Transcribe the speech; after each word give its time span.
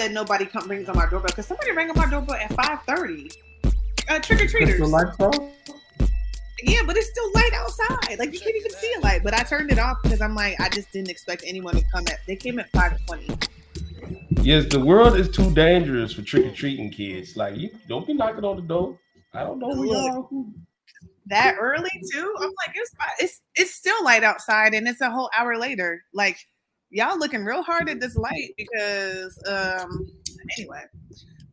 That 0.00 0.12
nobody 0.12 0.46
come 0.46 0.66
rings 0.68 0.88
on 0.88 0.96
my 0.96 1.04
doorbell 1.04 1.28
because 1.28 1.46
somebody 1.46 1.72
rang 1.72 1.90
on 1.90 1.96
my 1.96 2.08
doorbell 2.08 2.36
at 2.36 2.52
five 2.54 2.82
thirty. 2.84 3.30
Uh, 4.08 4.18
trick 4.18 4.40
or 4.40 4.46
treaters. 4.46 4.80
Yeah, 6.62 6.80
but 6.86 6.96
it's 6.96 7.10
still 7.10 7.32
light 7.34 7.52
outside. 7.54 8.18
Like 8.18 8.32
you 8.32 8.40
can't 8.40 8.56
even 8.56 8.72
see 8.72 8.92
a 8.98 9.00
light. 9.00 9.22
But 9.22 9.34
I 9.34 9.42
turned 9.42 9.70
it 9.70 9.78
off 9.78 9.98
because 10.02 10.20
I'm 10.20 10.34
like, 10.34 10.58
I 10.60 10.68
just 10.70 10.90
didn't 10.92 11.10
expect 11.10 11.44
anyone 11.46 11.74
to 11.74 11.84
come 11.92 12.04
at. 12.08 12.20
They 12.26 12.36
came 12.36 12.58
at 12.58 12.70
five 12.72 12.98
twenty. 13.06 13.28
Yes, 14.42 14.66
the 14.70 14.80
world 14.80 15.16
is 15.16 15.28
too 15.28 15.52
dangerous 15.52 16.14
for 16.14 16.22
trick 16.22 16.46
or 16.46 16.54
treating 16.54 16.90
kids. 16.90 17.36
Like 17.36 17.56
you 17.56 17.70
don't 17.86 18.06
be 18.06 18.14
knocking 18.14 18.44
on 18.44 18.56
the 18.56 18.62
door. 18.62 18.98
I 19.34 19.44
don't 19.44 19.58
know 19.58 19.74
who. 20.30 20.52
That 21.26 21.56
early 21.60 21.90
too? 22.10 22.34
I'm 22.38 22.52
like, 22.66 22.74
it's 22.74 22.92
it's 23.20 23.42
it's 23.54 23.74
still 23.74 24.02
light 24.02 24.24
outside, 24.24 24.72
and 24.72 24.88
it's 24.88 25.02
a 25.02 25.10
whole 25.10 25.30
hour 25.36 25.58
later. 25.58 26.02
Like 26.14 26.38
y'all 26.90 27.18
looking 27.18 27.44
real 27.44 27.62
hard 27.62 27.88
at 27.88 28.00
this 28.00 28.16
light 28.16 28.50
because 28.56 29.38
um 29.48 30.06
anyway. 30.58 30.82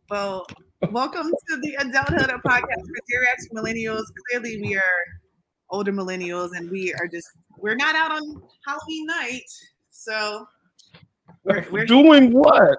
Well, 0.09 0.47
welcome 0.91 1.27
to 1.49 1.57
the 1.61 1.75
Adulthood 1.75 2.29
of 2.31 2.41
Podcast 2.41 2.81
for 2.81 3.01
Geriatric 3.11 3.53
Millennials. 3.53 4.03
Clearly, 4.29 4.59
we 4.61 4.75
are 4.75 4.81
older 5.69 5.91
millennials, 5.91 6.51
and 6.55 6.69
we 6.71 6.93
are 6.93 7.07
just 7.07 7.27
we're 7.57 7.75
not 7.75 7.95
out 7.95 8.11
on 8.11 8.41
Halloween 8.65 9.05
night, 9.07 9.49
so 9.89 10.45
we're, 11.43 11.65
we're 11.71 11.85
Doing 11.85 12.31
what? 12.31 12.77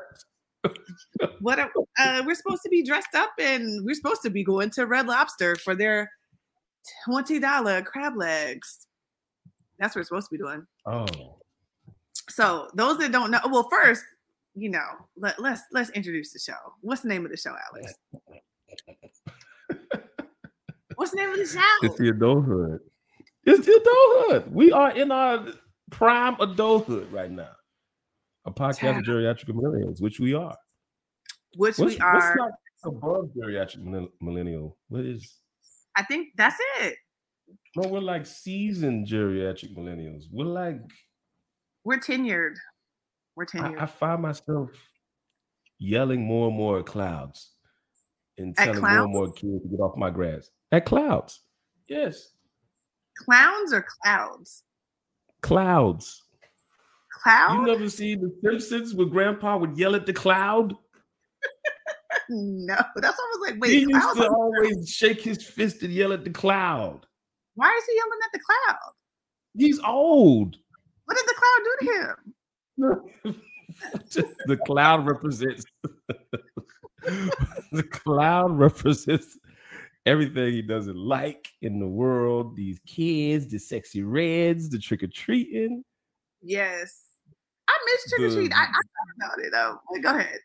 what 1.41 1.59
are- 1.59 1.71
uh, 1.99 2.23
we're 2.27 2.35
supposed 2.35 2.63
to 2.63 2.69
be 2.69 2.83
dressed 2.83 3.15
up 3.15 3.31
and 3.39 3.85
we're 3.85 3.95
supposed 3.95 4.23
to 4.23 4.31
be 4.31 4.43
going 4.45 4.71
to 4.71 4.87
Red 4.87 5.07
Lobster 5.07 5.57
for 5.57 5.75
their 5.75 6.11
twenty 7.05 7.39
dollar 7.39 7.83
crab 7.83 8.17
legs. 8.17 8.87
That's 9.79 9.95
what 9.95 10.01
we're 10.01 10.05
supposed 10.05 10.29
to 10.31 10.37
be 10.37 10.39
doing. 10.39 10.67
Oh, 10.87 11.38
So 12.29 12.69
those 12.75 12.99
that 12.99 13.13
don't 13.13 13.31
know, 13.31 13.41
well, 13.47 13.69
first, 13.71 14.03
you 14.55 14.71
know, 14.71 14.87
let, 15.17 15.41
let's 15.41 15.63
let's 15.73 15.91
introduce 15.91 16.33
the 16.33 16.39
show. 16.39 16.59
What's 16.81 17.03
the 17.03 17.09
name 17.09 17.25
of 17.25 17.31
the 17.31 17.37
show, 17.37 17.55
Alex? 17.73 17.95
What's 20.97 21.13
the 21.13 21.17
name 21.19 21.31
of 21.31 21.37
the 21.39 21.47
show? 21.47 21.61
it's 21.83 21.97
the 21.97 22.09
adulthood. 22.09 22.81
It's 23.45 23.65
the 23.65 23.73
adulthood. 23.73 24.53
We 24.53 24.73
are 24.73 24.91
in 24.91 25.13
our 25.13 25.47
prime 25.91 26.37
adulthood 26.41 27.11
right 27.13 27.31
now. 27.31 27.53
A 28.45 28.51
podcast 28.51 28.99
of 28.99 29.05
geriatric 29.05 29.49
millennials, 29.51 30.03
which 30.03 30.19
we 30.21 30.35
are. 30.35 30.57
Which 31.57 31.79
What's, 31.79 31.95
we 31.95 32.01
are. 32.01 32.15
what's 32.15 32.37
not 32.37 32.51
above 32.85 33.31
geriatric 33.37 33.79
millen- 33.79 34.11
millennial? 34.21 34.77
What 34.89 35.05
is? 35.05 35.39
I 35.97 36.03
think 36.05 36.29
that's 36.37 36.57
it. 36.81 36.97
No, 37.77 37.89
we're 37.89 38.01
like 38.01 38.27
seasoned 38.27 39.07
geriatric 39.07 39.77
millennials. 39.77 40.25
We're 40.31 40.45
like 40.45 40.81
We're 41.89 41.99
tenured. 41.99 42.57
We're 43.35 43.47
tenured. 43.47 43.79
I, 43.79 43.85
I 43.85 43.87
find 43.87 44.21
myself 44.21 44.69
yelling 45.79 46.23
more 46.23 46.49
and 46.49 46.57
more 46.59 46.81
at 46.81 46.85
clouds 46.85 47.53
and 48.37 48.55
telling 48.55 48.83
more 48.83 49.05
and 49.05 49.11
more 49.11 49.33
kids 49.33 49.63
to 49.63 49.69
get 49.71 49.81
off 49.81 49.97
my 49.97 50.11
grass. 50.11 50.51
At 50.71 50.85
clouds. 50.85 51.41
Yes. 51.89 52.33
Clowns 53.17 53.73
or 53.73 53.87
clouds? 54.03 54.65
Clouds. 55.41 56.25
Cloud? 57.23 57.55
You 57.55 57.67
never 57.73 57.89
see 57.89 58.17
the 58.17 58.31
Simpsons 58.43 58.95
where 58.95 59.07
grandpa 59.07 59.57
would 59.57 59.79
yell 59.79 59.95
at 59.95 60.05
the 60.05 60.13
cloud? 60.13 60.75
no, 62.29 62.77
that's 62.97 63.19
almost 63.19 63.51
like 63.51 63.63
wait. 63.63 63.71
he 63.71 63.81
used 63.89 64.17
to 64.17 64.29
always 64.29 64.91
shake 64.91 65.23
his 65.23 65.43
fist 65.43 65.83
and 65.83 65.95
yell 65.95 66.13
at 66.13 66.23
the 66.23 66.31
cloud. 66.31 67.07
Why 67.55 67.75
is 67.79 67.85
he 67.87 67.97
yelling 67.97 68.19
at 68.25 68.33
the 68.35 68.41
cloud? 68.41 68.93
He's 69.57 69.81
old. 69.81 70.59
What 71.09 71.17
did 71.17 71.27
the 71.27 71.35
cloud 71.41 71.61
do 71.65 71.77
to 71.81 71.93
him? 73.25 73.35
the 74.47 74.57
cloud 74.59 75.07
represents 75.07 75.65
the 77.73 77.83
cloud 77.91 78.59
represents 78.59 79.39
everything 80.05 80.53
he 80.53 80.61
doesn't 80.61 80.99
like 80.99 81.49
in 81.63 81.81
the 81.81 81.87
world. 81.87 82.57
These 82.57 82.79
kids, 82.87 83.47
the 83.49 83.57
sexy 83.57 84.03
reds, 84.03 84.69
the 84.69 84.79
trick 84.79 85.03
or 85.03 85.07
treating. 85.07 85.83
Yes. 86.43 87.07
I 87.69 87.79
miss 87.87 88.11
trick 88.11 88.31
or 88.31 88.35
treat. 88.35 88.53
I, 88.53 88.65
I 88.65 88.67
thought 88.67 89.17
about 89.17 89.39
it 89.47 89.51
though. 89.51 90.01
Go 90.03 90.19
ahead. 90.19 90.41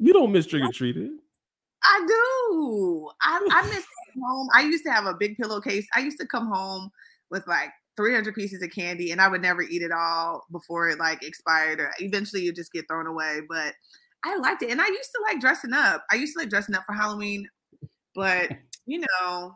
You 0.00 0.12
don't 0.12 0.32
miss 0.32 0.46
trick 0.46 0.64
or 0.64 0.72
treating. 0.72 1.20
I 1.84 2.04
do. 2.04 3.10
I, 3.22 3.48
I 3.52 3.62
miss 3.68 3.86
home. 4.20 4.48
I 4.52 4.62
used 4.62 4.84
to 4.86 4.90
have 4.90 5.06
a 5.06 5.14
big 5.14 5.36
pillowcase. 5.36 5.86
I 5.94 6.00
used 6.00 6.18
to 6.18 6.26
come 6.26 6.48
home 6.48 6.90
with 7.30 7.46
like 7.46 7.70
300 7.96 8.34
pieces 8.34 8.62
of 8.62 8.70
candy 8.70 9.12
and 9.12 9.20
I 9.20 9.28
would 9.28 9.42
never 9.42 9.62
eat 9.62 9.82
it 9.82 9.92
all 9.92 10.44
before 10.50 10.88
it 10.88 10.98
like 10.98 11.22
expired 11.22 11.80
or 11.80 11.92
eventually 11.98 12.42
you 12.42 12.52
just 12.52 12.72
get 12.72 12.86
thrown 12.88 13.06
away. 13.06 13.40
But 13.48 13.74
I 14.24 14.36
liked 14.36 14.62
it. 14.62 14.70
And 14.70 14.80
I 14.80 14.86
used 14.86 15.10
to 15.12 15.22
like 15.28 15.40
dressing 15.40 15.72
up. 15.72 16.04
I 16.10 16.16
used 16.16 16.34
to 16.34 16.40
like 16.40 16.50
dressing 16.50 16.74
up 16.74 16.84
for 16.86 16.94
Halloween. 16.94 17.48
But 18.14 18.50
you 18.86 19.00
know, 19.00 19.54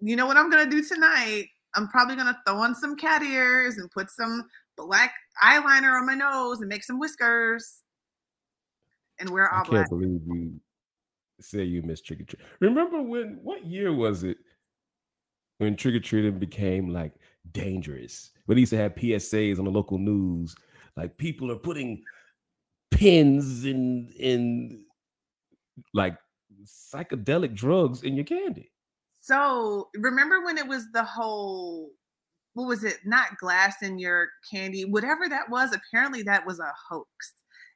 you 0.00 0.16
know 0.16 0.26
what 0.26 0.36
I'm 0.36 0.50
gonna 0.50 0.70
do 0.70 0.82
tonight? 0.82 1.46
I'm 1.74 1.88
probably 1.88 2.16
gonna 2.16 2.38
throw 2.46 2.58
on 2.58 2.74
some 2.74 2.96
cat 2.96 3.22
ears 3.22 3.78
and 3.78 3.90
put 3.90 4.10
some 4.10 4.44
black 4.76 5.12
eyeliner 5.42 5.98
on 5.98 6.06
my 6.06 6.14
nose 6.14 6.60
and 6.60 6.68
make 6.68 6.84
some 6.84 6.98
whiskers 6.98 7.82
and 9.18 9.30
wear 9.30 9.52
I 9.52 9.58
all 9.58 9.64
can't 9.64 9.70
black. 9.70 9.88
believe 9.90 10.20
you 10.26 10.60
say 11.40 11.64
you 11.64 11.82
miss 11.82 12.00
trick 12.00 12.20
or 12.20 12.24
treat. 12.24 12.40
Remember 12.60 13.02
when? 13.02 13.40
What 13.42 13.64
year 13.64 13.92
was 13.92 14.24
it 14.24 14.38
when 15.58 15.76
trick 15.76 15.94
or 15.94 16.00
treating 16.00 16.38
became 16.38 16.88
like 16.88 17.12
dangerous? 17.52 18.30
They 18.46 18.54
used 18.56 18.70
to 18.70 18.78
have 18.78 18.94
PSAs 18.94 19.58
on 19.58 19.64
the 19.66 19.70
local 19.70 19.98
news, 19.98 20.56
like 20.96 21.16
people 21.18 21.52
are 21.52 21.56
putting 21.56 22.02
pins 22.90 23.64
in 23.64 24.08
in 24.18 24.84
like 25.94 26.16
psychedelic 26.64 27.54
drugs 27.54 28.02
in 28.02 28.14
your 28.16 28.24
candy. 28.24 28.70
So 29.20 29.90
remember 29.94 30.44
when 30.44 30.56
it 30.56 30.66
was 30.66 30.86
the 30.92 31.04
whole 31.04 31.90
what 32.54 32.66
was 32.66 32.82
it? 32.82 32.96
Not 33.04 33.38
glass 33.38 33.82
in 33.82 33.98
your 33.98 34.28
candy, 34.50 34.84
whatever 34.84 35.28
that 35.28 35.48
was. 35.48 35.72
Apparently 35.72 36.22
that 36.24 36.44
was 36.44 36.58
a 36.58 36.72
hoax, 36.88 37.34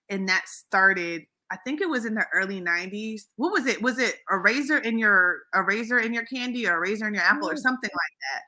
and 0.09 0.29
that 0.29 0.49
started. 0.49 1.23
I 1.53 1.57
think 1.65 1.81
it 1.83 1.89
was 1.89 2.07
in 2.07 2.15
the 2.15 2.27
early 2.35 2.61
'90s. 2.61 3.23
What 3.37 3.53
was 3.53 3.67
it? 3.67 3.81
Was 3.83 3.99
it 3.99 4.17
a 4.31 4.39
razor 4.39 4.79
in 4.79 4.99
your 4.99 5.43
a 5.55 5.63
razor 5.63 5.99
in 6.01 6.15
your 6.15 6.25
candy 6.25 6.67
or 6.67 6.77
a 6.77 6.81
razor 6.81 7.07
in 7.07 7.15
your 7.15 7.23
apple 7.23 7.49
or 7.51 7.57
something 7.57 7.91
like 7.93 8.17
that? 8.33 8.43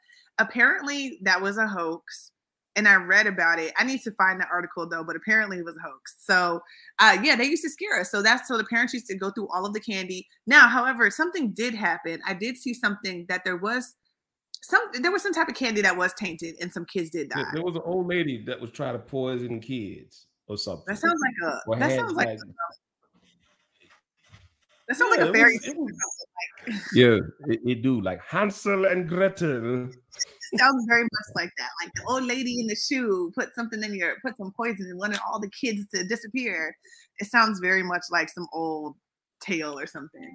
Apparently 0.44 1.18
that 1.22 1.40
was 1.40 1.58
a 1.58 1.66
hoax, 1.68 2.32
and 2.76 2.88
I 2.88 2.94
read 2.96 3.26
about 3.26 3.58
it. 3.58 3.72
I 3.78 3.84
need 3.84 4.00
to 4.02 4.10
find 4.12 4.40
the 4.40 4.46
article 4.50 4.88
though, 4.88 5.04
but 5.04 5.16
apparently 5.16 5.58
it 5.58 5.64
was 5.64 5.76
a 5.76 5.80
hoax. 5.88 6.16
So 6.18 6.60
uh, 6.98 7.18
yeah, 7.22 7.36
they 7.36 7.44
used 7.44 7.62
to 7.62 7.70
scare 7.70 8.00
us. 8.00 8.10
So 8.10 8.22
that's 8.22 8.48
so 8.48 8.56
the 8.56 8.64
parents 8.64 8.94
used 8.94 9.06
to 9.08 9.16
go 9.18 9.30
through 9.30 9.48
all 9.54 9.64
of 9.66 9.74
the 9.74 9.80
candy. 9.80 10.26
Now, 10.46 10.66
however, 10.68 11.10
something 11.10 11.52
did 11.52 11.74
happen. 11.74 12.20
I 12.26 12.34
did 12.34 12.56
see 12.56 12.72
something 12.74 13.26
that 13.28 13.42
there 13.44 13.58
was 13.58 13.94
some 14.62 14.80
there 15.02 15.12
was 15.12 15.22
some 15.22 15.34
type 15.34 15.48
of 15.48 15.54
candy 15.54 15.82
that 15.82 15.96
was 15.96 16.14
tainted 16.14 16.54
and 16.60 16.72
some 16.72 16.86
kids 16.86 17.10
did 17.10 17.28
die. 17.28 17.42
There- 17.42 17.50
There 17.54 17.62
was 17.64 17.76
an 17.76 17.82
old 17.84 18.06
lady 18.08 18.42
that 18.46 18.58
was 18.60 18.70
trying 18.70 18.94
to 18.94 18.98
poison 18.98 19.60
kids 19.60 20.26
or 20.48 20.56
something. 20.58 20.84
That 20.88 20.98
sounds 20.98 21.20
like 21.20 21.52
a 21.52 21.60
Or 21.68 21.76
that 21.76 21.92
sounds 21.92 22.12
like, 22.14 22.28
like- 22.28 22.38
that 24.88 24.96
sounds 24.96 25.16
Yeah, 25.16 25.24
like 25.24 25.30
a 25.30 25.32
fairy 25.32 25.58
tale. 25.58 25.84
Like, 25.84 26.76
yeah, 26.94 27.18
it, 27.48 27.60
it 27.64 27.82
do 27.82 28.00
like 28.00 28.20
Hansel 28.22 28.86
and 28.86 29.08
Gretel. 29.08 29.90
sounds 30.56 30.84
very 30.88 31.02
much 31.04 31.28
like 31.34 31.50
that. 31.58 31.70
Like 31.82 31.92
the 31.94 32.02
old 32.08 32.24
lady 32.24 32.60
in 32.60 32.66
the 32.66 32.76
shoe 32.76 33.32
put 33.34 33.54
something 33.54 33.82
in 33.82 33.94
your 33.94 34.16
put 34.24 34.36
some 34.36 34.52
poison 34.56 34.86
and 34.86 34.98
wanted 34.98 35.20
all 35.26 35.40
the 35.40 35.50
kids 35.50 35.86
to 35.94 36.04
disappear. 36.04 36.76
It 37.18 37.26
sounds 37.26 37.60
very 37.60 37.82
much 37.82 38.02
like 38.10 38.28
some 38.28 38.46
old 38.52 38.96
tale 39.40 39.78
or 39.78 39.86
something. 39.86 40.34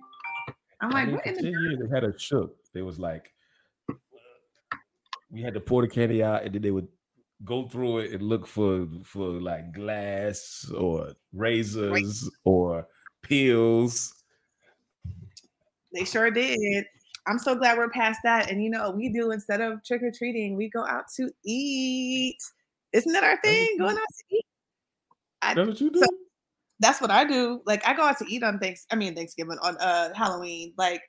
I'm 0.82 0.92
like, 0.92 1.12
what 1.12 1.26
in 1.26 1.36
the 1.36 1.42
10 1.42 1.52
years 1.52 1.80
they 1.82 1.94
had 1.94 2.04
a 2.04 2.18
shook. 2.18 2.56
They 2.74 2.82
was 2.82 3.00
like, 3.00 3.32
we 5.32 5.42
had 5.42 5.54
to 5.54 5.60
pour 5.60 5.82
the 5.82 5.88
candy 5.88 6.24
out, 6.24 6.44
and 6.44 6.56
then 6.56 6.62
they 6.62 6.72
would 6.72 6.88
go 7.44 7.68
through 7.68 8.00
it 8.00 8.14
and 8.14 8.24
look 8.24 8.48
for 8.48 8.88
for 9.04 9.30
like 9.30 9.74
glass 9.74 10.70
or 10.76 11.14
razors 11.34 12.30
or 12.46 12.88
pills. 13.22 14.19
They 15.94 16.06
sure 16.06 16.32
did. 16.32 16.86
I'm 17.28 17.40
so 17.40 17.56
glad 17.56 17.78
we're 17.78 17.90
past 17.90 18.20
that. 18.24 18.50
And 18.50 18.64
you 18.64 18.70
know, 18.70 18.92
we 18.92 19.10
do 19.10 19.32
instead 19.32 19.62
of 19.62 19.84
trick 19.84 20.02
or 20.02 20.12
treating, 20.12 20.56
we 20.56 20.70
go 20.70 20.86
out 20.86 21.06
to 21.18 21.30
eat. 21.46 22.38
Isn't 22.94 23.14
that 23.14 23.24
our 23.24 23.40
thing? 23.42 23.78
Going 23.78 23.98
out 23.98 23.98
to 23.98 24.36
eat. 24.36 24.46
I, 25.42 25.54
that's 25.54 25.68
what 25.68 25.82
you 25.82 25.92
do. 25.92 26.00
So 26.00 26.08
that's 26.80 27.02
what 27.02 27.12
I 27.12 27.26
do. 27.26 27.62
Like 27.66 27.86
I 27.88 27.94
go 27.94 28.04
out 28.04 28.18
to 28.20 28.26
eat 28.28 28.44
on 28.44 28.60
thanks. 28.60 28.86
I 28.92 28.96
mean 28.96 29.16
Thanksgiving 29.16 29.58
on 29.62 29.78
uh 29.78 30.14
Halloween. 30.16 30.74
Like 30.78 31.02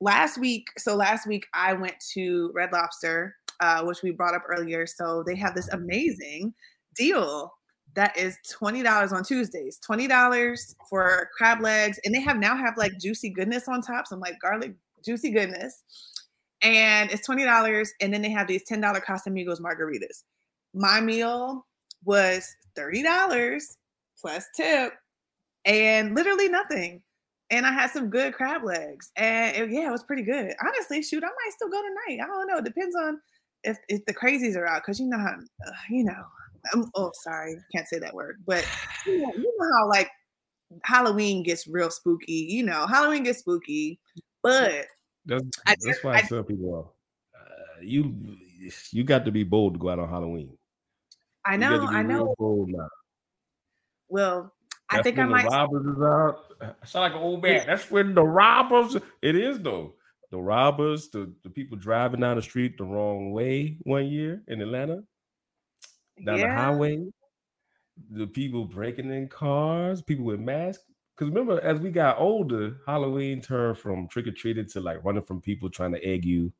last 0.00 0.38
week. 0.38 0.66
So 0.78 0.94
last 0.94 1.26
week 1.26 1.46
I 1.54 1.72
went 1.72 1.96
to 2.14 2.52
Red 2.54 2.72
Lobster, 2.72 3.34
uh, 3.60 3.82
which 3.84 4.02
we 4.02 4.10
brought 4.10 4.34
up 4.34 4.44
earlier. 4.48 4.86
So 4.86 5.22
they 5.26 5.36
have 5.36 5.54
this 5.54 5.68
amazing 5.68 6.54
deal 6.94 7.52
that 7.96 8.16
is 8.16 8.38
$20 8.60 9.12
on 9.12 9.24
Tuesdays. 9.24 9.80
$20 9.80 10.74
for 10.88 11.30
crab 11.36 11.60
legs. 11.60 11.98
And 12.04 12.14
they 12.14 12.20
have 12.20 12.36
now 12.36 12.56
have 12.56 12.76
like 12.76 12.98
juicy 12.98 13.30
goodness 13.30 13.68
on 13.68 13.80
top, 13.80 14.06
some 14.06 14.20
like 14.20 14.38
garlic 14.40 14.74
juicy 15.04 15.30
goodness. 15.30 15.82
And 16.62 17.10
it's 17.10 17.26
$20. 17.26 17.88
And 18.00 18.12
then 18.12 18.22
they 18.22 18.30
have 18.30 18.46
these 18.46 18.64
$10 18.64 18.82
Casamigos 19.02 19.60
margaritas. 19.60 20.24
My 20.74 21.00
meal 21.00 21.66
was 22.04 22.54
$30 22.78 23.62
plus 24.20 24.46
tip 24.54 24.92
and 25.64 26.14
literally 26.14 26.48
nothing. 26.48 27.02
And 27.50 27.64
I 27.64 27.72
had 27.72 27.90
some 27.90 28.10
good 28.10 28.34
crab 28.34 28.62
legs. 28.62 29.10
And 29.16 29.56
it, 29.56 29.70
yeah, 29.70 29.88
it 29.88 29.92
was 29.92 30.02
pretty 30.02 30.22
good. 30.22 30.52
Honestly, 30.62 31.02
shoot, 31.02 31.24
I 31.24 31.28
might 31.28 31.52
still 31.52 31.70
go 31.70 31.80
tonight. 31.80 32.22
I 32.22 32.26
don't 32.26 32.46
know. 32.46 32.58
It 32.58 32.64
depends 32.64 32.94
on 32.94 33.20
if, 33.64 33.78
if 33.88 34.04
the 34.04 34.14
crazies 34.14 34.56
are 34.56 34.66
out. 34.66 34.82
Cause 34.82 35.00
you 35.00 35.06
know 35.06 35.18
how, 35.18 35.34
uh, 35.66 35.72
you 35.88 36.04
know, 36.04 36.24
I'm, 36.72 36.90
oh, 36.94 37.10
sorry, 37.22 37.56
can't 37.74 37.86
say 37.88 37.98
that 37.98 38.14
word, 38.14 38.42
but 38.46 38.66
you 39.06 39.22
know, 39.22 39.32
you 39.34 39.54
know 39.58 39.78
how 39.78 39.88
like 39.88 40.10
Halloween 40.84 41.42
gets 41.42 41.66
real 41.66 41.90
spooky. 41.90 42.46
You 42.48 42.64
know, 42.64 42.86
Halloween 42.86 43.24
gets 43.24 43.40
spooky, 43.40 44.00
but 44.42 44.86
that's, 45.24 45.44
that's 45.84 46.04
why 46.04 46.14
I, 46.14 46.18
I 46.18 46.22
tell 46.22 46.42
people 46.42 46.94
uh, 47.34 47.80
you 47.82 48.14
you 48.90 49.04
got 49.04 49.24
to 49.24 49.32
be 49.32 49.44
bold 49.44 49.74
to 49.74 49.78
go 49.78 49.90
out 49.90 49.98
on 49.98 50.08
Halloween. 50.08 50.56
I 51.44 51.56
know, 51.56 51.86
I 51.86 52.02
know. 52.02 52.34
Well, 54.08 54.52
that's 54.90 55.00
I 55.00 55.02
think 55.02 55.18
I 55.18 55.26
might. 55.26 55.44
The 55.44 55.50
robbers 55.50 55.86
is 55.86 56.02
out. 56.02 56.38
I 56.60 56.86
sound 56.86 57.02
like 57.02 57.12
an 57.12 57.18
old 57.18 57.42
man. 57.42 57.64
That's 57.66 57.90
when 57.90 58.14
the 58.14 58.24
robbers. 58.24 58.96
It 59.22 59.36
is 59.36 59.58
though. 59.60 59.94
The 60.32 60.38
robbers, 60.38 61.08
the, 61.10 61.32
the 61.44 61.50
people 61.50 61.78
driving 61.78 62.20
down 62.20 62.36
the 62.36 62.42
street 62.42 62.76
the 62.78 62.84
wrong 62.84 63.30
way 63.30 63.78
one 63.84 64.06
year 64.06 64.42
in 64.48 64.60
Atlanta 64.60 65.04
down 66.24 66.38
yeah. 66.38 66.48
the 66.48 66.62
highway, 66.62 67.06
the 68.10 68.26
people 68.26 68.64
breaking 68.64 69.10
in 69.10 69.28
cars, 69.28 70.02
people 70.02 70.24
with 70.24 70.40
masks. 70.40 70.84
Because 71.16 71.30
remember, 71.30 71.60
as 71.62 71.80
we 71.80 71.90
got 71.90 72.18
older, 72.18 72.76
Halloween 72.86 73.40
turned 73.40 73.78
from 73.78 74.06
trick 74.08 74.26
or 74.26 74.32
treating 74.32 74.66
to 74.68 74.80
like 74.80 75.02
running 75.02 75.22
from 75.22 75.40
people 75.40 75.70
trying 75.70 75.92
to 75.92 76.04
egg 76.04 76.24
you, 76.24 76.52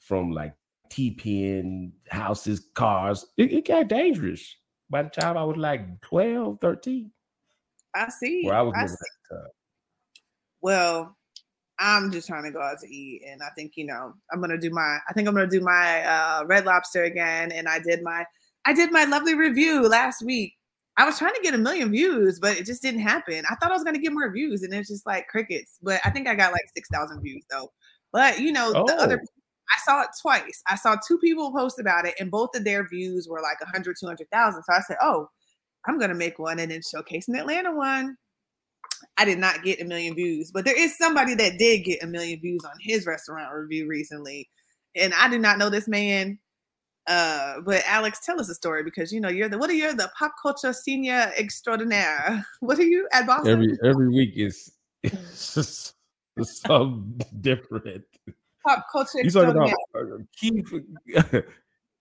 from 0.00 0.32
like 0.32 0.54
TPing 0.90 1.92
houses, 2.08 2.66
cars. 2.74 3.26
It, 3.36 3.52
it, 3.52 3.66
got 3.66 3.88
dangerous. 3.88 4.56
By 4.90 5.04
the 5.04 5.10
time 5.10 5.36
I 5.36 5.44
was 5.44 5.56
like 5.56 6.00
12, 6.02 6.58
13. 6.60 7.10
I 7.94 8.08
see. 8.08 8.42
Where 8.44 8.54
I 8.54 8.62
was 8.62 8.74
I 8.76 8.86
see. 8.86 9.36
Well, 10.60 11.16
I'm 11.78 12.12
just 12.12 12.28
trying 12.28 12.44
to 12.44 12.50
go 12.50 12.60
out 12.60 12.78
to 12.80 12.88
eat, 12.88 13.22
and 13.28 13.42
I 13.42 13.48
think 13.56 13.72
you 13.76 13.86
know 13.86 14.14
I'm 14.30 14.40
gonna 14.40 14.58
do 14.58 14.70
my. 14.70 14.98
I 15.08 15.12
think 15.12 15.26
I'm 15.26 15.34
gonna 15.34 15.48
do 15.48 15.60
my 15.60 16.02
uh, 16.04 16.44
Red 16.46 16.64
Lobster 16.64 17.04
again, 17.04 17.50
and 17.50 17.68
I 17.68 17.80
did 17.80 18.02
my 18.02 18.24
I 18.64 18.72
did 18.72 18.92
my 18.92 19.04
lovely 19.04 19.34
review 19.34 19.88
last 19.88 20.24
week. 20.24 20.54
I 20.96 21.06
was 21.06 21.18
trying 21.18 21.34
to 21.34 21.40
get 21.42 21.54
a 21.54 21.58
million 21.58 21.90
views, 21.90 22.38
but 22.38 22.56
it 22.56 22.66
just 22.66 22.82
didn't 22.82 23.00
happen. 23.00 23.44
I 23.50 23.54
thought 23.54 23.70
I 23.70 23.74
was 23.74 23.82
going 23.82 23.94
to 23.94 24.00
get 24.00 24.12
more 24.12 24.30
views, 24.30 24.62
and 24.62 24.72
it's 24.74 24.90
just 24.90 25.06
like 25.06 25.26
crickets. 25.28 25.78
But 25.82 26.00
I 26.04 26.10
think 26.10 26.28
I 26.28 26.34
got 26.34 26.52
like 26.52 26.66
six 26.74 26.88
thousand 26.90 27.22
views 27.22 27.44
though. 27.50 27.72
But 28.12 28.40
you 28.40 28.52
know, 28.52 28.72
oh. 28.74 28.84
the 28.86 28.94
other 28.94 29.20
oh. 29.22 29.26
I 29.70 29.80
saw 29.84 30.02
it 30.02 30.08
twice. 30.20 30.62
I 30.66 30.76
saw 30.76 30.96
two 30.96 31.18
people 31.18 31.52
post 31.52 31.78
about 31.78 32.06
it, 32.06 32.14
and 32.20 32.30
both 32.30 32.50
of 32.54 32.64
their 32.64 32.86
views 32.88 33.26
were 33.28 33.40
like 33.40 33.60
100, 33.60 33.96
200,000. 33.98 34.62
So 34.62 34.72
I 34.72 34.80
said, 34.80 34.96
oh, 35.00 35.28
I'm 35.86 35.98
going 35.98 36.10
to 36.10 36.16
make 36.16 36.38
one 36.38 36.58
and 36.58 36.70
then 36.70 36.82
showcase 36.82 37.28
an 37.28 37.36
Atlanta 37.36 37.74
one. 37.74 38.16
I 39.16 39.24
did 39.24 39.38
not 39.38 39.62
get 39.64 39.80
a 39.80 39.84
million 39.84 40.14
views, 40.14 40.50
but 40.52 40.64
there 40.64 40.78
is 40.78 40.96
somebody 40.96 41.34
that 41.34 41.58
did 41.58 41.84
get 41.84 42.02
a 42.02 42.06
million 42.06 42.40
views 42.40 42.64
on 42.64 42.72
his 42.80 43.06
restaurant 43.06 43.52
review 43.52 43.88
recently. 43.88 44.48
And 44.94 45.12
I 45.14 45.28
did 45.28 45.40
not 45.40 45.58
know 45.58 45.70
this 45.70 45.88
man. 45.88 46.38
Uh, 47.08 47.60
but 47.64 47.82
Alex, 47.86 48.24
tell 48.24 48.40
us 48.40 48.48
a 48.48 48.54
story 48.54 48.84
because 48.84 49.12
you 49.12 49.20
know 49.20 49.28
you're 49.28 49.48
the 49.48 49.58
what 49.58 49.68
are 49.68 49.74
you 49.74 49.92
the 49.92 50.10
pop 50.16 50.34
culture 50.40 50.72
senior 50.72 51.32
extraordinaire? 51.36 52.46
What 52.60 52.78
are 52.78 52.84
you 52.84 53.08
at 53.12 53.26
Boston? 53.26 53.52
Every 53.52 53.78
every 53.84 54.08
week 54.08 54.34
is 54.36 54.72
some 56.42 57.18
different. 57.40 58.04
Pop 58.64 58.86
culture. 58.92 59.18
You 59.22 59.30
talking 59.30 59.50
about 59.50 59.72
uh, 59.96 60.18
Keith 60.36 60.72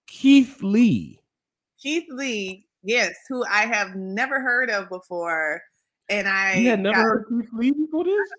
Keith 0.07 0.61
Lee? 0.61 1.19
Keith 1.81 2.05
Lee, 2.09 2.67
yes, 2.83 3.15
who 3.27 3.43
I 3.45 3.65
have 3.65 3.95
never 3.95 4.39
heard 4.39 4.69
of 4.69 4.87
before, 4.87 5.63
and 6.09 6.27
I 6.27 6.57
you 6.57 6.69
had 6.69 6.79
never 6.79 6.95
got, 6.95 7.03
heard 7.03 7.25
Keith 7.29 7.49
Lee 7.53 7.71
before 7.71 8.03
this 8.03 8.29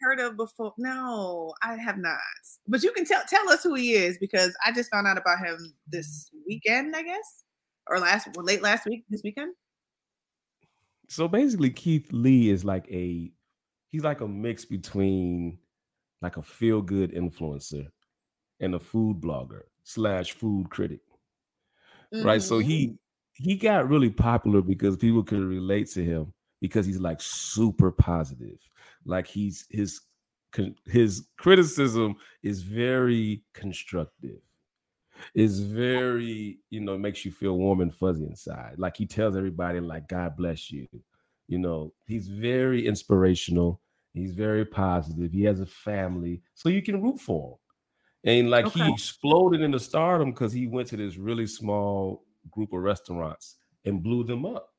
heard 0.00 0.20
of 0.20 0.36
before. 0.36 0.72
No, 0.78 1.54
I 1.62 1.76
have 1.76 1.98
not. 1.98 2.18
But 2.66 2.82
you 2.82 2.92
can 2.92 3.04
tell 3.04 3.22
tell 3.28 3.48
us 3.50 3.62
who 3.62 3.74
he 3.74 3.94
is 3.94 4.18
because 4.18 4.54
I 4.64 4.72
just 4.72 4.90
found 4.90 5.06
out 5.06 5.18
about 5.18 5.38
him 5.38 5.74
this 5.88 6.30
weekend, 6.46 6.94
I 6.94 7.02
guess, 7.02 7.44
or 7.88 7.98
last 7.98 8.28
late 8.36 8.62
last 8.62 8.86
week, 8.86 9.04
this 9.08 9.22
weekend. 9.24 9.54
So 11.08 11.28
basically, 11.28 11.70
Keith 11.70 12.08
Lee 12.12 12.50
is 12.50 12.64
like 12.64 12.86
a 12.90 13.30
he's 13.90 14.04
like 14.04 14.20
a 14.20 14.28
mix 14.28 14.64
between 14.64 15.58
like 16.20 16.36
a 16.36 16.42
feel 16.42 16.82
good 16.82 17.12
influencer 17.12 17.86
and 18.60 18.74
a 18.74 18.80
food 18.80 19.20
blogger 19.20 19.62
slash 19.84 20.32
food 20.32 20.68
critic. 20.70 21.00
Mm-hmm. 22.12 22.26
Right. 22.26 22.42
So 22.42 22.58
he 22.58 22.88
mm-hmm. 22.88 22.94
he 23.34 23.56
got 23.56 23.88
really 23.88 24.10
popular 24.10 24.62
because 24.62 24.96
people 24.96 25.22
could 25.22 25.40
relate 25.40 25.88
to 25.90 26.04
him 26.04 26.33
because 26.64 26.86
he's 26.86 26.98
like 26.98 27.20
super 27.20 27.90
positive. 27.90 28.56
Like 29.04 29.26
he's 29.26 29.66
his 29.68 30.00
his 30.86 31.26
criticism 31.36 32.16
is 32.42 32.62
very 32.62 33.42
constructive. 33.52 34.38
Is 35.34 35.60
very 35.60 36.60
you 36.70 36.80
know 36.80 36.96
makes 36.96 37.22
you 37.22 37.32
feel 37.32 37.58
warm 37.58 37.82
and 37.82 37.94
fuzzy 37.94 38.24
inside. 38.24 38.76
Like 38.78 38.96
he 38.96 39.04
tells 39.04 39.36
everybody 39.36 39.78
like 39.78 40.08
god 40.08 40.38
bless 40.38 40.70
you. 40.70 40.88
You 41.48 41.58
know 41.58 41.92
he's 42.06 42.28
very 42.28 42.86
inspirational. 42.86 43.82
He's 44.14 44.32
very 44.32 44.64
positive. 44.64 45.32
He 45.32 45.44
has 45.44 45.60
a 45.60 45.66
family 45.66 46.40
so 46.54 46.70
you 46.70 46.80
can 46.80 47.02
root 47.02 47.20
for 47.20 47.58
him. 48.22 48.36
And 48.36 48.50
like 48.50 48.68
okay. 48.68 48.84
he 48.84 48.90
exploded 48.90 49.60
into 49.60 49.78
stardom 49.78 50.30
because 50.30 50.54
he 50.54 50.66
went 50.66 50.88
to 50.88 50.96
this 50.96 51.18
really 51.18 51.46
small 51.46 52.24
group 52.50 52.72
of 52.72 52.80
restaurants 52.80 53.56
and 53.84 54.02
blew 54.02 54.24
them 54.24 54.46
up 54.46 54.73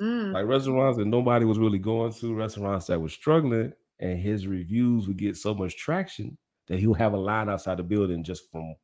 Mm. 0.00 0.32
Like 0.32 0.46
restaurants 0.46 0.98
that 0.98 1.06
nobody 1.06 1.44
was 1.44 1.58
really 1.58 1.78
going 1.78 2.12
to, 2.12 2.34
restaurants 2.34 2.86
that 2.86 3.00
were 3.00 3.08
struggling, 3.08 3.72
and 3.98 4.18
his 4.18 4.46
reviews 4.46 5.06
would 5.06 5.18
get 5.18 5.36
so 5.36 5.54
much 5.54 5.76
traction 5.76 6.38
that 6.68 6.78
he'll 6.78 6.94
have 6.94 7.12
a 7.12 7.18
line 7.18 7.48
outside 7.48 7.76
the 7.76 7.82
building 7.82 8.24
just 8.24 8.50
from 8.50 8.74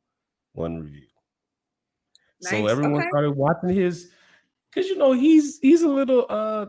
one 0.53 0.77
review. 0.77 1.07
Nice. 2.41 2.51
So 2.51 2.67
everyone 2.67 3.01
okay. 3.01 3.09
started 3.09 3.31
watching 3.31 3.69
his 3.69 4.09
because 4.69 4.89
you 4.89 4.97
know 4.97 5.13
he's 5.13 5.57
he's 5.59 5.81
a 5.81 5.89
little 5.89 6.25
uh 6.29 6.67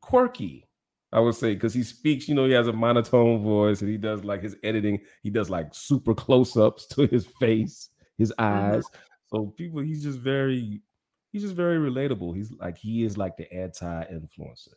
quirky, 0.00 0.66
I 1.12 1.20
would 1.20 1.34
say, 1.34 1.54
because 1.54 1.74
he 1.74 1.82
speaks, 1.82 2.28
you 2.28 2.34
know, 2.34 2.46
he 2.46 2.52
has 2.52 2.68
a 2.68 2.72
monotone 2.72 3.42
voice 3.42 3.82
and 3.82 3.90
he 3.90 3.96
does 3.96 4.24
like 4.24 4.42
his 4.42 4.56
editing, 4.64 5.00
he 5.22 5.30
does 5.30 5.50
like 5.50 5.68
super 5.72 6.14
close-ups 6.14 6.86
to 6.94 7.06
his 7.06 7.26
face, 7.40 7.90
his 8.18 8.32
mm-hmm. 8.32 8.74
eyes. 8.74 8.84
Mm-hmm. 8.84 9.00
So 9.28 9.46
people, 9.56 9.80
he's 9.80 10.02
just 10.02 10.18
very 10.18 10.80
he's 11.36 11.42
just 11.42 11.54
very 11.54 11.76
relatable. 11.76 12.34
He's 12.34 12.50
like 12.52 12.78
he 12.78 13.04
is 13.04 13.18
like 13.18 13.36
the 13.36 13.52
anti-influencer. 13.52 14.72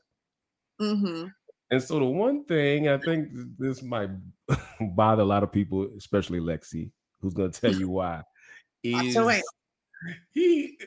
Mm-hmm. 0.81 1.27
And 1.71 1.81
so 1.81 1.99
the 1.99 2.05
one 2.05 2.43
thing 2.43 2.89
I 2.89 2.97
think 2.97 3.29
this 3.57 3.81
might 3.81 4.09
bother 4.81 5.21
a 5.21 5.25
lot 5.25 5.41
of 5.41 5.53
people, 5.53 5.89
especially 5.97 6.41
Lexi, 6.41 6.91
who's 7.21 7.33
going 7.33 7.49
to 7.49 7.61
tell 7.61 7.73
you 7.73 7.87
why, 7.87 8.23
is 8.83 9.41
he 10.31 10.77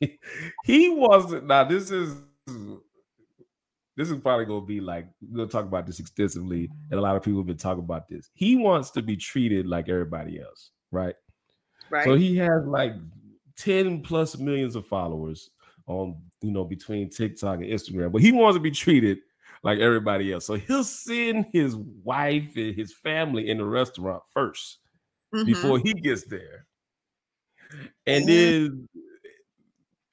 he 0.64 0.88
wasn't. 0.88 1.46
Now 1.46 1.64
this 1.64 1.90
is 1.90 2.14
this 3.94 4.10
is 4.10 4.16
probably 4.20 4.46
going 4.46 4.62
to 4.62 4.66
be 4.66 4.80
like 4.80 5.06
we're 5.20 5.36
going 5.36 5.48
to 5.50 5.52
talk 5.52 5.66
about 5.66 5.86
this 5.86 6.00
extensively, 6.00 6.70
and 6.90 6.98
a 6.98 7.02
lot 7.02 7.14
of 7.14 7.22
people 7.22 7.40
have 7.40 7.46
been 7.46 7.58
talking 7.58 7.84
about 7.84 8.08
this. 8.08 8.30
He 8.32 8.56
wants 8.56 8.90
to 8.92 9.02
be 9.02 9.18
treated 9.18 9.66
like 9.66 9.90
everybody 9.90 10.40
else, 10.40 10.70
right? 10.90 11.14
Right. 11.90 12.04
So 12.06 12.14
he 12.14 12.38
has 12.38 12.64
like 12.64 12.94
10 13.56 14.02
plus 14.02 14.38
millions 14.38 14.76
of 14.76 14.86
followers 14.86 15.50
on 15.86 16.16
you 16.40 16.50
know 16.50 16.64
between 16.64 17.10
TikTok 17.10 17.56
and 17.56 17.66
Instagram, 17.66 18.12
but 18.12 18.22
he 18.22 18.32
wants 18.32 18.56
to 18.56 18.60
be 18.60 18.70
treated 18.70 19.18
like 19.62 19.78
everybody 19.78 20.32
else. 20.32 20.46
So 20.46 20.54
he'll 20.54 20.84
send 20.84 21.46
his 21.52 21.76
wife 21.76 22.56
and 22.56 22.74
his 22.74 22.92
family 22.92 23.48
in 23.48 23.58
the 23.58 23.64
restaurant 23.64 24.22
1st 24.36 24.76
mm-hmm. 25.34 25.44
before 25.44 25.78
he 25.78 25.92
gets 25.94 26.24
there. 26.24 26.66
And 28.06 28.26
mm-hmm. 28.26 28.26
then 28.26 28.88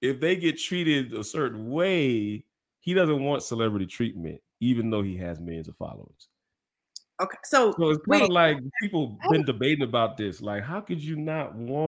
if 0.01 0.19
they 0.19 0.36
get 0.36 0.60
treated 0.60 1.13
a 1.13 1.24
certain 1.24 1.69
way, 1.69 2.46
he 2.79 2.93
doesn't 2.93 3.22
want 3.22 3.43
celebrity 3.43 3.86
treatment, 3.86 4.39
even 4.60 4.89
though 4.89 5.01
he 5.01 5.17
has 5.17 5.39
millions 5.39 5.67
of 5.67 5.75
followers. 5.77 6.29
Okay, 7.22 7.38
so, 7.43 7.74
so 7.77 7.89
it's 7.89 8.05
kind 8.10 8.24
of 8.24 8.29
like 8.29 8.58
people 8.81 9.17
been 9.29 9.43
debating 9.43 9.84
about 9.84 10.15
this. 10.15 10.41
Like, 10.41 10.63
how 10.63 10.79
could 10.79 11.03
you 11.03 11.17
not 11.17 11.53
want? 11.53 11.88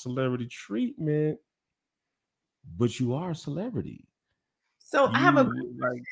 Celebrity 0.00 0.46
treatment, 0.46 1.38
but 2.78 2.98
you 2.98 3.14
are 3.14 3.30
a 3.30 3.34
celebrity. 3.34 4.06
So 4.78 5.06
you, 5.06 5.14
I 5.14 5.18
have 5.18 5.36
a 5.36 5.42
like, 5.42 6.02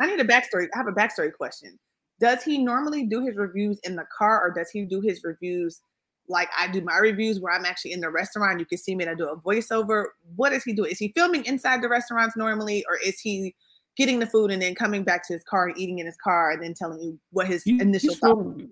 I 0.00 0.06
need 0.06 0.20
a 0.20 0.24
backstory. 0.24 0.68
I 0.74 0.78
have 0.78 0.86
a 0.86 0.92
backstory 0.92 1.32
question. 1.32 1.78
Does 2.20 2.42
he 2.42 2.58
normally 2.58 3.04
do 3.04 3.24
his 3.24 3.36
reviews 3.36 3.78
in 3.84 3.96
the 3.96 4.04
car 4.16 4.40
or 4.40 4.50
does 4.50 4.70
he 4.70 4.84
do 4.84 5.00
his 5.00 5.22
reviews 5.22 5.80
like 6.28 6.48
I 6.58 6.70
do 6.70 6.80
my 6.80 6.98
reviews 6.98 7.40
where 7.40 7.54
I'm 7.54 7.64
actually 7.64 7.92
in 7.92 8.00
the 8.00 8.10
restaurant? 8.10 8.60
You 8.60 8.66
can 8.66 8.78
see 8.78 8.94
me 8.94 9.04
and 9.04 9.10
I 9.10 9.14
do 9.14 9.28
a 9.28 9.36
voiceover. 9.36 10.06
What 10.36 10.52
is 10.52 10.64
he 10.64 10.72
doing? 10.72 10.90
Is 10.90 10.98
he 10.98 11.12
filming 11.14 11.44
inside 11.44 11.82
the 11.82 11.88
restaurants 11.88 12.36
normally 12.36 12.84
or 12.88 12.96
is 12.96 13.20
he 13.20 13.54
getting 13.96 14.20
the 14.20 14.26
food 14.26 14.50
and 14.50 14.62
then 14.62 14.74
coming 14.74 15.02
back 15.02 15.26
to 15.26 15.32
his 15.32 15.42
car 15.44 15.68
and 15.68 15.78
eating 15.78 15.98
in 15.98 16.06
his 16.06 16.16
car 16.22 16.52
and 16.52 16.62
then 16.62 16.72
telling 16.72 17.00
you 17.00 17.18
what 17.30 17.46
his 17.46 17.62
he, 17.64 17.80
initial 17.80 18.14
done, 18.14 18.70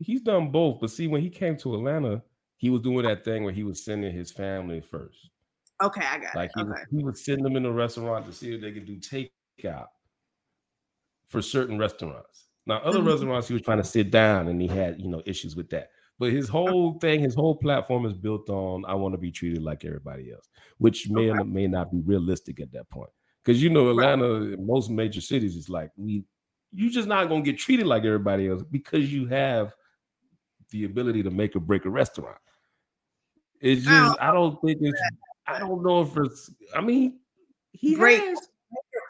he's 0.00 0.20
done 0.20 0.50
both. 0.50 0.80
But 0.80 0.90
see, 0.90 1.06
when 1.06 1.22
he 1.22 1.30
came 1.30 1.56
to 1.58 1.74
Atlanta, 1.74 2.22
he 2.56 2.70
was 2.70 2.80
doing 2.80 3.04
that 3.04 3.24
thing 3.24 3.44
where 3.44 3.52
he 3.52 3.62
was 3.62 3.84
sending 3.84 4.12
his 4.12 4.30
family 4.30 4.80
first. 4.80 5.30
Okay, 5.82 6.04
I 6.04 6.18
got 6.18 6.34
like 6.34 6.50
it. 6.56 6.60
He, 6.60 6.62
okay. 6.62 6.80
he 6.90 7.04
would 7.04 7.18
send 7.18 7.44
them 7.44 7.56
in 7.56 7.66
a 7.66 7.72
restaurant 7.72 8.26
to 8.26 8.32
see 8.32 8.54
if 8.54 8.60
they 8.60 8.72
could 8.72 8.86
do 8.86 8.96
takeout 8.96 9.88
for 11.26 11.42
certain 11.42 11.78
restaurants. 11.78 12.46
Now, 12.66 12.78
other 12.78 12.98
mm-hmm. 12.98 13.08
restaurants 13.08 13.48
he 13.48 13.54
was 13.54 13.62
trying 13.62 13.78
to 13.78 13.84
sit 13.84 14.10
down 14.10 14.48
and 14.48 14.60
he 14.60 14.68
had 14.68 15.00
you 15.00 15.08
know 15.08 15.22
issues 15.26 15.54
with 15.54 15.68
that. 15.70 15.90
But 16.18 16.32
his 16.32 16.48
whole 16.48 16.98
thing, 16.98 17.20
his 17.20 17.34
whole 17.34 17.56
platform 17.56 18.06
is 18.06 18.14
built 18.14 18.48
on 18.48 18.84
I 18.86 18.94
want 18.94 19.12
to 19.12 19.18
be 19.18 19.30
treated 19.30 19.62
like 19.62 19.84
everybody 19.84 20.32
else, 20.32 20.48
which 20.78 21.10
may 21.10 21.30
okay. 21.30 21.40
or 21.40 21.44
may 21.44 21.66
not 21.66 21.92
be 21.92 22.00
realistic 22.00 22.60
at 22.60 22.72
that 22.72 22.88
point. 22.88 23.10
Because 23.44 23.62
you 23.62 23.68
know, 23.68 23.90
Atlanta, 23.90 24.40
right. 24.40 24.58
most 24.58 24.90
major 24.90 25.20
cities, 25.20 25.56
is 25.56 25.68
like 25.68 25.90
we 25.96 26.24
you 26.72 26.90
just 26.90 27.06
not 27.06 27.28
gonna 27.28 27.42
get 27.42 27.58
treated 27.58 27.86
like 27.86 28.04
everybody 28.04 28.48
else 28.48 28.62
because 28.70 29.12
you 29.12 29.26
have 29.26 29.74
the 30.70 30.84
ability 30.84 31.22
to 31.22 31.30
make 31.30 31.56
or 31.56 31.60
break 31.60 31.84
a 31.84 31.90
restaurant. 31.90 32.38
It's 33.60 33.84
just 33.84 34.18
I 34.20 34.32
don't 34.32 34.60
think 34.60 34.78
it's 34.80 35.00
I 35.46 35.58
don't 35.58 35.82
know 35.82 36.02
if 36.02 36.16
it's 36.16 36.50
I 36.74 36.80
mean 36.80 37.18
he 37.72 37.94
break 37.94 38.22
has. 38.22 38.48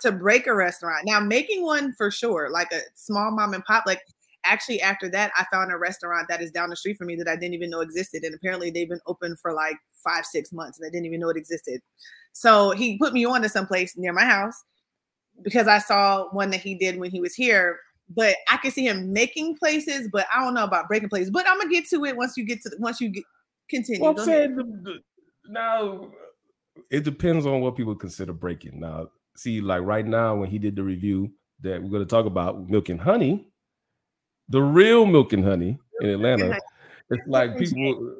to 0.02 0.12
break 0.12 0.46
a 0.46 0.54
restaurant. 0.54 1.04
Now 1.04 1.20
making 1.20 1.64
one 1.64 1.94
for 1.96 2.10
sure, 2.10 2.48
like 2.50 2.72
a 2.72 2.80
small 2.94 3.30
mom 3.30 3.54
and 3.54 3.64
pop, 3.64 3.84
like 3.86 4.00
actually 4.48 4.80
after 4.80 5.08
that 5.08 5.32
i 5.36 5.44
found 5.50 5.72
a 5.72 5.76
restaurant 5.76 6.28
that 6.28 6.40
is 6.40 6.52
down 6.52 6.70
the 6.70 6.76
street 6.76 6.96
from 6.96 7.08
me 7.08 7.16
that 7.16 7.26
i 7.26 7.34
didn't 7.34 7.54
even 7.54 7.68
know 7.68 7.80
existed 7.80 8.22
and 8.22 8.32
apparently 8.32 8.70
they've 8.70 8.88
been 8.88 9.00
open 9.08 9.34
for 9.42 9.52
like 9.52 9.75
five 10.04 10.25
six 10.25 10.52
months 10.52 10.78
and 10.78 10.86
i 10.86 10.88
didn't 10.88 11.04
even 11.04 11.18
know 11.18 11.28
it 11.28 11.36
existed 11.36 11.80
so 12.30 12.70
he 12.70 12.96
put 12.96 13.12
me 13.12 13.25
on 13.25 13.42
to 13.42 13.48
some 13.48 13.66
place 13.66 13.96
near 13.96 14.12
my 14.12 14.25
house 14.25 14.62
because 15.42 15.68
I 15.68 15.78
saw 15.78 16.28
one 16.30 16.50
that 16.50 16.60
he 16.60 16.75
did 16.75 16.98
when 16.98 17.10
he 17.10 17.20
was 17.20 17.34
here. 17.34 17.78
But 18.08 18.36
I 18.48 18.56
can 18.58 18.70
see 18.70 18.86
him 18.86 19.12
making 19.12 19.56
places, 19.56 20.08
but 20.12 20.26
I 20.34 20.44
don't 20.44 20.54
know 20.54 20.64
about 20.64 20.88
breaking 20.88 21.08
places. 21.08 21.30
But 21.30 21.48
I'm 21.48 21.58
gonna 21.58 21.70
get 21.70 21.88
to 21.90 22.04
it 22.04 22.16
once 22.16 22.36
you 22.36 22.44
get 22.44 22.62
to 22.62 22.68
the, 22.68 22.76
once 22.78 23.00
you 23.00 23.08
get 23.08 23.25
continue. 23.68 24.02
Well, 24.02 24.14
I'm 24.18 24.25
saying 24.25 24.58
now 25.48 26.10
it 26.90 27.04
depends 27.04 27.46
on 27.46 27.60
what 27.60 27.76
people 27.76 27.96
consider 27.96 28.32
breaking. 28.32 28.78
Now, 28.80 29.08
see, 29.36 29.60
like 29.60 29.82
right 29.82 30.06
now 30.06 30.36
when 30.36 30.48
he 30.48 30.58
did 30.58 30.76
the 30.76 30.84
review 30.84 31.32
that 31.60 31.82
we're 31.82 31.90
gonna 31.90 32.04
talk 32.06 32.26
about 32.26 32.68
milk 32.68 32.88
and 32.88 33.00
honey, 33.00 33.48
the 34.48 34.62
real 34.62 35.04
milk 35.04 35.32
and 35.32 35.44
honey 35.44 35.78
in 36.00 36.10
Atlanta 36.10 36.58
it's 37.10 37.26
like 37.28 37.56
people, 37.58 38.14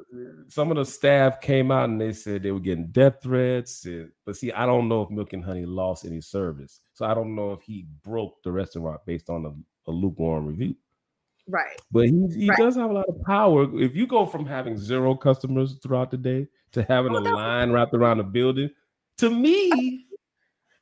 some 0.47 0.71
of 0.71 0.77
the 0.77 0.85
staff 0.85 1.41
came 1.41 1.71
out 1.71 1.89
and 1.89 1.99
they 1.99 2.13
said 2.13 2.43
they 2.43 2.51
were 2.51 2.59
getting 2.59 2.87
death 2.87 3.21
threats. 3.21 3.85
But 4.25 4.35
see, 4.35 4.51
I 4.51 4.65
don't 4.65 4.87
know 4.87 5.01
if 5.01 5.09
Milk 5.09 5.33
and 5.33 5.43
Honey 5.43 5.65
lost 5.65 6.05
any 6.05 6.21
service. 6.21 6.81
So 6.93 7.05
I 7.05 7.13
don't 7.13 7.35
know 7.35 7.51
if 7.51 7.61
he 7.61 7.85
broke 8.03 8.41
the 8.43 8.51
restaurant 8.51 9.01
based 9.05 9.29
on 9.29 9.45
a, 9.45 9.51
a 9.87 9.91
lukewarm 9.91 10.47
review. 10.47 10.75
Right. 11.47 11.79
But 11.91 12.05
he, 12.05 12.27
he 12.35 12.49
right. 12.49 12.57
does 12.57 12.75
have 12.75 12.89
a 12.89 12.93
lot 12.93 13.05
of 13.07 13.21
power. 13.23 13.67
If 13.79 13.95
you 13.95 14.05
go 14.05 14.25
from 14.25 14.45
having 14.45 14.77
zero 14.77 15.15
customers 15.15 15.77
throughout 15.81 16.11
the 16.11 16.17
day 16.17 16.47
to 16.73 16.83
having 16.83 17.15
oh, 17.15 17.19
a 17.19 17.21
line 17.21 17.71
wrapped 17.71 17.93
around 17.93 18.17
the 18.17 18.23
building, 18.23 18.69
to 19.19 19.29
me, 19.29 20.05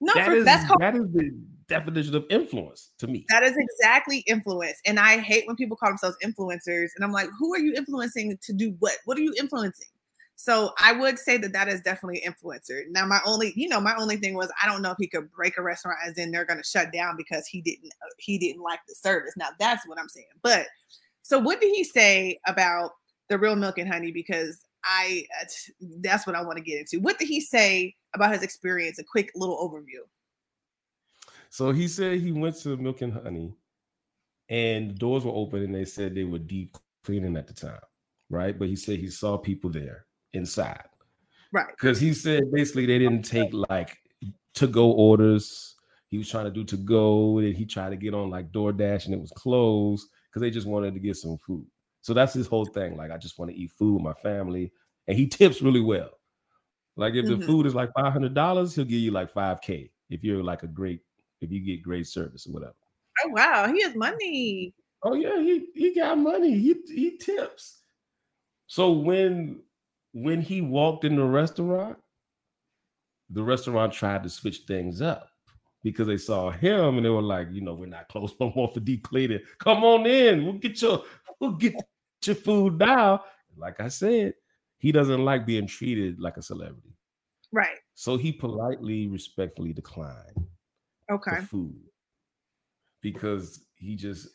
no, 0.01 0.13
that, 0.13 0.25
for, 0.25 0.33
is, 0.33 0.45
that's 0.45 0.67
called, 0.67 0.81
that 0.81 0.95
is 0.95 1.11
the 1.13 1.31
definition 1.67 2.15
of 2.15 2.25
influence 2.29 2.91
to 2.97 3.07
me. 3.07 3.25
That 3.29 3.43
is 3.43 3.55
exactly 3.55 4.23
influence. 4.27 4.77
And 4.85 4.99
I 4.99 5.19
hate 5.19 5.47
when 5.47 5.55
people 5.55 5.77
call 5.77 5.89
themselves 5.89 6.17
influencers. 6.23 6.89
And 6.95 7.03
I'm 7.03 7.11
like, 7.11 7.29
who 7.39 7.53
are 7.53 7.59
you 7.59 7.73
influencing 7.75 8.37
to 8.41 8.53
do 8.53 8.75
what? 8.79 8.93
What 9.05 9.17
are 9.17 9.21
you 9.21 9.33
influencing? 9.39 9.87
So 10.35 10.73
I 10.79 10.91
would 10.91 11.17
say 11.17 11.37
that 11.37 11.53
that 11.53 11.69
is 11.69 11.81
definitely 11.81 12.21
influencer. 12.27 12.81
Now, 12.89 13.05
my 13.05 13.19
only, 13.25 13.53
you 13.55 13.69
know, 13.69 13.79
my 13.79 13.95
only 13.95 14.17
thing 14.17 14.35
was 14.35 14.51
I 14.61 14.67
don't 14.67 14.81
know 14.81 14.91
if 14.91 14.97
he 14.99 15.07
could 15.07 15.31
break 15.31 15.57
a 15.57 15.61
restaurant 15.61 15.97
as 16.05 16.17
in 16.17 16.31
they're 16.31 16.45
going 16.45 16.61
to 16.61 16.67
shut 16.67 16.91
down 16.91 17.15
because 17.17 17.47
he 17.47 17.61
didn't, 17.61 17.91
uh, 18.03 18.09
he 18.19 18.37
didn't 18.37 18.61
like 18.61 18.79
the 18.87 18.95
service. 18.95 19.33
Now 19.37 19.49
that's 19.59 19.87
what 19.87 19.97
I'm 19.97 20.09
saying. 20.09 20.27
But 20.41 20.67
so 21.21 21.39
what 21.39 21.61
did 21.61 21.73
he 21.73 21.83
say 21.83 22.39
about 22.45 22.91
the 23.29 23.39
real 23.39 23.55
milk 23.55 23.77
and 23.77 23.91
honey? 23.91 24.11
Because 24.11 24.59
I, 24.83 25.25
that's 26.01 26.27
what 26.27 26.35
I 26.35 26.43
want 26.43 26.57
to 26.57 26.63
get 26.63 26.79
into. 26.79 26.99
What 26.99 27.17
did 27.17 27.27
he 27.27 27.39
say 27.39 27.95
about 28.13 28.33
his 28.33 28.43
experience? 28.43 28.99
A 28.99 29.03
quick 29.03 29.31
little 29.35 29.57
overview. 29.57 30.03
So 31.49 31.71
he 31.71 31.87
said 31.87 32.19
he 32.19 32.33
went 32.33 32.57
to 32.57 32.75
Milk 32.75 33.01
and 33.01 33.13
Honey, 33.13 33.55
and 34.49 34.89
the 34.89 34.93
doors 34.93 35.23
were 35.23 35.31
open, 35.31 35.63
and 35.63 35.73
they 35.73 35.85
said 35.85 36.13
they 36.13 36.25
were 36.25 36.37
deep 36.37 36.75
cleaning 37.05 37.37
at 37.37 37.47
the 37.47 37.53
time, 37.53 37.79
right? 38.29 38.59
But 38.59 38.67
he 38.67 38.75
said 38.75 38.99
he 38.99 39.09
saw 39.09 39.37
people 39.37 39.69
there 39.69 40.05
inside, 40.35 40.83
right? 41.51 41.67
Because 41.69 41.99
he 41.99 42.13
said 42.13 42.51
basically 42.51 42.85
they 42.85 42.99
didn't 42.99 43.23
take 43.23 43.49
like 43.53 43.97
to 44.55 44.67
go 44.67 44.91
orders. 44.91 45.75
He 46.09 46.17
was 46.17 46.29
trying 46.29 46.45
to 46.45 46.51
do 46.51 46.63
to 46.65 46.77
go, 46.77 47.39
and 47.39 47.55
he 47.55 47.65
tried 47.65 47.89
to 47.89 47.95
get 47.95 48.13
on 48.13 48.29
like 48.29 48.51
DoorDash, 48.51 49.05
and 49.05 49.13
it 49.13 49.19
was 49.19 49.31
closed 49.31 50.07
because 50.29 50.41
they 50.41 50.51
just 50.51 50.67
wanted 50.67 50.93
to 50.93 50.99
get 50.99 51.15
some 51.15 51.37
food. 51.37 51.65
So 52.01 52.13
that's 52.13 52.33
his 52.33 52.47
whole 52.47 52.65
thing. 52.65 52.95
Like, 52.95 53.11
I 53.11 53.17
just 53.17 53.39
want 53.39 53.49
to 53.51 53.57
eat 53.57 53.71
food 53.79 53.95
with 53.95 54.03
my 54.03 54.13
family, 54.13 54.71
and 55.07 55.17
he 55.17 55.27
tips 55.27 55.61
really 55.61 55.81
well. 55.81 56.11
Like, 56.95 57.15
if 57.15 57.25
mm-hmm. 57.25 57.39
the 57.39 57.45
food 57.45 57.65
is 57.65 57.75
like 57.75 57.89
five 57.95 58.13
hundred 58.13 58.33
dollars, 58.33 58.75
he'll 58.75 58.85
give 58.85 58.99
you 58.99 59.11
like 59.11 59.31
five 59.31 59.59
k 59.61 59.89
if 60.09 60.23
you're 60.23 60.43
like 60.43 60.63
a 60.63 60.67
great 60.67 61.01
if 61.41 61.51
you 61.51 61.59
get 61.59 61.83
great 61.83 62.07
service 62.07 62.47
or 62.47 62.53
whatever. 62.53 62.75
Oh 63.25 63.29
wow, 63.29 63.71
he 63.73 63.81
has 63.81 63.95
money. 63.95 64.73
Oh 65.03 65.13
yeah, 65.15 65.39
he 65.39 65.67
he 65.73 65.93
got 65.93 66.17
money. 66.17 66.57
He 66.57 66.75
he 66.87 67.17
tips. 67.17 67.81
So 68.67 68.91
when 68.91 69.61
when 70.15 70.39
he 70.39 70.61
walked 70.61 71.03
in 71.03 71.17
the 71.17 71.25
restaurant, 71.25 71.97
the 73.29 73.43
restaurant 73.43 73.91
tried 73.91 74.23
to 74.23 74.29
switch 74.29 74.59
things 74.65 75.01
up 75.01 75.27
because 75.83 76.07
they 76.07 76.15
saw 76.15 76.49
him 76.49 76.95
and 76.95 77.05
they 77.05 77.09
were 77.09 77.21
like, 77.21 77.49
you 77.51 77.59
know, 77.59 77.73
we're 77.73 77.85
not 77.87 78.07
close 78.07 78.33
no 78.39 78.53
more 78.55 78.69
for 78.69 78.79
deep 78.79 79.03
cleaning. 79.03 79.41
Come 79.59 79.83
on 79.83 80.05
in. 80.05 80.45
We'll 80.45 80.53
get 80.53 80.81
your 80.81 81.03
we'll 81.41 81.51
get 81.51 81.75
your 82.23 82.37
food 82.37 82.79
now. 82.79 83.25
Like 83.57 83.81
I 83.81 83.89
said, 83.89 84.35
he 84.77 84.93
doesn't 84.93 85.25
like 85.25 85.45
being 85.45 85.67
treated 85.67 86.17
like 86.17 86.37
a 86.37 86.41
celebrity. 86.41 86.95
Right. 87.51 87.77
So 87.93 88.15
he 88.15 88.31
politely, 88.31 89.07
respectfully 89.07 89.73
declined 89.73 90.47
okay 91.11 91.41
food 91.41 91.79
because 93.01 93.65
he 93.75 93.95
just 93.95 94.27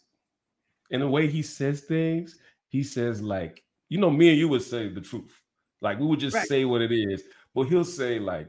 in 0.90 1.00
the 1.00 1.08
way 1.08 1.26
he 1.26 1.42
says 1.42 1.80
things 1.80 2.38
he 2.68 2.80
says 2.80 3.20
like 3.20 3.64
you 3.88 3.98
know 3.98 4.08
me 4.08 4.28
and 4.28 4.38
you 4.38 4.46
would 4.46 4.62
say 4.62 4.88
the 4.88 5.00
truth 5.00 5.40
like 5.80 5.98
we 5.98 6.06
would 6.06 6.20
just 6.20 6.36
right. 6.36 6.48
say 6.48 6.64
what 6.64 6.80
it 6.80 6.92
is 6.92 7.22
but 7.54 7.62
he'll 7.64 7.84
say 7.84 8.18
like 8.18 8.48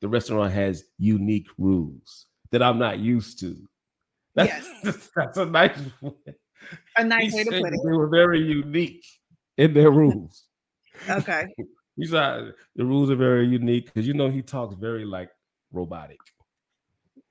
the 0.00 0.08
restaurant 0.08 0.52
has 0.52 0.84
unique 0.98 1.48
rules 1.58 2.26
that 2.50 2.62
i'm 2.62 2.78
not 2.78 2.98
used 2.98 3.38
to 3.38 3.56
That's, 4.34 4.68
yes. 4.84 5.10
that's 5.16 5.38
a 5.38 5.46
nice 5.46 5.78
way. 6.00 6.12
A 6.96 7.04
nice 7.04 7.32
he 7.32 7.36
way 7.36 7.44
to 7.44 7.50
put 7.50 7.72
it. 7.72 7.80
They 7.84 7.92
were 7.92 8.08
very 8.08 8.40
unique 8.40 9.04
in 9.56 9.74
their 9.74 9.90
rules. 9.90 10.44
okay. 11.08 11.46
He's 11.96 12.12
not, 12.12 12.44
the 12.76 12.84
rules 12.84 13.10
are 13.10 13.16
very 13.16 13.46
unique 13.46 13.86
because 13.86 14.06
you 14.06 14.14
know 14.14 14.30
he 14.30 14.40
talks 14.40 14.74
very 14.74 15.04
like 15.04 15.30
robotic. 15.70 16.18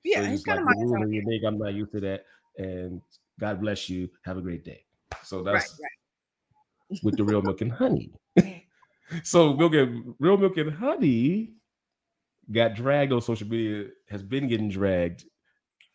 Yeah, 0.04 0.22
so 0.22 0.30
he's, 0.30 0.44
kind 0.44 0.64
like, 0.64 0.74
of 0.74 0.80
the 0.80 0.86
rules 0.86 1.02
are 1.02 1.12
unique. 1.12 1.42
I'm 1.44 1.58
not 1.58 1.74
used 1.74 1.90
to 1.92 2.00
that. 2.00 2.24
And 2.56 3.00
God 3.40 3.60
bless 3.60 3.88
you. 3.88 4.08
Have 4.24 4.36
a 4.36 4.40
great 4.40 4.64
day. 4.64 4.84
So 5.24 5.42
that's 5.42 5.80
right, 5.80 5.88
right. 6.90 7.00
with 7.02 7.16
the 7.16 7.24
real 7.24 7.42
milk 7.42 7.62
and 7.62 7.72
honey. 7.72 8.12
So 9.22 9.54
milk 9.54 9.74
and 9.74 10.14
real 10.18 10.36
milk 10.36 10.56
and 10.56 10.72
honey 10.72 11.52
got 12.50 12.74
dragged 12.74 13.12
on 13.12 13.20
social 13.20 13.48
media, 13.48 13.86
has 14.08 14.22
been 14.22 14.48
getting 14.48 14.68
dragged. 14.68 15.24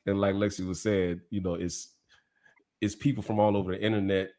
And 0.06 0.20
like 0.20 0.36
Lexi 0.36 0.66
was 0.66 0.82
saying, 0.82 1.22
you 1.30 1.42
know, 1.42 1.56
it's 1.56 1.94
it's 2.82 2.96
people 2.96 3.24
from 3.24 3.40
all 3.40 3.58
over 3.58 3.72
the 3.72 3.82
internet 3.82 4.30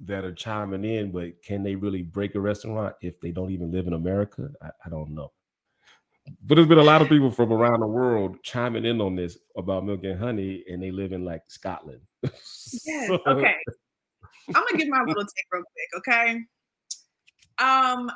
that 0.00 0.24
are 0.24 0.34
chiming 0.34 0.84
in, 0.84 1.10
but 1.10 1.42
can 1.42 1.62
they 1.62 1.74
really 1.74 2.02
break 2.02 2.34
a 2.34 2.40
restaurant 2.40 2.94
if 3.00 3.20
they 3.20 3.30
don't 3.30 3.50
even 3.50 3.72
live 3.72 3.86
in 3.86 3.94
America? 3.94 4.48
I, 4.62 4.68
I 4.84 4.90
don't 4.90 5.14
know. 5.14 5.32
But 6.44 6.56
there's 6.56 6.66
been 6.66 6.78
a 6.78 6.82
lot 6.82 7.02
of 7.02 7.08
people 7.08 7.30
from 7.30 7.52
around 7.52 7.80
the 7.80 7.86
world 7.86 8.42
chiming 8.42 8.84
in 8.84 9.00
on 9.00 9.14
this 9.14 9.38
about 9.56 9.86
milk 9.86 10.02
and 10.04 10.18
honey, 10.18 10.64
and 10.68 10.82
they 10.82 10.90
live 10.90 11.12
in 11.12 11.24
like 11.24 11.42
Scotland. 11.48 12.00
Yes. 12.84 13.06
so, 13.06 13.20
okay. 13.26 13.54
I'm 14.54 14.64
gonna 14.64 14.78
give 14.78 14.88
my 14.88 15.02
little 15.06 15.22
take 15.22 15.46
real 15.52 15.62
quick. 15.62 16.08
Okay. 16.08 16.40
Um, 17.58 18.10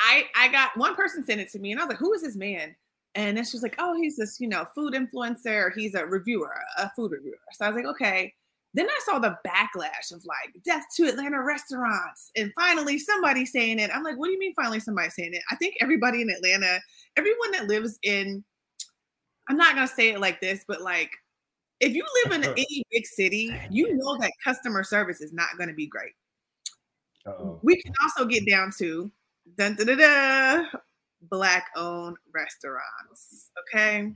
I 0.00 0.24
I 0.36 0.48
got 0.48 0.76
one 0.76 0.94
person 0.94 1.24
sent 1.24 1.40
it 1.40 1.50
to 1.52 1.58
me, 1.58 1.72
and 1.72 1.80
I 1.80 1.84
was 1.84 1.90
like, 1.90 1.98
"Who 1.98 2.12
is 2.12 2.22
this 2.22 2.36
man?" 2.36 2.74
And 3.14 3.36
then 3.36 3.44
she 3.44 3.56
was 3.56 3.62
like, 3.62 3.76
"Oh, 3.78 3.94
he's 3.94 4.16
this 4.16 4.38
you 4.40 4.48
know 4.48 4.66
food 4.74 4.94
influencer. 4.94 5.70
He's 5.74 5.94
a 5.94 6.06
reviewer, 6.06 6.54
a 6.78 6.90
food 6.90 7.12
reviewer." 7.12 7.38
So 7.52 7.64
I 7.64 7.68
was 7.68 7.76
like, 7.76 7.86
"Okay." 7.86 8.34
Then 8.74 8.88
I 8.88 9.00
saw 9.04 9.18
the 9.18 9.36
backlash 9.46 10.12
of 10.12 10.24
like 10.26 10.62
death 10.64 10.84
to 10.96 11.08
Atlanta 11.08 11.42
restaurants. 11.42 12.30
And 12.36 12.52
finally 12.54 12.98
somebody 12.98 13.46
saying 13.46 13.78
it. 13.78 13.90
I'm 13.92 14.04
like, 14.04 14.18
what 14.18 14.26
do 14.26 14.32
you 14.32 14.38
mean 14.38 14.54
finally 14.54 14.78
somebody 14.78 15.08
saying 15.08 15.32
it? 15.32 15.42
I 15.50 15.56
think 15.56 15.76
everybody 15.80 16.20
in 16.20 16.28
Atlanta, 16.28 16.78
everyone 17.16 17.50
that 17.52 17.66
lives 17.66 17.98
in, 18.02 18.44
I'm 19.48 19.56
not 19.56 19.74
gonna 19.74 19.88
say 19.88 20.10
it 20.10 20.20
like 20.20 20.40
this, 20.40 20.64
but 20.68 20.82
like 20.82 21.10
if 21.80 21.94
you 21.94 22.04
live 22.24 22.34
in 22.34 22.44
any 22.50 22.84
big 22.90 23.06
city, 23.06 23.58
you 23.70 23.96
know 23.96 24.18
that 24.18 24.32
customer 24.44 24.84
service 24.84 25.20
is 25.20 25.32
not 25.32 25.48
gonna 25.58 25.74
be 25.74 25.86
great. 25.86 26.12
Uh-oh. 27.26 27.60
We 27.62 27.80
can 27.80 27.92
also 28.02 28.24
get 28.24 28.46
down 28.46 28.72
to 28.78 29.10
dun, 29.56 29.76
da, 29.76 29.84
da, 29.84 29.94
da, 29.96 30.64
black 31.22 31.66
owned 31.76 32.16
restaurants. 32.34 33.50
Okay. 33.60 34.12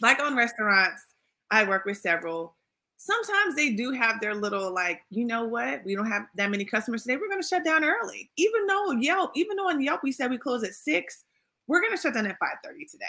Black 0.00 0.20
owned 0.20 0.36
restaurants. 0.36 1.04
I 1.50 1.64
work 1.64 1.84
with 1.84 1.98
several 1.98 2.56
sometimes 3.04 3.54
they 3.54 3.70
do 3.70 3.90
have 3.92 4.20
their 4.20 4.34
little 4.34 4.72
like, 4.72 5.02
you 5.10 5.24
know 5.24 5.44
what? 5.44 5.84
We 5.84 5.94
don't 5.94 6.10
have 6.10 6.26
that 6.36 6.50
many 6.50 6.64
customers 6.64 7.02
today. 7.02 7.16
We're 7.16 7.28
going 7.28 7.42
to 7.42 7.46
shut 7.46 7.64
down 7.64 7.84
early. 7.84 8.30
Even 8.36 8.66
though 8.66 8.92
Yelp, 8.92 9.32
even 9.34 9.56
though 9.56 9.68
on 9.68 9.82
Yelp 9.82 10.02
we 10.02 10.12
said 10.12 10.30
we 10.30 10.38
close 10.38 10.64
at 10.64 10.74
six, 10.74 11.24
we're 11.66 11.80
going 11.80 11.94
to 11.94 12.00
shut 12.00 12.14
down 12.14 12.26
at 12.26 12.38
5:30 12.38 12.90
today. 12.90 13.04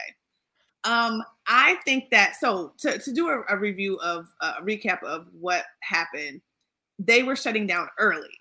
Um, 0.83 1.23
I 1.47 1.75
think 1.85 2.11
that 2.11 2.35
so 2.35 2.73
to, 2.79 2.99
to 2.99 3.13
do 3.13 3.29
a, 3.29 3.41
a 3.49 3.57
review 3.57 3.97
of 3.99 4.27
uh, 4.41 4.55
a 4.59 4.63
recap 4.63 5.01
of 5.03 5.27
what 5.39 5.63
happened, 5.81 6.41
they 6.99 7.23
were 7.23 7.35
shutting 7.35 7.65
down 7.65 7.87
early. 7.97 8.37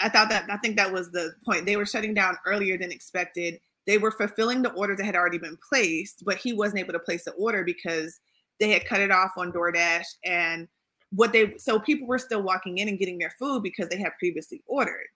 I 0.00 0.08
thought 0.08 0.28
that 0.30 0.46
I 0.50 0.56
think 0.58 0.76
that 0.76 0.92
was 0.92 1.10
the 1.10 1.34
point. 1.44 1.66
They 1.66 1.76
were 1.76 1.86
shutting 1.86 2.14
down 2.14 2.36
earlier 2.46 2.78
than 2.78 2.92
expected. 2.92 3.58
They 3.86 3.98
were 3.98 4.10
fulfilling 4.10 4.62
the 4.62 4.72
order 4.72 4.96
that 4.96 5.04
had 5.04 5.16
already 5.16 5.38
been 5.38 5.58
placed, 5.68 6.24
but 6.24 6.36
he 6.36 6.52
wasn't 6.52 6.80
able 6.80 6.92
to 6.92 6.98
place 6.98 7.24
the 7.24 7.32
order 7.32 7.64
because 7.64 8.18
they 8.58 8.70
had 8.70 8.86
cut 8.86 9.00
it 9.00 9.10
off 9.10 9.32
on 9.36 9.52
DoorDash 9.52 10.06
and 10.24 10.66
what 11.10 11.32
they 11.32 11.54
so 11.56 11.78
people 11.78 12.08
were 12.08 12.18
still 12.18 12.42
walking 12.42 12.78
in 12.78 12.88
and 12.88 12.98
getting 12.98 13.18
their 13.18 13.34
food 13.38 13.62
because 13.62 13.88
they 13.88 13.98
had 13.98 14.12
previously 14.18 14.62
ordered. 14.66 15.06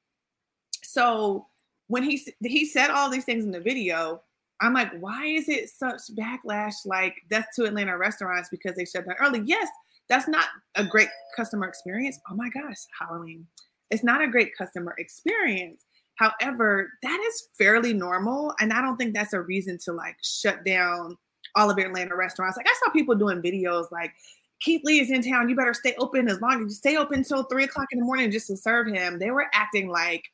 So 0.83 1.47
when 1.89 2.03
he 2.03 2.25
he 2.43 2.65
said 2.65 2.91
all 2.91 3.11
these 3.11 3.25
things 3.25 3.45
in 3.45 3.51
the 3.51 3.61
video, 3.61 4.23
I'm 4.61 4.75
like, 4.75 4.93
why 5.01 5.27
is 5.27 5.49
it 5.49 5.71
such 5.71 6.03
backlash 6.17 6.75
like 6.85 7.17
death 7.29 7.47
to 7.57 7.65
Atlanta 7.65 7.97
restaurants 7.99 8.49
because 8.51 8.77
they 8.77 8.85
shut 8.85 9.07
down 9.07 9.17
early? 9.21 9.43
Yes, 9.45 9.69
that's 10.09 10.29
not 10.29 10.47
a 10.77 10.85
great 10.85 11.09
customer 11.37 11.67
experience. 11.67 12.21
Oh 12.31 12.35
my 12.35 12.49
gosh, 12.51 12.77
Halloween. 12.99 13.47
It's 13.91 14.05
not 14.05 14.23
a 14.23 14.29
great 14.29 14.57
customer 14.57 14.95
experience. 14.99 15.85
However, 16.17 16.91
that 17.03 17.21
is 17.29 17.49
fairly 17.57 17.95
normal. 17.95 18.55
And 18.61 18.73
I 18.73 18.83
don't 18.83 18.97
think 18.97 19.15
that's 19.15 19.33
a 19.33 19.41
reason 19.41 19.79
to 19.85 19.93
like 19.93 20.17
shut 20.23 20.65
down 20.65 21.17
all 21.57 21.71
of 21.71 21.79
Atlanta 21.79 22.15
restaurants. 22.15 22.57
Like 22.57 22.69
I 22.69 22.75
saw 22.85 22.93
people 22.93 23.15
doing 23.15 23.41
videos 23.41 23.91
like 23.91 24.13
Keith 24.61 24.83
Lee 24.85 25.01
is 25.01 25.11
in 25.11 25.23
town. 25.23 25.49
You 25.49 25.57
better 25.57 25.75
stay 25.75 25.95
open 25.99 26.29
as 26.29 26.41
long 26.41 26.63
as 26.63 26.65
you 26.65 26.71
stay 26.71 26.97
open 26.97 27.21
until 27.21 27.45
three 27.45 27.65
o'clock 27.65 27.89
in 27.91 27.99
the 27.99 28.05
morning 28.05 28.31
just 28.31 28.49
to 28.49 28.57
serve 28.57 28.87
him. 28.89 29.19
They 29.19 29.31
were 29.31 29.47
acting 29.55 29.89
like 29.89 30.25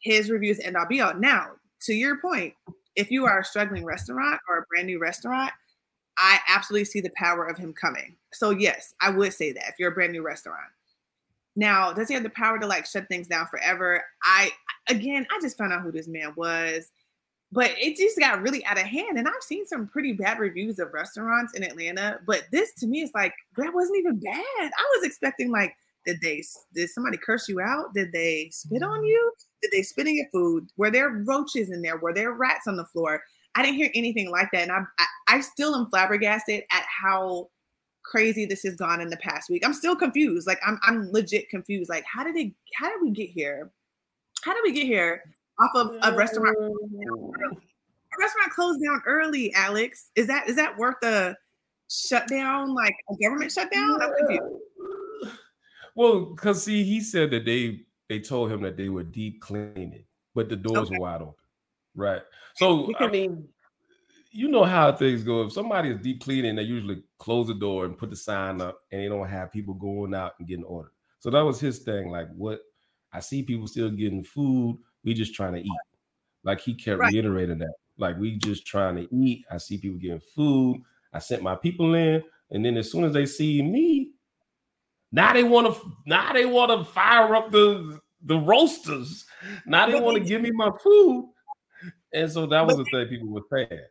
his 0.00 0.30
reviews 0.30 0.58
end 0.60 0.76
all 0.76 0.86
be 0.86 1.00
all. 1.00 1.14
Now, 1.14 1.50
to 1.82 1.92
your 1.92 2.18
point, 2.18 2.54
if 2.96 3.10
you 3.10 3.26
are 3.26 3.40
a 3.40 3.44
struggling 3.44 3.84
restaurant 3.84 4.40
or 4.48 4.58
a 4.58 4.64
brand 4.70 4.86
new 4.86 4.98
restaurant, 4.98 5.52
I 6.16 6.38
absolutely 6.48 6.86
see 6.86 7.00
the 7.00 7.12
power 7.16 7.46
of 7.46 7.58
him 7.58 7.72
coming. 7.72 8.16
So 8.32 8.50
yes, 8.50 8.94
I 9.00 9.10
would 9.10 9.32
say 9.32 9.52
that 9.52 9.68
if 9.68 9.74
you're 9.78 9.90
a 9.90 9.94
brand 9.94 10.12
new 10.12 10.22
restaurant. 10.22 10.70
Now, 11.56 11.92
does 11.92 12.08
he 12.08 12.14
have 12.14 12.22
the 12.24 12.30
power 12.30 12.58
to 12.58 12.66
like 12.66 12.86
shut 12.86 13.08
things 13.08 13.28
down 13.28 13.46
forever? 13.46 14.02
I 14.24 14.50
again, 14.88 15.26
I 15.30 15.40
just 15.40 15.56
found 15.56 15.72
out 15.72 15.82
who 15.82 15.92
this 15.92 16.08
man 16.08 16.32
was 16.36 16.90
but 17.54 17.70
it 17.78 17.96
just 17.96 18.18
got 18.18 18.42
really 18.42 18.64
out 18.66 18.78
of 18.78 18.84
hand. 18.84 19.16
And 19.16 19.28
I've 19.28 19.42
seen 19.42 19.64
some 19.64 19.86
pretty 19.86 20.12
bad 20.12 20.40
reviews 20.40 20.80
of 20.80 20.92
restaurants 20.92 21.54
in 21.54 21.62
Atlanta, 21.62 22.18
but 22.26 22.42
this 22.50 22.74
to 22.74 22.86
me 22.86 23.02
is 23.02 23.12
like 23.14 23.32
that 23.56 23.72
wasn't 23.72 23.98
even 23.98 24.18
bad. 24.18 24.42
I 24.58 24.96
was 24.96 25.06
expecting 25.06 25.52
like, 25.52 25.72
did 26.04 26.20
they 26.20 26.42
did 26.74 26.90
somebody 26.90 27.16
curse 27.16 27.48
you 27.48 27.60
out? 27.60 27.94
Did 27.94 28.12
they 28.12 28.50
spit 28.52 28.82
on 28.82 29.04
you? 29.04 29.32
Did 29.62 29.70
they 29.70 29.82
spit 29.82 30.08
in 30.08 30.16
your 30.16 30.26
food? 30.32 30.68
Were 30.76 30.90
there 30.90 31.22
roaches 31.24 31.70
in 31.70 31.80
there? 31.80 31.96
Were 31.96 32.12
there 32.12 32.32
rats 32.32 32.66
on 32.66 32.76
the 32.76 32.86
floor? 32.86 33.22
I 33.54 33.62
didn't 33.62 33.76
hear 33.76 33.90
anything 33.94 34.32
like 34.32 34.48
that, 34.52 34.62
and 34.62 34.72
I 34.72 34.80
I, 34.98 35.36
I 35.36 35.40
still 35.40 35.76
am 35.76 35.88
flabbergasted 35.90 36.64
at 36.72 36.84
how 36.88 37.50
crazy 38.04 38.46
this 38.46 38.62
has 38.62 38.76
gone 38.76 39.00
in 39.00 39.08
the 39.08 39.16
past 39.16 39.50
week. 39.50 39.64
I'm 39.64 39.74
still 39.74 39.96
confused. 39.96 40.46
Like 40.46 40.60
I'm 40.64 40.78
I'm 40.82 41.10
legit 41.12 41.48
confused. 41.48 41.88
Like 41.88 42.04
how 42.04 42.24
did 42.24 42.36
it? 42.36 42.52
How 42.76 42.88
did 42.88 43.02
we 43.02 43.10
get 43.10 43.30
here? 43.30 43.70
How 44.42 44.52
did 44.52 44.62
we 44.64 44.72
get 44.72 44.86
here? 44.86 45.22
off 45.58 45.70
of 45.74 45.96
a 46.02 46.16
restaurant. 46.16 46.56
A 46.58 48.20
restaurant 48.20 48.52
closed 48.52 48.82
down 48.82 49.02
early, 49.06 49.52
Alex. 49.54 50.10
Is 50.14 50.26
that 50.28 50.48
is 50.48 50.56
that 50.56 50.76
worth 50.76 51.02
a 51.02 51.36
shutdown, 51.90 52.74
like 52.74 52.94
a 53.10 53.16
government 53.22 53.52
shutdown? 53.52 53.98
Yeah. 54.28 54.38
Well, 55.96 56.26
because 56.26 56.62
see, 56.64 56.84
he 56.84 57.00
said 57.00 57.30
that 57.32 57.44
they 57.44 57.80
they 58.08 58.20
told 58.20 58.50
him 58.50 58.62
that 58.62 58.76
they 58.76 58.88
were 58.88 59.02
deep 59.02 59.40
cleaning, 59.40 60.04
but 60.34 60.48
the 60.48 60.56
doors 60.56 60.88
okay. 60.88 60.98
were 60.98 61.02
wide 61.02 61.22
open. 61.22 61.34
Right. 61.96 62.22
So 62.56 62.86
because, 62.86 63.08
I 63.08 63.10
mean, 63.10 63.48
you 64.34 64.48
know 64.48 64.64
how 64.64 64.92
things 64.92 65.22
go. 65.22 65.42
If 65.42 65.52
somebody 65.52 65.90
is 65.90 66.00
deep 66.00 66.22
cleaning, 66.22 66.56
they 66.56 66.62
usually 66.62 67.02
close 67.18 67.46
the 67.46 67.54
door 67.54 67.84
and 67.84 67.96
put 67.96 68.10
the 68.10 68.16
sign 68.16 68.60
up, 68.60 68.80
and 68.92 69.00
they 69.00 69.08
don't 69.08 69.28
have 69.28 69.52
people 69.52 69.74
going 69.74 70.14
out 70.14 70.32
and 70.38 70.48
getting 70.48 70.64
ordered. 70.64 70.92
So 71.20 71.30
that 71.30 71.40
was 71.40 71.60
his 71.60 71.78
thing. 71.80 72.10
Like, 72.10 72.28
what 72.34 72.60
I 73.12 73.20
see 73.20 73.42
people 73.42 73.66
still 73.66 73.90
getting 73.90 74.24
food 74.24 74.78
we 75.04 75.14
just 75.14 75.34
trying 75.34 75.52
to 75.52 75.60
eat. 75.60 75.80
Like 76.42 76.60
he 76.60 76.74
kept 76.74 77.00
right. 77.00 77.12
reiterating 77.12 77.58
that. 77.58 77.74
Like 77.98 78.18
we 78.18 78.38
just 78.38 78.66
trying 78.66 78.96
to 78.96 79.14
eat. 79.14 79.44
I 79.50 79.58
see 79.58 79.78
people 79.78 79.98
getting 79.98 80.20
food. 80.34 80.82
I 81.12 81.20
sent 81.20 81.42
my 81.42 81.54
people 81.54 81.94
in, 81.94 82.22
and 82.50 82.64
then 82.64 82.76
as 82.76 82.90
soon 82.90 83.04
as 83.04 83.12
they 83.12 83.26
see 83.26 83.62
me, 83.62 84.10
now 85.12 85.32
they 85.32 85.44
want 85.44 85.72
to 85.72 85.92
now 86.06 86.32
they 86.32 86.44
want 86.44 86.72
to 86.72 86.90
fire 86.92 87.36
up 87.36 87.52
the 87.52 88.00
the 88.24 88.36
roasters. 88.36 89.24
Now 89.66 89.86
they 89.86 90.00
want 90.00 90.16
to 90.16 90.24
give 90.24 90.42
me 90.42 90.50
my 90.50 90.70
food. 90.82 91.30
And 92.12 92.30
so 92.30 92.46
that 92.46 92.66
was 92.66 92.76
the 92.76 92.84
thing 92.84 93.08
people 93.08 93.28
were 93.28 93.42
saying. 93.52 93.82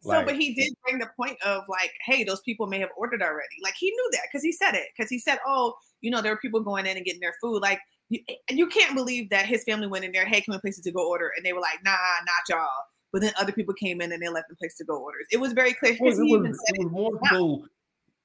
So, 0.00 0.24
but 0.24 0.36
he 0.36 0.54
did 0.54 0.72
bring 0.84 0.98
the 0.98 1.08
point 1.16 1.36
of 1.44 1.64
like, 1.68 1.90
hey, 2.04 2.22
those 2.22 2.40
people 2.42 2.66
may 2.68 2.78
have 2.78 2.90
ordered 2.96 3.22
already. 3.22 3.56
Like 3.62 3.74
he 3.78 3.90
knew 3.90 4.08
that 4.12 4.22
because 4.30 4.44
he 4.44 4.52
said 4.52 4.74
it. 4.74 4.88
Because 4.96 5.10
he 5.10 5.18
said, 5.18 5.38
oh, 5.46 5.74
you 6.00 6.10
know, 6.10 6.22
there 6.22 6.32
are 6.32 6.38
people 6.38 6.60
going 6.60 6.86
in 6.86 6.96
and 6.96 7.04
getting 7.04 7.20
their 7.20 7.34
food. 7.40 7.60
Like 7.60 7.80
you, 8.08 8.20
eh, 8.28 8.34
you 8.50 8.68
can't 8.68 8.94
believe 8.94 9.30
that 9.30 9.46
his 9.46 9.64
family 9.64 9.88
went 9.88 10.04
in 10.04 10.12
there, 10.12 10.24
hey, 10.24 10.40
can 10.40 10.52
we 10.52 10.60
place 10.60 10.78
it 10.78 10.82
to 10.84 10.92
go 10.92 11.08
order? 11.08 11.32
And 11.36 11.44
they 11.44 11.52
were 11.52 11.60
like, 11.60 11.78
nah, 11.84 11.90
not 11.90 12.48
y'all. 12.48 12.68
But 13.12 13.22
then 13.22 13.32
other 13.38 13.52
people 13.52 13.74
came 13.74 14.00
in 14.00 14.12
and 14.12 14.22
they 14.22 14.28
left 14.28 14.48
them 14.48 14.56
place 14.56 14.76
to 14.76 14.84
go 14.84 14.98
orders. 14.98 15.26
It 15.32 15.38
was 15.38 15.52
very 15.52 15.72
clear. 15.72 15.94
It, 15.94 16.00
was, 16.00 16.18
it 16.18 16.78
was 16.78 16.92
more 16.92 17.12
so 17.30 17.64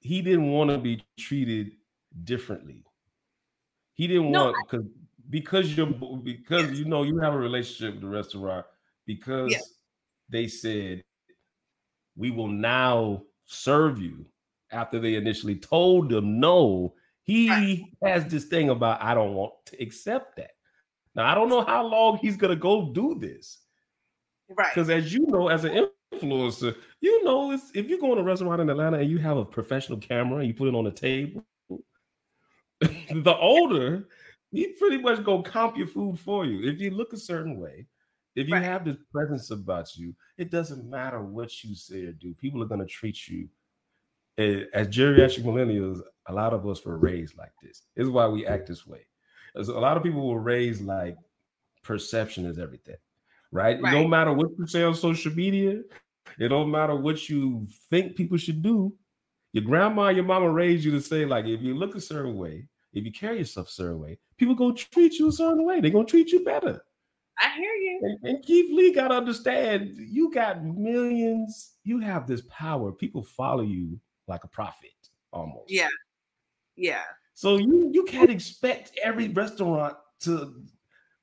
he 0.01 0.21
didn't 0.21 0.51
want 0.51 0.69
to 0.69 0.77
be 0.77 1.03
treated 1.17 1.71
differently. 2.23 2.83
He 3.93 4.07
didn't 4.07 4.31
no, 4.31 4.45
want 4.45 4.57
because 4.69 4.85
because 5.29 5.77
you're 5.77 5.87
because 5.87 6.69
yes. 6.69 6.77
you 6.77 6.85
know 6.85 7.03
you 7.03 7.19
have 7.19 7.33
a 7.33 7.37
relationship 7.37 7.93
with 7.95 8.01
the 8.01 8.09
restaurant 8.09 8.65
because 9.05 9.51
yes. 9.51 9.63
they 10.29 10.47
said 10.47 11.03
we 12.15 12.31
will 12.31 12.47
now 12.47 13.23
serve 13.45 13.99
you 13.99 14.25
after 14.71 14.99
they 14.99 15.15
initially 15.15 15.55
told 15.55 16.09
them 16.09 16.39
no 16.39 16.93
he 17.23 17.93
has 18.03 18.25
this 18.25 18.45
thing 18.45 18.69
about 18.69 19.01
I 19.01 19.13
don't 19.13 19.33
want 19.33 19.53
to 19.67 19.81
accept 19.81 20.35
that. 20.37 20.51
Now 21.15 21.31
I 21.31 21.35
don't 21.35 21.49
know 21.49 21.63
how 21.63 21.85
long 21.85 22.17
he's 22.17 22.35
gonna 22.35 22.55
go 22.55 22.91
do 22.91 23.17
this. 23.19 23.59
Right. 24.49 24.73
Because 24.73 24.89
as 24.89 25.13
you 25.13 25.25
know, 25.27 25.47
as 25.47 25.63
an 25.63 25.87
influencer. 26.13 26.75
You 26.99 27.23
know, 27.23 27.51
if 27.51 27.89
you 27.89 27.99
go 27.99 28.11
in 28.13 28.19
a 28.19 28.23
restaurant 28.23 28.61
in 28.61 28.69
Atlanta 28.69 28.97
and 28.97 29.09
you 29.09 29.17
have 29.19 29.37
a 29.37 29.45
professional 29.45 29.97
camera 29.97 30.39
and 30.39 30.47
you 30.47 30.53
put 30.53 30.67
it 30.67 30.75
on 30.75 30.83
the 30.83 30.91
table, 30.91 31.43
the 32.81 33.37
older 33.39 34.07
he 34.51 34.67
pretty 34.73 34.97
much 34.97 35.23
gonna 35.23 35.43
comp 35.43 35.77
your 35.77 35.87
food 35.87 36.19
for 36.19 36.45
you. 36.45 36.69
If 36.69 36.81
you 36.81 36.91
look 36.91 37.13
a 37.13 37.17
certain 37.17 37.57
way, 37.57 37.87
if 38.35 38.47
you 38.47 38.53
right. 38.53 38.63
have 38.63 38.85
this 38.85 38.97
presence 39.11 39.51
about 39.51 39.95
you, 39.95 40.15
it 40.37 40.51
doesn't 40.51 40.89
matter 40.89 41.21
what 41.21 41.63
you 41.63 41.75
say 41.75 42.05
or 42.05 42.13
do. 42.13 42.33
People 42.33 42.61
are 42.63 42.67
gonna 42.67 42.85
treat 42.85 43.27
you. 43.27 43.49
As 44.37 44.87
geriatric 44.87 45.43
millennials, 45.43 45.99
a 46.27 46.33
lot 46.33 46.53
of 46.53 46.67
us 46.67 46.83
were 46.85 46.97
raised 46.97 47.37
like 47.37 47.51
this. 47.61 47.83
This 47.95 48.05
is 48.05 48.09
why 48.09 48.27
we 48.27 48.47
act 48.47 48.67
this 48.67 48.87
way. 48.87 49.05
As 49.55 49.67
a 49.67 49.73
lot 49.73 49.97
of 49.97 50.03
people 50.03 50.27
were 50.27 50.39
raised 50.39 50.83
like 50.83 51.17
perception 51.83 52.45
is 52.45 52.57
everything, 52.57 52.95
right? 53.51 53.81
right? 53.81 53.93
It 53.93 53.97
don't 53.97 54.09
matter 54.09 54.31
what 54.31 54.47
you 54.57 54.65
say 54.67 54.83
on 54.83 54.95
social 54.95 55.33
media. 55.33 55.81
It 56.39 56.47
don't 56.47 56.71
matter 56.71 56.95
what 56.95 57.27
you 57.27 57.67
think 57.89 58.15
people 58.15 58.37
should 58.37 58.61
do. 58.61 58.93
Your 59.51 59.65
grandma, 59.65 60.09
your 60.09 60.23
mama 60.23 60.49
raised 60.49 60.85
you 60.85 60.91
to 60.91 61.01
say, 61.01 61.25
like, 61.25 61.45
if 61.45 61.61
you 61.61 61.75
look 61.75 61.95
a 61.95 62.01
certain 62.01 62.37
way, 62.37 62.67
if 62.93 63.03
you 63.03 63.11
carry 63.11 63.39
yourself 63.39 63.67
a 63.67 63.71
certain 63.71 63.99
way, 63.99 64.17
people 64.37 64.55
gonna 64.55 64.73
treat 64.73 65.19
you 65.19 65.27
a 65.27 65.31
certain 65.31 65.65
way. 65.65 65.81
They're 65.81 65.91
gonna 65.91 66.05
treat 66.05 66.31
you 66.31 66.45
better. 66.45 66.81
I 67.39 67.49
hear 67.55 67.73
you. 67.73 67.99
And, 68.03 68.29
and 68.35 68.45
Keith 68.45 68.71
Lee 68.71 68.93
gotta 68.93 69.15
understand 69.15 69.95
you 69.97 70.31
got 70.31 70.63
millions, 70.63 71.73
you 71.83 71.99
have 71.99 72.27
this 72.27 72.41
power. 72.49 72.91
People 72.91 73.23
follow 73.23 73.63
you 73.63 73.99
like 74.27 74.43
a 74.43 74.47
prophet 74.47 74.91
almost. 75.33 75.71
Yeah. 75.71 75.87
Yeah. 76.75 77.03
So 77.33 77.57
you 77.57 77.89
you 77.93 78.03
can't 78.03 78.29
expect 78.29 78.99
every 79.03 79.29
restaurant 79.29 79.95
to 80.21 80.61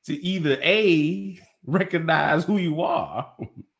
to 0.04 0.24
either 0.24 0.58
a 0.62 1.38
recognize 1.64 2.44
who 2.44 2.58
you 2.58 2.82
are. 2.82 3.32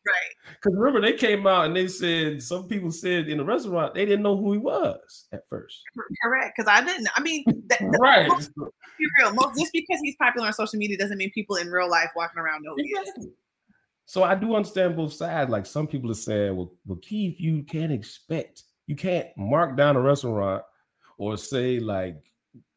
Right. 0.09 0.55
Because 0.55 0.77
remember, 0.77 1.01
they 1.01 1.16
came 1.16 1.47
out 1.47 1.66
and 1.66 1.77
they 1.77 1.88
said 1.88 2.42
some 2.42 2.66
people 2.66 2.90
said 2.90 3.29
in 3.29 3.38
the 3.38 3.44
restaurant 3.44 3.94
they 3.94 4.05
didn't 4.05 4.23
know 4.23 4.37
who 4.37 4.53
he 4.53 4.59
was 4.59 5.27
at 5.33 5.49
first. 5.49 5.83
Correct. 6.23 6.55
Because 6.57 6.71
I 6.71 6.85
didn't. 6.85 7.09
I 7.14 7.21
mean, 7.21 7.44
that, 7.68 7.81
right. 8.01 8.29
Most, 8.29 8.55
be 8.55 9.07
real. 9.21 9.33
Most, 9.35 9.59
just 9.59 9.73
because 9.73 10.01
he's 10.03 10.16
popular 10.16 10.47
on 10.47 10.53
social 10.53 10.79
media 10.79 10.97
doesn't 10.97 11.18
mean 11.18 11.31
people 11.33 11.57
in 11.57 11.68
real 11.68 11.90
life 11.90 12.11
walking 12.16 12.38
around 12.38 12.62
know 12.62 12.75
who 12.75 12.83
he 12.83 12.90
is. 12.90 13.29
So 14.07 14.23
I 14.25 14.35
do 14.35 14.55
understand 14.55 14.97
both 14.97 15.12
sides. 15.12 15.51
Like 15.51 15.66
some 15.66 15.87
people 15.87 16.11
are 16.11 16.14
saying, 16.14 16.57
well, 16.57 16.73
well, 16.87 16.99
Keith, 17.03 17.38
you 17.38 17.62
can't 17.62 17.92
expect, 17.92 18.64
you 18.87 18.97
can't 18.97 19.29
mark 19.37 19.77
down 19.77 19.97
a 19.97 20.01
restaurant 20.01 20.62
or 21.18 21.37
say 21.37 21.79
like 21.79 22.16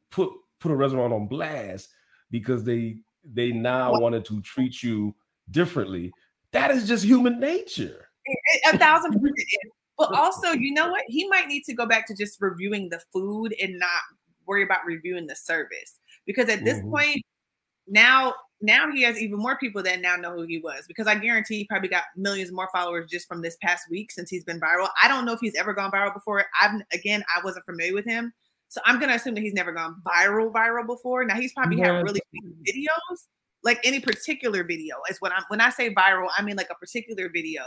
put 0.10 0.30
put 0.60 0.72
a 0.72 0.76
restaurant 0.76 1.14
on 1.14 1.28
blast 1.28 1.90
because 2.32 2.64
they 2.64 2.98
they 3.24 3.52
now 3.52 4.00
wanted 4.00 4.26
to 4.26 4.42
treat 4.42 4.84
you 4.84 5.16
differently. 5.52 6.12
That 6.54 6.72
is 6.72 6.88
just 6.88 7.04
human 7.06 7.40
nature. 7.40 8.10
A 8.72 8.78
thousand 8.78 9.12
percent 9.22 9.36
is. 9.38 9.72
But 9.98 10.14
also, 10.14 10.52
you 10.52 10.74
know 10.74 10.90
what? 10.90 11.04
He 11.08 11.28
might 11.28 11.48
need 11.48 11.64
to 11.66 11.74
go 11.74 11.86
back 11.86 12.08
to 12.08 12.16
just 12.16 12.42
reviewing 12.42 12.90
the 12.90 13.00
food 13.14 13.54
and 13.62 13.78
not 13.78 14.02
worry 14.48 14.64
about 14.64 14.86
reviewing 14.86 15.28
the 15.28 15.36
service. 15.36 16.00
Because 16.26 16.50
at 16.50 16.64
this 16.64 16.80
mm-hmm. 16.80 16.92
point, 16.92 17.22
now 17.88 18.34
now 18.62 18.92
he 18.92 19.02
has 19.04 19.20
even 19.20 19.40
more 19.40 19.58
people 19.58 19.82
that 19.84 20.02
now 20.02 20.16
know 20.16 20.34
who 20.34 20.44
he 20.44 20.60
was 20.60 20.86
because 20.88 21.08
I 21.08 21.16
guarantee 21.16 21.58
he 21.58 21.66
probably 21.66 21.90
got 21.90 22.04
millions 22.16 22.52
more 22.52 22.70
followers 22.74 23.10
just 23.10 23.28
from 23.28 23.42
this 23.42 23.58
past 23.62 23.86
week 23.90 24.12
since 24.12 24.30
he's 24.30 24.44
been 24.44 24.60
viral. 24.60 24.90
I 25.02 25.08
don't 25.08 25.26
know 25.26 25.34
if 25.34 25.40
he's 25.40 25.56
ever 25.56 25.74
gone 25.74 25.92
viral 25.92 26.14
before. 26.14 26.46
I've 26.60 26.82
again, 26.94 27.24
I 27.36 27.44
wasn't 27.44 27.66
familiar 27.66 27.94
with 27.94 28.06
him, 28.06 28.34
so 28.70 28.82
I'm 28.86 29.00
gonna 29.00 29.16
assume 29.16 29.36
that 29.36 29.42
he's 29.42 29.54
never 29.54 29.72
gone 29.72 30.02
viral 30.06 30.52
viral 30.52 30.86
before. 30.86 31.26
Now 31.26 31.36
he's 31.36 31.54
probably 31.54 31.78
yeah. 31.78 31.96
had 31.96 32.04
really 32.04 32.22
big 32.32 32.76
videos, 32.76 33.28
like 33.64 33.80
any 33.84 34.00
particular 34.00 34.64
video. 34.64 34.96
Is 35.10 35.18
what 35.20 35.32
I'm 35.32 35.44
when 35.50 35.62
I 35.62 35.70
say 35.70 35.94
viral, 35.94 36.28
I 36.36 36.42
mean 36.44 36.56
like 36.56 36.70
a 36.70 36.76
particular 36.76 37.30
video. 37.30 37.64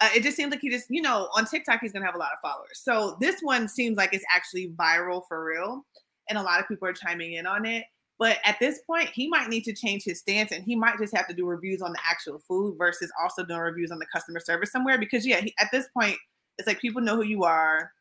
Uh, 0.00 0.08
it 0.14 0.22
just 0.22 0.34
seems 0.34 0.50
like 0.50 0.60
he 0.62 0.70
just, 0.70 0.86
you 0.88 1.02
know, 1.02 1.28
on 1.36 1.44
TikTok 1.44 1.80
he's 1.80 1.92
gonna 1.92 2.06
have 2.06 2.14
a 2.14 2.18
lot 2.18 2.30
of 2.32 2.38
followers. 2.40 2.80
So 2.82 3.16
this 3.20 3.40
one 3.42 3.68
seems 3.68 3.96
like 3.96 4.14
it's 4.14 4.24
actually 4.34 4.72
viral 4.78 5.22
for 5.28 5.44
real, 5.44 5.84
and 6.28 6.38
a 6.38 6.42
lot 6.42 6.60
of 6.60 6.68
people 6.68 6.88
are 6.88 6.92
chiming 6.92 7.34
in 7.34 7.46
on 7.46 7.66
it. 7.66 7.84
But 8.20 8.36
at 8.44 8.58
this 8.60 8.80
point, 8.86 9.08
he 9.08 9.28
might 9.28 9.48
need 9.48 9.64
to 9.64 9.72
change 9.72 10.04
his 10.04 10.18
stance 10.18 10.52
and 10.52 10.62
he 10.62 10.76
might 10.76 10.98
just 10.98 11.16
have 11.16 11.26
to 11.28 11.34
do 11.34 11.46
reviews 11.46 11.80
on 11.80 11.90
the 11.90 11.98
actual 12.08 12.38
food 12.46 12.76
versus 12.76 13.10
also 13.20 13.42
doing 13.46 13.60
reviews 13.60 13.90
on 13.90 13.98
the 13.98 14.04
customer 14.12 14.40
service 14.40 14.70
somewhere. 14.70 14.98
Because, 14.98 15.26
yeah, 15.26 15.40
he, 15.40 15.54
at 15.58 15.68
this 15.72 15.86
point, 15.98 16.18
it's 16.58 16.68
like 16.68 16.78
people 16.82 17.00
know 17.00 17.16
who 17.16 17.24
you 17.24 17.44
are 17.44 17.92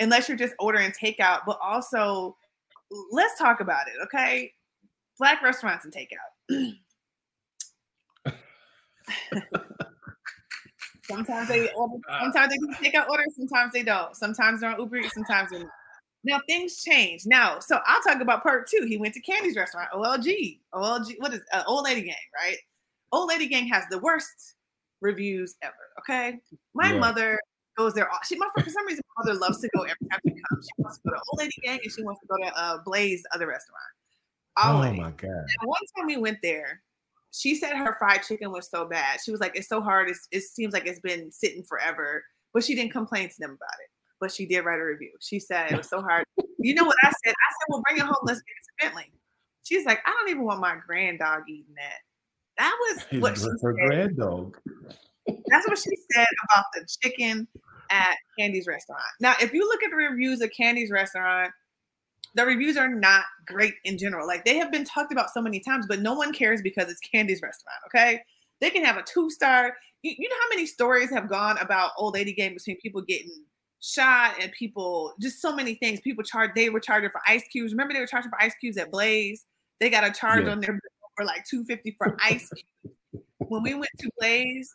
unless 0.00 0.28
you're 0.28 0.36
just 0.36 0.54
ordering 0.58 0.90
takeout. 0.90 1.42
But 1.46 1.60
also, 1.62 2.36
let's 3.12 3.38
talk 3.38 3.60
about 3.60 3.86
it, 3.86 3.94
okay? 4.02 4.52
Black 5.16 5.40
restaurants 5.42 5.84
and 5.84 5.94
takeout. 5.94 6.72
sometimes 11.04 11.48
they 11.48 11.70
order, 11.72 11.94
uh, 12.10 12.20
sometimes 12.20 12.52
they 12.52 12.58
do 12.58 12.68
takeout 12.74 13.08
orders, 13.08 13.34
sometimes 13.36 13.72
they 13.72 13.82
don't. 13.82 14.14
Sometimes 14.16 14.60
they're 14.60 14.70
on 14.70 14.80
Uber 14.80 14.96
Eats, 14.98 15.14
sometimes 15.14 15.50
they're 15.50 15.60
not. 15.60 15.70
Now 16.24 16.40
things 16.48 16.82
change. 16.82 17.22
Now, 17.26 17.60
so 17.60 17.78
I'll 17.86 18.02
talk 18.02 18.20
about 18.20 18.42
part 18.42 18.68
two. 18.68 18.84
He 18.86 18.96
went 18.96 19.14
to 19.14 19.22
Kandi's 19.22 19.56
restaurant, 19.56 19.88
OLG. 19.94 20.58
OLG, 20.74 21.14
what 21.18 21.32
is 21.32 21.40
uh, 21.52 21.62
Old 21.66 21.84
Lady 21.84 22.02
Gang, 22.02 22.16
right? 22.34 22.56
Old 23.12 23.28
Lady 23.28 23.46
Gang 23.46 23.66
has 23.68 23.84
the 23.90 23.98
worst 23.98 24.56
reviews 25.00 25.54
ever. 25.62 25.74
Okay. 26.00 26.38
My 26.74 26.92
yeah. 26.92 26.98
mother 26.98 27.38
goes 27.76 27.94
there. 27.94 28.08
She 28.26 28.36
my 28.36 28.48
for 28.52 28.68
some 28.68 28.86
reason 28.86 29.02
my 29.16 29.24
mother 29.24 29.38
loves 29.38 29.60
to 29.60 29.68
go 29.74 29.82
every 29.82 30.08
time 30.10 30.20
she 30.24 30.30
comes. 30.30 30.66
She 30.66 30.82
wants 30.82 30.98
to 30.98 31.02
go 31.08 31.14
to 31.14 31.22
Old 31.30 31.38
Lady 31.38 31.52
Gang 31.62 31.78
and 31.82 31.92
she 31.92 32.02
wants 32.02 32.20
to 32.20 32.26
go 32.26 32.36
to 32.36 32.58
uh, 32.58 32.78
Blaze, 32.84 33.22
other 33.32 33.46
restaurant. 33.46 33.78
Always. 34.56 34.98
Oh 34.98 35.02
my 35.02 35.10
god! 35.12 35.30
And 35.30 35.66
one 35.66 35.80
time 35.96 36.06
we 36.06 36.16
went 36.16 36.38
there, 36.42 36.82
she 37.32 37.54
said 37.54 37.76
her 37.76 37.96
fried 37.98 38.22
chicken 38.22 38.50
was 38.50 38.70
so 38.70 38.86
bad. 38.86 39.20
She 39.24 39.30
was 39.30 39.40
like, 39.40 39.56
"It's 39.56 39.68
so 39.68 39.80
hard. 39.80 40.10
It's, 40.10 40.28
it 40.30 40.42
seems 40.42 40.72
like 40.72 40.86
it's 40.86 41.00
been 41.00 41.30
sitting 41.32 41.62
forever." 41.62 42.24
But 42.54 42.64
she 42.64 42.74
didn't 42.74 42.92
complain 42.92 43.28
to 43.28 43.34
them 43.38 43.50
about 43.50 43.78
it. 43.80 43.90
But 44.20 44.32
she 44.32 44.46
did 44.46 44.64
write 44.64 44.80
a 44.80 44.84
review. 44.84 45.12
She 45.20 45.38
said 45.38 45.70
it 45.70 45.76
was 45.76 45.88
so 45.88 46.00
hard. 46.00 46.24
you 46.58 46.74
know 46.74 46.84
what 46.84 46.96
I 47.02 47.08
said? 47.08 47.30
I 47.30 47.32
said, 47.32 47.66
"Well, 47.68 47.82
bring 47.86 47.98
it 47.98 48.04
home. 48.04 48.16
Let's 48.22 48.40
get 48.40 48.52
it 48.52 48.86
to 48.86 48.86
Bentley." 48.86 49.12
She's 49.64 49.84
like, 49.84 50.00
"I 50.06 50.10
don't 50.10 50.30
even 50.30 50.44
want 50.44 50.60
my 50.60 50.76
grand 50.86 51.18
dog 51.18 51.42
eating 51.48 51.74
that." 51.76 51.98
That 52.58 52.76
was 52.80 53.20
what 53.20 53.38
she 53.38 53.44
her 53.62 53.74
said. 53.78 53.86
grand 53.86 54.16
dog. 54.16 54.56
That's 55.26 55.68
what 55.68 55.78
she 55.78 55.90
said 56.12 56.26
about 56.50 56.64
the 56.74 56.86
chicken 57.02 57.46
at 57.90 58.16
Kandi's 58.38 58.66
restaurant. 58.66 59.02
Now, 59.20 59.34
if 59.40 59.52
you 59.52 59.66
look 59.68 59.82
at 59.82 59.90
the 59.90 59.96
reviews 59.96 60.40
of 60.40 60.50
Kandi's 60.58 60.90
restaurant, 60.90 61.52
the 62.34 62.44
reviews 62.44 62.76
are 62.76 62.88
not 62.88 63.24
great 63.46 63.74
in 63.84 63.98
general. 63.98 64.26
Like 64.26 64.44
they 64.44 64.56
have 64.56 64.70
been 64.70 64.84
talked 64.84 65.12
about 65.12 65.30
so 65.30 65.40
many 65.40 65.60
times, 65.60 65.86
but 65.88 66.00
no 66.00 66.14
one 66.14 66.32
cares 66.32 66.62
because 66.62 66.90
it's 66.90 67.00
Kandi's 67.00 67.42
restaurant. 67.42 67.78
Okay. 67.86 68.20
They 68.60 68.70
can 68.70 68.84
have 68.84 68.96
a 68.96 69.02
two 69.02 69.30
star. 69.30 69.74
You, 70.02 70.14
you 70.16 70.28
know 70.28 70.36
how 70.42 70.48
many 70.50 70.66
stories 70.66 71.10
have 71.10 71.28
gone 71.28 71.58
about 71.58 71.92
old 71.96 72.14
lady 72.14 72.32
gang 72.32 72.54
between 72.54 72.76
people 72.80 73.02
getting 73.02 73.44
shot 73.80 74.34
and 74.40 74.50
people 74.52 75.14
just 75.20 75.40
so 75.40 75.54
many 75.54 75.74
things. 75.74 76.00
People 76.00 76.24
charged 76.24 76.54
they 76.54 76.70
were 76.70 76.80
charging 76.80 77.10
for 77.10 77.20
ice 77.26 77.44
cubes. 77.50 77.72
Remember 77.72 77.94
they 77.94 78.00
were 78.00 78.06
charging 78.06 78.30
for 78.30 78.40
ice 78.40 78.54
cubes 78.60 78.76
at 78.76 78.90
Blaze. 78.90 79.44
They 79.80 79.90
got 79.90 80.04
a 80.04 80.10
charge 80.10 80.44
yeah. 80.44 80.52
on 80.52 80.60
their 80.60 80.72
bill 80.72 81.10
for 81.16 81.24
like 81.24 81.44
250 81.48 81.94
for 81.98 82.16
ice 82.22 82.50
cubes. 82.50 82.94
when 83.38 83.62
we 83.62 83.74
went 83.74 83.90
to 83.98 84.10
Blaze, 84.18 84.72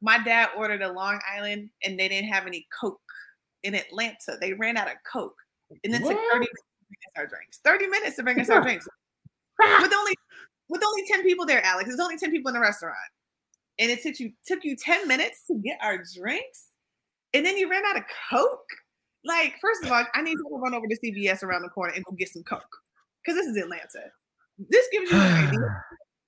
my 0.00 0.18
dad 0.18 0.48
ordered 0.56 0.82
a 0.82 0.92
Long 0.92 1.20
Island 1.30 1.70
and 1.84 1.98
they 1.98 2.08
didn't 2.08 2.30
have 2.30 2.46
any 2.46 2.66
Coke 2.80 3.00
in 3.62 3.74
Atlanta. 3.74 4.38
They 4.40 4.54
ran 4.54 4.76
out 4.76 4.88
of 4.88 4.94
Coke. 5.10 5.36
And 5.84 5.94
it 5.94 5.98
took 5.98 6.08
30 6.08 6.18
minutes 6.32 6.32
to 6.32 6.38
bring 6.38 6.48
us 6.92 7.12
our 7.16 7.26
drinks. 7.26 7.60
30 7.64 7.86
minutes 7.86 8.16
to 8.16 8.22
bring 8.22 8.40
us 8.40 8.50
our 8.50 8.62
drinks. 8.62 8.86
Ah. 9.62 9.78
with 9.82 9.92
only 9.92 10.14
with 10.68 10.82
only 10.86 11.04
10 11.06 11.22
people 11.22 11.44
there, 11.44 11.64
Alex. 11.64 11.88
There's 11.88 12.00
only 12.00 12.16
10 12.16 12.30
people 12.30 12.48
in 12.48 12.54
the 12.54 12.60
restaurant. 12.60 12.96
And 13.78 13.90
it 13.90 14.02
took 14.02 14.18
you 14.18 14.32
took 14.46 14.60
you 14.62 14.76
10 14.76 15.08
minutes 15.08 15.44
to 15.48 15.54
get 15.54 15.78
our 15.82 16.02
drinks. 16.16 16.66
And 17.34 17.44
then 17.44 17.56
you 17.56 17.70
ran 17.70 17.84
out 17.84 17.96
of 17.96 18.04
Coke. 18.30 18.66
Like, 19.24 19.54
first 19.60 19.84
of 19.84 19.92
all, 19.92 20.04
I 20.14 20.22
need 20.22 20.34
to 20.34 20.44
run 20.50 20.74
over 20.74 20.86
to 20.86 20.98
CVS 20.98 21.42
around 21.42 21.62
the 21.62 21.68
corner 21.68 21.92
and 21.94 22.04
go 22.04 22.12
get 22.16 22.30
some 22.30 22.42
Coke. 22.42 22.62
Because 23.24 23.38
this 23.38 23.48
is 23.48 23.62
Atlanta. 23.62 24.10
This 24.70 24.86
gives 24.90 25.10
you 25.10 25.18
an 25.18 25.46
idea. 25.48 25.84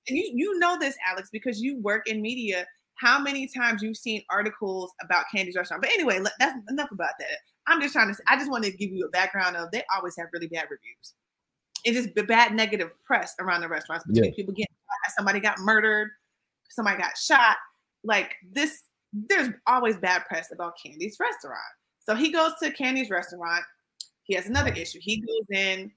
And 0.08 0.18
you 0.18 0.32
you 0.34 0.58
know 0.58 0.78
this, 0.78 0.96
Alex, 1.08 1.28
because 1.32 1.60
you 1.60 1.80
work 1.80 2.08
in 2.08 2.20
media 2.20 2.66
how 2.96 3.18
many 3.18 3.48
times 3.48 3.82
you've 3.82 3.96
seen 3.96 4.22
articles 4.30 4.92
about 5.02 5.24
Kandi's 5.34 5.56
restaurant. 5.56 5.82
But 5.82 5.92
anyway, 5.92 6.20
that's 6.38 6.56
enough 6.70 6.90
about 6.90 7.12
that. 7.18 7.38
I'm 7.66 7.80
just 7.80 7.92
trying 7.92 8.12
to, 8.12 8.20
I 8.26 8.36
just 8.36 8.50
want 8.50 8.64
to 8.64 8.72
give 8.72 8.90
you 8.90 9.06
a 9.06 9.10
background 9.10 9.56
of 9.56 9.70
they 9.70 9.82
always 9.96 10.14
have 10.18 10.28
really 10.32 10.48
bad 10.48 10.64
reviews. 10.64 11.14
It's 11.84 11.96
just 11.96 12.14
the 12.14 12.24
bad 12.24 12.54
negative 12.54 12.90
press 13.04 13.34
around 13.40 13.60
the 13.60 13.68
restaurants 13.68 14.04
between 14.06 14.24
yeah. 14.24 14.36
people 14.36 14.54
getting 14.54 14.66
somebody 15.16 15.40
got 15.40 15.58
murdered, 15.58 16.10
somebody 16.70 17.00
got 17.00 17.16
shot. 17.16 17.56
Like 18.04 18.34
this, 18.52 18.84
there's 19.12 19.50
always 19.66 19.96
bad 19.96 20.24
press 20.26 20.52
about 20.52 20.74
Kandi's 20.84 21.18
restaurant. 21.20 21.58
So 22.04 22.14
he 22.14 22.32
goes 22.32 22.52
to 22.62 22.72
Kandi's 22.72 23.10
restaurant. 23.10 23.62
He 24.24 24.34
has 24.34 24.46
another 24.46 24.72
issue. 24.72 24.98
He 25.00 25.20
goes 25.20 25.58
in, 25.58 25.90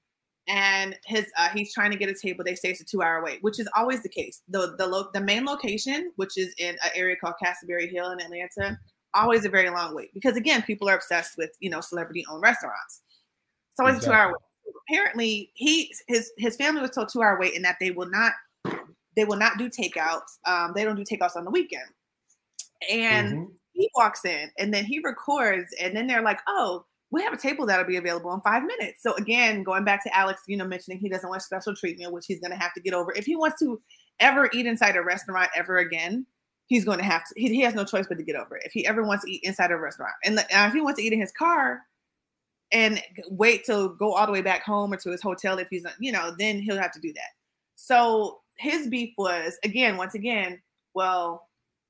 and 0.48 0.96
his 1.04 1.26
uh, 1.36 1.48
he's 1.48 1.72
trying 1.72 1.90
to 1.90 1.96
get 1.96 2.08
a 2.08 2.14
table. 2.14 2.44
They 2.44 2.54
say 2.54 2.70
it's 2.70 2.80
a 2.80 2.84
two 2.84 3.02
hour 3.02 3.22
wait, 3.24 3.42
which 3.42 3.58
is 3.58 3.68
always 3.76 4.02
the 4.02 4.08
case. 4.08 4.42
The 4.48 4.74
the 4.78 4.86
lo- 4.86 5.10
the 5.12 5.20
main 5.20 5.44
location, 5.44 6.12
which 6.16 6.36
is 6.36 6.54
in 6.58 6.76
an 6.84 6.90
area 6.94 7.16
called 7.16 7.34
Castleberry 7.42 7.90
Hill 7.90 8.10
in 8.10 8.20
Atlanta, 8.20 8.78
always 9.14 9.44
a 9.44 9.48
very 9.48 9.70
long 9.70 9.94
wait 9.94 10.12
because 10.14 10.36
again, 10.36 10.62
people 10.62 10.88
are 10.88 10.96
obsessed 10.96 11.36
with 11.38 11.50
you 11.60 11.70
know 11.70 11.80
celebrity 11.80 12.24
owned 12.30 12.42
restaurants. 12.42 13.02
It's 13.72 13.80
always 13.80 13.96
exactly. 13.96 14.14
a 14.14 14.16
two 14.16 14.20
hour 14.20 14.28
wait. 14.28 14.74
Apparently, 14.88 15.50
he 15.54 15.94
his 16.08 16.32
his 16.38 16.56
family 16.56 16.80
was 16.80 16.90
told 16.90 17.08
two 17.08 17.22
hour 17.22 17.38
wait 17.38 17.56
and 17.56 17.64
that 17.64 17.76
they 17.80 17.90
will 17.90 18.10
not 18.10 18.32
they 19.16 19.24
will 19.24 19.38
not 19.38 19.58
do 19.58 19.68
takeouts. 19.68 20.38
Um, 20.44 20.72
they 20.74 20.84
don't 20.84 20.96
do 20.96 21.04
takeouts 21.04 21.36
on 21.36 21.44
the 21.44 21.50
weekend. 21.50 21.88
And 22.90 23.32
mm-hmm. 23.32 23.52
he 23.72 23.90
walks 23.94 24.24
in 24.24 24.50
and 24.58 24.72
then 24.72 24.84
he 24.84 25.00
records, 25.02 25.74
and 25.80 25.96
then 25.96 26.06
they're 26.06 26.22
like, 26.22 26.40
"Oh, 26.46 26.84
we 27.10 27.22
have 27.22 27.32
a 27.32 27.38
table 27.38 27.66
that'll 27.66 27.86
be 27.86 27.96
available 27.96 28.32
in 28.34 28.40
five 28.42 28.62
minutes." 28.62 29.02
So 29.02 29.14
again, 29.14 29.62
going 29.62 29.84
back 29.84 30.04
to 30.04 30.14
Alex, 30.14 30.42
you 30.46 30.56
know, 30.56 30.66
mentioning 30.66 30.98
he 30.98 31.08
doesn't 31.08 31.28
want 31.28 31.42
special 31.42 31.74
treatment, 31.74 32.12
which 32.12 32.26
he's 32.26 32.40
going 32.40 32.52
to 32.52 32.62
have 32.62 32.74
to 32.74 32.80
get 32.80 32.94
over 32.94 33.12
if 33.12 33.24
he 33.24 33.36
wants 33.36 33.58
to 33.60 33.80
ever 34.20 34.50
eat 34.52 34.66
inside 34.66 34.96
a 34.96 35.02
restaurant 35.02 35.50
ever 35.56 35.78
again. 35.78 36.26
He's 36.66 36.84
going 36.84 36.98
to 36.98 37.04
have 37.04 37.22
to. 37.28 37.40
He, 37.40 37.48
he 37.48 37.60
has 37.60 37.74
no 37.74 37.84
choice 37.84 38.06
but 38.08 38.18
to 38.18 38.24
get 38.24 38.36
over 38.36 38.56
it. 38.56 38.64
If 38.66 38.72
he 38.72 38.86
ever 38.86 39.02
wants 39.04 39.24
to 39.24 39.30
eat 39.30 39.44
inside 39.44 39.70
a 39.70 39.76
restaurant, 39.76 40.14
and 40.24 40.44
if 40.50 40.72
he 40.72 40.80
wants 40.80 40.98
to 40.98 41.06
eat 41.06 41.12
in 41.12 41.20
his 41.20 41.32
car, 41.32 41.82
and 42.72 43.02
wait 43.30 43.64
to 43.64 43.94
go 43.98 44.12
all 44.12 44.26
the 44.26 44.32
way 44.32 44.42
back 44.42 44.62
home 44.62 44.92
or 44.92 44.96
to 44.96 45.10
his 45.10 45.22
hotel 45.22 45.58
if 45.58 45.68
he's 45.68 45.86
you 46.00 46.12
know 46.12 46.34
then 46.38 46.60
he'll 46.60 46.78
have 46.78 46.92
to 46.92 47.00
do 47.00 47.12
that 47.12 47.30
so 47.76 48.40
his 48.56 48.88
beef 48.88 49.12
was 49.18 49.58
again 49.64 49.96
once 49.96 50.14
again 50.14 50.60
well 50.94 51.48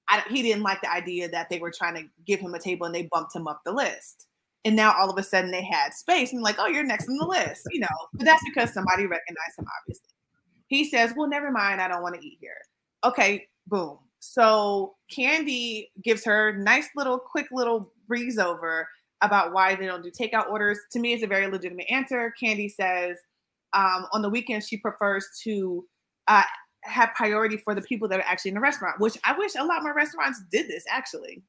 I, 0.08 0.22
he 0.28 0.42
didn't 0.42 0.62
like 0.62 0.80
the 0.82 0.92
idea 0.92 1.28
that 1.30 1.48
they 1.50 1.58
were 1.58 1.72
trying 1.76 1.94
to 1.96 2.08
give 2.26 2.38
him 2.38 2.54
a 2.54 2.60
table 2.60 2.86
and 2.86 2.94
they 2.94 3.08
bumped 3.10 3.34
him 3.34 3.48
up 3.48 3.62
the 3.64 3.72
list 3.72 4.26
and 4.64 4.76
now 4.76 4.94
all 4.96 5.10
of 5.10 5.18
a 5.18 5.22
sudden 5.22 5.50
they 5.50 5.64
had 5.64 5.94
space 5.94 6.32
and 6.32 6.42
like 6.42 6.56
oh 6.58 6.66
you're 6.66 6.84
next 6.84 7.08
on 7.08 7.16
the 7.16 7.26
list 7.26 7.62
you 7.70 7.80
know 7.80 7.86
but 8.12 8.24
that's 8.24 8.44
because 8.44 8.72
somebody 8.72 9.06
recognized 9.06 9.58
him 9.58 9.66
obviously 9.80 10.10
he 10.68 10.88
says 10.88 11.14
well 11.16 11.28
never 11.28 11.50
mind 11.50 11.80
i 11.80 11.88
don't 11.88 12.02
want 12.02 12.14
to 12.14 12.26
eat 12.26 12.38
here 12.40 12.58
okay 13.04 13.46
boom 13.66 13.98
so 14.20 14.94
Kandi 15.10 15.88
gives 16.02 16.24
her 16.24 16.56
nice 16.56 16.88
little 16.96 17.18
quick 17.18 17.46
little 17.52 17.92
breeze 18.08 18.38
over 18.38 18.88
about 19.22 19.52
why 19.52 19.74
they 19.74 19.86
don't 19.86 20.02
do 20.02 20.10
takeout 20.10 20.50
orders. 20.50 20.78
To 20.92 21.00
me, 21.00 21.12
it's 21.12 21.22
a 21.22 21.26
very 21.26 21.46
legitimate 21.46 21.86
answer. 21.90 22.32
Kandi 22.42 22.70
says 22.70 23.16
um, 23.72 24.06
on 24.12 24.22
the 24.22 24.30
weekends 24.30 24.68
she 24.68 24.76
prefers 24.76 25.26
to 25.42 25.84
uh, 26.28 26.42
have 26.82 27.10
priority 27.14 27.56
for 27.56 27.74
the 27.74 27.82
people 27.82 28.08
that 28.08 28.20
are 28.20 28.26
actually 28.26 28.50
in 28.50 28.54
the 28.54 28.60
restaurant, 28.60 29.00
which 29.00 29.18
I 29.24 29.36
wish 29.36 29.52
a 29.58 29.64
lot 29.64 29.82
more 29.82 29.94
restaurants 29.94 30.42
did 30.50 30.68
this 30.68 30.84
actually. 30.88 31.42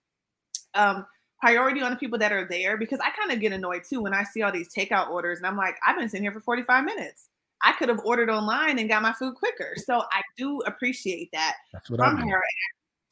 Um, 0.74 1.06
priority 1.40 1.82
on 1.82 1.92
the 1.92 1.98
people 1.98 2.18
that 2.18 2.32
are 2.32 2.48
there 2.48 2.78
because 2.78 3.00
I 3.00 3.12
kind 3.12 3.32
of 3.32 3.40
get 3.40 3.52
annoyed 3.52 3.84
too 3.88 4.02
when 4.02 4.14
I 4.14 4.24
see 4.24 4.42
all 4.42 4.52
these 4.52 4.74
takeout 4.74 5.10
orders 5.10 5.38
and 5.38 5.48
I'm 5.48 5.58
like, 5.58 5.78
I've 5.86 5.98
been 5.98 6.10
sitting 6.10 6.24
here 6.24 6.32
for 6.32 6.40
45 6.40 6.84
minutes. 6.84 7.30
I 7.64 7.74
could 7.74 7.90
have 7.90 8.02
ordered 8.06 8.30
online 8.30 8.80
and 8.80 8.90
got 8.90 9.02
my 9.02 9.14
food 9.14 9.36
quicker. 9.36 9.74
So 9.78 10.04
I 10.12 10.22
do 10.38 10.62
appreciate 10.62 11.30
that 11.34 11.56
from 11.88 12.18
her. 12.18 12.42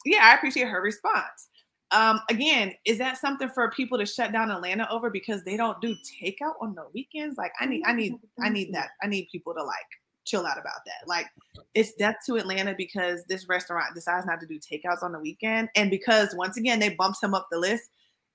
Yeah, 0.04 0.20
I 0.22 0.34
appreciate 0.34 0.68
her 0.68 0.80
response. 0.80 1.48
Um, 1.92 2.20
again, 2.30 2.74
is 2.84 2.98
that 2.98 3.18
something 3.18 3.48
for 3.48 3.70
people 3.70 3.96
to 3.98 4.06
shut 4.06 4.32
down 4.32 4.50
Atlanta 4.50 4.88
over 4.90 5.08
because 5.08 5.44
they 5.44 5.56
don't 5.56 5.80
do 5.80 5.94
takeout 6.20 6.54
on 6.60 6.74
the 6.74 6.84
weekends? 6.92 7.38
Like, 7.38 7.52
I 7.60 7.66
need, 7.66 7.82
I 7.86 7.92
need, 7.92 8.14
I 8.42 8.48
need 8.48 8.74
that. 8.74 8.90
I 9.02 9.06
need 9.06 9.28
people 9.30 9.54
to 9.54 9.62
like 9.62 9.86
chill 10.24 10.44
out 10.44 10.58
about 10.58 10.80
that. 10.84 11.06
Like, 11.06 11.26
it's 11.74 11.94
death 11.94 12.16
to 12.26 12.36
Atlanta 12.36 12.74
because 12.76 13.24
this 13.28 13.48
restaurant 13.48 13.94
decides 13.94 14.26
not 14.26 14.40
to 14.40 14.46
do 14.46 14.58
takeouts 14.58 15.02
on 15.02 15.12
the 15.12 15.20
weekend, 15.20 15.68
and 15.76 15.90
because 15.90 16.34
once 16.34 16.56
again 16.56 16.80
they 16.80 16.90
bumped 16.90 17.22
him 17.22 17.34
up 17.34 17.46
the 17.50 17.58
list. 17.58 17.84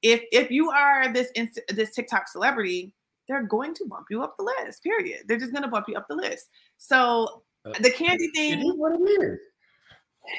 If 0.02 0.21
if 0.32 0.50
you 0.50 0.71
are 0.71 1.12
this 1.13 1.30
this 1.69 1.93
TikTok 1.93 2.28
celebrity, 2.28 2.93
they're 3.28 3.44
going 3.44 3.74
to 3.76 3.86
bump 3.86 4.08
you 4.10 4.24
up 4.24 4.36
the 4.38 4.52
list. 4.60 4.84
Period. 4.84 5.22
They're 5.28 5.40
just 5.40 5.52
going 5.52 5.64
to 5.64 5.70
bump 5.70 5.86
you 5.88 5.96
up 5.96 6.08
the 6.10 6.16
list. 6.16 6.50
So 6.78 7.44
uh, 7.66 7.72
the 7.80 7.92
Kandi 7.92 8.32
thing. 8.36 8.60
It 8.60 8.66
is 8.66 8.74
what 8.76 8.94
it 8.94 9.04
is. 9.04 9.40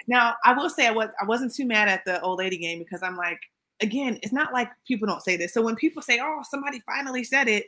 Now, 0.07 0.35
I 0.45 0.53
will 0.53 0.71
say 0.71 0.87
I 0.87 0.93
was 0.93 1.09
I 1.21 1.25
wasn't 1.27 1.55
too 1.55 1.67
mad 1.67 1.89
at 1.89 2.05
the 2.05 2.21
old 2.23 2.39
lady 2.39 2.57
gang 2.57 2.79
because 2.79 3.03
I'm 3.03 3.17
like, 3.17 3.41
again, 3.81 4.19
it's 4.23 4.33
not 4.33 4.53
like 4.53 4.71
people 4.87 5.07
don't 5.07 5.23
say 5.23 5.37
this. 5.37 5.53
So 5.53 5.63
when 5.63 5.77
people 5.77 6.03
say, 6.03 6.21
"Oh, 6.23 6.43
somebody 6.49 6.81
finally 6.87 7.25
said 7.25 7.49
it," 7.49 7.67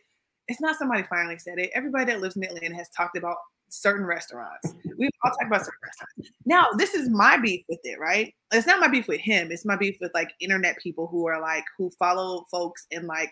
it's 0.49 0.61
not 0.61 0.77
somebody 0.77 1.03
finally 1.05 1.39
said 1.39 1.59
it. 1.59 1.71
Everybody 1.75 2.07
that 2.07 2.21
lives 2.21 2.37
in 2.37 2.45
Atlanta 2.45 2.75
has 2.77 2.89
talked 2.91 3.17
about 3.17 3.37
certain 3.69 4.07
restaurants. 4.07 4.75
We've 4.97 5.11
all 5.25 5.31
talked 5.33 5.47
about 5.47 5.61
certain 5.61 5.81
restaurants. 5.83 6.31
Now, 6.47 6.69
this 6.77 6.95
is 6.95 7.09
my 7.09 7.37
beef 7.37 7.65
with 7.69 7.81
it, 7.83 7.99
right? 7.99 8.33
It's 8.53 8.67
not 8.67 8.81
my 8.81 8.89
beef 8.89 9.09
with 9.09 9.21
him. 9.21 9.51
It's 9.51 9.65
my 9.65 9.77
beef 9.77 9.97
with 10.01 10.13
like 10.15 10.31
internet 10.41 10.79
people 10.79 11.07
who 11.07 11.27
are 11.27 11.41
like 11.41 11.65
who 11.77 11.91
follow 11.99 12.47
folks 12.51 12.87
and 12.93 13.07
like 13.07 13.31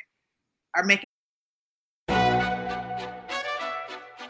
are 0.75 0.85
making. 0.85 1.07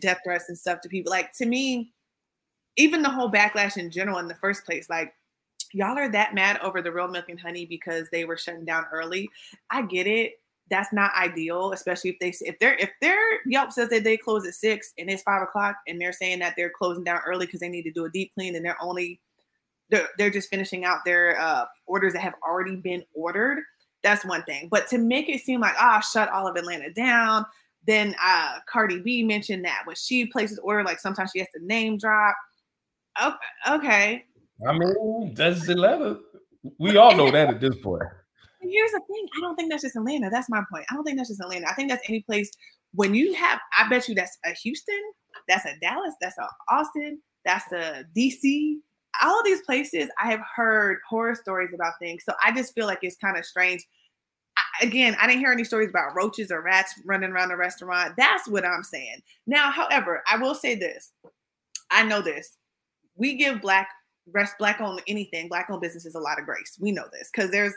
death 0.00 0.18
threats 0.24 0.48
and 0.48 0.58
stuff 0.58 0.80
to 0.82 0.88
people. 0.88 1.10
Like 1.10 1.32
to 1.34 1.46
me, 1.46 1.92
even 2.76 3.02
the 3.02 3.10
whole 3.10 3.30
backlash 3.30 3.76
in 3.76 3.90
general 3.90 4.18
in 4.18 4.28
the 4.28 4.34
first 4.34 4.64
place, 4.64 4.90
like 4.90 5.14
y'all 5.72 5.98
are 5.98 6.10
that 6.10 6.34
mad 6.34 6.58
over 6.60 6.80
the 6.80 6.92
real 6.92 7.08
milk 7.08 7.28
and 7.28 7.40
honey 7.40 7.66
because 7.66 8.08
they 8.10 8.24
were 8.24 8.36
shutting 8.36 8.64
down 8.64 8.84
early. 8.92 9.28
I 9.70 9.82
get 9.82 10.06
it. 10.06 10.34
That's 10.70 10.92
not 10.92 11.12
ideal, 11.14 11.72
especially 11.72 12.10
if 12.10 12.18
they 12.20 12.32
if 12.46 12.58
they're 12.58 12.76
if 12.76 12.90
their 13.02 13.18
Yelp 13.46 13.70
says 13.70 13.90
that 13.90 14.02
they 14.02 14.16
close 14.16 14.46
at 14.46 14.54
six 14.54 14.94
and 14.98 15.10
it's 15.10 15.22
five 15.22 15.42
o'clock 15.42 15.76
and 15.86 16.00
they're 16.00 16.12
saying 16.12 16.38
that 16.38 16.54
they're 16.56 16.70
closing 16.70 17.04
down 17.04 17.20
early 17.26 17.44
because 17.44 17.60
they 17.60 17.68
need 17.68 17.82
to 17.82 17.92
do 17.92 18.06
a 18.06 18.10
deep 18.10 18.32
clean 18.34 18.56
and 18.56 18.64
they're 18.64 18.82
only 18.82 19.20
they're, 19.90 20.08
they're 20.16 20.30
just 20.30 20.48
finishing 20.48 20.84
out 20.84 21.00
their 21.04 21.38
uh, 21.38 21.66
orders 21.86 22.14
that 22.14 22.22
have 22.22 22.34
already 22.42 22.76
been 22.76 23.04
ordered. 23.12 23.62
That's 24.02 24.24
one 24.24 24.42
thing. 24.44 24.68
But 24.70 24.88
to 24.88 24.98
make 24.98 25.28
it 25.28 25.42
seem 25.42 25.60
like 25.60 25.74
ah, 25.78 25.98
oh, 25.98 26.00
shut 26.00 26.30
all 26.30 26.46
of 26.46 26.56
Atlanta 26.56 26.90
down, 26.92 27.44
then 27.86 28.14
uh, 28.22 28.58
Cardi 28.68 29.00
B 29.00 29.22
mentioned 29.22 29.64
that 29.64 29.82
when 29.84 29.96
she 29.96 30.26
places 30.26 30.58
order, 30.60 30.82
like 30.82 31.00
sometimes 31.00 31.30
she 31.32 31.40
has 31.40 31.48
to 31.54 31.64
name 31.64 31.98
drop. 31.98 32.34
Okay, 33.22 33.36
okay. 33.68 34.24
I 34.66 34.72
mean, 34.76 35.34
that's 35.34 35.68
Atlanta. 35.68 36.18
We 36.78 36.96
all 36.96 37.14
know 37.14 37.30
that 37.30 37.48
at 37.48 37.60
this 37.60 37.76
point. 37.82 38.02
Here's 38.60 38.92
the 38.92 39.00
thing: 39.00 39.26
I 39.36 39.40
don't 39.40 39.56
think 39.56 39.70
that's 39.70 39.82
just 39.82 39.96
Atlanta. 39.96 40.30
That's 40.30 40.48
my 40.48 40.62
point. 40.72 40.86
I 40.90 40.94
don't 40.94 41.04
think 41.04 41.18
that's 41.18 41.28
just 41.28 41.40
Atlanta. 41.40 41.68
I 41.68 41.74
think 41.74 41.90
that's 41.90 42.08
any 42.08 42.22
place 42.22 42.50
when 42.94 43.14
you 43.14 43.34
have. 43.34 43.60
I 43.78 43.88
bet 43.88 44.08
you 44.08 44.14
that's 44.14 44.38
a 44.44 44.50
Houston, 44.62 45.00
that's 45.48 45.64
a 45.66 45.74
Dallas, 45.80 46.14
that's 46.20 46.38
a 46.38 46.48
Austin, 46.70 47.20
that's 47.44 47.70
a 47.72 48.04
DC. 48.16 48.76
All 49.22 49.38
of 49.38 49.44
these 49.44 49.60
places, 49.62 50.08
I 50.20 50.30
have 50.30 50.40
heard 50.56 50.98
horror 51.08 51.34
stories 51.34 51.70
about 51.74 51.92
things. 52.00 52.24
So 52.24 52.32
I 52.44 52.52
just 52.52 52.74
feel 52.74 52.86
like 52.86 53.00
it's 53.02 53.16
kind 53.16 53.36
of 53.36 53.44
strange 53.44 53.84
again, 54.80 55.16
I 55.20 55.26
didn't 55.26 55.40
hear 55.40 55.52
any 55.52 55.64
stories 55.64 55.88
about 55.88 56.14
roaches 56.14 56.50
or 56.50 56.62
rats 56.62 56.94
running 57.04 57.30
around 57.30 57.48
the 57.48 57.56
restaurant. 57.56 58.14
That's 58.16 58.48
what 58.48 58.64
I'm 58.64 58.82
saying. 58.82 59.22
Now, 59.46 59.70
however, 59.70 60.22
I 60.30 60.36
will 60.36 60.54
say 60.54 60.74
this. 60.74 61.12
I 61.90 62.04
know 62.04 62.20
this. 62.20 62.56
We 63.16 63.36
give 63.36 63.60
black 63.60 63.88
rest 64.32 64.54
black 64.58 64.80
owned 64.80 65.02
anything, 65.06 65.48
black 65.48 65.68
owned 65.70 65.82
businesses 65.82 66.14
a 66.14 66.20
lot 66.20 66.38
of 66.38 66.46
grace. 66.46 66.76
We 66.80 66.92
know 66.92 67.04
this 67.12 67.30
because 67.32 67.50
there's, 67.50 67.74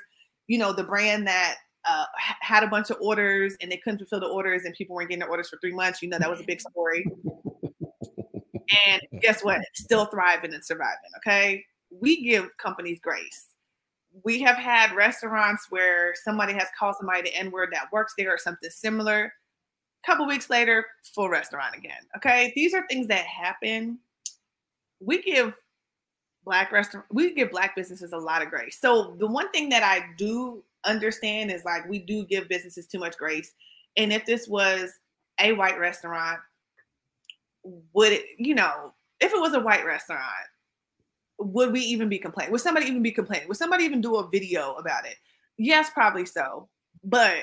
you 0.47 0.57
know, 0.57 0.73
the 0.73 0.83
brand 0.83 1.27
that 1.27 1.55
uh, 1.87 2.05
had 2.41 2.63
a 2.63 2.67
bunch 2.67 2.89
of 2.89 2.97
orders 2.99 3.55
and 3.61 3.71
they 3.71 3.77
couldn't 3.77 3.99
fulfill 3.99 4.19
the 4.19 4.27
orders 4.27 4.63
and 4.65 4.73
people 4.73 4.95
weren't 4.95 5.09
getting 5.09 5.19
their 5.19 5.29
orders 5.29 5.49
for 5.49 5.57
three 5.59 5.73
months. 5.73 6.01
You 6.01 6.09
know, 6.09 6.19
that 6.19 6.29
was 6.29 6.39
a 6.39 6.45
big 6.45 6.61
story. 6.61 7.05
and 8.87 9.01
guess 9.21 9.43
what? 9.43 9.61
Still 9.73 10.05
thriving 10.05 10.53
and 10.53 10.63
surviving. 10.63 11.11
Okay. 11.17 11.63
We 11.89 12.23
give 12.23 12.49
companies 12.57 12.99
grace 13.01 13.47
we 14.23 14.41
have 14.41 14.57
had 14.57 14.95
restaurants 14.95 15.67
where 15.69 16.13
somebody 16.23 16.53
has 16.53 16.67
called 16.77 16.95
somebody 16.97 17.21
the 17.23 17.35
N 17.35 17.51
word 17.51 17.69
that 17.73 17.91
works 17.91 18.13
there 18.17 18.33
or 18.33 18.37
something 18.37 18.69
similar. 18.69 19.33
A 20.03 20.07
couple 20.07 20.25
weeks 20.25 20.49
later, 20.49 20.85
full 21.03 21.29
restaurant 21.29 21.75
again. 21.75 22.01
Okay, 22.15 22.53
these 22.55 22.73
are 22.73 22.85
things 22.87 23.07
that 23.07 23.25
happen. 23.25 23.99
We 24.99 25.21
give 25.21 25.53
black 26.45 26.71
restaurant, 26.71 27.05
we 27.11 27.33
give 27.33 27.51
black 27.51 27.75
businesses 27.75 28.13
a 28.13 28.17
lot 28.17 28.41
of 28.41 28.49
grace. 28.49 28.79
So 28.79 29.15
the 29.19 29.27
one 29.27 29.51
thing 29.51 29.69
that 29.69 29.83
I 29.83 30.05
do 30.17 30.63
understand 30.85 31.51
is 31.51 31.65
like 31.65 31.87
we 31.89 31.99
do 31.99 32.25
give 32.25 32.47
businesses 32.47 32.87
too 32.87 32.99
much 32.99 33.17
grace. 33.17 33.53
And 33.97 34.13
if 34.13 34.25
this 34.25 34.47
was 34.47 34.91
a 35.39 35.51
white 35.53 35.77
restaurant, 35.77 36.39
would 37.93 38.13
it, 38.13 38.25
you 38.37 38.55
know, 38.55 38.93
if 39.19 39.33
it 39.33 39.39
was 39.41 39.53
a 39.53 39.59
white 39.59 39.85
restaurant, 39.85 40.23
would 41.39 41.71
we 41.71 41.81
even 41.81 42.09
be 42.09 42.17
complaining? 42.17 42.51
Would 42.51 42.61
somebody 42.61 42.87
even 42.87 43.03
be 43.03 43.11
complaining? 43.11 43.47
Would 43.47 43.57
somebody 43.57 43.83
even 43.83 44.01
do 44.01 44.15
a 44.17 44.27
video 44.29 44.73
about 44.75 45.05
it? 45.05 45.15
Yes, 45.57 45.89
probably 45.89 46.25
so. 46.25 46.67
But 47.03 47.37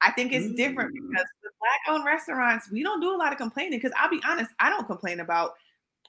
I 0.00 0.10
think 0.12 0.32
it's 0.32 0.52
different 0.54 0.90
mm. 0.90 1.08
because 1.08 1.26
with 1.42 1.52
black 1.60 1.94
owned 1.94 2.04
restaurants, 2.04 2.70
we 2.70 2.82
don't 2.82 3.00
do 3.00 3.14
a 3.14 3.16
lot 3.16 3.32
of 3.32 3.38
complaining. 3.38 3.78
Because 3.78 3.92
I'll 3.96 4.10
be 4.10 4.20
honest, 4.26 4.50
I 4.60 4.70
don't 4.70 4.86
complain 4.86 5.20
about 5.20 5.52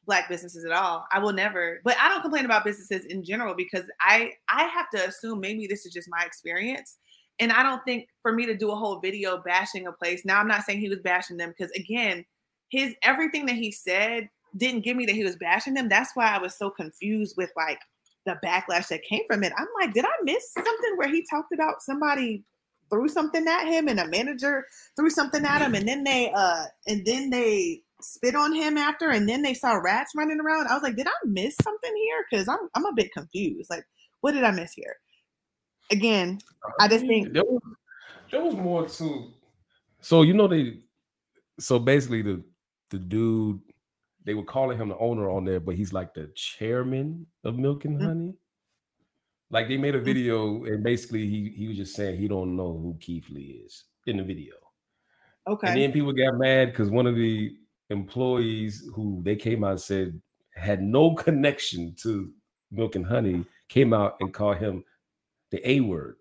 black 0.05 0.29
businesses 0.29 0.65
at 0.65 0.71
all. 0.71 1.05
I 1.11 1.19
will 1.19 1.33
never, 1.33 1.81
but 1.83 1.95
I 1.99 2.09
don't 2.09 2.21
complain 2.21 2.45
about 2.45 2.65
businesses 2.65 3.05
in 3.05 3.23
general 3.23 3.53
because 3.55 3.85
I 4.01 4.33
I 4.49 4.63
have 4.63 4.89
to 4.91 5.07
assume 5.07 5.39
maybe 5.39 5.67
this 5.67 5.85
is 5.85 5.93
just 5.93 6.09
my 6.09 6.23
experience. 6.25 6.97
And 7.39 7.53
I 7.53 7.63
don't 7.63 7.83
think 7.85 8.09
for 8.21 8.33
me 8.33 8.45
to 8.47 8.57
do 8.57 8.71
a 8.71 8.75
whole 8.75 8.99
video 8.99 9.41
bashing 9.45 9.87
a 9.87 9.91
place. 9.91 10.25
Now 10.25 10.39
I'm 10.39 10.47
not 10.47 10.63
saying 10.63 10.79
he 10.79 10.89
was 10.89 10.99
bashing 10.99 11.37
them 11.37 11.53
because 11.57 11.71
again, 11.71 12.25
his 12.69 12.95
everything 13.01 13.45
that 13.45 13.55
he 13.55 13.71
said 13.71 14.29
didn't 14.57 14.83
give 14.83 14.97
me 14.97 15.05
that 15.05 15.15
he 15.15 15.23
was 15.23 15.35
bashing 15.35 15.73
them. 15.73 15.89
That's 15.89 16.11
why 16.15 16.33
I 16.33 16.39
was 16.39 16.57
so 16.57 16.69
confused 16.69 17.35
with 17.37 17.51
like 17.55 17.79
the 18.25 18.37
backlash 18.43 18.87
that 18.89 19.01
came 19.03 19.23
from 19.27 19.43
it. 19.43 19.53
I'm 19.57 19.67
like, 19.79 19.93
did 19.93 20.05
I 20.05 20.23
miss 20.23 20.53
something 20.53 20.97
where 20.97 21.09
he 21.09 21.25
talked 21.29 21.53
about 21.53 21.81
somebody 21.81 22.43
threw 22.89 23.07
something 23.07 23.47
at 23.47 23.67
him 23.67 23.87
and 23.87 23.99
a 23.99 24.07
manager 24.07 24.65
threw 24.95 25.09
something 25.09 25.45
at 25.45 25.61
him 25.61 25.75
and 25.75 25.87
then 25.87 26.03
they 26.03 26.31
uh 26.35 26.63
and 26.87 27.05
then 27.05 27.29
they 27.29 27.83
spit 28.01 28.33
on 28.33 28.53
him 28.53 28.77
after 28.77 29.09
and 29.09 29.27
then 29.27 29.41
they 29.41 29.53
saw 29.53 29.73
rats 29.73 30.13
running 30.15 30.39
around. 30.39 30.67
I 30.67 30.73
was 30.73 30.83
like, 30.83 30.95
did 30.95 31.07
I 31.07 31.11
miss 31.25 31.55
something 31.61 31.95
here? 31.95 32.25
Because 32.29 32.47
I'm 32.47 32.69
I'm 32.75 32.85
a 32.85 32.93
bit 32.93 33.11
confused. 33.13 33.69
Like, 33.69 33.85
what 34.21 34.33
did 34.33 34.43
I 34.43 34.51
miss 34.51 34.73
here? 34.73 34.95
Again, 35.91 36.39
I 36.79 36.87
just 36.87 37.05
think 37.05 37.33
there 37.33 37.43
was, 37.43 37.61
there 38.31 38.43
was 38.43 38.55
more 38.55 38.87
to. 38.87 39.31
So 40.01 40.21
you 40.21 40.33
know 40.33 40.47
they, 40.47 40.79
so 41.59 41.79
basically 41.79 42.21
the 42.21 42.43
the 42.89 42.99
dude 42.99 43.59
they 44.25 44.33
were 44.33 44.43
calling 44.43 44.77
him 44.77 44.89
the 44.89 44.97
owner 44.97 45.29
on 45.29 45.45
there, 45.45 45.59
but 45.59 45.75
he's 45.75 45.93
like 45.93 46.13
the 46.13 46.31
chairman 46.35 47.25
of 47.43 47.57
Milk 47.57 47.85
and 47.85 47.97
Mhm. 47.99 48.05
Honey. 48.05 48.33
Like 49.49 49.67
they 49.67 49.77
made 49.77 49.95
a 49.95 49.99
Mhm. 49.99 50.05
video 50.05 50.63
and 50.65 50.83
basically 50.83 51.27
he 51.27 51.49
he 51.49 51.67
was 51.67 51.77
just 51.77 51.95
saying 51.95 52.19
he 52.19 52.27
don't 52.27 52.55
know 52.55 52.77
who 52.77 52.97
Keith 52.99 53.29
Lee 53.29 53.63
is 53.65 53.85
in 54.05 54.17
the 54.17 54.23
video. 54.23 54.53
Okay. 55.47 55.67
And 55.67 55.77
then 55.81 55.91
people 55.91 56.13
got 56.13 56.37
mad 56.37 56.71
because 56.71 56.89
one 56.91 57.07
of 57.07 57.15
the 57.15 57.57
employees 57.89 58.87
who 58.93 59.21
they 59.23 59.35
came 59.35 59.63
out 59.63 59.71
and 59.71 59.81
said 59.81 60.21
had 60.53 60.81
no 60.83 61.15
connection 61.15 61.95
to 61.95 62.31
Milk 62.69 62.95
and 62.95 63.05
Honey 63.05 63.45
came 63.67 63.93
out 63.93 64.17
and 64.19 64.33
called 64.33 64.57
him 64.57 64.83
the 65.49 65.67
A 65.67 65.79
word. 65.79 66.17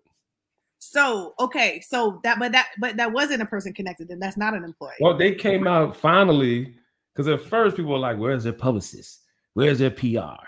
So 0.79 1.35
okay, 1.39 1.81
so 1.81 2.19
that 2.23 2.39
but 2.39 2.53
that 2.53 2.69
but 2.79 2.95
that 2.97 3.11
wasn't 3.11 3.41
a 3.41 3.45
person 3.45 3.73
connected, 3.73 4.09
and 4.09 4.21
that's 4.21 4.37
not 4.37 4.53
an 4.55 4.63
employee. 4.63 4.95
Well, 5.01 5.17
they 5.17 5.35
came 5.35 5.67
out 5.67 5.95
finally 5.95 6.73
because 7.19 7.27
at 7.27 7.49
first 7.49 7.75
people 7.75 7.91
were 7.91 7.97
like, 7.97 8.17
"Where's 8.17 8.45
their 8.45 8.53
publicist? 8.53 9.23
Where's 9.53 9.79
their 9.79 9.91
PR?" 9.91 10.41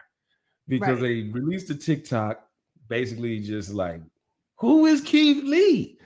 Because 0.70 1.02
Right. 1.02 1.02
they 1.02 1.24
released 1.24 1.70
a 1.70 1.76
TikTok, 1.76 2.48
basically 2.88 3.42
just 3.42 3.74
like, 3.74 4.02
"Who 4.60 4.86
is 4.86 5.02
Keith 5.02 5.44
Lee?" 5.44 6.00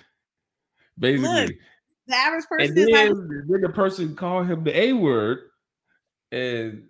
Basically, 0.98 1.60
the 2.08 2.16
average 2.16 2.46
person 2.50 2.70
and 2.72 2.80
is 2.80 2.90
like, 2.90 3.10
then, 3.10 3.46
then 3.48 3.62
the 3.62 3.70
person 3.70 4.16
called 4.16 4.48
him 4.48 4.64
the 4.64 4.76
A 4.76 4.94
word, 4.94 5.52
and 6.32 6.90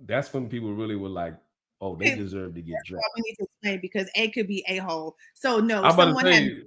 that's 0.00 0.34
when 0.34 0.48
people 0.48 0.74
really 0.74 0.96
were 0.96 1.08
like, 1.08 1.36
"Oh, 1.80 1.94
they 1.94 2.16
deserve 2.16 2.56
to 2.56 2.60
get 2.60 2.78
dropped." 2.84 3.04
we 3.14 3.22
need 3.22 3.36
to 3.36 3.44
explain 3.44 3.80
because 3.80 4.10
A 4.16 4.32
could 4.32 4.48
be 4.48 4.64
a 4.66 4.78
hole. 4.78 5.16
So 5.34 5.60
no, 5.60 5.84
I'm 5.84 5.94
about 5.94 5.96
someone 5.96 6.26
had 6.26 6.64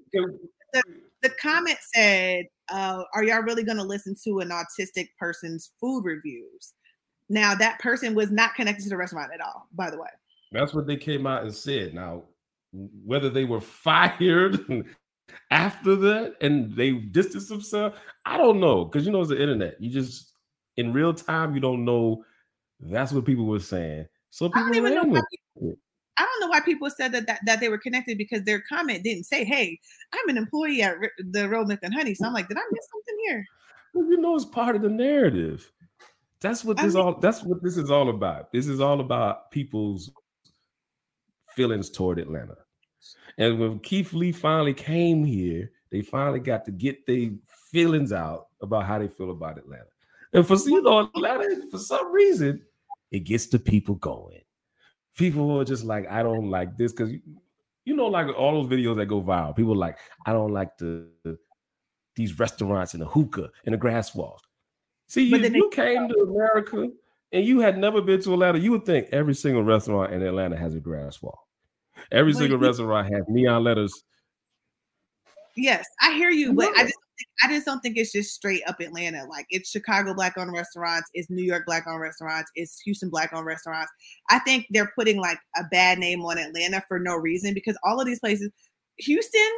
say, 0.73 0.81
the 1.21 1.29
comment 1.41 1.77
said, 1.93 2.45
uh, 2.69 3.03
"Are 3.13 3.23
y'all 3.23 3.41
really 3.41 3.63
going 3.63 3.77
to 3.77 3.83
listen 3.83 4.15
to 4.23 4.39
an 4.39 4.49
autistic 4.49 5.09
person's 5.19 5.71
food 5.79 6.03
reviews?" 6.03 6.73
Now 7.29 7.55
that 7.55 7.79
person 7.79 8.13
was 8.13 8.31
not 8.31 8.55
connected 8.55 8.83
to 8.83 8.89
the 8.89 8.97
restaurant 8.97 9.31
at 9.33 9.41
all. 9.41 9.67
By 9.73 9.89
the 9.89 9.97
way, 9.97 10.09
That's 10.51 10.73
what 10.73 10.85
they 10.85 10.97
came 10.97 11.25
out 11.25 11.43
and 11.43 11.53
said. 11.53 11.93
Now, 11.93 12.23
whether 12.71 13.29
they 13.29 13.45
were 13.45 13.61
fired 13.61 14.59
after 15.49 15.95
that 15.95 16.35
and 16.41 16.75
they 16.75 16.91
distanced 16.91 17.49
themselves, 17.49 17.95
I 18.25 18.37
don't 18.37 18.59
know. 18.59 18.85
Because 18.85 19.05
you 19.05 19.11
know, 19.11 19.21
it's 19.21 19.29
the 19.29 19.41
internet. 19.41 19.81
You 19.81 19.89
just 19.89 20.33
in 20.77 20.93
real 20.93 21.13
time, 21.13 21.53
you 21.55 21.61
don't 21.61 21.85
know. 21.85 22.23
That's 22.79 23.11
what 23.11 23.25
people 23.25 23.45
were 23.45 23.59
saying. 23.59 24.07
So 24.29 24.47
I 24.47 24.49
people 24.49 24.63
don't 24.63 24.75
even 24.75 24.95
know 24.95 25.01
ran 25.01 25.11
why 25.11 25.19
with 25.19 25.25
people, 25.55 25.77
I 26.17 26.23
don't 26.25 26.41
know 26.41 26.47
why 26.47 26.59
people 26.59 26.89
said 26.89 27.11
that, 27.13 27.25
that 27.27 27.39
that 27.45 27.59
they 27.59 27.69
were 27.69 27.77
connected 27.77 28.17
because 28.17 28.43
their 28.43 28.61
comment 28.61 29.03
didn't 29.03 29.23
say, 29.23 29.43
"Hey, 29.43 29.79
I'm 30.13 30.29
an 30.29 30.37
employee 30.37 30.81
at 30.81 30.95
the 31.17 31.47
Real 31.49 31.65
Milk 31.65 31.79
and 31.83 31.93
Honey." 31.93 32.13
So 32.13 32.25
I'm 32.27 32.33
like, 32.33 32.47
did 32.47 32.57
I 32.57 32.63
miss 32.71 32.87
something 32.91 33.15
here? 33.27 33.45
Well, 33.93 34.05
you 34.05 34.17
know, 34.17 34.35
it's 34.35 34.45
part 34.45 34.75
of 34.75 34.81
the 34.81 34.89
narrative. 34.89 35.71
That's 36.41 36.63
what 36.65 36.79
I 36.79 36.83
this 36.85 36.95
mean- 36.95 37.03
all. 37.03 37.19
That's 37.19 37.43
what 37.43 37.63
this 37.63 37.77
is 37.77 37.89
all 37.91 38.09
about. 38.09 38.51
This 38.51 38.67
is 38.67 38.79
all 38.81 38.99
about 38.99 39.51
people's 39.51 40.11
feelings 41.55 41.89
toward 41.89 42.19
Atlanta. 42.19 42.55
And 43.37 43.59
when 43.59 43.79
Keith 43.79 44.13
Lee 44.13 44.31
finally 44.31 44.73
came 44.73 45.23
here, 45.23 45.71
they 45.91 46.01
finally 46.01 46.39
got 46.39 46.65
to 46.65 46.71
get 46.71 47.05
their 47.05 47.29
feelings 47.71 48.11
out 48.11 48.47
about 48.61 48.85
how 48.85 48.99
they 48.99 49.07
feel 49.07 49.31
about 49.31 49.57
Atlanta. 49.57 49.85
And 50.33 50.47
for 50.47 50.55
you 50.55 50.81
know, 50.81 50.99
Atlanta, 50.99 51.61
for 51.69 51.77
some 51.77 52.11
reason, 52.11 52.61
it 53.11 53.19
gets 53.21 53.47
the 53.47 53.59
people 53.59 53.95
going. 53.95 54.41
People 55.17 55.59
are 55.59 55.65
just 55.65 55.83
like, 55.83 56.07
I 56.09 56.23
don't 56.23 56.49
like 56.49 56.77
this 56.77 56.91
because 56.93 57.11
you 57.83 57.95
know, 57.95 58.07
like 58.07 58.27
all 58.37 58.61
those 58.61 58.71
videos 58.71 58.95
that 58.97 59.07
go 59.07 59.21
viral. 59.21 59.55
People 59.55 59.75
like, 59.75 59.97
I 60.25 60.33
don't 60.33 60.51
like 60.53 60.77
the, 60.77 61.07
the- 61.23 61.37
these 62.15 62.37
restaurants 62.37 62.93
and 62.93 63.01
the 63.01 63.07
hookah 63.07 63.49
and 63.65 63.73
the 63.73 63.77
grass 63.77 64.13
walls. 64.13 64.41
See, 65.07 65.31
But 65.31 65.37
if 65.37 65.43
then 65.43 65.53
they- 65.53 65.57
you 65.59 65.69
came 65.71 66.07
to 66.09 66.15
America 66.19 66.89
and 67.31 67.45
you 67.45 67.59
had 67.61 67.77
never 67.77 68.01
been 68.01 68.21
to 68.21 68.33
Atlanta, 68.33 68.59
you 68.59 68.71
would 68.71 68.85
think 68.85 69.07
every 69.11 69.33
single 69.33 69.63
restaurant 69.63 70.13
in 70.13 70.21
Atlanta 70.21 70.57
has 70.57 70.75
a 70.75 70.79
grass 70.79 71.21
wall. 71.21 71.47
Every 72.11 72.33
But 72.33 72.39
single 72.39 72.59
you- 72.59 72.67
restaurant 72.67 73.13
has 73.13 73.23
neon 73.27 73.63
letters. 73.63 74.03
Yes, 75.57 75.85
I 76.01 76.13
hear 76.13 76.29
you, 76.29 76.53
but 76.53 76.69
I 76.77 76.83
just 76.83 76.95
I 77.43 77.47
just 77.47 77.65
don't 77.65 77.79
think 77.81 77.97
it's 77.97 78.11
just 78.11 78.33
straight 78.33 78.61
up 78.67 78.79
Atlanta. 78.79 79.25
Like 79.29 79.45
it's 79.49 79.69
Chicago 79.69 80.13
black 80.13 80.37
owned 80.37 80.53
restaurants, 80.53 81.09
it's 81.13 81.29
New 81.29 81.43
York 81.43 81.65
black 81.65 81.85
owned 81.87 82.01
restaurants, 82.01 82.51
it's 82.55 82.79
Houston 82.81 83.09
black 83.09 83.31
owned 83.33 83.45
restaurants. 83.45 83.91
I 84.29 84.39
think 84.39 84.67
they're 84.69 84.91
putting 84.97 85.17
like 85.17 85.39
a 85.57 85.63
bad 85.71 85.99
name 85.99 86.23
on 86.25 86.37
Atlanta 86.37 86.83
for 86.87 86.99
no 86.99 87.15
reason 87.15 87.53
because 87.53 87.77
all 87.83 87.99
of 87.99 88.05
these 88.05 88.19
places, 88.19 88.49
Houston, 88.99 89.49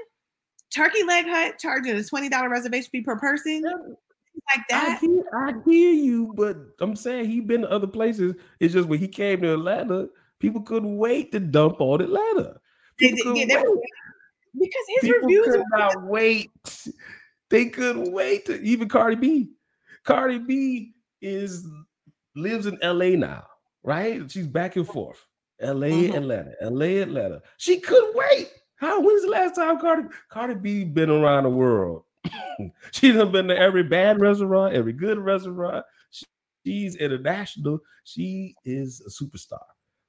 Turkey 0.73 1.03
Leg 1.03 1.25
Hut 1.27 1.55
charging 1.59 1.95
a 1.95 2.03
twenty 2.03 2.29
dollar 2.29 2.49
reservation 2.49 2.89
fee 2.91 3.01
per 3.01 3.17
person, 3.19 3.61
like 3.63 4.65
I 4.71 4.85
that. 4.87 4.99
hear, 4.99 5.23
I 5.33 5.53
hear 5.65 5.91
you, 5.93 6.33
but 6.35 6.57
I'm 6.79 6.95
saying 6.95 7.29
he 7.29 7.39
been 7.41 7.61
to 7.61 7.69
other 7.71 7.87
places. 7.87 8.33
It's 8.59 8.73
just 8.73 8.87
when 8.89 8.99
he 8.99 9.07
came 9.07 9.41
to 9.41 9.53
Atlanta, 9.53 10.07
people 10.39 10.61
couldn't 10.61 10.97
wait 10.97 11.31
to 11.33 11.39
dump 11.39 11.79
on 11.79 12.01
Atlanta. 12.01 12.59
They- 12.99 13.11
People 13.13 13.35
yeah, 13.37 13.45
they- 13.45 13.63
because 14.55 14.85
his 14.87 15.01
People 15.01 15.19
reviews 15.21 15.45
could 15.47 15.59
are 15.61 15.77
not 15.77 16.03
wait. 16.03 16.51
They 17.53 17.65
couldn't 17.65 18.11
wait 18.11 18.47
to 18.47 18.59
even 18.63 18.89
Cardi 18.89 19.15
B. 19.15 19.51
Cardi 20.03 20.39
B 20.39 20.95
is 21.21 21.67
lives 22.35 22.65
in 22.65 22.79
LA 22.81 23.09
now, 23.09 23.45
right? 23.83 24.29
She's 24.29 24.47
back 24.47 24.75
and 24.75 24.87
forth. 24.87 25.23
LA, 25.61 25.89
Mhm. 25.89 26.15
Atlanta, 26.15 26.55
LA, 26.61 27.03
Atlanta. 27.03 27.43
She 27.57 27.79
couldn't 27.79 28.15
wait. 28.15 28.51
How 28.77 28.99
when's 28.99 29.21
the 29.21 29.29
last 29.29 29.53
time 29.53 29.79
Cardi 29.79 30.09
Cardi 30.29 30.55
B 30.55 30.83
been 30.83 31.11
around 31.11 31.43
the 31.43 31.51
world? 31.51 32.05
she's 32.91 33.13
been 33.13 33.47
to 33.49 33.55
every 33.55 33.83
bad 33.83 34.19
restaurant, 34.19 34.73
every 34.73 34.93
good 34.93 35.19
restaurant. 35.19 35.85
She's 36.65 36.95
international. 36.95 37.81
She 38.03 38.55
is 38.65 38.99
a 39.01 39.11
superstar. 39.23 39.61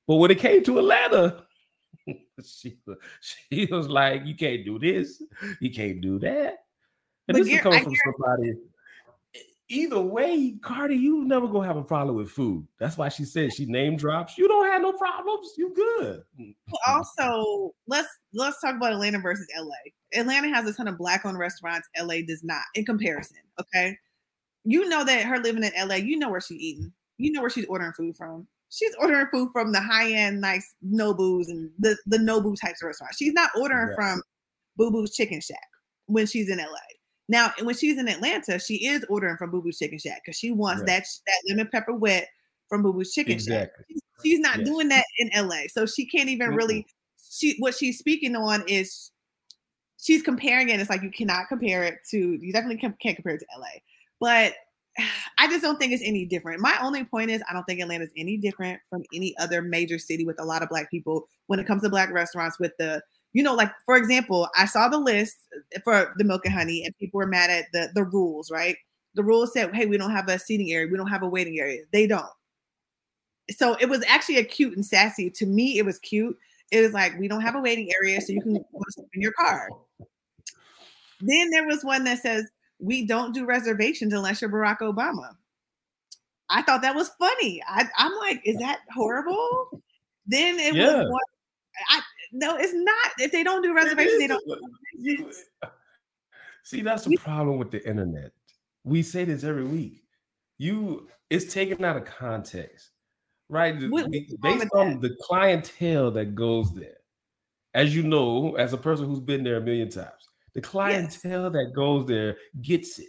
But 0.09 0.17
when 0.17 0.31
it 0.31 0.39
came 0.39 0.65
to 0.65 0.79
Atlanta, 0.79 1.45
she, 2.43 2.79
she 3.21 3.67
was 3.71 3.87
like, 3.87 4.25
"You 4.25 4.35
can't 4.35 4.65
do 4.65 4.79
this. 4.79 5.23
You 5.61 5.71
can't 5.71 6.01
do 6.01 6.19
that." 6.21 6.64
And 7.29 7.37
But 7.37 7.45
this 7.45 7.55
is 7.55 7.61
coming 7.61 7.79
I 7.81 7.83
from 7.83 7.95
somebody. 8.05 8.55
Either 9.71 10.01
way, 10.01 10.57
Cardi, 10.61 10.95
you 10.95 11.25
never 11.25 11.49
gonna 11.49 11.67
have 11.67 11.79
a 11.79 11.83
problem 11.83 12.17
with 12.17 12.31
food. 12.31 12.67
That's 12.79 12.99
why 12.99 13.09
she 13.09 13.25
said 13.25 13.53
she 13.55 13.65
name 13.65 13.97
drops. 13.97 14.37
You 14.37 14.47
don't 14.47 14.67
have 14.67 14.83
no 14.83 14.93
problems. 14.93 15.53
You 15.57 15.73
good. 15.75 16.23
also 16.87 17.75
let's 17.87 18.09
let's 18.35 18.61
talk 18.61 18.77
about 18.77 18.93
Atlanta 18.93 19.19
versus 19.21 19.47
LA. 19.59 19.75
Atlanta 20.21 20.49
has 20.51 20.69
a 20.69 20.75
ton 20.75 20.87
of 20.87 20.99
black 20.99 21.25
owned 21.25 21.39
restaurants. 21.39 21.89
LA 21.99 22.17
does 22.29 22.45
not 22.45 22.61
in 22.75 22.85
comparison. 22.85 23.39
Okay. 23.59 23.97
You 24.65 24.87
know 24.89 25.03
that 25.03 25.25
her 25.25 25.39
living 25.39 25.65
in 25.65 25.73
LA, 25.89 25.97
you 25.97 26.19
know 26.19 26.29
where 26.31 26.41
she's 26.43 26.61
eating. 26.61 26.93
You 27.17 27.33
know 27.33 27.41
where 27.41 27.51
she's 27.51 27.67
ordering 27.67 27.93
food 27.95 28.17
from. 28.17 28.47
She's 28.69 28.95
ordering 29.01 29.27
food 29.33 29.49
from 29.53 29.73
the 29.73 29.81
high 29.81 30.11
end, 30.13 30.41
nice 30.41 30.75
Nobu's 30.87 31.49
and 31.49 31.71
the, 31.79 31.97
the 32.07 32.19
Nobu 32.19 32.55
types 32.61 32.83
of 32.83 32.89
restaurants. 32.89 33.17
She's 33.17 33.33
not 33.33 33.51
ordering 33.59 33.89
Right. 33.89 33.95
from 33.95 34.23
Boo 34.77 34.91
Boo's 34.91 35.15
Chicken 35.15 35.41
Shack 35.41 35.59
when 36.07 36.27
she's 36.27 36.51
in 36.51 36.59
LA. 36.59 36.65
Now, 37.29 37.53
when 37.63 37.75
she's 37.75 37.99
in 37.99 38.09
Atlanta, 38.09 38.59
she 38.59 38.87
is 38.87 39.05
ordering 39.09 39.37
from 39.37 39.51
Boo 39.51 39.63
Boo's 39.63 39.79
Chicken 39.79 39.99
Shack 39.99 40.23
because 40.25 40.39
she 40.39 40.51
wants 40.51 40.81
Right. 40.81 40.87
that 40.89 41.07
that 41.27 41.43
lemon 41.49 41.69
pepper 41.73 41.95
wet 41.95 42.29
from 42.69 42.83
Boo 42.83 42.93
Boo's 42.93 43.13
Chicken 43.13 43.39
Shack. 43.39 43.71
Exactly. 43.79 43.85
She's, 43.91 44.03
she's 44.23 44.41
not 44.41 44.59
Yes. 44.59 44.67
doing 44.69 44.89
that 44.89 45.05
in 45.19 45.31
LA, 45.35 45.63
so 45.69 45.87
she 45.87 46.07
can't 46.07 46.29
even 46.29 46.51
really. 46.55 46.87
She 47.31 47.57
what 47.59 47.75
she's 47.75 47.99
speaking 47.99 48.37
on 48.37 48.63
is 48.69 49.11
she's 49.97 50.23
comparing 50.23 50.69
it. 50.69 50.79
It's 50.81 50.91
like 50.91 51.03
you 51.03 51.11
cannot 51.11 51.49
compare 51.49 51.83
it 51.83 51.97
to. 52.11 52.19
You 52.19 52.53
definitely 52.53 52.79
can, 52.79 52.95
can't 53.01 53.17
compare 53.17 53.35
it 53.35 53.39
to 53.41 53.47
LA, 53.59 53.81
but 54.21 54.55
I 55.39 55.49
just 55.49 55.63
don't 55.63 55.79
think 55.79 55.93
it's 55.93 56.03
any 56.05 56.27
different. 56.27 56.61
My 56.61 56.77
only 56.81 57.05
point 57.05 57.31
is 57.31 57.43
I 57.49 57.53
don't 57.53 57.65
think 57.65 57.81
Atlanta's 57.81 58.13
any 58.17 58.37
different 58.37 58.81
from 58.89 59.03
any 59.15 59.37
other 59.39 59.63
major 59.63 59.99
city 59.99 60.25
with 60.25 60.39
a 60.41 60.45
lot 60.45 60.63
of 60.63 60.69
black 60.69 60.91
people 60.91 61.27
when 61.47 61.59
it 61.59 61.67
comes 61.67 61.83
to 61.83 61.89
black 61.89 62.13
restaurants 62.13 62.59
with 62.61 62.73
the 62.79 63.03
you 63.35 63.43
know, 63.43 63.55
like 63.55 63.73
for 63.85 63.97
example, 63.97 64.49
I 64.57 64.65
saw 64.65 64.89
the 64.89 64.99
list 64.99 65.37
for 65.83 66.15
the 66.17 66.25
milk 66.25 66.47
and 66.47 66.55
honey, 66.55 66.85
and 66.85 66.97
people 66.97 67.19
were 67.19 67.27
mad 67.27 67.51
at 67.51 67.67
the 67.73 67.91
the 67.95 68.05
rules, 68.05 68.51
right? 68.51 68.77
The 69.15 69.25
rules 69.25 69.53
said, 69.53 69.75
"Hey, 69.75 69.87
we 69.87 69.99
don't 69.99 70.13
have 70.13 70.29
a 70.29 70.39
seating 70.39 70.73
area, 70.73 70.89
we 70.91 70.97
don't 70.97 71.09
have 71.09 71.23
a 71.23 71.29
waiting 71.29 71.59
area." 71.59 71.83
They 71.93 72.07
don't. 72.07 72.27
So 73.51 73.75
it 73.81 73.89
was 73.89 74.03
actually 74.09 74.39
a 74.39 74.45
cute 74.45 74.75
and 74.75 74.87
sassy. 74.87 75.29
To 75.31 75.47
me, 75.47 75.79
it 75.79 75.85
was 75.85 75.99
cute. 75.99 76.39
It 76.71 76.81
was 76.81 76.93
like 76.93 77.19
we 77.19 77.29
don't 77.29 77.43
have 77.43 77.57
a 77.57 77.61
waiting 77.61 77.91
area, 78.01 78.21
so 78.21 78.33
you 78.33 78.41
can 78.41 78.55
go 78.55 78.81
sleep 78.91 79.09
in 79.13 79.21
your 79.21 79.33
car. 79.33 79.69
Then 81.21 81.51
there 81.51 81.67
was 81.67 81.85
one 81.85 82.05
that 82.05 82.21
says 82.21 82.49
we 82.79 83.05
don't 83.05 83.35
do 83.35 83.45
reservations 83.45 84.15
unless 84.15 84.41
you're 84.41 84.51
Barack 84.51 84.79
Obama. 84.79 85.31
I 86.51 86.63
thought 86.63 86.83
that 86.83 86.95
was 86.95 87.11
funny. 87.19 87.63
I, 87.67 87.89
am 87.99 88.13
like, 88.21 88.43
is 88.45 88.59
that 88.59 88.81
horrible? 88.95 89.83
Then 90.27 90.59
it 90.61 90.75
yeah. 90.75 90.99
was 90.99 91.11
one. 91.11 91.21
I, 91.89 92.01
no, 92.35 92.57
it's 92.57 92.75
not. 92.75 93.13
If 93.19 93.31
they 93.31 93.45
don't 93.45 93.63
do 93.63 93.73
reservations, 93.75 94.19
they 94.19 94.27
don't. 94.27 94.43
See, 96.65 96.83
that's 96.83 97.05
the 97.05 97.17
problem 97.17 97.59
with 97.59 97.71
the 97.71 97.87
internet. 97.89 98.33
We 98.83 99.03
say 99.03 99.25
this 99.25 99.45
every 99.45 99.65
week. 99.65 100.03
You, 100.59 101.09
it's 101.31 101.53
taken 101.53 101.85
out 101.85 101.97
of 101.97 102.05
context, 102.07 102.91
right? 103.49 103.77
What, 103.89 104.11
Based 104.11 104.35
on 104.43 104.59
that? 104.59 105.01
the 105.01 105.17
clientele 105.23 106.11
that 106.13 106.35
goes 106.35 106.75
there. 106.75 106.97
As 107.75 107.95
you 107.95 108.03
know, 108.03 108.57
as 108.57 108.73
a 108.73 108.79
person 108.79 109.07
who's 109.07 109.21
been 109.21 109.45
there 109.45 109.57
a 109.57 109.61
million 109.61 109.91
times, 109.91 110.29
the 110.55 110.61
clientele 110.61 111.45
yes. 111.45 111.53
that 111.53 111.73
goes 111.75 112.07
there 112.07 112.37
gets 112.63 112.99
it. 112.99 113.09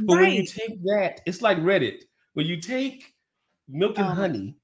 But 0.00 0.16
right. 0.16 0.22
when 0.22 0.32
you 0.32 0.46
take 0.46 0.82
that, 0.84 1.20
it's 1.26 1.42
like 1.42 1.58
Reddit. 1.58 2.02
When 2.34 2.46
you 2.46 2.60
take 2.60 3.14
milk 3.68 3.98
and 3.98 4.08
um, 4.08 4.16
honey, 4.16 4.56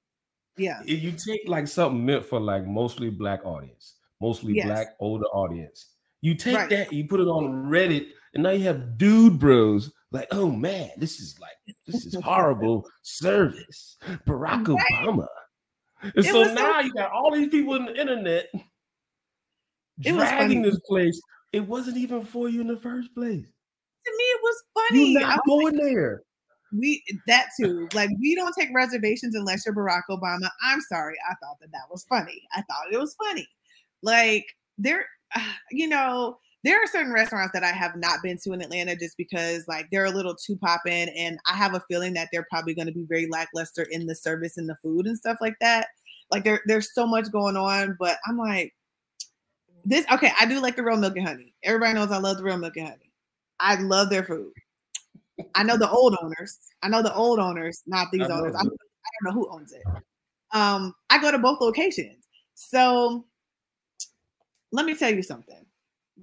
yeah, 0.57 0.83
you 0.85 1.13
take 1.13 1.43
like 1.47 1.69
something 1.69 2.05
meant 2.05 2.25
for 2.25 2.41
like 2.41 2.67
mostly 2.67 3.11
black 3.11 3.45
audience, 3.45 3.95
mostly 4.21 4.55
yes. 4.55 4.67
black 4.67 4.87
older 5.01 5.27
audience. 5.27 5.91
You 6.21 6.35
take 6.35 6.57
right. 6.57 6.71
that, 6.71 6.93
you 6.93 7.07
put 7.07 7.21
it 7.21 7.27
on 7.27 7.67
Reddit, 7.67 8.07
and 8.35 8.43
now 8.43 8.51
you 8.51 8.65
have 8.65 8.97
dude 8.97 9.39
bros 9.39 9.93
like, 10.11 10.29
oh 10.31 10.51
man, 10.51 10.91
this 10.97 11.21
is 11.21 11.37
like 11.41 11.77
this 11.87 12.07
is 12.07 12.15
horrible 12.25 12.87
service. 13.03 13.97
Barack 14.27 14.69
right. 14.69 14.87
Obama. 14.93 15.27
And 16.03 16.13
it 16.17 16.25
so 16.25 16.45
now 16.55 16.81
so- 16.81 16.87
you 16.87 16.93
got 16.95 17.11
all 17.11 17.33
these 17.33 17.49
people 17.49 17.75
in 17.75 17.87
the 17.87 18.01
internet 18.01 18.47
dragging 20.01 20.63
this 20.63 20.79
place 20.89 21.21
it 21.55 21.69
wasn't 21.69 21.97
even 21.97 22.25
for 22.25 22.49
you 22.49 22.61
in 22.61 22.67
the 22.67 22.77
first 22.77 23.15
place. 23.15 23.47
To 23.47 24.11
me, 24.11 24.25
it 24.25 24.41
was 24.43 24.63
funny. 24.75 25.13
You're 25.13 25.21
not 25.21 25.41
going 25.47 25.77
like, 25.77 25.85
there. 25.85 26.23
We 26.77 27.03
that 27.27 27.49
too. 27.59 27.89
Like 27.95 28.11
we 28.21 28.35
don't 28.35 28.55
take 28.59 28.71
reservations 28.75 29.35
unless 29.35 29.65
you're 29.65 29.75
Barack 29.75 30.03
Obama. 30.11 30.49
I'm 30.63 30.81
sorry. 30.81 31.15
I 31.31 31.35
thought 31.35 31.59
that 31.61 31.73
that 31.73 31.91
was 31.91 32.05
funny. 32.09 32.43
I 32.53 32.63
thought 32.63 32.93
it 32.93 32.99
was 32.99 33.15
funny. 33.23 33.47
Like 34.03 34.45
there, 34.79 35.07
you 35.71 35.89
know, 35.89 36.39
there 36.65 36.83
are 36.83 36.87
certain 36.87 37.13
restaurants 37.13 37.53
that 37.53 37.63
I 37.63 37.73
have 37.73 37.95
not 37.95 38.23
been 38.23 38.39
to 38.43 38.53
in 38.53 38.63
Atlanta 38.63 38.97
just 38.97 39.19
because 39.19 39.65
like 39.69 39.87
they're 39.93 40.07
a 40.07 40.11
little 40.11 40.35
too 40.35 40.57
poppin', 40.57 41.11
and 41.11 41.39
I 41.47 41.55
have 41.55 41.75
a 41.75 41.85
feeling 41.89 42.15
that 42.15 42.29
they're 42.33 42.47
probably 42.51 42.75
going 42.75 42.87
to 42.87 42.93
be 42.93 43.05
very 43.07 43.29
lackluster 43.31 43.87
in 43.91 44.07
the 44.07 44.15
service 44.15 44.57
and 44.57 44.69
the 44.69 44.77
food 44.83 45.07
and 45.07 45.17
stuff 45.17 45.37
like 45.43 45.57
that. 45.61 45.89
Like 46.31 46.45
there, 46.45 46.63
there's 46.67 46.95
so 46.95 47.07
much 47.07 47.31
going 47.31 47.57
on, 47.57 47.97
but 48.01 48.17
I'm 48.27 48.39
like, 48.39 48.73
this 49.85 50.07
okay, 50.11 50.33
I 50.41 50.47
do 50.47 50.61
like 50.61 50.77
the 50.77 50.83
real 50.83 50.97
milk 50.97 51.17
and 51.17 51.29
honey. 51.29 51.55
Everybody 51.63 51.93
knows 51.93 52.11
I 52.11 52.17
love 52.17 52.39
the 52.39 52.45
real 52.45 52.57
milk 52.57 52.79
and 52.79 52.89
honey. 52.89 53.13
I 53.61 53.77
love 53.77 54.09
their 54.09 54.25
food. 54.25 54.53
I 55.55 55.63
know 55.63 55.77
the 55.77 55.91
old 55.91 56.17
owners. 56.23 56.59
I 56.83 56.89
know 56.89 57.03
the 57.03 57.15
old 57.15 57.39
owners, 57.39 57.83
not 57.87 58.11
these 58.13 58.29
I 58.29 58.35
owners. 58.35 58.55
I, 58.55 58.61
I, 58.61 58.63
don't 58.63 58.75
know 59.25 59.33
who 59.33 59.49
owns 59.51 59.73
it. 59.73 59.83
Um, 60.53 60.95
I 61.11 61.21
go 61.21 61.31
to 61.31 61.39
both 61.39 61.61
locations. 61.61 62.25
So 62.55 63.25
let 64.73 64.87
me 64.87 64.95
tell 64.95 65.13
you 65.13 65.23
something. 65.23 65.65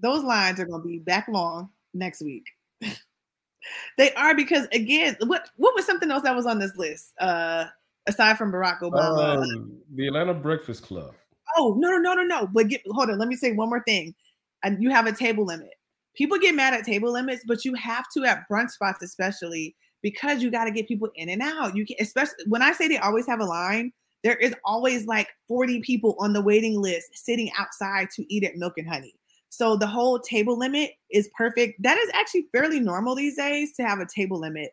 Those 0.02 0.24
lines 0.24 0.60
are 0.60 0.66
gonna 0.66 0.84
be 0.84 1.00
back 1.00 1.28
long 1.28 1.70
next 1.94 2.22
week. 2.22 2.46
they 3.98 4.14
are 4.14 4.36
because 4.36 4.68
again, 4.72 5.18
what 5.26 5.50
what 5.58 5.76
was 5.76 5.86
something 5.86 6.10
else 6.10 6.24
that 6.24 6.36
was 6.36 6.46
on 6.46 6.60
this 6.60 6.76
list? 6.78 7.14
Uh 7.20 7.66
aside 8.08 8.38
from 8.38 8.52
Barack 8.52 8.80
Obama. 8.80 9.44
Um, 9.44 9.78
the 9.96 10.08
Atlanta 10.08 10.34
Breakfast 10.34 10.84
Club. 10.84 11.14
Oh 11.58 11.76
no 11.78 11.90
no 11.90 11.98
no 11.98 12.14
no 12.14 12.24
no! 12.24 12.48
But 12.48 12.70
get 12.70 12.82
hold 12.88 13.10
on. 13.10 13.20
Let 13.20 13.28
me 13.28 13.36
say 13.36 13.52
one 13.52 13.70
more 13.70 13.84
thing. 13.86 14.16
And 14.64 14.82
you 14.82 14.92
have 14.92 15.08
a 15.08 15.12
table 15.12 15.46
limit. 15.46 15.74
People 16.16 16.38
get 16.38 16.56
mad 16.56 16.74
at 16.74 16.86
table 16.86 17.12
limits, 17.12 17.44
but 17.48 17.64
you 17.64 17.74
have 17.76 18.06
to 18.16 18.26
at 18.26 18.48
brunch 18.50 18.72
spots, 18.72 19.04
especially 19.04 19.76
because 20.02 20.42
you 20.42 20.52
got 20.52 20.66
to 20.66 20.72
get 20.72 20.88
people 20.88 21.10
in 21.16 21.30
and 21.30 21.42
out. 21.42 21.76
You 21.76 21.86
can, 21.86 21.96
especially 22.00 22.46
when 22.48 22.62
I 22.62 22.74
say 22.74 22.88
they 22.88 22.98
always 22.98 23.28
have 23.28 23.40
a 23.40 23.46
line. 23.46 23.94
There 24.24 24.36
is 24.36 24.54
always 24.64 25.08
like 25.08 25.30
40 25.48 25.82
people 25.82 26.16
on 26.20 26.34
the 26.34 26.42
waiting 26.42 26.80
list 26.80 27.10
sitting 27.14 27.50
outside 27.58 28.10
to 28.12 28.34
eat 28.34 28.44
at 28.44 28.56
Milk 28.56 28.78
and 28.78 28.88
Honey. 28.88 29.16
So 29.50 29.76
the 29.76 29.88
whole 29.88 30.20
table 30.20 30.58
limit 30.58 30.92
is 31.10 31.30
perfect. 31.36 31.82
That 31.82 31.98
is 31.98 32.10
actually 32.14 32.48
fairly 32.52 32.80
normal 32.80 33.16
these 33.16 33.36
days 33.36 33.74
to 33.74 33.84
have 33.84 34.00
a 34.00 34.06
table 34.06 34.40
limit 34.40 34.72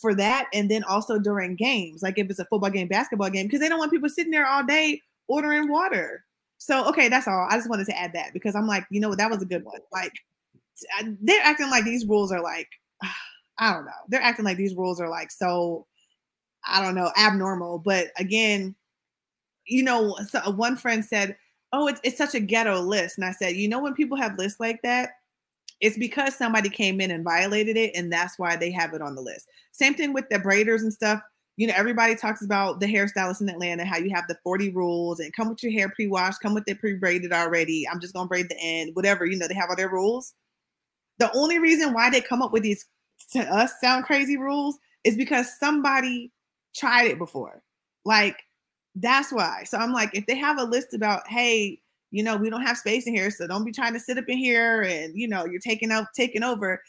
for 0.00 0.14
that. 0.16 0.48
And 0.52 0.70
then 0.70 0.84
also 0.84 1.18
during 1.18 1.56
games, 1.56 2.02
like 2.02 2.18
if 2.18 2.28
it's 2.28 2.38
a 2.38 2.44
football 2.44 2.70
game, 2.70 2.88
basketball 2.88 3.30
game, 3.30 3.46
because 3.46 3.60
they 3.60 3.68
don't 3.68 3.78
want 3.78 3.90
people 3.90 4.08
sitting 4.08 4.30
there 4.30 4.46
all 4.46 4.64
day 4.64 5.00
ordering 5.28 5.68
water. 5.68 6.24
So 6.58 6.84
okay, 6.88 7.08
that's 7.08 7.28
all. 7.28 7.46
I 7.48 7.56
just 7.56 7.70
wanted 7.70 7.86
to 7.86 7.98
add 7.98 8.12
that 8.14 8.32
because 8.32 8.54
I'm 8.54 8.66
like, 8.66 8.84
you 8.90 9.00
know, 9.00 9.08
what? 9.08 9.18
that 9.18 9.30
was 9.30 9.42
a 9.42 9.46
good 9.46 9.64
one. 9.64 9.80
Like 9.92 10.12
they're 11.20 11.42
acting 11.42 11.70
like 11.70 11.84
these 11.84 12.06
rules 12.06 12.32
are 12.32 12.42
like, 12.42 12.68
I 13.58 13.72
don't 13.72 13.84
know. 13.84 13.92
They're 14.08 14.22
acting 14.22 14.44
like 14.44 14.56
these 14.56 14.74
rules 14.74 15.00
are 15.00 15.08
like 15.08 15.30
so, 15.30 15.86
I 16.66 16.82
don't 16.82 16.94
know, 16.94 17.10
abnormal. 17.16 17.80
But 17.80 18.08
again, 18.18 18.74
you 19.66 19.82
know, 19.82 20.16
so 20.28 20.40
uh, 20.46 20.50
one 20.52 20.76
friend 20.76 21.04
said, 21.04 21.36
"Oh, 21.72 21.88
it's 21.88 22.00
it's 22.04 22.18
such 22.18 22.34
a 22.34 22.40
ghetto 22.40 22.80
list," 22.80 23.18
and 23.18 23.24
I 23.24 23.32
said, 23.32 23.56
you 23.56 23.68
know, 23.68 23.80
when 23.80 23.94
people 23.94 24.16
have 24.16 24.38
lists 24.38 24.60
like 24.60 24.80
that, 24.82 25.10
it's 25.80 25.98
because 25.98 26.34
somebody 26.36 26.70
came 26.70 27.00
in 27.00 27.10
and 27.10 27.24
violated 27.24 27.76
it, 27.76 27.94
and 27.94 28.12
that's 28.12 28.38
why 28.38 28.56
they 28.56 28.70
have 28.70 28.94
it 28.94 29.02
on 29.02 29.14
the 29.14 29.20
list. 29.20 29.48
Same 29.72 29.94
thing 29.94 30.12
with 30.12 30.28
the 30.30 30.38
braiders 30.38 30.80
and 30.80 30.92
stuff 30.92 31.20
you 31.58 31.66
know, 31.66 31.74
everybody 31.76 32.14
talks 32.14 32.44
about 32.44 32.78
the 32.78 32.86
hairstylist 32.86 33.40
in 33.40 33.48
Atlanta, 33.48 33.84
how 33.84 33.98
you 33.98 34.14
have 34.14 34.28
the 34.28 34.38
40 34.44 34.70
rules 34.70 35.18
and 35.18 35.32
come 35.32 35.48
with 35.48 35.60
your 35.60 35.72
hair 35.72 35.88
pre-washed, 35.88 36.40
come 36.40 36.54
with 36.54 36.62
it 36.68 36.78
pre-braided 36.78 37.32
already. 37.32 37.84
I'm 37.90 37.98
just 38.00 38.14
gonna 38.14 38.28
braid 38.28 38.48
the 38.48 38.56
end, 38.62 38.94
whatever. 38.94 39.26
You 39.26 39.36
know, 39.36 39.48
they 39.48 39.54
have 39.54 39.68
all 39.68 39.74
their 39.74 39.90
rules. 39.90 40.34
The 41.18 41.34
only 41.36 41.58
reason 41.58 41.92
why 41.92 42.10
they 42.10 42.20
come 42.20 42.42
up 42.42 42.52
with 42.52 42.62
these 42.62 42.86
to 43.32 43.40
us 43.40 43.72
sound 43.80 44.04
crazy 44.04 44.36
rules 44.36 44.78
is 45.04 45.16
because 45.16 45.58
somebody 45.58 46.30
tried 46.74 47.06
it 47.06 47.18
before. 47.18 47.62
Like 48.04 48.36
that's 48.94 49.32
why. 49.32 49.64
So 49.64 49.78
I'm 49.78 49.92
like, 49.92 50.10
if 50.14 50.26
they 50.26 50.36
have 50.36 50.58
a 50.58 50.64
list 50.64 50.94
about, 50.94 51.26
hey, 51.28 51.80
you 52.10 52.22
know, 52.22 52.36
we 52.36 52.50
don't 52.50 52.62
have 52.62 52.78
space 52.78 53.06
in 53.06 53.14
here, 53.14 53.30
so 53.30 53.46
don't 53.46 53.64
be 53.64 53.72
trying 53.72 53.92
to 53.92 54.00
sit 54.00 54.18
up 54.18 54.24
in 54.28 54.38
here 54.38 54.82
and 54.82 55.16
you 55.16 55.28
know, 55.28 55.44
you're 55.44 55.60
taking 55.60 55.90
out 55.90 56.06
taking 56.14 56.42
over 56.42 56.80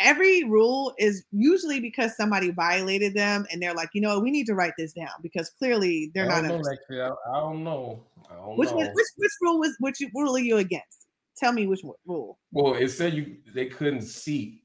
every 0.00 0.44
rule 0.44 0.94
is 0.98 1.24
usually 1.30 1.78
because 1.78 2.16
somebody 2.16 2.50
violated 2.50 3.14
them 3.14 3.46
and 3.52 3.62
they're 3.62 3.74
like, 3.74 3.90
you 3.92 4.00
know, 4.00 4.18
we 4.18 4.30
need 4.30 4.46
to 4.46 4.54
write 4.54 4.72
this 4.76 4.92
down 4.94 5.10
because 5.22 5.50
clearly 5.50 6.10
they're 6.14 6.30
I 6.30 6.40
not. 6.40 6.48
Know, 6.48 6.72
actually, 6.72 7.02
I, 7.02 7.08
I, 7.08 7.40
don't 7.40 7.62
know. 7.62 8.00
I 8.30 8.34
don't 8.34 8.56
which, 8.56 8.70
know. 8.70 8.78
which 8.78 9.06
which 9.16 9.32
rule 9.42 9.60
was 9.60 9.76
which 9.78 10.02
rule 10.14 10.34
are 10.34 10.40
you 10.40 10.56
against? 10.56 11.06
Tell 11.40 11.52
me 11.52 11.66
which 11.66 11.80
rule. 12.06 12.38
Well, 12.52 12.74
it 12.74 12.90
said 12.90 13.14
you 13.14 13.38
they 13.54 13.66
couldn't 13.66 14.02
seat 14.02 14.62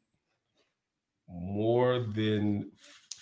more 1.30 2.00
than 2.00 2.72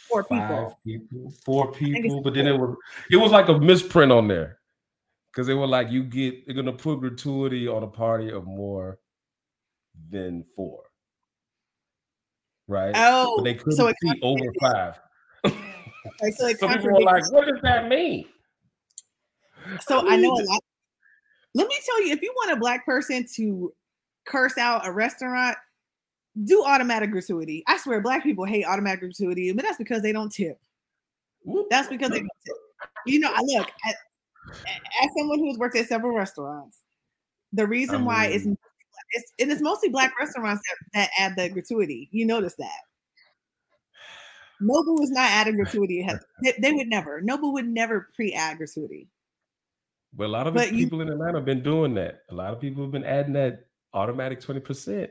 four 0.10 0.24
people. 0.24 0.80
people. 0.86 1.34
Four 1.46 1.72
people, 1.72 2.22
but 2.22 2.34
then 2.34 2.48
it 2.48 2.58
was 2.58 2.76
it 3.12 3.18
was 3.18 3.32
like 3.32 3.48
a 3.48 3.58
misprint 3.58 4.12
on 4.12 4.28
there 4.28 4.58
because 5.32 5.48
they 5.48 5.54
were 5.54 5.68
like 5.68 5.92
you 5.92 6.04
get 6.04 6.46
they're 6.46 6.56
gonna 6.56 6.74
put 6.74 7.00
gratuity 7.00 7.68
on 7.68 7.84
a 7.84 7.88
party 7.88 8.32
of 8.32 8.46
more 8.46 9.00
than 10.10 10.44
four 10.56 10.84
right? 12.68 12.94
Oh, 12.96 13.36
but 13.38 13.44
they 13.44 13.54
couldn't 13.54 13.74
so 13.74 13.92
see 14.02 14.20
over 14.22 14.54
five. 14.60 15.00
So 16.58 16.68
people 16.68 16.92
were 16.92 17.02
like, 17.02 17.32
"What 17.32 17.48
does 17.48 17.60
that 17.64 17.88
mean?" 17.88 18.26
So 19.82 20.08
I 20.08 20.18
know 20.18 20.34
a 20.34 20.44
lot. 20.44 20.64
Let 21.56 21.68
me 21.68 21.76
tell 21.86 22.06
you, 22.06 22.14
if 22.14 22.22
you 22.22 22.34
want 22.36 22.52
a 22.52 22.56
black 22.56 22.86
person 22.86 23.26
to 23.36 23.74
curse 24.26 24.58
out 24.58 24.86
a 24.88 24.92
restaurant, 24.92 25.56
do 26.46 26.64
automatic 26.64 27.12
gratuity. 27.12 27.64
I 27.68 27.78
swear, 27.78 28.02
black 28.02 28.24
people 28.24 28.46
hate 28.46 28.66
automatic 28.66 29.02
gratuity, 29.02 29.52
but 29.54 29.64
that's 29.64 29.78
because 29.78 30.02
they 30.02 30.12
don't 30.12 30.32
tip. 30.32 30.60
That's 31.70 31.88
because 31.88 32.10
they 32.10 32.20
don't 32.20 32.30
tip. 32.46 32.56
You 33.06 33.20
know, 33.20 33.32
I 33.34 33.42
look 33.42 33.70
at, 33.88 33.96
as 35.04 35.10
someone 35.18 35.40
who's 35.40 35.58
worked 35.58 35.78
at 35.78 35.88
several 35.88 36.16
restaurants. 36.16 36.80
The 37.52 37.68
reason 37.68 37.98
mean, 37.98 38.06
why 38.06 38.26
is 38.28 38.48
it's 39.12 39.32
and 39.40 39.52
it's 39.52 39.62
mostly 39.62 39.90
black 39.90 40.18
restaurants 40.20 40.64
that, 40.68 40.78
that 40.94 41.10
add 41.20 41.36
the 41.38 41.50
gratuity. 41.50 42.10
You 42.12 42.26
notice 42.26 42.56
that. 42.56 42.80
Nobu 44.62 45.02
is 45.04 45.12
not 45.12 45.30
adding 45.30 45.56
gratuity. 45.56 46.08
They, 46.42 46.54
they, 46.58 46.72
would 46.72 46.88
never. 46.88 47.22
Nobu 47.22 47.52
would 47.54 47.68
never 47.68 48.10
pre-add 48.16 48.58
gratuity. 48.58 49.08
But 50.16 50.26
a 50.26 50.28
lot 50.28 50.48
of 50.48 50.56
people 50.70 51.02
in 51.02 51.10
Atlanta 51.10 51.40
have 51.40 51.46
been 51.46 51.64
doing 51.64 51.96
that. 51.96 52.22
A 52.30 52.36
lot 52.36 52.54
of 52.54 52.62
people 52.62 52.84
have 52.84 52.92
been 52.92 53.04
adding 53.04 53.34
that 53.34 53.66
automatic 53.94 54.42
20%. 54.42 55.10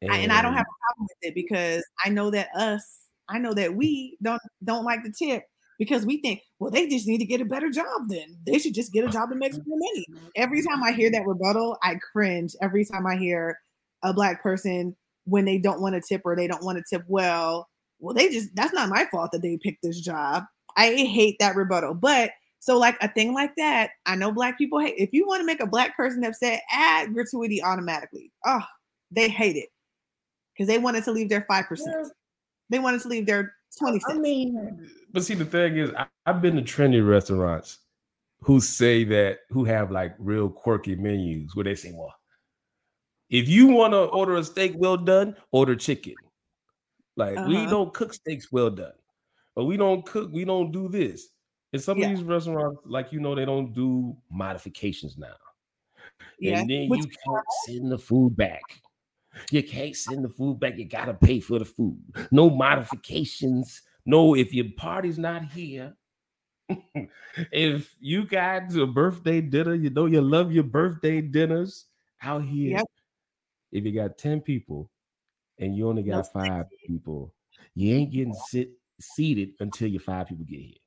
And, 0.00 0.12
and 0.12 0.32
I 0.32 0.42
don't 0.42 0.54
have 0.54 0.66
a 0.66 0.78
problem 0.80 1.00
with 1.08 1.18
it 1.22 1.34
because 1.34 1.84
I 2.04 2.08
know 2.08 2.30
that 2.30 2.48
us, 2.56 3.00
I 3.28 3.38
know 3.38 3.54
that 3.54 3.74
we 3.74 4.18
don't 4.22 4.40
don't 4.64 4.84
like 4.84 5.04
the 5.04 5.12
tip 5.16 5.44
because 5.78 6.04
we 6.04 6.20
think, 6.20 6.40
well, 6.58 6.70
they 6.70 6.88
just 6.88 7.06
need 7.06 7.18
to 7.18 7.24
get 7.24 7.40
a 7.40 7.44
better 7.44 7.70
job 7.70 8.08
then. 8.08 8.36
They 8.46 8.58
should 8.58 8.74
just 8.74 8.92
get 8.92 9.04
a 9.04 9.08
job 9.10 9.28
that 9.28 9.36
makes 9.36 9.58
more 9.64 9.78
money. 9.78 10.06
Every 10.34 10.62
time 10.62 10.82
I 10.82 10.92
hear 10.92 11.10
that 11.10 11.26
rebuttal, 11.26 11.76
I 11.82 11.96
cringe. 12.12 12.54
Every 12.60 12.84
time 12.84 13.06
I 13.06 13.16
hear 13.16 13.58
a 14.02 14.12
black 14.12 14.42
person 14.42 14.96
when 15.24 15.44
they 15.44 15.58
don't 15.58 15.80
want 15.80 15.94
to 15.94 16.00
tip 16.00 16.22
or 16.24 16.34
they 16.34 16.48
don't 16.48 16.64
want 16.64 16.78
to 16.78 16.84
tip 16.88 17.04
well, 17.06 17.68
well, 18.00 18.14
they 18.14 18.28
just 18.28 18.54
that's 18.56 18.72
not 18.72 18.88
my 18.88 19.06
fault 19.10 19.30
that 19.32 19.42
they 19.42 19.56
picked 19.62 19.82
this 19.82 20.00
job. 20.00 20.44
I 20.76 20.94
hate 20.94 21.36
that 21.38 21.54
rebuttal. 21.54 21.94
But 21.94 22.32
so 22.62 22.78
like 22.78 22.96
a 23.00 23.08
thing 23.08 23.34
like 23.34 23.56
that, 23.56 23.90
I 24.06 24.14
know 24.14 24.30
black 24.30 24.56
people 24.56 24.78
hate. 24.78 24.94
If 24.96 25.12
you 25.12 25.26
want 25.26 25.40
to 25.40 25.44
make 25.44 25.60
a 25.60 25.66
black 25.66 25.96
person 25.96 26.22
upset, 26.22 26.62
add 26.70 27.12
gratuity 27.12 27.60
automatically. 27.60 28.30
Oh, 28.46 28.62
they 29.10 29.28
hate 29.28 29.56
it 29.56 29.68
because 30.54 30.68
they 30.68 30.78
wanted 30.78 31.02
to 31.02 31.10
leave 31.10 31.28
their 31.28 31.44
five 31.48 31.66
percent. 31.66 32.06
They 32.70 32.78
wanted 32.78 33.00
to 33.00 33.08
leave 33.08 33.26
their 33.26 33.52
twenty 33.76 33.98
cents. 33.98 34.14
I 34.16 34.20
mean, 34.20 34.88
but 35.12 35.24
see, 35.24 35.34
the 35.34 35.44
thing 35.44 35.76
is, 35.76 35.90
I, 35.94 36.06
I've 36.24 36.40
been 36.40 36.54
to 36.54 36.62
trendy 36.62 37.04
restaurants 37.04 37.80
who 38.42 38.60
say 38.60 39.02
that 39.02 39.40
who 39.50 39.64
have 39.64 39.90
like 39.90 40.14
real 40.20 40.48
quirky 40.48 40.94
menus 40.94 41.56
where 41.56 41.64
they 41.64 41.74
say, 41.74 41.90
well, 41.92 42.14
if 43.28 43.48
you 43.48 43.66
want 43.66 43.92
to 43.92 44.04
order 44.04 44.36
a 44.36 44.44
steak 44.44 44.74
well 44.76 44.96
done, 44.96 45.34
order 45.50 45.74
chicken. 45.74 46.14
Like 47.16 47.44
we 47.44 47.56
Uh-huh. 47.56 47.70
don't 47.70 47.92
cook 47.92 48.14
steaks 48.14 48.52
well 48.52 48.70
done, 48.70 48.94
or 49.56 49.66
we 49.66 49.76
don't 49.76 50.06
cook, 50.06 50.30
we 50.32 50.44
don't 50.44 50.70
do 50.70 50.88
this. 50.88 51.28
And 51.72 51.82
some 51.82 51.98
Yeah. 51.98 52.10
of 52.10 52.16
these 52.16 52.24
restaurants, 52.24 52.80
like 52.84 53.12
you 53.12 53.20
know, 53.20 53.34
they 53.34 53.44
don't 53.44 53.72
do 53.72 54.16
modifications 54.30 55.16
now. 55.16 55.34
Yeah, 56.38 56.60
And 56.60 56.70
then 56.70 56.88
which 56.88 57.00
you 57.00 57.06
can't 57.06 57.46
send 57.66 57.92
the 57.92 57.98
food 57.98 58.36
back. 58.36 58.82
You 59.50 59.62
can't 59.62 59.96
send 59.96 60.24
the 60.24 60.28
food 60.28 60.60
back. 60.60 60.76
You 60.76 60.84
gotta 60.84 61.14
pay 61.14 61.40
for 61.40 61.58
the 61.58 61.64
food. 61.64 61.98
No 62.30 62.50
modifications. 62.50 63.82
No, 64.04 64.34
if 64.34 64.52
your 64.52 64.66
party's 64.76 65.18
not 65.18 65.44
here, 65.44 65.96
if 67.52 67.94
you 68.00 68.24
got 68.26 68.74
a 68.76 68.86
birthday 68.86 69.40
dinner, 69.40 69.74
you 69.74 69.90
know 69.90 70.06
you 70.06 70.20
love 70.20 70.52
your 70.52 70.64
birthday 70.64 71.20
dinners 71.20 71.86
out 72.20 72.44
here. 72.44 72.78
Yep. 72.78 72.86
If 73.72 73.84
you 73.84 73.92
got 73.92 74.18
10 74.18 74.42
people 74.42 74.90
and 75.58 75.76
you 75.76 75.88
only 75.88 76.02
No 76.02 76.16
got 76.16 76.32
five 76.32 76.66
people, 76.86 77.32
you 77.74 77.94
ain't 77.94 78.12
getting 78.12 78.34
sit 78.34 78.72
seated 79.00 79.50
until 79.60 79.88
your 79.88 80.00
five 80.00 80.28
people 80.28 80.44
get 80.44 80.60
here. 80.60 80.81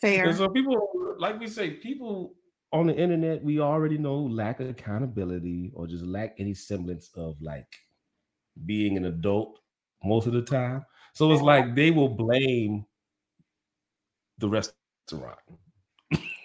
Fair. 0.00 0.28
And 0.28 0.36
so 0.36 0.48
people, 0.48 1.16
like 1.18 1.38
we 1.40 1.46
say, 1.46 1.70
people 1.70 2.34
on 2.72 2.86
the 2.86 2.96
internet, 2.96 3.42
we 3.42 3.60
already 3.60 3.98
know 3.98 4.16
lack 4.16 4.60
of 4.60 4.68
accountability 4.68 5.72
or 5.74 5.86
just 5.86 6.04
lack 6.04 6.34
any 6.38 6.54
semblance 6.54 7.10
of 7.14 7.40
like 7.40 7.66
being 8.64 8.96
an 8.96 9.06
adult 9.06 9.58
most 10.04 10.26
of 10.26 10.32
the 10.32 10.42
time. 10.42 10.84
So 11.14 11.32
it's 11.32 11.42
like 11.42 11.74
they 11.74 11.90
will 11.90 12.08
blame 12.08 12.84
the 14.38 14.48
restaurant. 14.48 15.38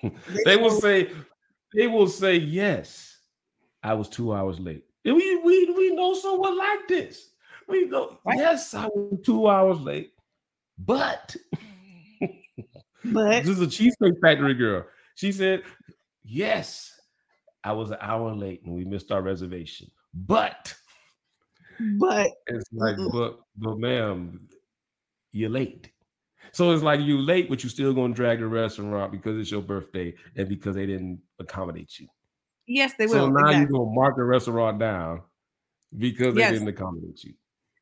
they 0.46 0.56
will 0.56 0.72
say, 0.72 1.12
they 1.74 1.88
will 1.88 2.08
say, 2.08 2.36
yes, 2.36 3.18
I 3.84 3.94
was 3.94 4.08
two 4.08 4.34
hours 4.34 4.60
late. 4.60 4.86
And 5.04 5.16
we 5.16 5.36
we 5.38 5.72
we 5.72 5.96
know 5.96 6.14
someone 6.14 6.58
like 6.58 6.88
this. 6.88 7.32
We 7.68 7.86
know, 7.86 8.20
yes, 8.28 8.74
I 8.74 8.88
was 8.88 9.20
two 9.26 9.48
hours 9.48 9.80
late, 9.80 10.12
but 10.78 11.36
But 13.06 13.44
this 13.44 13.58
is 13.58 13.62
a 13.62 13.68
cheesecake 13.68 14.14
factory 14.22 14.54
girl. 14.54 14.86
She 15.16 15.32
said, 15.32 15.64
Yes, 16.24 17.00
I 17.64 17.72
was 17.74 17.92
an 17.92 17.98
hour 18.02 18.34
late 18.34 18.64
and 18.64 18.76
we 18.76 18.86
missed 18.86 19.12
our 19.12 19.22
reservation. 19.22 19.90
But 20.14 20.74
but 22.00 22.32
it's 22.48 22.66
like, 22.74 22.98
but 23.12 23.40
but 23.58 23.80
ma'am, 23.80 24.48
you're 25.32 25.50
late. 25.50 25.92
So 26.54 26.72
it's 26.72 26.84
like 26.84 27.00
you 27.00 27.18
late, 27.18 27.50
but 27.50 27.64
you're 27.64 27.70
still 27.70 27.94
gonna 27.94 28.14
drag 28.14 28.40
the 28.40 28.48
restaurant 28.48 29.12
because 29.12 29.40
it's 29.40 29.52
your 29.52 29.62
birthday 29.62 30.14
and 30.36 30.50
because 30.50 30.76
they 30.76 30.86
didn't 30.86 31.22
accommodate 31.40 31.98
you. 32.00 32.08
yes, 32.68 32.94
they 32.98 33.06
will. 33.06 33.14
so 33.14 33.30
now 33.30 33.50
exactly. 33.50 33.60
you're 33.60 33.70
gonna 33.70 33.96
mark 33.96 34.16
the 34.18 34.24
restaurant 34.24 34.80
down 34.80 35.22
because 35.98 36.36
they 36.36 36.42
Yes. 36.42 36.54
didn't 36.54 36.68
accommodate 36.68 37.24
you. 37.24 37.34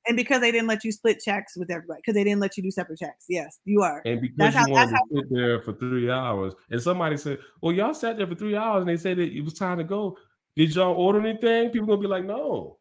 And 0.07 0.15
because 0.15 0.41
they 0.41 0.51
didn't 0.51 0.67
let 0.67 0.83
you 0.83 0.91
split 0.91 1.19
checks 1.19 1.55
with 1.57 1.69
everybody, 1.69 1.99
because 1.99 2.15
they 2.15 2.23
didn't 2.23 2.39
let 2.39 2.55
you 2.57 2.63
do 2.63 2.71
separate 2.71 2.99
checks. 2.99 3.25
Yes, 3.27 3.59
you 3.65 3.81
are. 3.81 4.01
And 4.05 4.21
because 4.21 4.37
That's 4.37 4.55
you 4.55 4.59
how- 4.61 4.69
wanted 4.69 4.93
that's 4.93 5.09
to 5.09 5.17
sit 5.17 5.29
there 5.29 5.61
for 5.61 5.73
three 5.73 6.09
hours, 6.09 6.53
and 6.71 6.81
somebody 6.81 7.17
said, 7.17 7.37
"Well, 7.61 7.73
y'all 7.73 7.93
sat 7.93 8.17
there 8.17 8.25
for 8.25 8.35
three 8.35 8.55
hours," 8.55 8.81
and 8.81 8.89
they 8.89 8.97
said 8.97 9.17
that 9.17 9.31
it 9.31 9.41
was 9.41 9.53
time 9.53 9.77
to 9.77 9.83
go. 9.83 10.17
Did 10.55 10.73
y'all 10.73 10.95
order 10.95 11.19
anything? 11.25 11.69
People 11.69 11.87
gonna 11.87 12.01
be 12.01 12.07
like, 12.07 12.23
"No," 12.25 12.77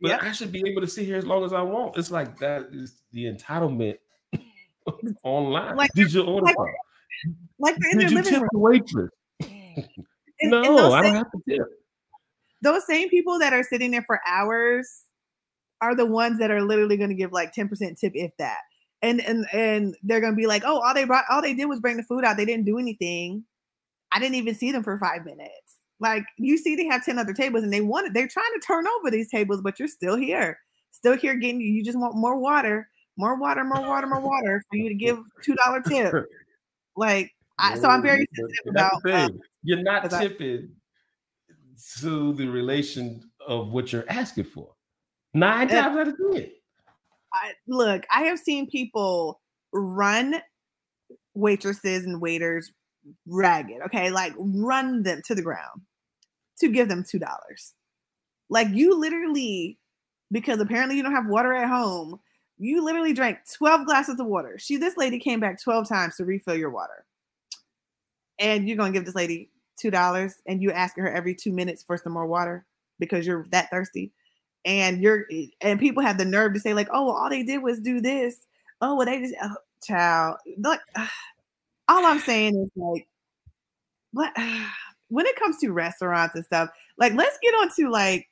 but 0.00 0.08
Yep. 0.10 0.22
I 0.24 0.32
should 0.32 0.52
be 0.52 0.62
able 0.68 0.80
to 0.82 0.88
sit 0.88 1.06
here 1.06 1.16
as 1.16 1.24
long 1.24 1.44
as 1.44 1.52
I 1.52 1.62
want. 1.62 1.96
It's 1.96 2.10
like 2.10 2.36
that 2.40 2.68
is 2.72 3.00
the 3.12 3.24
entitlement 3.24 3.96
online. 5.24 5.76
Like- 5.76 5.92
Did 5.94 6.12
you 6.12 6.24
order? 6.24 6.44
like- 6.46 6.56
Like 7.58 7.76
they're 7.78 7.92
in 7.92 7.98
their 7.98 8.08
Did 8.08 8.10
you 8.10 8.16
living 8.18 8.32
tip 8.32 8.40
room. 8.42 8.48
the 8.52 8.58
waitress? 8.58 9.10
And- 10.40 10.50
no, 10.50 10.60
and 10.60 10.94
I 10.94 11.02
same- 11.02 11.14
don't 11.14 11.22
have 11.24 11.30
to 11.32 11.40
tip. 11.48 11.66
those 12.62 12.86
same 12.86 13.08
people 13.08 13.38
that 13.38 13.52
are 13.54 13.62
sitting 13.62 13.90
there 13.92 14.02
for 14.02 14.20
hours 14.26 15.04
are 15.80 15.94
the 15.94 16.06
ones 16.06 16.38
that 16.38 16.50
are 16.50 16.62
literally 16.62 16.96
going 16.96 17.10
to 17.10 17.14
give 17.16 17.32
like 17.32 17.54
10% 17.54 17.98
tip 17.98 18.12
if 18.14 18.36
that. 18.38 18.58
And 19.02 19.20
and 19.20 19.46
and 19.52 19.94
they're 20.02 20.20
going 20.20 20.32
to 20.32 20.36
be 20.36 20.46
like 20.46 20.62
oh 20.64 20.80
all 20.80 20.94
they 20.94 21.04
brought 21.04 21.24
all 21.30 21.42
they 21.42 21.52
did 21.54 21.66
was 21.66 21.80
bring 21.80 21.96
the 21.98 22.02
food 22.02 22.24
out. 22.24 22.36
They 22.36 22.46
didn't 22.46 22.64
do 22.64 22.78
anything. 22.78 23.44
I 24.12 24.18
didn't 24.18 24.36
even 24.36 24.54
see 24.54 24.72
them 24.72 24.82
for 24.82 24.98
five 24.98 25.24
minutes. 25.24 25.76
Like 26.00 26.24
you 26.38 26.56
see 26.56 26.76
they 26.76 26.86
have 26.86 27.04
10 27.04 27.18
other 27.18 27.34
tables 27.34 27.62
and 27.62 27.72
they 27.72 27.82
wanted 27.82 28.14
they're 28.14 28.28
trying 28.28 28.52
to 28.54 28.66
turn 28.66 28.86
over 28.98 29.10
these 29.10 29.30
tables 29.30 29.60
but 29.60 29.78
you're 29.78 29.88
still 29.88 30.16
here. 30.16 30.58
Still 30.92 31.16
here 31.16 31.34
getting 31.36 31.60
you 31.60 31.72
You 31.72 31.84
just 31.84 31.98
want 31.98 32.16
more 32.16 32.38
water 32.38 32.88
more 33.18 33.38
water 33.38 33.64
more 33.64 33.86
water 33.86 34.06
more 34.06 34.20
water 34.20 34.62
for 34.70 34.76
you 34.76 34.88
to 34.88 34.94
give 35.04 35.18
two 35.42 35.54
dollar 35.56 35.82
tip. 35.82 36.14
Like 36.98 37.30
I, 37.58 37.74
so 37.78 37.88
i'm 37.90 38.00
very 38.02 38.26
sensitive 38.34 38.70
about 38.70 39.02
um. 39.12 39.40
You're 39.62 39.82
not 39.82 40.02
'cause 40.02 40.14
I- 40.14 40.28
tipping 40.28 40.70
to 41.98 42.32
the 42.34 42.46
relation 42.48 43.30
of 43.46 43.72
what 43.72 43.92
you're 43.92 44.04
asking 44.08 44.44
for. 44.44 44.75
Nine 45.36 45.70
Uh, 45.70 45.82
times 45.82 45.96
out 45.98 46.08
of 46.08 46.16
ten. 46.16 46.50
I, 47.32 47.52
look, 47.68 48.04
I 48.10 48.22
have 48.22 48.38
seen 48.38 48.70
people 48.70 49.40
run 49.72 50.36
waitresses 51.34 52.06
and 52.06 52.20
waiters 52.20 52.72
ragged. 53.26 53.82
Okay, 53.86 54.10
like 54.10 54.32
run 54.38 55.02
them 55.02 55.20
to 55.26 55.34
the 55.34 55.42
ground 55.42 55.82
to 56.58 56.68
give 56.68 56.88
them 56.88 57.04
two 57.06 57.18
dollars. 57.18 57.74
Like 58.48 58.68
you 58.70 58.98
literally, 58.98 59.78
because 60.32 60.60
apparently 60.60 60.96
you 60.96 61.02
don't 61.02 61.14
have 61.14 61.26
water 61.26 61.52
at 61.52 61.68
home, 61.68 62.18
you 62.56 62.82
literally 62.82 63.12
drank 63.12 63.38
twelve 63.52 63.84
glasses 63.84 64.18
of 64.18 64.26
water. 64.26 64.56
She, 64.58 64.78
this 64.78 64.96
lady 64.96 65.18
came 65.18 65.40
back 65.40 65.62
twelve 65.62 65.86
times 65.86 66.16
to 66.16 66.24
refill 66.24 66.56
your 66.56 66.70
water, 66.70 67.04
and 68.38 68.66
you're 68.66 68.78
gonna 68.78 68.92
give 68.92 69.04
this 69.04 69.14
lady 69.14 69.50
two 69.78 69.90
dollars, 69.90 70.36
and 70.46 70.62
you 70.62 70.72
asking 70.72 71.04
her 71.04 71.12
every 71.12 71.34
two 71.34 71.52
minutes 71.52 71.82
for 71.82 71.98
some 71.98 72.14
more 72.14 72.26
water 72.26 72.64
because 72.98 73.26
you're 73.26 73.46
that 73.50 73.68
thirsty 73.68 74.12
and 74.66 75.00
you're 75.00 75.26
and 75.62 75.80
people 75.80 76.02
have 76.02 76.18
the 76.18 76.24
nerve 76.24 76.52
to 76.52 76.60
say 76.60 76.74
like 76.74 76.88
oh 76.92 77.06
well, 77.06 77.14
all 77.14 77.30
they 77.30 77.42
did 77.42 77.62
was 77.62 77.80
do 77.80 78.00
this. 78.00 78.46
Oh 78.82 78.96
well 78.96 79.06
they 79.06 79.20
just 79.20 79.34
oh, 79.42 79.56
child. 79.82 80.36
Look 80.58 80.80
all 81.88 82.04
i'm 82.04 82.18
saying 82.18 82.56
is 82.56 82.70
like 82.76 83.06
but 84.12 84.32
when 85.08 85.26
it 85.26 85.36
comes 85.36 85.58
to 85.58 85.70
restaurants 85.70 86.34
and 86.34 86.44
stuff 86.44 86.68
like 86.98 87.12
let's 87.14 87.38
get 87.42 87.54
on 87.54 87.70
to 87.76 87.88
like 87.88 88.28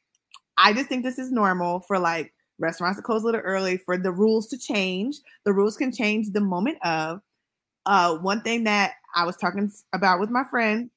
i 0.58 0.72
just 0.72 0.88
think 0.88 1.04
this 1.04 1.18
is 1.18 1.30
normal 1.30 1.80
for 1.80 1.98
like 1.98 2.32
restaurants 2.58 2.98
to 2.98 3.02
close 3.02 3.22
a 3.22 3.26
little 3.26 3.40
early 3.40 3.76
for 3.76 3.98
the 3.98 4.12
rules 4.12 4.46
to 4.46 4.56
change. 4.56 5.16
The 5.44 5.52
rules 5.52 5.76
can 5.76 5.90
change 5.92 6.30
the 6.30 6.40
moment 6.40 6.78
of 6.84 7.20
uh 7.86 8.16
one 8.18 8.40
thing 8.40 8.64
that 8.64 8.92
i 9.14 9.24
was 9.24 9.36
talking 9.36 9.70
about 9.92 10.18
with 10.18 10.30
my 10.30 10.44
friend 10.44 10.90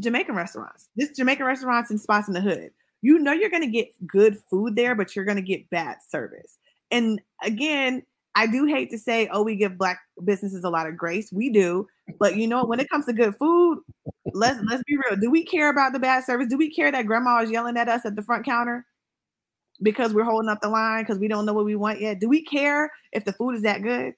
jamaican 0.00 0.34
restaurants. 0.34 0.88
This 0.96 1.10
jamaican 1.16 1.46
restaurants 1.46 1.90
and 1.90 2.00
spots 2.00 2.28
in 2.28 2.34
the 2.34 2.40
hood 2.40 2.70
you 3.02 3.18
know 3.18 3.32
you're 3.32 3.50
going 3.50 3.62
to 3.62 3.70
get 3.70 3.88
good 4.06 4.38
food 4.50 4.76
there, 4.76 4.94
but 4.94 5.14
you're 5.14 5.24
going 5.24 5.36
to 5.36 5.42
get 5.42 5.68
bad 5.70 5.98
service. 6.08 6.58
And 6.90 7.20
again, 7.42 8.02
I 8.34 8.46
do 8.46 8.66
hate 8.66 8.90
to 8.90 8.98
say, 8.98 9.28
oh, 9.32 9.42
we 9.42 9.56
give 9.56 9.78
black 9.78 10.00
businesses 10.24 10.64
a 10.64 10.70
lot 10.70 10.86
of 10.86 10.96
grace. 10.96 11.32
We 11.32 11.50
do, 11.50 11.86
but 12.18 12.36
you 12.36 12.46
know, 12.46 12.64
when 12.64 12.80
it 12.80 12.88
comes 12.88 13.06
to 13.06 13.12
good 13.12 13.34
food, 13.36 13.80
let's 14.32 14.60
let's 14.68 14.82
be 14.84 14.96
real. 14.96 15.18
Do 15.18 15.30
we 15.30 15.44
care 15.44 15.70
about 15.70 15.92
the 15.92 15.98
bad 15.98 16.24
service? 16.24 16.48
Do 16.48 16.56
we 16.56 16.70
care 16.72 16.92
that 16.92 17.06
grandma 17.06 17.42
is 17.42 17.50
yelling 17.50 17.76
at 17.76 17.88
us 17.88 18.04
at 18.04 18.16
the 18.16 18.22
front 18.22 18.44
counter 18.44 18.86
because 19.82 20.14
we're 20.14 20.24
holding 20.24 20.48
up 20.48 20.60
the 20.60 20.68
line 20.68 21.02
because 21.02 21.18
we 21.18 21.28
don't 21.28 21.46
know 21.46 21.52
what 21.52 21.64
we 21.64 21.76
want 21.76 22.00
yet? 22.00 22.20
Do 22.20 22.28
we 22.28 22.44
care 22.44 22.90
if 23.12 23.24
the 23.24 23.32
food 23.32 23.54
is 23.54 23.62
that 23.62 23.82
good? 23.82 24.14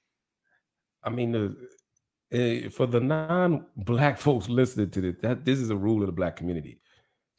I 1.03 1.09
mean, 1.09 1.35
uh, 1.35 2.69
for 2.69 2.85
the 2.85 2.99
non-black 2.99 4.17
folks 4.19 4.47
listening 4.49 4.91
to 4.91 5.01
this, 5.01 5.15
that 5.21 5.45
this 5.45 5.59
is 5.59 5.69
a 5.69 5.75
rule 5.75 6.01
of 6.01 6.07
the 6.07 6.13
black 6.13 6.35
community. 6.35 6.79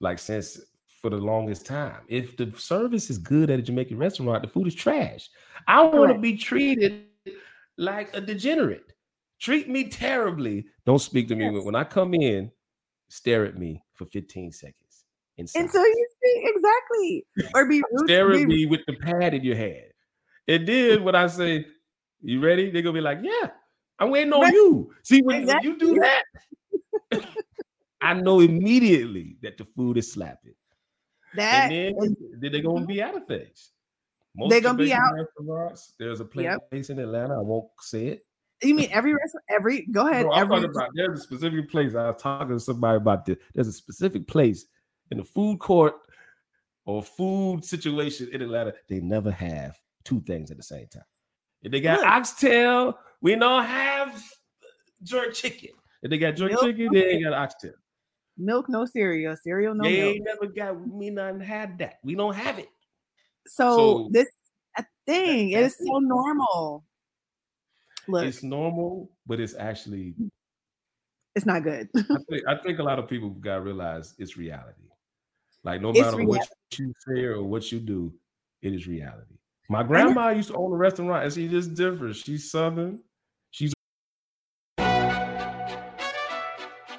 Like 0.00 0.18
since 0.18 0.60
for 1.02 1.10
the 1.10 1.16
longest 1.16 1.66
time, 1.66 2.00
if 2.06 2.36
the 2.36 2.50
service 2.56 3.10
is 3.10 3.18
good 3.18 3.50
at 3.50 3.58
a 3.58 3.62
Jamaican 3.62 3.98
restaurant, 3.98 4.42
the 4.42 4.48
food 4.48 4.68
is 4.68 4.74
trash. 4.74 5.28
I 5.66 5.82
want 5.82 6.12
to 6.12 6.18
be 6.18 6.36
treated 6.36 7.06
like 7.76 8.16
a 8.16 8.20
degenerate. 8.20 8.92
Treat 9.40 9.68
me 9.68 9.88
terribly. 9.88 10.64
Don't 10.86 11.00
speak 11.00 11.26
to 11.28 11.34
me 11.34 11.50
Yes. 11.50 11.64
when 11.64 11.74
I 11.74 11.82
come 11.84 12.14
in. 12.14 12.50
Stare 13.08 13.44
at 13.44 13.58
me 13.58 13.82
for 13.92 14.06
15 14.06 14.52
seconds. 14.52 15.04
in 15.36 15.46
Until 15.54 15.84
you 15.86 16.06
see 16.22 16.42
exactly, 16.54 17.26
or 17.54 17.66
be 17.68 17.82
rude. 17.90 18.08
stare 18.08 18.28
be 18.30 18.42
at 18.42 18.48
me 18.48 18.66
with 18.66 18.80
the 18.86 18.94
pad 18.94 19.34
in 19.34 19.42
your 19.42 19.56
hand. 19.56 19.90
And 20.46 20.66
then 20.66 21.02
when 21.04 21.14
I 21.16 21.26
say, 21.26 21.66
You 22.22 22.40
ready? 22.40 22.70
They're 22.70 22.82
gonna 22.82 22.94
be 22.94 23.00
like, 23.00 23.18
Yeah, 23.22 23.50
I'm 23.98 24.10
waiting 24.10 24.32
on 24.32 24.42
Right. 24.42 24.52
you. 24.52 24.94
See, 25.02 25.20
when, 25.22 25.46
when 25.46 25.58
you 25.62 25.76
do 25.78 25.94
that, 26.00 26.22
I 28.00 28.14
know 28.14 28.40
immediately 28.40 29.36
that 29.42 29.58
the 29.58 29.64
food 29.64 29.96
is 29.98 30.12
slapping. 30.12 30.54
That 31.36 31.72
and 31.72 31.96
then, 31.98 32.16
then 32.38 32.52
they're 32.52 32.62
gonna 32.62 32.86
be 32.86 33.02
out 33.02 33.16
of 33.16 33.26
things. 33.26 33.70
Most 34.34 34.50
They 34.50 34.60
gonna 34.60 34.78
be 34.78 34.92
out. 34.92 35.00
Restaurants. 35.14 35.94
There's 35.98 36.20
a 36.20 36.24
place 36.24 36.44
Yep. 36.72 36.90
in 36.90 36.98
Atlanta. 36.98 37.34
I 37.38 37.42
won't 37.42 37.68
say 37.80 38.06
it. 38.08 38.26
you 38.62 38.74
mean 38.74 38.88
every 38.92 39.12
restaurant? 39.12 39.44
Every 39.50 39.86
go 39.86 40.08
ahead. 40.08 40.24
No, 40.26 40.32
I'm 40.32 40.42
every 40.42 40.56
talking 40.56 40.70
about 40.70 40.90
there's 40.94 41.18
a 41.18 41.22
specific 41.22 41.70
place. 41.70 41.94
I 41.94 42.06
was 42.06 42.22
talking 42.22 42.48
to 42.56 42.60
somebody 42.60 42.96
about 42.96 43.24
this. 43.26 43.38
There's 43.54 43.68
a 43.68 43.72
specific 43.72 44.26
place 44.26 44.66
in 45.10 45.18
the 45.18 45.24
food 45.24 45.58
court 45.58 45.94
or 46.84 47.02
food 47.02 47.64
situation 47.64 48.28
in 48.32 48.40
Atlanta. 48.42 48.72
They 48.88 49.00
never 49.00 49.30
have 49.30 49.78
two 50.04 50.20
things 50.22 50.50
at 50.50 50.56
the 50.56 50.62
same 50.62 50.86
time. 50.88 51.04
If 51.62 51.72
they 51.72 51.80
got 51.80 51.98
Look. 51.98 52.08
oxtail, 52.08 52.98
we 53.20 53.34
don't 53.36 53.64
have 53.64 54.22
jerk 55.02 55.34
chicken. 55.34 55.70
If 56.02 56.10
they 56.10 56.18
got 56.18 56.36
jerk 56.36 56.50
Milk, 56.52 56.62
chicken, 56.62 56.88
they 56.92 57.10
ain't 57.10 57.24
got 57.24 57.32
oxtail. 57.34 57.74
Milk, 58.42 58.66
no 58.68 58.84
cereal, 58.84 59.36
cereal, 59.42 59.74
no 59.74 59.84
they 59.84 59.96
milk. 60.00 60.14
ain't 60.16 60.24
never 60.24 60.46
got. 60.52 60.88
We 60.88 61.10
none 61.10 61.40
had 61.40 61.78
that. 61.78 61.94
We 62.04 62.14
don't 62.14 62.34
have 62.34 62.58
it. 62.58 62.68
So, 63.46 63.76
So- 63.76 64.08
this 64.12 64.28
a 64.78 64.84
thing. 65.06 65.50
It 65.50 65.60
is 65.64 65.76
so 65.78 65.98
normal. 65.98 66.84
Look, 68.08 68.26
It's 68.26 68.42
normal, 68.42 69.10
but 69.26 69.38
it's 69.40 69.54
actually. 69.54 70.14
Mm. 70.20 70.28
it's 71.36 71.46
not 71.46 71.62
good. 71.62 71.88
I 71.94 72.00
think, 72.30 72.42
I 72.48 72.56
think 72.62 72.78
a 72.78 72.82
lot 72.82 72.98
of 72.98 73.08
people 73.08 73.30
got 73.30 73.56
to 73.56 73.60
realize 73.62 74.14
it's 74.18 74.36
reality. 74.36 74.82
Like 75.64 75.80
no 75.80 75.92
matter 75.92 76.24
what 76.24 76.48
you 76.76 76.92
say 77.06 77.22
or 77.24 77.42
what 77.44 77.70
you 77.70 77.78
do, 77.78 78.12
it 78.62 78.74
is 78.74 78.88
reality. 78.88 79.36
My 79.68 79.84
grandma 79.84 80.30
used 80.30 80.48
to 80.48 80.56
own 80.56 80.72
a 80.72 80.76
restaurant, 80.76 81.24
and 81.24 81.32
she 81.32 81.46
just 81.48 81.74
different. 81.74 82.16
She's 82.16 82.50
southern. 82.50 82.98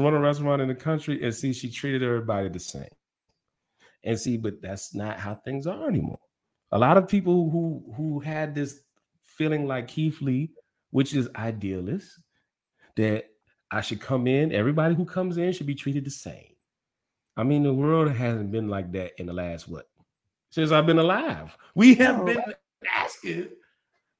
Run 0.00 0.14
a 0.14 0.20
restaurant 0.20 0.62
in 0.62 0.68
the 0.68 0.74
country 0.74 1.22
and 1.22 1.34
see 1.34 1.52
she 1.52 1.70
treated 1.70 2.02
everybody 2.02 2.48
the 2.48 2.60
same. 2.60 2.88
And 4.04 4.18
see, 4.18 4.36
but 4.36 4.62
that's 4.62 4.94
not 4.94 5.18
how 5.18 5.34
things 5.34 5.66
are 5.66 5.88
anymore. 5.88 6.20
A 6.72 6.78
lot 6.78 6.96
of 6.96 7.08
people 7.08 7.50
who 7.50 7.82
who 7.96 8.20
had 8.20 8.54
this 8.54 8.80
feeling 9.24 9.66
like 9.66 9.88
Keith 9.88 10.20
Lee, 10.20 10.50
which 10.90 11.14
is 11.14 11.28
idealist, 11.36 12.20
that 12.96 13.24
I 13.70 13.80
should 13.80 14.00
come 14.00 14.26
in, 14.26 14.52
everybody 14.52 14.94
who 14.94 15.04
comes 15.04 15.36
in 15.36 15.52
should 15.52 15.66
be 15.66 15.74
treated 15.74 16.04
the 16.04 16.10
same. 16.10 16.54
I 17.36 17.44
mean, 17.44 17.62
the 17.62 17.74
world 17.74 18.10
hasn't 18.10 18.50
been 18.50 18.68
like 18.68 18.92
that 18.92 19.12
in 19.18 19.26
the 19.26 19.32
last 19.32 19.68
what? 19.68 19.88
Since 20.50 20.72
I've 20.72 20.86
been 20.86 20.98
alive. 20.98 21.56
We 21.74 21.94
have 21.96 22.24
been 22.24 22.42
asking. 22.96 23.48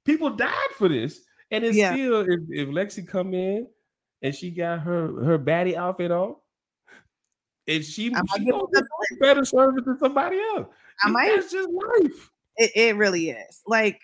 People 0.05 0.31
died 0.31 0.71
for 0.77 0.89
this. 0.89 1.21
And 1.51 1.65
it's 1.65 1.77
Yeah. 1.77 1.93
still 1.93 2.21
if, 2.21 2.41
if 2.51 2.69
Lexi 2.69 3.07
come 3.07 3.33
in 3.35 3.67
and 4.23 4.35
she 4.35 4.51
got 4.51 4.81
her 4.81 5.25
her 5.25 5.39
baddie 5.39 5.77
outfit 5.77 6.11
on, 6.11 6.37
and 7.67 7.85
she, 7.85 8.13
I 8.15 8.21
she 8.37 8.51
gonna 8.51 8.65
better 9.21 9.45
service 9.45 9.85
than 9.85 9.99
somebody 9.99 10.39
else. 10.55 10.69
I 11.03 11.11
might. 11.11 11.35
That's 11.35 11.53
just 11.53 11.69
life. 11.69 12.31
It, 12.57 12.73
it 12.75 12.97
really 12.97 13.31
is. 13.31 13.63
Like, 13.67 14.01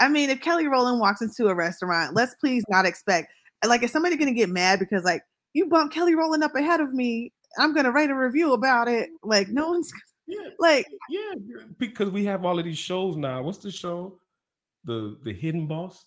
I 0.00 0.08
mean, 0.08 0.30
if 0.30 0.40
Kelly 0.40 0.66
Rowland 0.66 1.00
walks 1.00 1.20
into 1.20 1.48
a 1.48 1.54
restaurant, 1.54 2.14
let's 2.14 2.34
please 2.36 2.64
not 2.68 2.86
expect 2.86 3.32
like 3.66 3.82
if 3.82 3.90
somebody 3.90 4.16
gonna 4.16 4.32
get 4.32 4.48
mad 4.48 4.78
because 4.78 5.04
like 5.04 5.22
you 5.52 5.68
bumped 5.68 5.94
Kelly 5.94 6.14
Rowland 6.14 6.42
up 6.42 6.54
ahead 6.54 6.80
of 6.80 6.92
me, 6.92 7.32
I'm 7.58 7.74
gonna 7.74 7.90
write 7.90 8.10
a 8.10 8.14
review 8.14 8.52
about 8.54 8.88
it. 8.88 9.10
Like, 9.22 9.48
no 9.48 9.68
one's 9.68 9.92
Yeah, 10.26 10.48
like 10.58 10.86
yeah, 11.08 11.34
because 11.78 12.10
we 12.10 12.24
have 12.24 12.44
all 12.44 12.58
of 12.58 12.64
these 12.64 12.78
shows 12.78 13.16
now. 13.16 13.42
What's 13.42 13.58
the 13.58 13.70
show? 13.70 14.18
The 14.84 15.18
the 15.24 15.32
Hidden 15.32 15.66
Boss. 15.66 16.04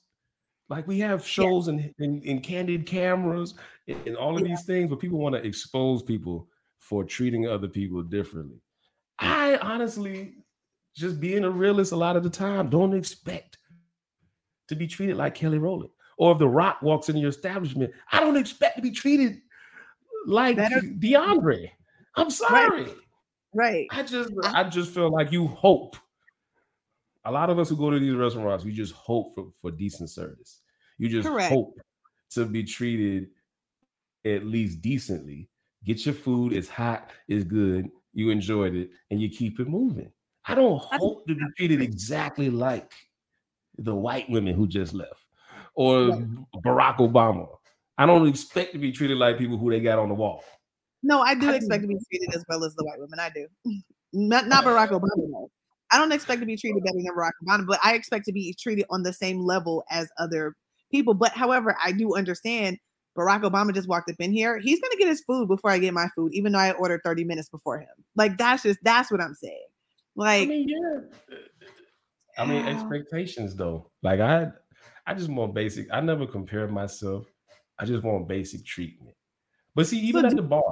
Like 0.70 0.88
we 0.88 1.00
have 1.00 1.26
shows 1.26 1.68
and 1.68 1.94
and, 2.00 2.24
and 2.24 2.42
candid 2.42 2.86
cameras 2.88 3.54
and, 3.88 3.98
and 4.08 4.18
all 4.18 4.36
of 4.36 4.42
Yeah. 4.42 4.48
these 4.50 4.66
things, 4.66 4.90
but 4.90 5.00
people 5.00 5.20
want 5.20 5.36
to 5.36 5.44
expose 5.46 6.02
people 6.04 6.48
for 6.80 7.04
treating 7.04 7.48
other 7.48 7.68
people 7.68 8.02
differently. 8.04 8.60
I 9.20 9.58
honestly, 9.58 10.36
just 10.96 11.20
being 11.20 11.44
a 11.44 11.50
realist, 11.50 11.92
a 11.92 11.96
lot 11.96 12.16
of 12.16 12.24
the 12.24 12.30
time, 12.30 12.70
don't 12.70 12.94
expect 12.96 13.58
to 14.68 14.76
be 14.76 14.88
treated 14.88 15.18
like 15.18 15.36
Kelly 15.36 15.58
Rowland. 15.60 15.92
Or 16.18 16.32
if 16.32 16.38
The 16.40 16.48
Rock 16.48 16.82
walks 16.82 17.10
into 17.10 17.22
your 17.22 17.30
establishment, 17.30 17.92
I 18.12 18.20
don't 18.20 18.38
expect 18.38 18.78
to 18.78 18.82
be 18.82 18.92
treated 18.92 19.42
like 20.26 20.56
Better- 20.58 20.82
DeAndre. 20.82 21.70
I'm 22.16 22.30
sorry. 22.30 22.88
right. 23.54 23.86
I 23.92 24.02
just 24.04 24.32
I 24.46 24.64
just 24.64 24.94
feel 24.94 25.12
like 25.12 25.32
you 25.32 25.48
hope. 25.48 25.96
A 27.26 27.32
lot 27.32 27.50
of 27.50 27.60
us 27.60 27.70
who 27.70 27.76
go 27.76 27.90
to 27.90 28.00
these 28.00 28.14
restaurants, 28.14 28.64
we 28.64 28.72
just 28.72 28.94
hope 28.94 29.34
for, 29.36 29.48
for 29.62 29.72
decent 29.72 30.10
service. 30.10 30.62
You 30.98 31.10
just 31.10 31.28
Correct. 31.28 31.52
hope 31.52 31.80
to 32.32 32.46
be 32.46 32.64
treated 32.64 33.30
at 34.26 34.46
least 34.46 34.82
decently. 34.82 35.50
Get 35.84 36.06
your 36.06 36.16
food, 36.16 36.54
it's 36.54 36.70
hot, 36.70 37.12
it's 37.28 37.44
good, 37.44 37.90
you 38.14 38.30
enjoyed 38.30 38.76
it, 38.76 38.90
and 39.12 39.22
you 39.22 39.30
keep 39.30 39.60
it 39.60 39.68
moving. 39.68 40.12
I 40.48 40.56
don't 40.56 40.80
hope 40.80 41.28
to 41.28 41.36
be 41.36 41.46
treated 41.58 41.82
exactly 41.82 42.50
like 42.50 42.92
the 43.78 43.96
white 43.96 44.30
women 44.30 44.56
who 44.56 44.68
just 44.68 44.94
left 44.94 45.26
or 45.76 46.10
Right. 46.10 46.28
Barack 46.64 46.98
Obama. 46.98 47.48
I 47.98 48.06
don't 48.06 48.28
expect 48.28 48.74
to 48.74 48.80
be 48.80 48.92
treated 48.92 49.18
like 49.18 49.38
people 49.38 49.58
who 49.58 49.70
they 49.70 49.80
got 49.80 50.00
on 50.00 50.10
the 50.10 50.16
wall. 50.16 50.44
No, 51.04 51.22
I 51.22 51.36
do 51.36 51.50
I 51.50 51.56
expect 51.56 51.82
to 51.84 51.88
be 51.88 51.98
treated 52.10 52.36
as 52.36 52.44
well 52.50 52.64
as 52.64 52.76
the 52.76 52.84
white 52.84 53.00
women. 53.00 53.20
I 53.20 53.30
do. 53.30 53.48
Not 54.18 54.48
not 54.48 54.64
Barack 54.64 54.92
Obama. 54.92 55.50
Though. 55.96 56.02
I 56.04 56.08
don't 56.08 56.12
expect 56.14 56.40
to 56.42 56.46
be 56.46 56.58
treated 56.58 56.84
better 56.84 56.98
than 56.98 57.08
Barack 57.16 57.32
Obama, 57.48 57.66
but 57.68 57.80
I 57.84 57.94
expect 57.94 58.26
to 58.26 58.32
be 58.32 58.56
treated 58.60 58.86
on 58.90 59.04
the 59.04 59.14
same 59.14 59.40
level 59.40 59.84
as 59.90 60.10
other 60.18 60.56
people. 60.92 61.14
But 61.14 61.32
however, 61.32 61.76
I 61.84 61.92
do 61.92 62.16
understand 62.16 62.78
Barack 63.18 63.44
Obama 63.44 63.74
just 63.74 63.88
walked 63.88 64.10
up 64.10 64.18
in 64.20 64.32
here. 64.32 64.60
He's 64.60 64.80
gonna 64.82 64.98
get 64.98 65.08
his 65.08 65.22
food 65.22 65.48
before 65.48 65.72
I 65.72 65.78
get 65.80 65.94
my 65.94 66.08
food, 66.16 66.34
even 66.34 66.52
though 66.52 66.60
I 66.60 66.72
ordered 66.72 67.02
30 67.04 67.24
minutes 67.24 67.50
before 67.50 67.80
him. 67.80 67.88
Like 68.16 68.38
that's 68.38 68.64
just 68.64 68.80
that's 68.84 69.12
what 69.12 69.22
I'm 69.22 69.34
saying. 69.36 69.66
I 70.18 70.22
Like 70.22 70.50
mean, 70.50 70.68
yeah. 70.70 71.36
I 72.38 72.46
mean, 72.46 72.66
Yeah. 72.66 72.72
expectations 72.74 73.56
though. 73.56 73.90
Like 74.04 74.20
I, 74.20 74.52
I 75.08 75.14
just 75.14 75.30
want 75.30 75.54
basic. 75.54 75.88
I 75.92 76.02
never 76.02 76.26
compare 76.28 76.68
myself. 76.68 77.26
I 77.80 77.86
just 77.86 78.04
want 78.04 78.28
basic 78.28 78.66
treatment. 78.66 79.16
But 79.76 79.88
see, 79.88 80.00
even 80.00 80.22
So 80.22 80.28
at 80.28 80.30
do- 80.32 80.36
the 80.38 80.42
bar, 80.44 80.64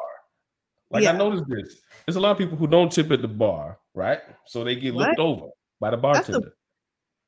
like 0.93 1.03
Yeah. 1.03 1.13
I 1.13 1.17
noticed 1.17 1.45
this. 1.47 1.81
There's 2.05 2.15
a 2.15 2.19
lot 2.19 2.31
of 2.31 2.37
people 2.37 2.57
who 2.57 2.67
don't 2.67 2.91
tip 2.91 3.11
at 3.11 3.21
the 3.21 3.27
bar, 3.27 3.79
right? 3.93 4.19
So 4.45 4.63
they 4.63 4.75
get 4.75 4.93
looked 4.93 5.19
over 5.19 5.47
by 5.79 5.89
the 5.91 5.97
bartender. 5.97 6.53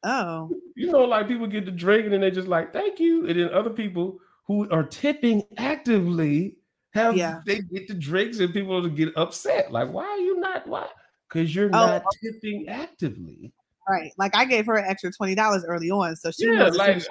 oh 0.03 0.49
you 0.75 0.91
know, 0.91 1.03
like 1.05 1.27
people 1.27 1.47
get 1.47 1.65
the 1.65 1.71
drink 1.71 2.03
and 2.05 2.13
then 2.13 2.21
they're 2.21 2.31
just 2.31 2.47
like, 2.47 2.73
"Thank 2.73 2.99
you," 2.99 3.27
and 3.27 3.39
then 3.39 3.49
other 3.53 3.69
people 3.69 4.19
who 4.45 4.69
are 4.69 4.83
tipping 4.83 5.43
actively 5.57 6.57
have 6.93 7.17
Yeah. 7.17 7.39
they 7.45 7.59
get 7.61 7.87
the 7.87 7.93
drinks 7.93 8.39
and 8.39 8.53
people 8.53 8.87
get 8.89 9.15
upset. 9.17 9.71
Like, 9.71 9.91
why 9.91 10.05
are 10.05 10.17
you 10.19 10.39
not? 10.39 10.67
Why? 10.67 10.87
Because 11.27 11.53
you're 11.55 11.67
Oh. 11.67 11.71
not 11.87 12.03
oh. 12.05 12.09
tipping 12.21 12.67
actively. 12.69 13.51
right. 13.87 14.11
Like 14.17 14.35
I 14.35 14.45
gave 14.45 14.65
her 14.67 14.75
an 14.75 14.85
extra 14.85 15.11
twenty 15.11 15.35
dollars 15.35 15.63
early 15.65 15.89
on, 15.91 16.15
so 16.15 16.31
she 16.31 16.45
Yeah, 16.51 16.69
like 16.69 17.01
she- 17.01 17.07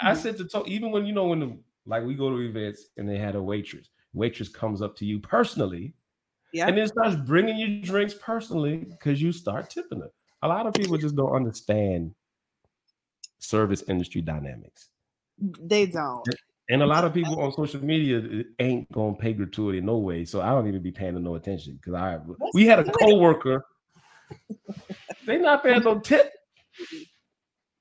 I 0.00 0.14
said 0.14 0.36
to 0.38 0.44
talk, 0.44 0.68
even 0.68 0.90
when 0.92 1.04
you 1.06 1.12
know 1.12 1.26
when 1.26 1.40
the 1.40 1.56
like 1.86 2.04
we 2.04 2.14
go 2.14 2.30
to 2.30 2.36
events 2.42 2.86
and 2.96 3.08
they 3.08 3.18
had 3.18 3.34
a 3.34 3.42
waitress, 3.42 3.88
waitress 4.12 4.48
comes 4.48 4.80
up 4.82 4.94
to 4.96 5.04
you 5.06 5.18
personally 5.18 5.94
yeah. 6.58 6.68
and 6.68 6.76
then 6.76 6.88
starts 6.88 7.16
bringing 7.16 7.56
you 7.56 7.80
drinks 7.82 8.14
personally 8.14 8.78
because 8.78 9.22
you 9.22 9.32
start 9.32 9.70
tipping 9.70 10.00
them. 10.00 10.10
A 10.42 10.48
lot 10.48 10.66
of 10.66 10.74
people 10.74 10.96
just 10.98 11.16
don't 11.16 11.32
understand 11.32 12.14
service 13.38 13.82
industry 13.88 14.20
dynamics. 14.20 14.88
They 15.38 15.86
don't. 15.86 16.26
And 16.70 16.82
a 16.82 16.86
lot 16.86 17.04
of 17.04 17.14
people 17.14 17.40
on 17.40 17.52
social 17.52 17.82
media 17.82 18.44
ain't 18.58 18.90
gonna 18.92 19.14
pay 19.14 19.32
gratuity 19.32 19.80
no 19.80 19.98
way. 19.98 20.24
So 20.24 20.42
I 20.42 20.50
don't 20.50 20.68
even 20.68 20.82
be 20.82 20.92
paying 20.92 21.14
them 21.14 21.24
no 21.24 21.36
attention 21.36 21.76
because 21.76 21.94
I 21.94 22.18
we 22.52 22.66
had 22.66 22.80
a 22.80 22.84
co-worker. 22.84 23.64
they 25.26 25.38
not 25.38 25.62
paying 25.62 25.82
no 25.82 25.98
tip. 25.98 26.30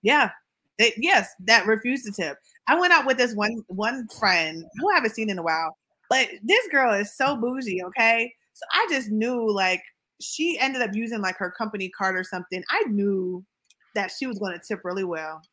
Yeah. 0.01 0.29
They, 0.77 0.93
yes, 0.97 1.27
that 1.45 1.65
refused 1.65 2.05
to 2.05 2.11
tip. 2.11 2.37
I 2.67 2.79
went 2.79 2.93
out 2.93 3.05
with 3.05 3.17
this 3.17 3.33
one 3.33 3.63
one 3.67 4.07
friend 4.19 4.63
who 4.77 4.91
I 4.91 4.95
haven't 4.95 5.15
seen 5.15 5.29
in 5.29 5.39
a 5.39 5.43
while, 5.43 5.75
but 6.09 6.29
this 6.43 6.67
girl 6.71 6.93
is 6.93 7.15
so 7.15 7.35
bougie, 7.35 7.83
okay? 7.83 8.31
So 8.57 8.65
I 8.71 8.87
just 8.89 9.11
knew 9.11 9.51
like 9.53 9.83
she 10.19 10.57
ended 10.57 10.81
up 10.81 10.95
using 10.95 11.21
like 11.21 11.37
her 11.37 11.51
company 11.51 11.89
card 11.89 12.17
or 12.17 12.23
something. 12.23 12.63
I 12.71 12.85
knew 12.89 13.45
that 13.93 14.09
she 14.09 14.25
was 14.25 14.39
going 14.39 14.53
to 14.53 14.67
tip 14.67 14.81
really 14.83 15.03
well. 15.03 15.43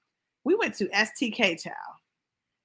We 0.44 0.54
went 0.54 0.74
to 0.76 0.88
STK 0.88 1.62
Chow. 1.62 1.70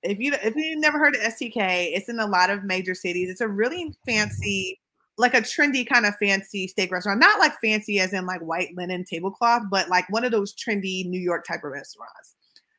If 0.02 0.18
you 0.18 0.32
if 0.42 0.56
you've 0.56 0.80
never 0.80 0.98
heard 0.98 1.16
of 1.16 1.22
STK, 1.22 1.92
it's 1.94 2.08
in 2.08 2.20
a 2.20 2.26
lot 2.26 2.50
of 2.50 2.64
major 2.64 2.96
cities. 2.96 3.30
It's 3.30 3.42
a 3.42 3.50
really 3.50 3.94
fancy, 4.06 4.80
like 5.18 5.34
a 5.34 5.42
trendy 5.42 5.86
kind 5.86 6.06
of 6.06 6.16
fancy 6.16 6.70
steak 6.70 6.90
restaurant. 6.90 7.20
Not 7.20 7.40
like 7.40 7.60
fancy 7.62 8.00
as 8.00 8.14
in 8.14 8.26
like 8.26 8.40
white 8.40 8.74
linen 8.78 9.04
tablecloth, 9.04 9.64
but 9.70 9.90
like 9.90 10.10
one 10.10 10.24
of 10.24 10.32
those 10.32 10.56
trendy 10.56 11.06
New 11.06 11.20
York 11.20 11.46
type 11.46 11.66
of 11.66 11.72
restaurants. 11.72 12.36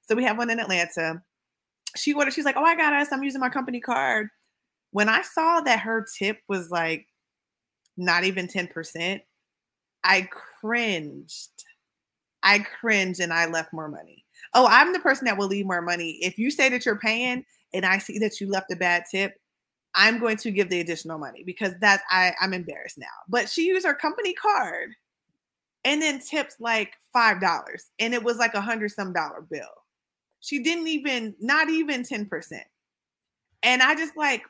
So 0.08 0.14
we 0.14 0.24
have 0.24 0.38
one 0.38 0.48
in 0.48 0.60
Atlanta. 0.60 1.22
She 1.94 2.14
ordered, 2.14 2.32
she's 2.32 2.46
like, 2.46 2.56
Oh, 2.56 2.64
I 2.64 2.74
got 2.74 2.94
us. 2.94 3.08
I'm 3.12 3.22
using 3.22 3.40
my 3.40 3.50
company 3.50 3.80
card. 3.80 4.28
When 4.92 5.10
I 5.10 5.20
saw 5.20 5.60
that 5.60 5.80
her 5.80 6.06
tip 6.18 6.38
was 6.48 6.70
like 6.70 7.06
not 7.96 8.24
even 8.24 8.46
10%, 8.46 9.20
I 10.04 10.28
cringed. 10.60 11.64
I 12.42 12.60
cringed 12.60 13.20
and 13.20 13.32
I 13.32 13.46
left 13.46 13.72
more 13.72 13.88
money. 13.88 14.24
Oh, 14.54 14.66
I'm 14.68 14.92
the 14.92 15.00
person 15.00 15.26
that 15.26 15.36
will 15.36 15.46
leave 15.46 15.66
more 15.66 15.82
money. 15.82 16.18
If 16.22 16.38
you 16.38 16.50
say 16.50 16.68
that 16.70 16.86
you're 16.86 16.98
paying 16.98 17.44
and 17.74 17.84
I 17.84 17.98
see 17.98 18.18
that 18.20 18.40
you 18.40 18.48
left 18.48 18.72
a 18.72 18.76
bad 18.76 19.04
tip, 19.10 19.34
I'm 19.94 20.18
going 20.18 20.36
to 20.38 20.50
give 20.50 20.70
the 20.70 20.80
additional 20.80 21.18
money 21.18 21.42
because 21.44 21.74
that's 21.80 22.02
I, 22.10 22.32
I'm 22.40 22.54
embarrassed 22.54 22.98
now. 22.98 23.06
But 23.28 23.48
she 23.48 23.66
used 23.66 23.86
her 23.86 23.94
company 23.94 24.32
card 24.32 24.90
and 25.84 26.00
then 26.00 26.20
tipped 26.20 26.56
like 26.60 26.92
five 27.12 27.40
dollars 27.40 27.90
and 27.98 28.14
it 28.14 28.22
was 28.22 28.36
like 28.36 28.54
a 28.54 28.60
hundred 28.60 28.92
some 28.92 29.12
dollar 29.12 29.44
bill. 29.50 29.66
She 30.40 30.62
didn't 30.62 30.88
even, 30.88 31.34
not 31.38 31.68
even 31.68 32.02
10%. 32.02 32.60
And 33.62 33.82
I 33.82 33.94
just 33.94 34.16
like, 34.16 34.42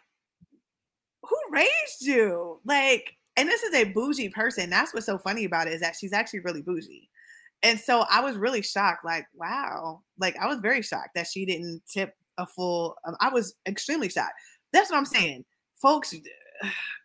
who 1.23 1.37
raised 1.51 2.03
you? 2.03 2.61
Like, 2.65 3.17
and 3.41 3.49
this 3.49 3.63
is 3.63 3.75
a 3.75 3.85
bougie 3.85 4.29
person. 4.29 4.69
That's 4.69 4.93
what's 4.93 5.07
so 5.07 5.17
funny 5.17 5.47
about 5.47 5.67
it 5.67 5.73
is 5.73 5.81
that 5.81 5.97
she's 5.97 6.13
actually 6.13 6.41
really 6.41 6.61
bougie. 6.61 7.09
And 7.63 7.81
so 7.81 8.05
I 8.11 8.21
was 8.21 8.37
really 8.37 8.61
shocked, 8.61 9.03
like, 9.03 9.27
wow. 9.35 10.03
Like 10.19 10.37
I 10.39 10.47
was 10.47 10.59
very 10.61 10.83
shocked 10.83 11.15
that 11.15 11.27
she 11.27 11.47
didn't 11.47 11.81
tip 11.91 12.15
a 12.37 12.47
full 12.47 12.97
um, 13.07 13.17
I 13.19 13.31
was 13.31 13.55
extremely 13.67 14.11
shocked. 14.11 14.35
That's 14.75 14.91
what 14.91 14.99
I'm 14.99 15.07
saying. 15.07 15.47
Folks, 15.81 16.15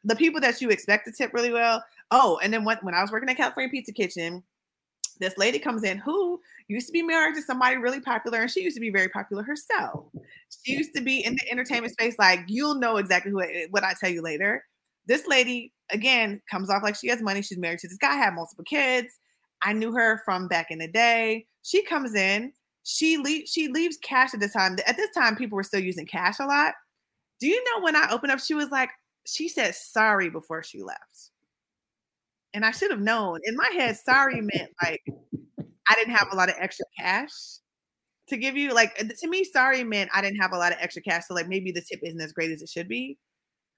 the 0.03 0.15
people 0.17 0.41
that 0.41 0.59
you 0.59 0.69
expect 0.71 1.05
to 1.05 1.13
tip 1.13 1.33
really 1.33 1.53
well. 1.53 1.81
Oh, 2.11 2.37
and 2.43 2.53
then 2.53 2.65
when, 2.65 2.79
when 2.81 2.93
I 2.93 3.01
was 3.01 3.11
working 3.11 3.29
at 3.29 3.37
California 3.37 3.69
Pizza 3.69 3.93
Kitchen, 3.93 4.43
this 5.21 5.37
lady 5.37 5.57
comes 5.57 5.83
in 5.85 5.97
who 5.99 6.41
used 6.67 6.87
to 6.87 6.93
be 6.93 7.01
married 7.01 7.35
to 7.35 7.41
somebody 7.41 7.77
really 7.77 8.01
popular 8.01 8.41
and 8.41 8.51
she 8.51 8.61
used 8.61 8.75
to 8.75 8.81
be 8.81 8.89
very 8.89 9.07
popular 9.07 9.43
herself. 9.43 10.07
She 10.65 10.73
used 10.73 10.93
to 10.95 11.01
be 11.01 11.23
in 11.23 11.35
the 11.35 11.51
entertainment 11.51 11.93
space 11.93 12.15
like 12.19 12.41
you'll 12.47 12.75
know 12.75 12.97
exactly 12.97 13.31
who, 13.31 13.41
what 13.69 13.85
I 13.85 13.93
tell 13.93 14.09
you 14.09 14.21
later. 14.21 14.65
This 15.07 15.25
lady 15.27 15.71
again 15.91 16.41
comes 16.49 16.69
off 16.69 16.83
like 16.83 16.95
she 16.95 17.07
has 17.09 17.21
money. 17.21 17.41
She's 17.41 17.57
married 17.57 17.79
to 17.79 17.87
this 17.87 17.97
guy, 17.97 18.15
had 18.15 18.35
multiple 18.35 18.65
kids. 18.65 19.19
I 19.63 19.73
knew 19.73 19.93
her 19.93 20.21
from 20.25 20.47
back 20.47 20.67
in 20.69 20.79
the 20.79 20.87
day. 20.87 21.45
She 21.63 21.83
comes 21.83 22.13
in, 22.15 22.53
she 22.83 23.17
leaves 23.17 23.51
she 23.51 23.67
leaves 23.67 23.97
cash 23.97 24.33
at 24.33 24.39
the 24.39 24.47
time. 24.49 24.77
At 24.85 24.97
this 24.97 25.11
time 25.11 25.35
people 25.35 25.55
were 25.55 25.63
still 25.63 25.81
using 25.81 26.05
cash 26.05 26.39
a 26.39 26.45
lot. 26.45 26.73
Do 27.39 27.47
you 27.47 27.63
know 27.63 27.83
when 27.83 27.95
I 27.95 28.09
opened 28.11 28.31
up 28.31 28.39
she 28.39 28.53
was 28.53 28.69
like 28.69 28.89
she 29.25 29.49
said 29.49 29.75
sorry 29.75 30.29
before 30.29 30.63
she 30.63 30.83
left 30.83 31.31
and 32.55 32.65
I 32.65 32.71
should 32.71 32.89
have 32.89 33.01
known. 33.01 33.41
In 33.43 33.55
my 33.55 33.69
head, 33.73 33.97
sorry 33.97 34.41
meant 34.41 34.71
like 34.81 35.03
I 35.87 35.95
didn't 35.95 36.15
have 36.15 36.29
a 36.31 36.35
lot 36.35 36.49
of 36.49 36.55
extra 36.57 36.85
cash 36.97 37.31
to 38.29 38.37
give 38.37 38.55
you. 38.55 38.73
Like 38.73 38.95
to 38.97 39.27
me, 39.27 39.43
sorry 39.43 39.83
meant 39.83 40.09
I 40.13 40.21
didn't 40.21 40.39
have 40.39 40.53
a 40.53 40.57
lot 40.57 40.71
of 40.71 40.77
extra 40.79 41.01
cash. 41.01 41.23
So 41.27 41.35
like 41.35 41.49
maybe 41.49 41.71
the 41.71 41.81
tip 41.81 41.99
isn't 42.01 42.21
as 42.21 42.31
great 42.31 42.51
as 42.51 42.61
it 42.61 42.69
should 42.69 42.87
be. 42.87 43.17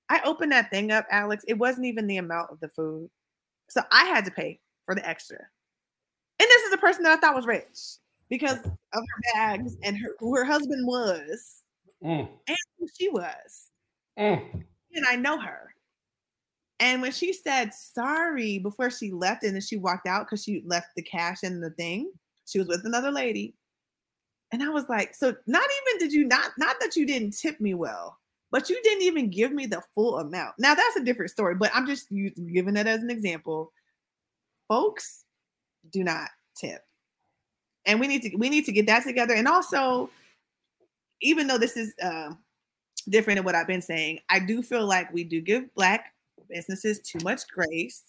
I 0.09 0.21
opened 0.23 0.51
that 0.51 0.69
thing 0.69 0.91
up, 0.91 1.05
Alex. 1.11 1.43
It 1.47 1.57
wasn't 1.57 1.87
even 1.87 2.07
the 2.07 2.17
amount 2.17 2.51
of 2.51 2.59
the 2.59 2.69
food. 2.69 3.09
So 3.69 3.81
I 3.91 4.05
had 4.05 4.25
to 4.25 4.31
pay 4.31 4.59
for 4.85 4.95
the 4.95 5.07
extra. 5.07 5.37
And 5.37 6.47
this 6.47 6.63
is 6.63 6.71
the 6.71 6.77
person 6.77 7.03
that 7.03 7.17
I 7.17 7.21
thought 7.21 7.35
was 7.35 7.45
rich 7.45 7.97
because 8.29 8.57
of 8.57 8.69
her 8.93 9.21
bags 9.33 9.75
and 9.83 9.97
her, 9.97 10.15
who 10.19 10.35
her 10.35 10.45
husband 10.45 10.85
was 10.85 11.63
mm. 12.03 12.27
and 12.47 12.57
who 12.79 12.87
she 12.97 13.09
was. 13.09 13.71
Mm. 14.17 14.63
And 14.93 15.05
I 15.07 15.15
know 15.15 15.39
her. 15.39 15.73
And 16.79 17.01
when 17.01 17.11
she 17.11 17.33
said 17.33 17.73
sorry 17.73 18.59
before 18.59 18.91
she 18.91 19.11
left, 19.11 19.43
and 19.43 19.55
then 19.55 19.61
she 19.61 19.77
walked 19.77 20.07
out 20.07 20.25
because 20.25 20.43
she 20.43 20.63
left 20.65 20.89
the 20.95 21.01
cash 21.01 21.43
in 21.43 21.59
the 21.59 21.71
thing, 21.71 22.11
she 22.45 22.59
was 22.59 22.67
with 22.67 22.85
another 22.85 23.11
lady. 23.11 23.55
And 24.51 24.63
I 24.63 24.69
was 24.69 24.85
like, 24.87 25.13
so 25.13 25.35
not 25.47 25.63
even 25.63 25.99
did 25.99 26.13
you 26.13 26.25
not 26.25 26.51
not 26.57 26.77
that 26.79 26.95
you 26.95 27.05
didn't 27.05 27.37
tip 27.37 27.59
me 27.59 27.73
well, 27.73 28.17
but 28.51 28.69
you 28.69 28.81
didn't 28.83 29.03
even 29.03 29.29
give 29.29 29.51
me 29.51 29.65
the 29.65 29.81
full 29.93 30.19
amount. 30.19 30.55
Now 30.57 30.73
that's 30.75 30.95
a 30.95 31.03
different 31.03 31.31
story, 31.31 31.55
but 31.55 31.71
I'm 31.73 31.85
just 31.85 32.09
giving 32.09 32.77
it 32.77 32.87
as 32.87 33.01
an 33.01 33.09
example. 33.09 33.71
Folks, 34.67 35.25
do 35.91 36.03
not 36.03 36.29
tip. 36.55 36.81
And 37.85 37.99
we 37.99 38.07
need 38.07 38.21
to 38.23 38.35
we 38.37 38.49
need 38.49 38.65
to 38.65 38.71
get 38.71 38.87
that 38.87 39.03
together. 39.03 39.33
And 39.33 39.47
also, 39.47 40.09
even 41.21 41.47
though 41.47 41.57
this 41.57 41.77
is 41.77 41.93
uh, 42.01 42.33
different 43.09 43.37
than 43.37 43.45
what 43.45 43.55
I've 43.55 43.67
been 43.67 43.81
saying, 43.81 44.19
I 44.29 44.39
do 44.39 44.61
feel 44.61 44.85
like 44.85 45.11
we 45.13 45.23
do 45.23 45.41
give 45.41 45.73
black 45.75 46.13
businesses 46.49 46.99
too 46.99 47.19
much 47.23 47.47
grace. 47.47 48.03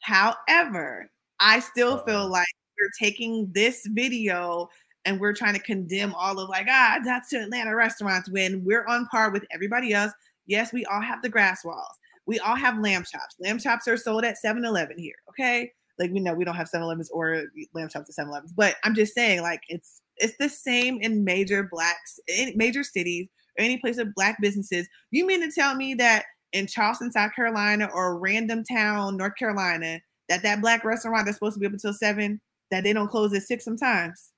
However, 0.00 1.10
I 1.40 1.60
still 1.60 1.98
feel 1.98 2.16
uh-huh. 2.16 2.28
like 2.28 2.46
we're 2.78 3.06
taking 3.06 3.50
this 3.52 3.86
video 3.86 4.68
and 5.04 5.20
we're 5.20 5.34
trying 5.34 5.54
to 5.54 5.60
condemn 5.60 6.14
all 6.14 6.38
of 6.38 6.48
like, 6.48 6.66
ah, 6.68 6.98
that's 7.04 7.30
to 7.30 7.42
Atlanta 7.42 7.74
restaurants 7.74 8.30
when 8.30 8.64
we're 8.64 8.86
on 8.86 9.06
par 9.06 9.30
with 9.30 9.44
everybody 9.52 9.92
else. 9.92 10.12
Yes, 10.46 10.72
we 10.72 10.84
all 10.86 11.00
have 11.00 11.22
the 11.22 11.28
grass 11.28 11.64
walls. 11.64 11.98
We 12.26 12.38
all 12.38 12.56
have 12.56 12.78
lamb 12.78 13.04
chops. 13.04 13.36
Lamb 13.38 13.58
chops 13.58 13.86
are 13.86 13.96
sold 13.96 14.24
at 14.24 14.38
7 14.38 14.64
Eleven 14.64 14.98
here. 14.98 15.14
Okay. 15.28 15.70
Like 15.98 16.10
we 16.10 16.20
know 16.20 16.34
we 16.34 16.44
don't 16.44 16.56
have 16.56 16.68
7 16.68 16.82
Elevens 16.82 17.10
or 17.10 17.44
lamb 17.74 17.88
chops 17.88 18.08
at 18.08 18.14
7 18.14 18.30
Elevens, 18.30 18.52
but 18.52 18.76
I'm 18.82 18.94
just 18.94 19.14
saying, 19.14 19.42
like, 19.42 19.60
it's 19.68 20.00
it's 20.16 20.36
the 20.38 20.48
same 20.48 20.98
in 21.00 21.24
major 21.24 21.68
blacks, 21.70 22.18
in 22.28 22.52
major 22.56 22.82
cities, 22.82 23.28
or 23.58 23.64
any 23.64 23.78
place 23.78 23.98
of 23.98 24.14
black 24.14 24.38
businesses. 24.40 24.88
You 25.10 25.26
mean 25.26 25.40
to 25.40 25.52
tell 25.52 25.74
me 25.74 25.94
that 25.94 26.24
in 26.52 26.66
Charleston, 26.66 27.12
South 27.12 27.34
Carolina, 27.34 27.88
or 27.92 28.18
random 28.18 28.64
town, 28.64 29.16
North 29.16 29.36
Carolina, 29.36 30.00
that 30.28 30.42
that 30.42 30.60
black 30.60 30.84
restaurant 30.84 31.26
that's 31.26 31.36
supposed 31.36 31.54
to 31.54 31.60
be 31.60 31.66
up 31.66 31.72
until 31.72 31.92
seven, 31.92 32.40
that 32.70 32.84
they 32.84 32.92
don't 32.92 33.08
close 33.10 33.34
at 33.34 33.42
six 33.42 33.64
sometimes. 33.64 34.30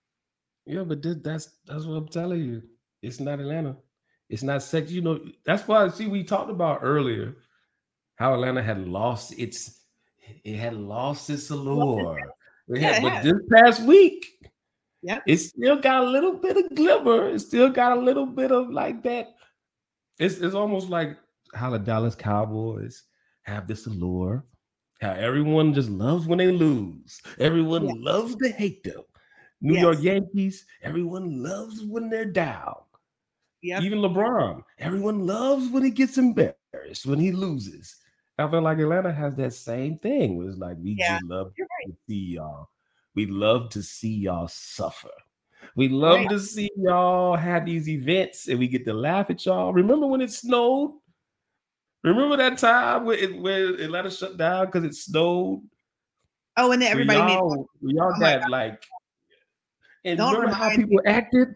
Yeah, 0.67 0.83
but 0.83 1.03
this, 1.03 1.17
that's 1.23 1.49
that's 1.67 1.85
what 1.85 1.95
I'm 1.95 2.09
telling 2.09 2.45
you. 2.45 2.63
It's 3.03 3.21
not 3.21 3.41
Atlanta. 3.41 3.77
It's 4.29 4.43
not 4.43 4.63
sex. 4.63 4.91
You 4.91 5.01
know, 5.01 5.21
that's 5.45 5.67
why. 5.69 5.89
See, 5.89 6.09
we 6.09 6.25
talked 6.25 6.51
about 6.51 6.81
earlier 6.83 7.37
how 8.17 8.35
Atlanta 8.35 8.63
had 8.63 8.89
lost 8.89 9.39
its 9.39 9.83
it 10.45 10.57
had 10.57 10.75
lost 10.75 11.31
its 11.31 11.51
allure. 11.51 12.19
yeah, 12.69 12.93
had, 12.95 13.03
but 13.03 13.23
this 13.23 13.41
past 13.53 13.83
week, 13.83 14.27
yeah, 15.03 15.21
it 15.27 15.37
still 15.37 15.77
got 15.77 16.03
a 16.03 16.07
little 16.07 16.33
bit 16.33 16.57
of 16.57 16.75
glimmer. 16.75 17.29
It 17.29 17.41
still 17.41 17.71
got 17.71 17.97
a 17.97 18.01
little 18.01 18.27
bit 18.27 18.51
of 18.51 18.71
like 18.71 19.03
that. 19.05 19.37
It's 20.19 20.39
it's 20.39 20.55
almost 20.55 20.89
like 20.89 21.17
how 21.55 21.71
the 21.71 21.79
Dallas 21.79 22.17
Cowboys 22.17 23.05
have 23.43 23.69
this 23.69 23.87
allure, 23.87 24.45
how 25.01 25.13
everyone 25.13 25.75
just 25.75 25.91
loves 25.91 26.27
when 26.27 26.39
they 26.39 26.51
lose. 26.51 27.21
Everyone 27.39 27.87
yeah. 27.87 27.95
loves 27.97 28.35
to 28.37 28.49
hate 28.49 28.83
them. 28.83 29.03
New 29.61 29.75
yes. 29.75 29.83
York 29.83 29.99
Yankees, 30.03 30.67
everyone 30.83 31.43
loves 31.43 31.83
when 31.83 32.11
they're 32.11 32.25
down. 32.25 32.77
Yep. 33.63 33.83
Even 33.83 33.99
LeBron, 34.01 34.63
everyone 34.79 35.27
loves 35.27 35.71
when 35.71 35.83
he 35.83 35.91
gets 35.91 36.19
embarrassed, 36.19 37.07
when 37.07 37.19
he 37.19 37.33
loses. 37.33 37.97
I 38.39 38.49
feel 38.49 38.61
like 38.61 38.79
Atlanta 38.79 39.13
has 39.13 39.35
that 39.37 39.55
same 39.55 39.99
thing. 39.99 40.37
Where 40.37 40.49
it's 40.49 40.59
like 40.59 40.77
we 40.79 40.97
yeah. 40.99 41.19
just 41.19 41.25
love 41.25 41.53
right. 41.59 41.87
to 41.87 41.97
see 42.07 42.35
y'all. 42.35 42.69
We 43.15 43.27
love 43.27 43.71
to 43.71 43.83
see 43.83 44.15
y'all 44.15 44.49
suffer. 44.49 45.09
We 45.75 45.89
love 45.89 46.19
right. 46.19 46.29
to 46.29 46.39
see 46.39 46.71
y'all 46.77 47.35
have 47.35 47.65
these 47.65 47.89
events 47.89 48.47
and 48.49 48.59
we 48.59 48.69
get 48.69 48.85
to 48.85 48.93
laugh 48.93 49.31
at 49.31 49.45
y'all. 49.47 49.73
Remember 49.73 50.07
when 50.07 50.21
it 50.21 50.31
snowed 50.31 50.93
Remember 52.07 52.37
that 52.37 52.57
time 52.57 53.05
when 53.05 53.19
it, 53.19 53.37
when 53.37 53.81
Atlanta 53.81 54.11
shut 54.13 54.37
down 54.37 54.67
because 54.67 54.85
it 54.85 54.95
snowed? 54.95 55.61
Oh, 56.57 56.71
and 56.71 56.81
then 56.81 56.93
everybody 56.93 57.19
we 57.19 57.27
all, 57.27 57.57
made 57.57 57.67
we 57.95 57.99
all 57.99 58.13
oh 58.15 58.21
got 58.21 58.49
like. 58.49 58.87
And 60.07 60.19
don't 60.19 60.35
remember 60.35 60.55
how 60.55 60.71
people 60.71 61.01
me. 61.05 61.11
acted? 61.11 61.49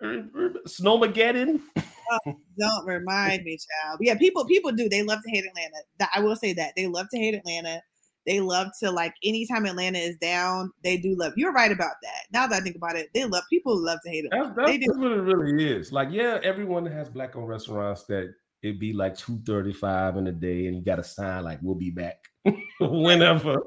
Snowmageddon. 0.00 1.60
Oh, 1.76 2.18
don't 2.58 2.86
remind 2.86 3.42
me, 3.42 3.58
child. 3.58 3.98
Yeah, 4.00 4.16
people 4.16 4.44
people 4.44 4.70
do. 4.70 4.88
They 4.88 5.02
love 5.02 5.18
to 5.24 5.30
hate 5.30 5.44
Atlanta. 5.44 6.10
I 6.14 6.20
will 6.20 6.36
say 6.36 6.52
that 6.54 6.72
they 6.76 6.86
love 6.86 7.06
to 7.12 7.18
hate 7.18 7.34
Atlanta. 7.34 7.82
They 8.26 8.40
love 8.40 8.68
to 8.80 8.90
like 8.90 9.14
anytime 9.24 9.66
Atlanta 9.66 9.98
is 9.98 10.16
down, 10.16 10.70
they 10.82 10.96
do 10.96 11.16
love. 11.18 11.32
You're 11.36 11.52
right 11.52 11.72
about 11.72 11.94
that. 12.02 12.22
Now 12.32 12.46
that 12.46 12.60
I 12.60 12.64
think 12.64 12.76
about 12.76 12.96
it, 12.96 13.10
they 13.12 13.24
love 13.24 13.42
people 13.50 13.76
love 13.76 13.98
to 14.04 14.10
hate 14.10 14.24
it. 14.24 14.30
That's, 14.30 14.50
that's, 14.56 14.86
that's 14.86 14.98
what 14.98 15.12
it 15.12 15.20
really 15.20 15.68
is. 15.68 15.92
Like, 15.92 16.08
yeah, 16.10 16.38
everyone 16.42 16.86
has 16.86 17.10
black 17.10 17.36
owned 17.36 17.48
restaurants 17.48 18.04
that 18.04 18.32
it'd 18.64 18.80
be 18.80 18.94
like 18.94 19.16
235 19.16 20.16
in 20.16 20.26
a 20.26 20.32
day, 20.32 20.66
and 20.66 20.76
you 20.76 20.82
got 20.82 20.98
a 20.98 21.04
sign 21.04 21.44
like 21.44 21.58
we'll 21.60 21.74
be 21.74 21.90
back 21.90 22.24
whenever. 22.80 23.62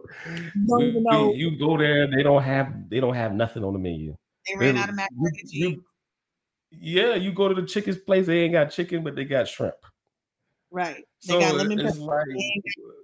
No, 0.55 0.77
we, 0.77 0.99
no. 0.99 1.33
You 1.33 1.57
go 1.57 1.77
there, 1.77 2.07
they 2.07 2.23
don't 2.23 2.41
have 2.41 2.89
they 2.89 2.99
don't 2.99 3.13
have 3.13 3.33
nothing 3.33 3.63
on 3.63 3.73
the 3.73 3.79
menu. 3.79 4.17
They 4.47 4.57
ran 4.57 4.75
they, 4.75 4.81
out 4.81 4.89
of 4.89 4.95
mac 4.95 5.09
and 5.15 5.49
cheese. 5.49 5.77
Yeah, 6.71 7.15
you 7.15 7.31
go 7.31 7.47
to 7.47 7.53
the 7.53 7.65
chicken's 7.65 7.97
place, 7.97 8.25
they 8.25 8.39
ain't 8.39 8.53
got 8.53 8.71
chicken, 8.71 9.03
but 9.03 9.15
they 9.15 9.23
got 9.23 9.47
shrimp. 9.47 9.75
Right. 10.69 11.05
They 11.25 11.33
so 11.33 11.39
got 11.39 11.55
lemon 11.55 11.79
it's 11.79 11.97
like, 11.97 12.25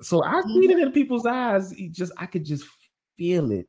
so 0.02 0.24
I 0.24 0.42
see 0.42 0.66
it 0.66 0.80
in 0.80 0.92
people's 0.92 1.26
eyes. 1.26 1.74
Just 1.92 2.12
I 2.18 2.26
could 2.26 2.44
just 2.44 2.66
feel 3.18 3.52
it. 3.52 3.68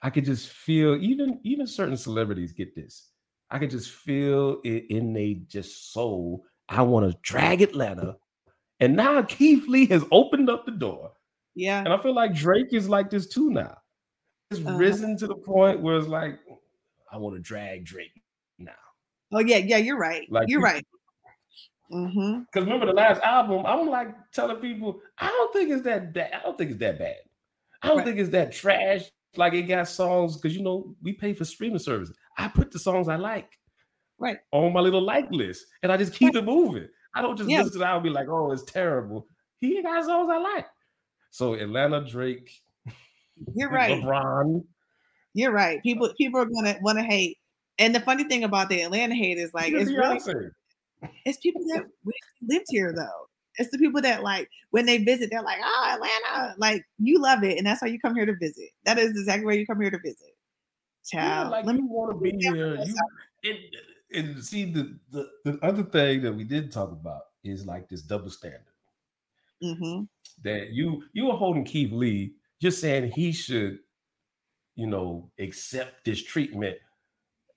I 0.00 0.10
could 0.10 0.24
just 0.24 0.50
feel 0.50 0.96
even 1.02 1.40
even 1.42 1.66
certain 1.66 1.96
celebrities 1.96 2.52
get 2.52 2.76
this. 2.76 3.10
I 3.50 3.58
could 3.58 3.70
just 3.70 3.90
feel 3.90 4.60
it 4.62 4.86
in 4.90 5.12
they 5.12 5.42
just 5.48 5.92
soul. 5.92 6.44
I 6.68 6.82
want 6.82 7.10
to 7.10 7.18
drag 7.22 7.62
Atlanta. 7.62 8.16
And 8.80 8.94
now 8.94 9.20
Keith 9.22 9.66
Lee 9.66 9.86
has 9.86 10.04
opened 10.12 10.50
up 10.50 10.64
the 10.64 10.72
door. 10.72 11.12
Yeah. 11.54 11.80
And 11.80 11.88
I 11.88 11.98
feel 11.98 12.14
like 12.14 12.34
Drake 12.34 12.72
is 12.72 12.88
like 12.88 13.10
this 13.10 13.26
too 13.26 13.50
now. 13.50 13.76
It's 14.50 14.60
uh-huh. 14.60 14.76
risen 14.76 15.16
to 15.18 15.26
the 15.26 15.34
point 15.34 15.80
where 15.80 15.96
it's 15.96 16.06
like, 16.06 16.38
I 17.10 17.16
want 17.16 17.36
to 17.36 17.40
drag 17.40 17.84
Drake 17.84 18.22
now. 18.58 18.72
Oh, 19.32 19.40
yeah, 19.40 19.56
yeah, 19.58 19.78
you're 19.78 19.98
right. 19.98 20.30
Like 20.30 20.48
you're 20.48 20.60
right. 20.60 20.84
Because 21.88 22.12
mm-hmm. 22.14 22.60
remember 22.60 22.86
the 22.86 22.92
last 22.92 23.20
album, 23.22 23.64
I'm 23.66 23.88
like 23.88 24.14
telling 24.32 24.58
people, 24.58 25.00
I 25.18 25.28
don't 25.28 25.52
think 25.52 25.70
it's 25.70 25.82
that 25.82 26.12
bad. 26.12 26.32
I 26.34 26.42
don't 26.42 26.56
think 26.56 26.70
it's 26.70 26.80
that 26.80 26.98
bad. 26.98 27.16
I 27.82 27.88
don't 27.88 27.98
right. 27.98 28.06
think 28.06 28.18
it's 28.18 28.30
that 28.30 28.52
trash. 28.52 29.04
Like 29.36 29.54
it 29.54 29.62
got 29.62 29.88
songs 29.88 30.36
because 30.36 30.56
you 30.56 30.62
know 30.62 30.94
we 31.02 31.12
pay 31.12 31.32
for 31.32 31.44
streaming 31.44 31.78
services. 31.78 32.16
I 32.36 32.48
put 32.48 32.70
the 32.70 32.78
songs 32.78 33.08
I 33.08 33.16
like 33.16 33.57
right 34.18 34.38
on 34.52 34.72
my 34.72 34.80
little 34.80 35.02
like 35.02 35.30
list, 35.30 35.66
and 35.82 35.92
I 35.92 35.96
just 35.96 36.14
keep 36.14 36.34
it 36.34 36.44
moving. 36.44 36.88
I 37.14 37.22
don't 37.22 37.36
just 37.36 37.48
yeah. 37.48 37.58
listen 37.58 37.72
to 37.74 37.78
that 37.80 37.94
and 37.94 38.02
be 38.02 38.10
like, 38.10 38.28
oh, 38.28 38.52
it's 38.52 38.64
terrible. 38.64 39.26
He 39.60 39.82
got 39.82 40.04
songs 40.04 40.30
I 40.30 40.38
like. 40.38 40.66
So 41.30 41.54
Atlanta 41.54 42.04
Drake, 42.04 42.50
you're 43.54 43.70
right. 43.72 44.02
LeBron, 44.02 44.64
you're 45.34 45.52
right. 45.52 45.82
People 45.82 46.12
people 46.16 46.40
are 46.40 46.46
gonna 46.46 46.76
want 46.82 46.98
to 46.98 47.04
hate. 47.04 47.38
And 47.80 47.94
the 47.94 48.00
funny 48.00 48.24
thing 48.24 48.44
about 48.44 48.68
the 48.68 48.82
Atlanta 48.82 49.14
hate 49.14 49.38
is 49.38 49.54
like 49.54 49.72
it's 49.72 49.90
Beyonce. 49.90 50.26
really 50.26 50.50
it's 51.24 51.38
people 51.38 51.62
that 51.74 51.84
lived 52.46 52.66
here 52.68 52.92
though. 52.92 53.28
It's 53.56 53.70
the 53.70 53.78
people 53.78 54.00
that 54.02 54.22
like 54.22 54.48
when 54.70 54.86
they 54.86 54.98
visit, 54.98 55.30
they're 55.30 55.42
like, 55.42 55.58
"Oh, 55.62 55.90
Atlanta, 55.94 56.54
like 56.58 56.84
you 56.98 57.20
love 57.20 57.42
it, 57.42 57.58
and 57.58 57.66
that's 57.66 57.82
why 57.82 57.88
you 57.88 57.98
come 57.98 58.14
here 58.14 58.26
to 58.26 58.36
visit. 58.36 58.70
That 58.84 58.98
is 58.98 59.10
exactly 59.10 59.46
why 59.46 59.52
you 59.52 59.66
come 59.66 59.80
here 59.80 59.90
to 59.90 59.98
visit." 59.98 60.36
Child, 61.06 61.46
yeah, 61.46 61.50
like 61.50 61.64
let 61.64 61.74
me 61.74 61.82
want 61.84 62.12
to 62.12 62.20
be 62.20 62.36
here. 62.38 62.76
You, 62.76 62.94
and, 63.44 63.58
and 64.12 64.42
see 64.42 64.72
the, 64.72 64.98
the 65.10 65.28
the 65.44 65.58
other 65.62 65.82
thing 65.82 66.22
that 66.22 66.32
we 66.32 66.44
didn't 66.44 66.70
talk 66.70 66.92
about 66.92 67.22
is 67.44 67.66
like 67.66 67.88
this 67.88 68.02
double 68.02 68.30
standard. 68.30 68.62
Mm-hmm. 69.62 70.04
That 70.44 70.70
you 70.70 71.02
you 71.12 71.30
are 71.30 71.36
holding 71.36 71.64
Keith 71.64 71.92
Lee, 71.92 72.34
just 72.60 72.80
saying 72.80 73.12
he 73.14 73.32
should, 73.32 73.78
you 74.76 74.86
know, 74.86 75.30
accept 75.38 76.04
this 76.04 76.22
treatment. 76.22 76.76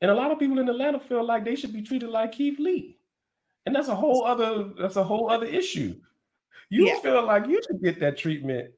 And 0.02 0.10
a 0.10 0.16
lot 0.16 0.32
of 0.32 0.39
people 0.39 0.60
in 0.60 0.68
Atlanta 0.68 0.99
feel 0.99 1.24
like 1.24 1.45
they 1.45 1.56
should 1.56 1.74
be 1.74 1.84
treated 1.84 2.10
like 2.10 2.32
Keith 2.32 2.60
Lee 2.60 2.97
and 3.66 3.76
that's 3.76 3.88
a 3.88 3.95
whole 3.95 4.24
other 4.26 4.70
that's 4.80 4.95
a 4.95 5.04
whole 5.04 5.30
other 5.30 5.45
issue. 5.45 5.95
You 6.70 6.88
yeah. 6.88 6.99
feel 6.99 7.26
like 7.26 7.47
you 7.47 7.62
should 7.66 7.82
get 7.82 7.99
that 7.99 8.18
treatment, 8.18 8.72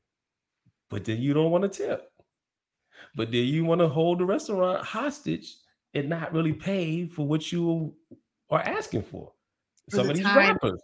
but 0.89 1.05
then 1.05 1.21
you 1.21 1.34
don't 1.34 1.51
want 1.51 1.63
to 1.63 1.69
tip. 1.69 2.11
But 3.15 3.32
then 3.32 3.45
you 3.45 3.65
want 3.65 3.82
to 3.82 3.88
hold 3.88 4.19
the 4.19 4.26
restaurant 4.26 4.84
hostage 4.84 5.55
and 5.93 6.09
not 6.09 6.33
really 6.33 6.53
pay 6.53 7.07
for 7.07 7.27
what 7.27 7.51
you 7.51 7.93
are 8.49 8.61
asking 8.61 9.03
for. 9.03 9.31
for 9.89 9.97
Some 9.97 10.07
the 10.07 10.11
of 10.11 10.17
these 10.17 10.25
rappers. 10.25 10.81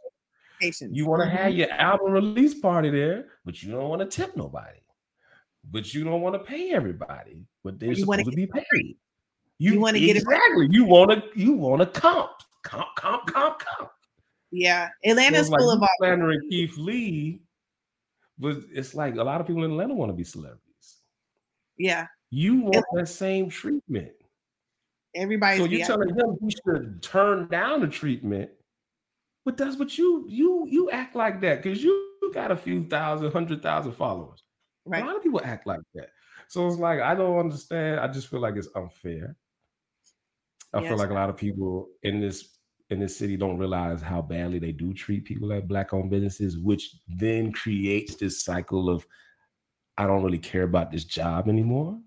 Patience. 0.59 0.95
You 0.95 1.05
want 1.05 1.21
to 1.21 1.27
mm-hmm. 1.27 1.37
have 1.37 1.53
your 1.53 1.71
album 1.71 2.11
release 2.11 2.53
party 2.53 2.89
there, 2.89 3.27
but 3.45 3.63
you 3.63 3.71
don't 3.71 3.87
want 3.87 4.01
to 4.01 4.07
tip 4.07 4.35
nobody. 4.35 4.79
But 5.71 5.93
you 5.93 6.03
don't 6.03 6.21
want 6.21 6.35
to 6.35 6.39
pay 6.39 6.71
everybody, 6.71 7.45
but 7.63 7.79
they're 7.79 7.89
you 7.89 7.95
supposed 7.95 8.25
to 8.25 8.31
be 8.31 8.47
paid. 8.47 8.97
You, 9.57 9.73
you 9.73 9.79
want 9.79 9.95
to 9.95 10.03
exactly. 10.03 10.07
get 10.07 10.15
it 10.15 10.21
exactly. 10.21 10.67
You 10.71 10.85
want 10.85 11.11
to 11.11 11.23
you 11.35 11.53
want 11.53 11.81
to 11.81 11.99
comp 11.99 12.31
comp, 12.63 12.95
comp, 12.95 13.25
comp, 13.27 13.59
comp. 13.59 13.89
Yeah, 14.51 14.89
Atlanta's 15.05 15.47
so 15.47 15.55
full 15.57 15.67
like 15.67 15.81
of 15.81 15.89
slandering 15.99 16.41
Keith 16.49 16.77
Lee, 16.77 17.41
but 18.37 18.57
it's 18.73 18.95
like 18.95 19.15
a 19.15 19.23
lot 19.23 19.41
of 19.41 19.47
people 19.47 19.63
in 19.63 19.71
Atlanta 19.71 19.93
want 19.93 20.09
to 20.09 20.15
be 20.15 20.23
celebrities. 20.23 20.59
Yeah, 21.77 22.07
you 22.31 22.61
want 22.61 22.85
that 22.93 23.07
same 23.07 23.49
treatment. 23.49 24.11
Everybody. 25.19 25.57
So 25.57 25.65
you're 25.65 25.85
telling 25.85 26.09
him 26.09 26.37
he 26.41 26.49
should 26.49 27.03
turn 27.03 27.49
down 27.49 27.81
the 27.81 27.87
treatment, 27.87 28.49
but 29.43 29.57
that's 29.57 29.77
what 29.77 29.97
you 29.97 30.25
you 30.29 30.65
you 30.69 30.89
act 30.91 31.15
like 31.15 31.41
that 31.41 31.61
because 31.61 31.83
you 31.83 32.31
got 32.33 32.51
a 32.51 32.55
few 32.55 32.85
thousand, 32.85 33.31
hundred 33.31 33.61
thousand 33.61 33.91
followers. 33.91 34.41
Right. 34.85 35.03
A 35.03 35.05
lot 35.05 35.17
of 35.17 35.23
people 35.23 35.41
act 35.43 35.67
like 35.67 35.81
that. 35.95 36.09
So 36.47 36.65
it's 36.67 36.77
like 36.77 37.01
I 37.01 37.15
don't 37.15 37.37
understand. 37.37 37.99
I 37.99 38.07
just 38.07 38.29
feel 38.29 38.39
like 38.39 38.55
it's 38.55 38.69
unfair. 38.75 39.35
I 40.73 40.79
yes. 40.79 40.89
feel 40.89 40.97
like 40.97 41.09
a 41.09 41.13
lot 41.13 41.29
of 41.29 41.35
people 41.35 41.89
in 42.03 42.21
this 42.21 42.57
in 42.89 42.99
this 42.99 43.17
city 43.17 43.35
don't 43.35 43.57
realize 43.57 44.01
how 44.01 44.21
badly 44.21 44.57
they 44.57 44.71
do 44.71 44.93
treat 44.93 45.25
people 45.25 45.51
at 45.51 45.67
black 45.67 45.93
owned 45.93 46.09
businesses, 46.09 46.57
which 46.57 46.95
then 47.09 47.51
creates 47.51 48.15
this 48.15 48.43
cycle 48.43 48.89
of 48.89 49.05
I 49.97 50.07
don't 50.07 50.23
really 50.23 50.39
care 50.39 50.63
about 50.63 50.91
this 50.91 51.03
job 51.03 51.49
anymore. 51.49 51.99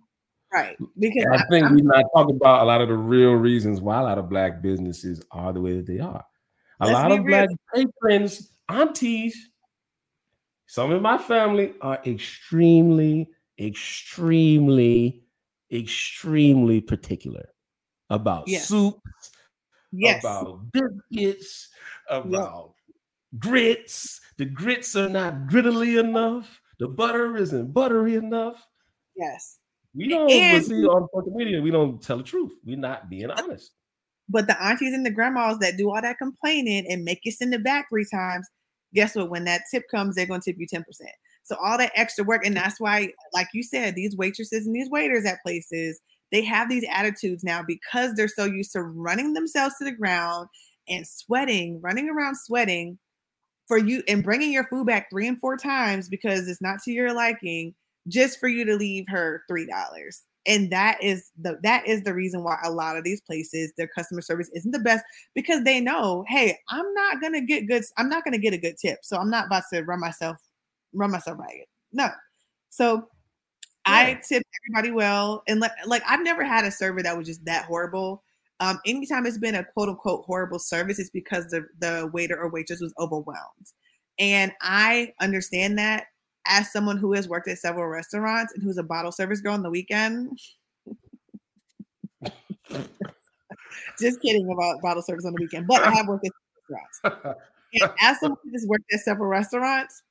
Right. 0.52 0.76
Because 0.98 1.26
I 1.32 1.44
think 1.48 1.70
we're 1.70 1.82
not 1.82 2.04
talking 2.14 2.36
about 2.36 2.62
a 2.62 2.64
lot 2.64 2.82
of 2.82 2.88
the 2.88 2.96
real 2.96 3.32
reasons 3.32 3.80
why 3.80 4.00
a 4.00 4.02
lot 4.02 4.18
of 4.18 4.28
black 4.28 4.60
businesses 4.60 5.22
are 5.30 5.52
the 5.52 5.60
way 5.60 5.76
that 5.76 5.86
they 5.86 5.98
are. 5.98 6.24
A 6.80 6.90
lot 6.90 7.10
of 7.10 7.24
real. 7.24 7.26
black 7.26 7.48
patrons, 7.74 8.52
aunties, 8.68 9.50
some 10.72 10.90
in 10.92 11.02
my 11.02 11.18
family 11.18 11.74
are 11.82 12.00
extremely, 12.06 13.28
extremely, 13.60 15.22
extremely 15.70 16.80
particular 16.80 17.48
about 18.08 18.48
yes. 18.48 18.68
soup, 18.68 18.98
yes. 19.92 20.24
about 20.24 20.72
biscuits, 20.72 21.68
about 22.08 22.72
grits. 23.38 24.20
The 24.38 24.46
grits 24.46 24.96
are 24.96 25.10
not 25.10 25.46
grittily 25.46 26.00
enough. 26.00 26.60
The 26.78 26.88
butter 26.88 27.36
isn't 27.36 27.72
buttery 27.72 28.14
enough. 28.14 28.66
Yes. 29.14 29.58
We 29.94 30.08
don't 30.08 30.30
and, 30.30 30.64
see 30.64 30.86
on 30.86 31.08
social 31.14 31.36
media, 31.36 31.60
we 31.60 31.70
don't 31.70 32.02
tell 32.02 32.16
the 32.16 32.22
truth. 32.22 32.52
We're 32.64 32.78
not 32.78 33.10
being 33.10 33.30
honest. 33.30 33.72
But 34.28 34.46
the 34.46 34.62
aunties 34.62 34.94
and 34.94 35.04
the 35.04 35.10
grandmas 35.10 35.58
that 35.58 35.76
do 35.76 35.90
all 35.90 36.00
that 36.00 36.18
complaining 36.18 36.86
and 36.88 37.04
make 37.04 37.20
you 37.24 37.32
send 37.32 37.52
it 37.52 37.62
back 37.62 37.86
three 37.90 38.06
times, 38.10 38.48
guess 38.94 39.14
what? 39.14 39.30
When 39.30 39.44
that 39.44 39.62
tip 39.70 39.84
comes, 39.90 40.14
they're 40.14 40.26
gonna 40.26 40.40
tip 40.42 40.56
you 40.58 40.66
10%. 40.66 40.84
So 41.42 41.56
all 41.62 41.76
that 41.78 41.92
extra 41.94 42.24
work, 42.24 42.46
and 42.46 42.56
that's 42.56 42.80
why, 42.80 43.12
like 43.34 43.48
you 43.52 43.62
said, 43.62 43.94
these 43.94 44.16
waitresses 44.16 44.66
and 44.66 44.74
these 44.74 44.88
waiters 44.88 45.26
at 45.26 45.42
places, 45.42 46.00
they 46.30 46.42
have 46.42 46.70
these 46.70 46.86
attitudes 46.90 47.44
now 47.44 47.62
because 47.66 48.14
they're 48.14 48.28
so 48.28 48.44
used 48.44 48.72
to 48.72 48.82
running 48.82 49.34
themselves 49.34 49.74
to 49.78 49.84
the 49.84 49.92
ground 49.92 50.48
and 50.88 51.06
sweating, 51.06 51.80
running 51.82 52.08
around 52.08 52.36
sweating 52.36 52.98
for 53.68 53.76
you 53.76 54.02
and 54.08 54.24
bringing 54.24 54.52
your 54.52 54.64
food 54.64 54.86
back 54.86 55.08
three 55.10 55.26
and 55.26 55.38
four 55.40 55.56
times 55.56 56.08
because 56.08 56.48
it's 56.48 56.62
not 56.62 56.80
to 56.84 56.92
your 56.92 57.12
liking 57.12 57.74
just 58.08 58.38
for 58.40 58.48
you 58.48 58.64
to 58.64 58.76
leave 58.76 59.04
her 59.08 59.42
three 59.48 59.66
dollars. 59.66 60.22
And 60.44 60.72
that 60.72 61.02
is 61.02 61.30
the 61.40 61.58
that 61.62 61.86
is 61.86 62.02
the 62.02 62.14
reason 62.14 62.42
why 62.42 62.58
a 62.64 62.70
lot 62.70 62.96
of 62.96 63.04
these 63.04 63.20
places 63.20 63.72
their 63.76 63.86
customer 63.86 64.20
service 64.20 64.50
isn't 64.54 64.72
the 64.72 64.80
best 64.80 65.04
because 65.36 65.62
they 65.62 65.80
know 65.80 66.24
hey 66.26 66.58
i'm 66.68 66.92
not 66.94 67.20
gonna 67.22 67.40
get 67.40 67.68
good 67.68 67.84
i'm 67.96 68.08
not 68.08 68.24
gonna 68.24 68.38
get 68.38 68.52
a 68.52 68.58
good 68.58 68.76
tip. 68.76 68.98
So 69.02 69.16
i'm 69.18 69.30
not 69.30 69.46
about 69.46 69.62
to 69.72 69.82
run 69.82 70.00
myself 70.00 70.38
run 70.92 71.10
myself 71.10 71.38
ragged. 71.38 71.66
No. 71.92 72.08
So 72.70 73.08
yeah. 73.86 73.94
I 73.94 74.20
tip 74.26 74.42
everybody 74.64 74.92
well, 74.92 75.42
and 75.48 75.60
like 75.60 75.72
like 75.86 76.02
I've 76.06 76.22
never 76.22 76.44
had 76.44 76.64
a 76.64 76.70
server 76.70 77.02
that 77.02 77.16
was 77.16 77.26
just 77.26 77.44
that 77.44 77.64
horrible. 77.64 78.22
Um, 78.60 78.78
anytime 78.86 79.26
it's 79.26 79.38
been 79.38 79.56
a 79.56 79.64
quote 79.64 79.88
unquote 79.88 80.24
horrible 80.24 80.58
service, 80.58 80.98
it's 80.98 81.10
because 81.10 81.46
the 81.48 81.66
the 81.80 82.08
waiter 82.12 82.38
or 82.38 82.48
waitress 82.48 82.80
was 82.80 82.94
overwhelmed, 82.98 83.72
and 84.18 84.52
I 84.60 85.12
understand 85.20 85.78
that 85.78 86.06
as 86.46 86.72
someone 86.72 86.96
who 86.98 87.12
has 87.12 87.28
worked 87.28 87.48
at 87.48 87.58
several 87.58 87.86
restaurants 87.86 88.52
and 88.54 88.62
who's 88.62 88.78
a 88.78 88.82
bottle 88.82 89.12
service 89.12 89.40
girl 89.40 89.54
on 89.54 89.62
the 89.62 89.70
weekend. 89.70 90.38
just 94.00 94.20
kidding 94.20 94.50
about 94.50 94.80
bottle 94.82 95.02
service 95.02 95.24
on 95.24 95.32
the 95.32 95.40
weekend, 95.40 95.66
but 95.66 95.82
I 95.82 95.92
have 95.92 96.08
worked 96.08 96.26
at 96.26 96.32
restaurants. 96.70 97.00
and 97.74 97.90
as 98.00 98.20
someone 98.20 98.38
who 98.44 98.50
has 98.52 98.66
worked 98.66 98.92
at 98.92 99.00
several 99.00 99.28
restaurants, 99.28 100.02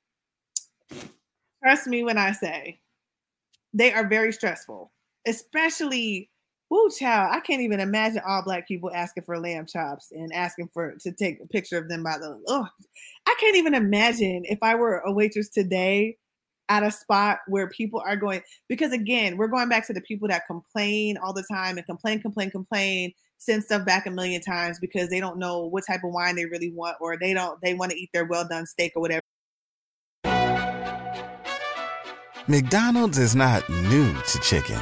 trust 1.63 1.88
me 1.88 2.03
when 2.03 2.17
I 2.17 2.32
say 2.32 2.79
they 3.73 3.93
are 3.93 4.07
very 4.07 4.32
stressful, 4.34 4.91
especially. 5.27 6.29
Ooh, 6.73 6.89
child, 6.97 7.32
I 7.34 7.41
can't 7.41 7.63
even 7.63 7.82
imagine 7.82 8.21
all 8.25 8.43
black 8.43 8.65
people 8.65 8.89
asking 8.93 9.23
for 9.23 9.38
lamb 9.38 9.65
chops 9.65 10.09
and 10.13 10.32
asking 10.32 10.69
for 10.73 10.95
to 11.01 11.11
take 11.11 11.41
a 11.43 11.47
picture 11.47 11.77
of 11.77 11.89
them 11.89 12.01
by 12.01 12.17
the. 12.17 12.41
Oh, 12.47 12.65
I 13.27 13.36
can't 13.41 13.57
even 13.57 13.73
imagine 13.73 14.43
if 14.45 14.59
I 14.61 14.75
were 14.75 14.99
a 14.99 15.11
waitress 15.11 15.49
today. 15.49 16.17
At 16.72 16.84
a 16.84 16.89
spot 16.89 17.39
where 17.47 17.67
people 17.67 18.01
are 18.05 18.15
going 18.15 18.41
because 18.69 18.93
again 18.93 19.36
we're 19.36 19.49
going 19.49 19.67
back 19.67 19.86
to 19.86 19.91
the 19.91 19.99
people 19.99 20.26
that 20.26 20.47
complain 20.47 21.17
all 21.17 21.34
the 21.34 21.43
time 21.51 21.78
and 21.78 21.86
complain 21.86 22.22
complain 22.22 22.49
complain 22.49 23.11
send 23.38 23.61
stuff 23.61 23.86
back 23.86 24.05
a 24.05 24.09
million 24.09 24.39
times 24.39 24.80
because 24.80 25.09
they 25.09 25.19
don't 25.19 25.38
know 25.38 25.65
what 25.65 25.84
type 25.86 26.01
of 26.05 26.13
wine 26.13 26.34
they 26.34 26.45
really 26.45 26.72
want 26.72 26.95
or 27.01 27.17
they 27.19 27.34
don't 27.34 27.59
they 27.61 27.74
want 27.74 27.91
to 27.91 27.97
eat 27.97 28.09
their 28.13 28.24
well 28.24 28.47
done 28.47 28.65
steak 28.65 28.93
or 28.95 29.01
whatever 29.01 29.22
McDonald's 32.47 33.17
is 33.19 33.36
not 33.36 33.69
new 33.69 34.13
to 34.13 34.39
chicken. 34.39 34.82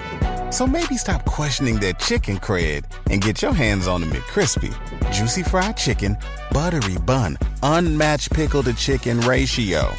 So 0.52 0.66
maybe 0.66 0.96
stop 0.96 1.26
questioning 1.26 1.76
their 1.76 1.94
chicken 1.94 2.38
cred 2.38 2.86
and 3.12 3.22
get 3.22 3.42
your 3.42 3.54
hands 3.54 3.86
on 3.86 4.02
the 4.02 4.08
McCrispy. 4.08 4.74
Juicy 5.12 5.44
fried 5.44 5.76
chicken, 5.76 6.18
buttery 6.52 6.98
bun, 7.00 7.38
unmatched 7.62 8.32
pickle 8.32 8.64
to 8.64 8.74
chicken 8.74 9.20
ratio. 9.22 9.94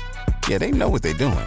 Yeah, 0.49 0.59
they 0.59 0.73
know 0.73 0.89
what 0.89 1.03
they're 1.03 1.13
doing. 1.13 1.47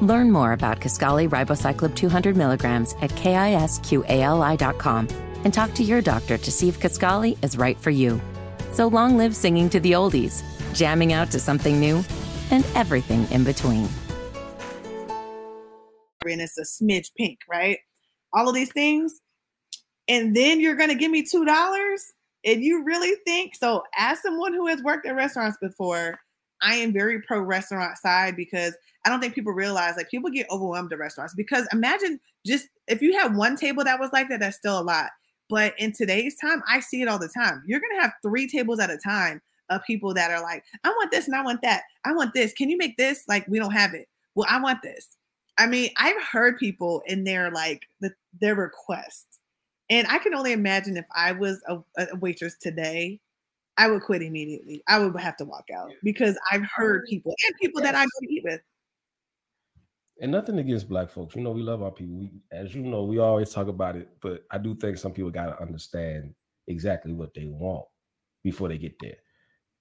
Learn 0.00 0.30
more 0.30 0.52
about 0.52 0.80
Kisqali 0.80 1.28
Ribociclib 1.28 1.94
200 1.94 2.36
milligrams 2.36 2.94
at 3.00 3.10
kisqali.com 3.10 5.08
and 5.44 5.54
talk 5.54 5.74
to 5.74 5.82
your 5.82 6.00
doctor 6.00 6.38
to 6.38 6.50
see 6.50 6.68
if 6.68 6.80
Kisqali 6.80 7.42
is 7.44 7.58
right 7.58 7.78
for 7.78 7.90
you. 7.90 8.20
So 8.72 8.88
long 8.88 9.16
live 9.16 9.36
singing 9.36 9.70
to 9.70 9.80
the 9.80 9.92
oldies, 9.92 10.42
jamming 10.74 11.12
out 11.12 11.30
to 11.30 11.40
something 11.40 11.78
new, 11.78 12.04
and 12.50 12.64
everything 12.74 13.30
in 13.30 13.44
between. 13.44 13.88
and 16.26 16.40
it's 16.40 16.58
a 16.58 16.62
smidge 16.62 17.10
pink, 17.16 17.40
right? 17.50 17.78
All 18.32 18.48
of 18.48 18.54
these 18.54 18.72
things. 18.72 19.20
And 20.08 20.34
then 20.34 20.60
you're 20.60 20.76
going 20.76 20.90
to 20.90 20.94
give 20.94 21.10
me 21.10 21.24
$2 21.24 21.98
and 22.46 22.62
you 22.62 22.84
really 22.84 23.16
think 23.26 23.54
so 23.54 23.82
as 23.96 24.20
someone 24.20 24.52
who 24.52 24.66
has 24.66 24.82
worked 24.82 25.06
at 25.06 25.14
restaurants 25.14 25.56
before, 25.60 26.18
I 26.64 26.76
am 26.76 26.92
very 26.92 27.20
pro 27.20 27.40
restaurant 27.40 27.98
side 27.98 28.36
because 28.36 28.74
I 29.04 29.10
don't 29.10 29.20
think 29.20 29.34
people 29.34 29.52
realize 29.52 29.96
like 29.96 30.10
people 30.10 30.30
get 30.30 30.50
overwhelmed 30.50 30.92
at 30.92 30.98
restaurants 30.98 31.34
because 31.34 31.68
imagine 31.72 32.18
just 32.46 32.68
if 32.88 33.02
you 33.02 33.12
had 33.18 33.36
one 33.36 33.56
table 33.56 33.84
that 33.84 34.00
was 34.00 34.10
like 34.12 34.28
that, 34.30 34.40
that's 34.40 34.56
still 34.56 34.80
a 34.80 34.82
lot. 34.82 35.10
But 35.50 35.74
in 35.78 35.92
today's 35.92 36.36
time, 36.36 36.62
I 36.68 36.80
see 36.80 37.02
it 37.02 37.08
all 37.08 37.18
the 37.18 37.28
time. 37.28 37.62
You're 37.66 37.80
gonna 37.80 38.00
have 38.00 38.14
three 38.22 38.48
tables 38.48 38.80
at 38.80 38.90
a 38.90 38.96
time 38.96 39.42
of 39.68 39.82
people 39.86 40.14
that 40.14 40.30
are 40.30 40.42
like, 40.42 40.64
I 40.84 40.88
want 40.88 41.10
this 41.10 41.26
and 41.26 41.36
I 41.36 41.42
want 41.42 41.62
that. 41.62 41.82
I 42.04 42.12
want 42.12 42.34
this. 42.34 42.52
Can 42.52 42.70
you 42.70 42.78
make 42.78 42.96
this? 42.96 43.24
Like, 43.28 43.46
we 43.48 43.58
don't 43.58 43.72
have 43.72 43.94
it. 43.94 44.08
Well, 44.34 44.46
I 44.50 44.60
want 44.60 44.82
this. 44.82 45.16
I 45.58 45.66
mean, 45.66 45.90
I've 45.96 46.20
heard 46.22 46.58
people 46.58 47.02
in 47.06 47.24
their 47.24 47.50
like 47.50 47.82
the, 48.00 48.12
their 48.40 48.54
requests, 48.54 49.38
and 49.90 50.06
I 50.08 50.18
can 50.18 50.34
only 50.34 50.52
imagine 50.52 50.96
if 50.96 51.06
I 51.14 51.32
was 51.32 51.62
a, 51.68 51.78
a 51.98 52.16
waitress 52.16 52.56
today, 52.56 53.20
I 53.76 53.90
would 53.90 54.02
quit 54.02 54.22
immediately. 54.22 54.82
I 54.88 54.98
would 54.98 55.18
have 55.20 55.36
to 55.38 55.44
walk 55.44 55.64
out 55.74 55.90
because 56.02 56.38
I've 56.52 56.64
heard 56.74 57.04
people 57.08 57.34
and 57.46 57.56
people 57.60 57.82
that 57.82 57.94
I 57.94 58.04
go 58.04 58.10
to 58.20 58.32
eat 58.32 58.44
with. 58.44 58.60
And 60.20 60.30
nothing 60.30 60.58
against 60.58 60.88
black 60.88 61.10
folks. 61.10 61.34
You 61.34 61.42
know, 61.42 61.50
we 61.50 61.62
love 61.62 61.82
our 61.82 61.90
people. 61.90 62.16
We, 62.16 62.30
as 62.52 62.74
you 62.74 62.82
know, 62.82 63.02
we 63.02 63.18
always 63.18 63.50
talk 63.50 63.66
about 63.66 63.96
it, 63.96 64.08
but 64.20 64.44
I 64.50 64.58
do 64.58 64.74
think 64.76 64.96
some 64.96 65.12
people 65.12 65.30
got 65.30 65.46
to 65.46 65.60
understand 65.60 66.34
exactly 66.68 67.12
what 67.12 67.34
they 67.34 67.46
want 67.46 67.84
before 68.44 68.68
they 68.68 68.78
get 68.78 68.96
there. 69.00 69.16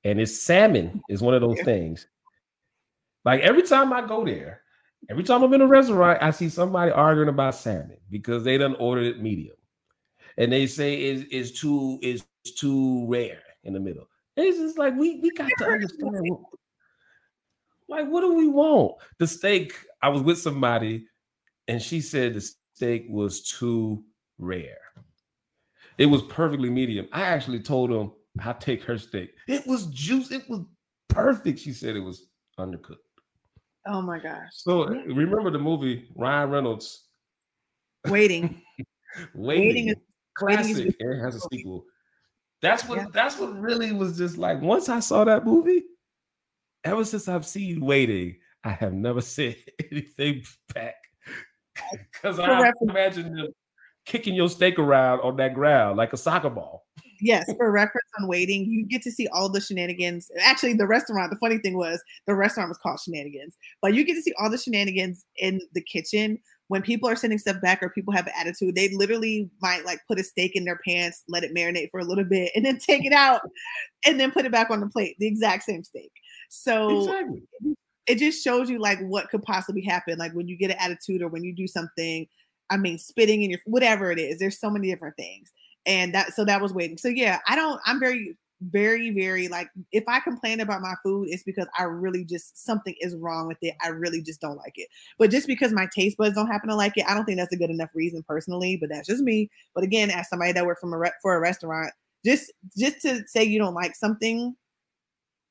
And 0.04 0.20
it's 0.20 0.42
salmon 0.42 1.04
is 1.08 1.22
one 1.22 1.36
of 1.36 1.42
those 1.42 1.60
Yeah. 1.60 1.66
things. 1.66 2.08
Like 3.24 3.42
every 3.42 3.62
time 3.62 3.94
I 3.94 4.06
go 4.06 4.26
there, 4.26 4.62
every 5.08 5.24
time 5.24 5.44
I'm 5.44 5.54
in 5.54 5.62
a 5.62 5.68
restaurant, 5.68 6.22
I 6.22 6.32
see 6.32 6.50
somebody 6.50 6.92
arguing 6.92 7.30
about 7.30 7.56
salmon 7.56 7.98
because 8.10 8.44
they 8.44 8.58
done 8.58 8.76
ordered 8.80 9.06
it 9.06 9.22
medium. 9.22 9.56
And 10.38 10.52
they 10.52 10.66
say 10.66 10.96
it's, 10.96 11.26
it's 11.32 11.60
too 11.60 12.00
it's 12.02 12.26
too 12.58 13.06
rare 13.08 13.44
in 13.64 13.74
the 13.74 13.80
middle. 13.80 14.08
It's 14.36 14.58
just 14.58 14.78
like 14.78 14.96
we 14.96 15.20
we 15.22 15.32
got 15.32 15.52
to 15.60 15.66
understand 15.66 16.30
like 17.88 18.08
what 18.08 18.22
do 18.22 18.34
we 18.34 18.48
want? 18.48 18.96
The 19.20 19.28
steak, 19.28 19.74
I 20.02 20.10
was 20.10 20.22
with 20.22 20.40
somebody 20.40 21.08
and 21.68 21.82
she 21.82 22.02
said 22.02 22.34
the 22.34 22.42
steak 22.76 23.06
was 23.10 23.44
too 23.44 24.04
rare. 24.38 24.78
It 25.98 26.08
was 26.08 26.24
perfectly 26.24 26.70
medium. 26.70 27.08
I 27.12 27.22
actually 27.22 27.60
told 27.60 27.92
them 27.92 28.12
I'll 28.40 28.56
take 28.56 28.84
her 28.84 28.98
steak. 28.98 29.36
It 29.48 29.68
was 29.68 29.86
juice. 29.88 30.32
It 30.32 30.50
was 30.50 30.62
perfect. 31.10 31.60
She 31.60 31.72
said 31.72 31.96
it 31.96 32.00
was 32.00 32.26
undercooked. 32.60 32.98
Oh 33.86 34.02
my 34.02 34.18
gosh. 34.18 34.48
So 34.54 34.84
uh, 34.84 34.90
remember 35.08 35.52
the 35.52 35.60
movie 35.60 36.08
Ryan 36.16 36.50
Reynolds 36.50 37.04
Waiting. 38.08 38.62
Waiting, 39.36 39.36
Waiting 39.36 39.88
is- 39.90 39.96
Waiting 40.42 40.70
is 40.70 40.76
classic. 40.76 40.96
it 41.00 41.20
has 41.24 41.36
a 41.36 41.40
sequel. 41.52 41.86
That's 42.64 42.88
what 42.88 42.98
Yeah. 42.98 43.06
that's 43.14 43.38
what 43.38 43.56
really 43.60 43.92
was 43.92 44.18
just 44.18 44.38
like 44.40 44.60
once 44.62 44.90
I 44.90 45.00
saw 45.02 45.24
that 45.26 45.46
movie, 45.46 45.84
ever 46.84 47.06
since 47.06 47.28
I've 47.28 47.46
seen 47.46 47.82
Waiting, 47.82 48.38
I 48.64 48.72
have 48.72 48.94
never 48.94 49.22
said 49.36 49.58
anything 49.92 50.42
back. 50.74 50.96
Because 52.14 52.40
I 52.40 52.48
reference- 52.62 52.90
imagine 52.90 53.36
them 53.36 53.48
kicking 54.06 54.34
your 54.34 54.50
steak 54.50 54.80
around 54.80 55.20
on 55.22 55.36
that 55.38 55.54
ground 55.54 55.98
like 55.98 56.12
a 56.14 56.18
soccer 56.18 56.50
ball. 56.50 56.86
yes, 57.22 57.46
for 57.58 57.72
reference 57.72 58.10
on 58.20 58.28
waiting, 58.28 58.66
you 58.66 58.86
get 58.86 59.02
to 59.02 59.12
see 59.12 59.28
all 59.28 59.50
the 59.50 59.62
shenanigans. 59.62 60.30
Actually, 60.42 60.74
the 60.74 60.88
restaurant, 60.88 61.32
the 61.32 61.38
funny 61.38 61.58
thing 61.58 61.78
was 61.78 62.02
the 62.28 62.36
restaurant 62.36 62.70
was 62.70 62.78
called 62.80 63.00
Shenanigans, 63.00 63.56
but 63.82 63.94
you 63.94 64.04
get 64.04 64.16
to 64.16 64.22
see 64.22 64.34
all 64.40 64.50
the 64.50 64.58
shenanigans 64.58 65.26
in 65.38 65.62
the 65.74 65.82
kitchen 65.82 66.38
when 66.70 66.82
people 66.82 67.10
are 67.10 67.16
sending 67.16 67.38
stuff 67.38 67.62
back 67.62 67.84
or 67.84 67.90
people 67.90 68.14
have 68.14 68.28
an 68.28 68.34
attitude. 68.40 68.76
They 68.76 68.90
literally 68.96 69.50
might 69.62 69.86
like 69.86 70.00
put 70.08 70.20
a 70.20 70.24
steak 70.24 70.56
in 70.56 70.66
their 70.66 70.80
pants, 70.88 71.24
let 71.28 71.44
it 71.44 71.54
marinate 71.54 71.92
for 71.92 72.00
a 72.00 72.06
little 72.06 72.24
bit, 72.24 72.52
and 72.56 72.66
then 72.66 72.78
take 72.78 73.06
it 73.06 73.14
out 73.14 73.42
and 74.06 74.20
then 74.20 74.32
put 74.32 74.46
it 74.46 74.52
back 74.52 74.70
on 74.70 74.80
the 74.80 74.88
plate, 74.88 75.16
the 75.20 75.28
exact 75.28 75.64
same 75.64 75.84
steak. 75.84 76.12
So 76.50 77.00
Exactly. 77.02 77.44
it 78.08 78.18
just 78.18 78.44
shows 78.44 78.70
you 78.70 78.80
like 78.80 79.00
what 79.02 79.30
could 79.30 79.44
possibly 79.44 79.82
happen 79.82 80.18
like 80.18 80.34
when 80.34 80.48
you 80.48 80.58
get 80.58 80.72
an 80.72 80.78
attitude 80.80 81.22
or 81.22 81.28
when 81.28 81.44
you 81.44 81.54
do 81.54 81.68
something 81.68 82.28
i 82.70 82.78
mean 82.78 82.98
spitting 82.98 83.44
in 83.44 83.50
your 83.50 83.60
whatever 83.66 84.12
it 84.12 84.20
is 84.20 84.40
there's 84.40 84.60
so 84.60 84.70
many 84.70 84.90
different 84.90 85.16
things 85.16 85.52
and 85.86 86.14
that 86.14 86.34
so 86.34 86.46
that 86.46 86.62
was 86.62 86.74
waiting 86.74 86.98
so 86.98 87.08
yeah 87.08 87.40
i 87.48 87.56
don't 87.56 87.80
i'm 87.86 88.00
very 88.00 88.38
very 88.72 89.10
very 89.12 89.48
like 89.48 89.68
if 89.92 90.04
i 90.08 90.20
complain 90.20 90.60
about 90.60 90.82
my 90.82 90.94
food 91.04 91.28
it's 91.30 91.44
because 91.44 91.68
i 91.78 91.84
really 91.84 92.24
just 92.24 92.64
something 92.66 92.96
is 93.00 93.16
wrong 93.16 93.48
with 93.48 93.58
it 93.62 93.76
i 93.82 93.88
really 93.88 94.22
just 94.22 94.42
don't 94.42 94.58
like 94.58 94.74
it 94.76 94.88
but 95.18 95.30
just 95.32 95.48
because 95.48 95.72
my 95.72 95.88
taste 95.94 96.18
buds 96.18 96.36
don't 96.36 96.48
happen 96.48 96.70
to 96.70 96.76
like 96.76 96.98
it 96.98 97.06
i 97.08 97.14
don't 97.14 97.26
think 97.26 97.38
that's 97.38 97.54
a 97.54 97.58
good 97.58 97.70
enough 97.70 97.90
reason 97.94 98.24
personally 98.28 98.78
but 98.80 98.90
that's 98.90 99.08
just 99.08 99.24
me 99.24 99.50
but 99.74 99.84
again 99.84 100.10
as 100.10 100.30
somebody 100.30 100.52
that 100.52 100.66
worked 100.66 100.82
from 100.82 100.94
a 100.94 100.98
re- 100.98 101.12
for 101.22 101.36
a 101.36 101.40
restaurant 101.40 101.92
just 102.26 102.52
just 102.78 103.02
to 103.02 103.22
say 103.28 103.44
you 103.44 103.60
don't 103.60 103.74
like 103.74 103.96
something 103.96 104.56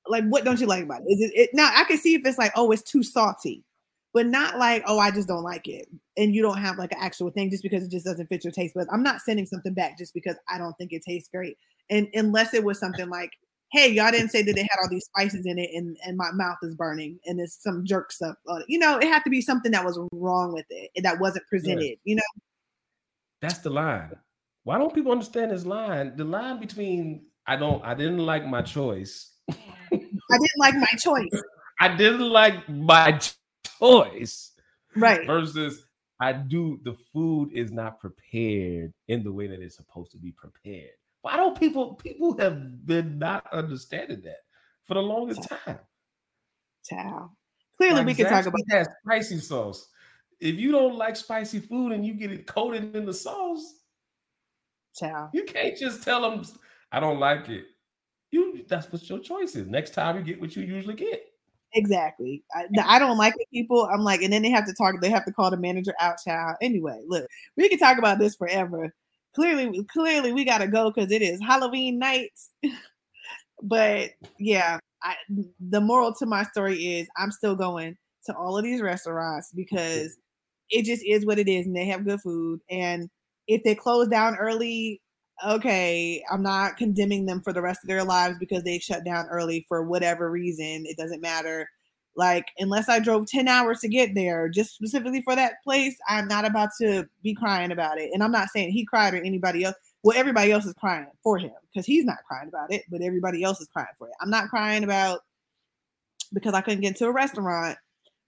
like 0.09 0.25
what 0.25 0.45
don't 0.45 0.61
you 0.61 0.67
like 0.67 0.85
about 0.85 1.03
it? 1.07 1.13
Is 1.13 1.21
it, 1.21 1.33
it 1.35 1.51
now 1.53 1.71
I 1.75 1.85
can 1.85 1.99
see 1.99 2.15
if 2.15 2.23
it's 2.25 2.39
like, 2.39 2.53
oh, 2.57 2.71
it's 2.71 2.83
too 2.83 3.03
salty, 3.03 3.65
but 4.13 4.27
not 4.27 4.59
like, 4.59 4.83
oh, 4.87 4.99
I 4.99 5.11
just 5.11 5.29
don't 5.29 5.43
like 5.43 5.69
it. 5.69 5.89
And 6.17 6.35
you 6.35 6.43
don't 6.43 6.59
have 6.59 6.79
like 6.79 6.93
an 6.93 6.99
actual 7.01 7.31
thing 7.31 7.51
just 7.51 7.63
because 7.63 7.85
it 7.85 7.91
just 7.91 8.05
doesn't 8.05 8.27
fit 8.27 8.45
your 8.45 8.53
taste. 8.53 8.75
But 8.75 8.89
I'm 8.93 9.03
not 9.03 9.21
sending 9.21 9.47
something 9.47 9.75
back 9.75 9.99
just 9.99 10.15
because 10.15 10.37
I 10.49 10.59
don't 10.59 10.77
think 10.77 10.93
it 10.93 11.03
tastes 11.03 11.29
great. 11.33 11.57
And 11.93 12.09
unless 12.15 12.55
it 12.55 12.65
was 12.65 12.81
something 12.81 13.11
like, 13.11 13.31
hey, 13.71 13.91
y'all 13.91 14.11
didn't 14.11 14.31
say 14.31 14.43
that 14.43 14.55
they 14.55 14.63
had 14.63 14.79
all 14.83 14.89
these 14.91 15.05
spices 15.05 15.45
in 15.45 15.59
it 15.59 15.71
and, 15.75 15.97
and 16.07 16.17
my 16.17 16.31
mouth 16.33 16.57
is 16.63 16.75
burning 16.75 17.19
and 17.27 17.39
it's 17.39 17.63
some 17.63 17.85
jerk 17.85 18.11
stuff. 18.11 18.35
You 18.67 18.79
know, 18.79 18.97
it 18.99 19.05
had 19.05 19.23
to 19.25 19.31
be 19.31 19.43
something 19.43 19.73
that 19.73 19.85
was 19.85 19.99
wrong 20.15 20.55
with 20.55 20.67
it 20.71 20.91
and 20.97 21.05
that 21.05 21.21
wasn't 21.21 21.47
presented, 21.49 21.99
you 22.05 22.17
know? 22.17 22.23
That's 23.43 23.59
the 23.59 23.71
line. 23.71 24.17
Why 24.65 24.79
don't 24.79 24.95
people 24.95 25.13
understand 25.13 25.51
this 25.51 25.67
line? 25.67 26.17
The 26.17 26.25
line 26.25 26.61
between 26.61 27.27
I 27.47 27.57
don't 27.57 27.85
I 27.85 27.95
didn't 27.95 28.19
like 28.19 28.47
my 28.47 28.63
choice. 28.63 29.33
I 29.51 29.57
didn't 29.91 30.59
like 30.59 30.75
my 30.77 30.87
choice. 30.99 31.43
I 31.81 31.95
didn't 31.97 32.31
like 32.31 32.69
my 32.69 33.19
choice. 33.81 34.53
Right. 34.95 35.27
versus 35.27 35.85
I 36.21 36.33
do 36.33 36.79
the 36.85 36.95
food 37.13 37.51
is 37.53 37.73
not 37.73 37.99
prepared 37.99 38.93
in 39.09 39.25
the 39.25 39.33
way 39.33 39.49
that 39.49 39.61
it's 39.61 39.77
supposed 39.77 40.13
to 40.13 40.19
be 40.19 40.31
prepared. 40.33 40.91
Why 41.23 41.37
don't 41.37 41.59
people 41.59 41.95
people 41.95 42.37
have 42.39 42.85
been 42.85 43.19
not 43.19 43.47
understanding 43.53 44.21
that 44.23 44.39
for 44.85 44.95
the 44.95 45.03
longest 45.03 45.49
time? 45.49 45.79
Ciao. 46.85 47.31
Clearly, 47.77 47.99
Like 47.99 48.07
we 48.07 48.15
can 48.15 48.27
talk 48.27 48.47
about 48.47 48.61
that 48.69 48.89
spicy 49.05 49.39
sauce. 49.39 49.89
If 50.41 50.57
you 50.57 50.73
don't 50.73 50.97
like 50.97 51.17
spicy 51.17 51.61
food 51.61 51.93
and 51.93 52.05
you 52.05 52.15
get 52.15 52.33
it 52.33 52.47
coated 52.47 52.95
in 52.97 53.07
the 53.07 53.15
sauce, 53.15 53.81
ciao. 54.95 55.31
you 55.33 55.45
can't 55.45 55.77
just 55.77 56.03
tell 56.03 56.29
them 56.29 56.45
I 56.91 56.99
don't 56.99 57.21
like 57.21 57.49
it. 57.49 57.65
You 58.33 58.65
that's 58.69 58.91
what 58.93 59.09
your 59.09 59.21
choice 59.21 59.55
is. 59.55 59.69
Next 59.69 59.95
time 59.95 60.17
you 60.17 60.23
get 60.25 60.41
what 60.41 60.57
you 60.57 60.65
usually 60.65 60.95
get. 60.95 61.25
Exactly. 61.75 62.45
I, 62.55 62.67
I 62.85 62.99
don't 62.99 63.17
like 63.17 63.35
it, 63.39 63.49
people. 63.51 63.89
I'm 63.91 64.03
like, 64.03 64.21
and 64.23 64.33
then 64.33 64.43
they 64.43 64.51
have 64.51 64.67
to 64.67 64.75
talk. 64.75 65.01
They 65.01 65.09
have 65.09 65.25
to 65.25 65.33
call 65.33 65.51
the 65.51 65.57
manager 65.57 65.95
out, 66.01 66.17
child. 66.23 66.57
Anyway, 66.61 67.01
look, 67.07 67.27
we 67.57 67.69
can 67.69 67.79
talk 67.79 67.97
about 67.99 68.19
this 68.19 68.35
forever. 68.35 68.93
Clearly, 69.35 69.85
clearly, 69.85 70.33
we 70.33 70.45
gotta 70.45 70.69
go 70.69 70.91
because 70.91 71.11
it 71.11 71.23
is 71.23 71.41
Halloween 71.41 71.99
night. 71.99 72.33
but 73.63 74.11
yeah, 74.39 74.79
I, 75.03 75.15
the 75.61 75.81
moral 75.81 76.15
to 76.15 76.27
my 76.27 76.45
story 76.45 76.77
is 76.77 77.09
I'm 77.17 77.31
still 77.31 77.57
going 77.57 77.97
to 78.27 78.37
all 78.37 78.59
of 78.59 78.65
these 78.65 78.83
restaurants 78.83 79.51
because 79.55 80.17
it 80.71 80.85
just 80.85 81.03
is 81.07 81.27
what 81.27 81.39
it 81.39 81.49
is, 81.49 81.67
and 81.67 81.77
they 81.77 81.87
have 81.87 82.05
good 82.05 82.21
food. 82.21 82.61
And 82.71 83.09
if 83.49 83.63
they 83.65 83.75
close 83.75 84.09
down 84.09 84.37
early, 84.37 85.01
okay, 85.47 86.23
I'm 86.31 86.43
not 86.43 86.77
condemning 86.77 87.27
them 87.27 87.43
for 87.43 87.53
the 87.53 87.63
rest 87.63 87.81
of 87.83 87.89
their 87.89 88.05
lives 88.05 88.37
because 88.39 88.63
they 88.65 88.79
shut 88.79 89.05
down 89.05 89.27
early 89.31 89.65
for 89.69 89.83
whatever 89.85 90.31
reason. 90.31 90.85
It 90.87 90.97
doesn't 90.97 91.21
matter. 91.21 91.69
Like, 92.15 92.47
unless 92.59 92.89
I 92.89 92.99
drove 92.99 93.27
10 93.27 93.49
hours 93.49 93.81
to 93.81 93.89
get 93.89 94.15
there, 94.15 94.49
just 94.49 94.75
specifically 94.75 95.23
for 95.23 95.35
that 95.35 95.63
place, 95.65 95.97
I'm 96.09 96.29
not 96.29 96.45
about 96.45 96.71
to 96.81 97.09
be 97.23 97.35
crying 97.35 97.73
about 97.73 97.99
it. 97.99 98.11
And 98.13 98.23
I'm 98.23 98.33
not 98.33 98.51
saying 98.51 98.73
he 98.73 98.85
cried 98.85 99.15
or 99.15 99.19
anybody 99.19 99.65
else. 99.65 99.77
Well, 100.03 100.19
everybody 100.19 100.53
else 100.53 100.67
is 100.67 100.75
crying 100.75 101.07
for 101.23 101.39
him 101.39 101.53
because 101.73 101.87
he's 101.87 102.05
not 102.05 102.19
crying 102.29 102.49
about 102.49 102.73
it, 102.73 102.83
but 102.91 103.03
everybody 103.03 103.43
else 103.43 103.61
is 103.61 103.69
crying 103.69 103.87
for 103.97 104.09
it. 104.09 104.15
I'm 104.21 104.31
not 104.31 104.51
crying 104.51 104.85
about 104.85 105.21
because 106.33 106.55
I 106.55 106.61
couldn't 106.61 106.81
get 106.81 106.97
to 106.97 107.07
a 107.07 107.13
restaurant 107.13 107.79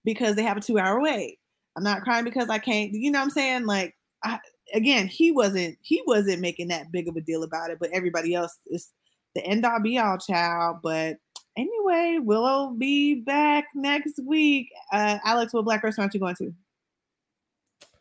because 0.04 0.36
they 0.36 0.42
have 0.42 0.56
a 0.56 0.60
two 0.60 0.78
hour 0.78 1.00
wait. 1.00 1.38
I'm 1.76 1.82
not 1.82 2.02
crying 2.02 2.24
because 2.24 2.48
I 2.48 2.58
can't, 2.58 2.92
you 2.92 3.10
know 3.10 3.18
what 3.18 3.24
I'm 3.24 3.30
saying? 3.30 3.66
Like, 3.66 3.96
I, 4.22 4.38
again, 4.72 5.06
he 5.08 5.30
wasn't 5.32 5.76
he 5.82 6.02
wasn't 6.06 6.40
making 6.40 6.68
that 6.68 6.92
big 6.92 7.08
of 7.08 7.16
a 7.16 7.20
deal 7.20 7.42
about 7.42 7.70
it, 7.70 7.78
but 7.80 7.90
everybody 7.92 8.34
else 8.34 8.56
is 8.68 8.92
the 9.34 9.44
end 9.44 9.64
all 9.64 9.80
be 9.80 9.98
all 9.98 10.16
child. 10.18 10.78
But 10.82 11.16
anyway, 11.56 12.18
we'll 12.20 12.70
be 12.70 13.16
back 13.16 13.66
next 13.74 14.20
week. 14.24 14.70
Uh, 14.92 15.18
Alex, 15.24 15.52
what 15.52 15.64
black 15.64 15.82
restaurant 15.82 16.12
you 16.14 16.20
going 16.20 16.36
to? 16.36 16.52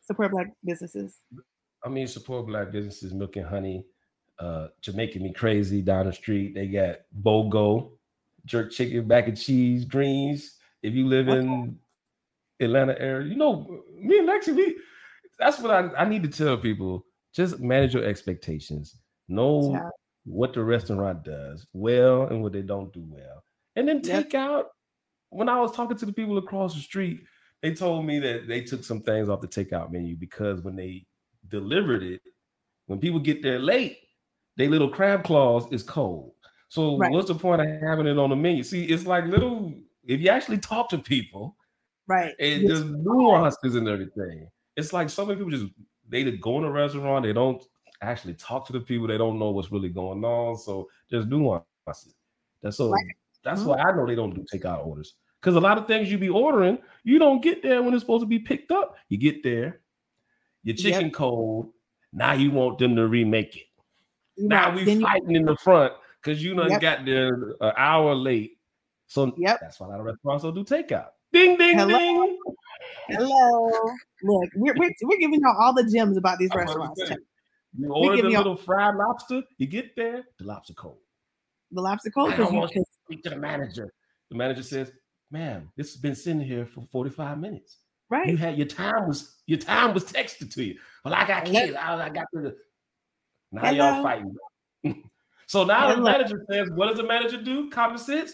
Support 0.01 0.31
black 0.31 0.47
businesses. 0.63 1.19
I 1.83 1.89
mean, 1.89 2.07
support 2.07 2.47
black 2.47 2.71
businesses, 2.71 3.13
milk 3.13 3.35
and 3.35 3.45
honey, 3.45 3.85
uh, 4.39 4.67
Jamaican 4.81 5.21
me 5.21 5.33
crazy 5.33 5.81
down 5.81 6.05
the 6.05 6.13
street. 6.13 6.53
They 6.55 6.67
got 6.67 6.97
BOGO, 7.21 7.91
jerk 8.45 8.71
chicken, 8.71 9.07
mac 9.07 9.27
and 9.27 9.37
cheese, 9.37 9.85
greens. 9.85 10.57
If 10.81 10.93
you 10.93 11.07
live 11.07 11.29
in 11.29 11.77
Atlanta 12.59 12.99
area, 12.99 13.27
you 13.27 13.35
know, 13.35 13.83
me 13.97 14.19
and 14.19 14.27
Lexi, 14.27 14.55
we 14.55 14.77
that's 15.39 15.59
what 15.59 15.71
I, 15.71 15.89
I 15.95 16.05
need 16.05 16.23
to 16.23 16.29
tell 16.29 16.57
people. 16.57 17.05
Just 17.33 17.59
manage 17.59 17.93
your 17.93 18.03
expectations. 18.03 18.97
No. 19.27 19.89
What 20.25 20.53
the 20.53 20.63
restaurant 20.63 21.23
does 21.23 21.65
well 21.73 22.23
and 22.23 22.41
what 22.41 22.53
they 22.53 22.61
don't 22.61 22.93
do 22.93 23.03
well. 23.07 23.43
And 23.75 23.87
then 23.87 24.01
take 24.01 24.33
yep. 24.33 24.41
out. 24.41 24.67
When 25.29 25.49
I 25.49 25.59
was 25.59 25.71
talking 25.71 25.97
to 25.97 26.05
the 26.05 26.13
people 26.13 26.37
across 26.37 26.75
the 26.75 26.81
street, 26.81 27.23
they 27.61 27.73
told 27.73 28.05
me 28.05 28.19
that 28.19 28.47
they 28.47 28.61
took 28.61 28.83
some 28.83 29.01
things 29.01 29.29
off 29.29 29.41
the 29.41 29.47
takeout 29.47 29.91
menu 29.91 30.15
because 30.15 30.61
when 30.61 30.75
they 30.75 31.05
delivered 31.49 32.03
it, 32.03 32.21
when 32.85 32.99
people 32.99 33.19
get 33.19 33.41
there 33.41 33.59
late, 33.59 33.97
their 34.57 34.69
little 34.69 34.89
crab 34.89 35.23
claws 35.23 35.65
is 35.71 35.81
cold. 35.81 36.33
So 36.69 36.97
right. 36.97 37.11
what's 37.11 37.27
the 37.27 37.35
point 37.35 37.61
of 37.61 37.67
having 37.81 38.07
it 38.07 38.17
on 38.17 38.29
the 38.29 38.35
menu? 38.35 38.63
See, 38.63 38.85
it's 38.85 39.05
like 39.05 39.25
little. 39.25 39.73
If 40.05 40.19
you 40.19 40.29
actually 40.29 40.57
talk 40.57 40.89
to 40.89 40.97
people, 40.97 41.55
right, 42.07 42.35
and 42.39 42.67
there's 42.67 42.83
nuances 42.83 43.75
and 43.75 43.87
everything 43.87 44.47
it's 44.75 44.93
like 44.93 45.09
so 45.09 45.25
many 45.25 45.37
people 45.37 45.51
just 45.51 45.71
they 46.09 46.29
go 46.31 46.57
in 46.57 46.63
a 46.63 46.71
restaurant, 46.71 47.25
they 47.25 47.33
don't 47.33 47.63
actually 48.03 48.35
talk 48.35 48.65
to 48.67 48.73
the 48.73 48.79
people, 48.79 49.07
they 49.07 49.17
don't 49.17 49.39
know 49.39 49.51
what's 49.51 49.71
really 49.71 49.89
going 49.89 50.23
on. 50.23 50.57
So 50.57 50.89
there's 51.09 51.25
nuances. 51.25 52.15
That's 52.61 52.77
so 52.77 52.89
right. 52.89 53.03
that's 53.43 53.61
mm-hmm. 53.61 53.69
why 53.69 53.77
I 53.79 53.95
know 53.95 54.05
they 54.05 54.15
don't 54.15 54.33
do 54.33 54.45
takeout 54.51 54.85
orders. 54.85 55.15
Because 55.39 55.55
a 55.55 55.59
lot 55.59 55.77
of 55.77 55.87
things 55.87 56.09
you 56.09 56.17
be 56.17 56.29
ordering, 56.29 56.77
you 57.03 57.19
don't 57.19 57.41
get 57.41 57.61
there 57.61 57.83
when 57.83 57.93
it's 57.93 58.01
supposed 58.01 58.21
to 58.21 58.27
be 58.27 58.39
picked 58.39 58.71
up. 58.71 58.95
You 59.09 59.17
get 59.17 59.43
there, 59.43 59.81
your 60.63 60.75
chicken 60.75 61.05
yep. 61.05 61.13
cold. 61.13 61.71
Now 62.13 62.33
you 62.33 62.51
want 62.51 62.77
them 62.77 62.95
to 62.95 63.07
remake 63.07 63.57
it. 63.57 63.63
Now 64.37 64.73
we 64.73 64.85
fighting 65.01 65.31
you- 65.31 65.39
in 65.39 65.45
the 65.45 65.57
front 65.57 65.93
because 66.21 66.43
you 66.43 66.55
know 66.55 66.67
yep. 66.67 66.81
got 66.81 67.05
there 67.05 67.55
an 67.59 67.73
hour 67.75 68.15
late. 68.15 68.57
So 69.07 69.33
yep. 69.37 69.59
that's 69.59 69.79
why 69.79 69.87
a 69.87 69.89
lot 69.89 69.99
of 69.99 70.05
restaurants 70.05 70.43
don't 70.43 70.55
do 70.55 70.63
takeout. 70.63 71.09
Ding 71.33 71.57
ding 71.57 71.77
Hello. 71.77 71.97
ding. 71.97 72.37
Hello. 73.09 73.71
Look, 74.23 74.49
we're, 74.55 74.75
we're, 74.77 74.91
we're 75.03 75.17
giving 75.17 75.41
y'all 75.41 75.55
all 75.59 75.73
the 75.73 75.83
gems 75.83 76.15
about 76.15 76.39
these 76.39 76.51
restaurants. 76.55 77.01
You 77.77 77.91
order 77.91 78.21
the 78.21 78.29
little 78.29 78.55
fried 78.55 78.95
lobster, 78.95 79.41
you 79.57 79.67
get 79.67 79.95
there, 79.95 80.23
the 80.37 80.45
lobster 80.45 80.73
cold. 80.73 80.99
The 81.71 81.81
lobster 81.81 82.11
cold. 82.11 82.33
I 82.33 82.37
don't 82.37 82.53
want 82.53 82.71
to 82.71 82.83
speak 83.05 83.23
to 83.23 83.31
the 83.31 83.35
manager. 83.37 83.91
The 84.29 84.37
manager 84.37 84.63
says, 84.63 84.91
"Ma'am, 85.31 85.71
this 85.75 85.91
has 85.93 86.01
been 86.01 86.15
sitting 86.15 86.41
here 86.41 86.65
for 86.65 86.85
45 86.91 87.39
minutes. 87.39 87.79
Right. 88.09 88.27
You 88.27 88.37
had 88.37 88.57
your 88.57 88.67
time 88.67 89.07
was 89.07 89.37
your 89.47 89.57
time 89.57 89.93
was 89.93 90.05
texted 90.05 90.53
to 90.53 90.63
you. 90.63 90.77
Well, 91.03 91.15
I 91.15 91.25
got 91.25 91.45
kids. 91.45 91.75
I, 91.75 92.05
I 92.05 92.09
got 92.09 92.25
to. 92.35 92.53
Now 93.51 93.61
Hello. 93.61 93.89
y'all 93.91 94.03
fighting. 94.03 94.35
so 95.47 95.63
now 95.63 95.87
Hello. 95.89 95.95
the 95.95 96.01
manager 96.01 96.45
says, 96.49 96.69
"What 96.75 96.89
does 96.89 96.97
the 96.97 97.03
manager 97.03 97.41
do? 97.41 97.71
Common 97.71 97.97
sense. 97.97 98.33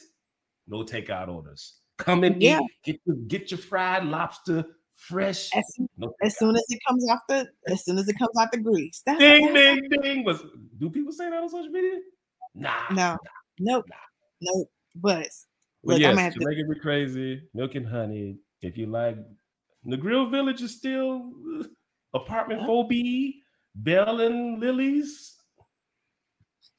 No 0.68 0.84
takeout 0.84 1.30
orders. 1.30 1.76
Come 1.98 2.26
and 2.26 2.42
yeah. 2.42 2.60
eat. 2.60 2.72
Get 2.84 3.00
your 3.06 3.16
get 3.28 3.52
your 3.52 3.58
fried 3.58 4.04
lobster 4.06 4.66
fresh. 5.00 5.50
As, 5.56 5.64
no 5.98 6.14
as 6.24 6.38
soon 6.38 6.56
as 6.56 6.66
it 6.70 6.80
comes 6.88 7.10
off 7.10 7.20
the 7.28 7.48
as 7.68 7.84
soon 7.84 7.98
as 7.98 8.08
it 8.08 8.18
comes 8.18 8.38
out 8.40 8.52
the 8.52 8.60
grease. 8.60 9.02
That's 9.06 9.20
ding 9.20 9.54
ding 9.54 9.90
ding. 10.02 10.24
Was 10.24 10.44
do 10.78 10.90
people 10.90 11.12
say 11.12 11.30
that 11.30 11.42
on 11.42 11.50
social 11.50 11.72
media? 11.72 12.00
Nah. 12.56 12.72
No. 12.92 12.96
Nah, 12.96 13.18
nope. 13.60 13.86
Nah. 13.90 13.96
Nope. 14.42 14.68
But 14.96 15.30
well, 15.84 15.96
look, 15.96 16.00
yes, 16.00 16.10
I'm 16.10 16.16
gonna 16.16 16.32
Jamaica 16.32 16.62
to... 16.64 16.74
be 16.74 16.80
crazy. 16.80 17.42
Milk 17.54 17.76
and 17.76 17.88
honey. 17.88 18.38
If 18.62 18.78
you 18.78 18.88
like, 18.88 19.18
the 19.86 19.98
Grill 19.98 20.30
Village 20.30 20.62
is 20.62 20.76
still 20.76 21.32
uh, 21.60 21.64
apartment 22.14 22.62
4B, 22.62 23.36
Bell 23.76 24.20
and 24.20 24.60
Lily's. 24.60 25.38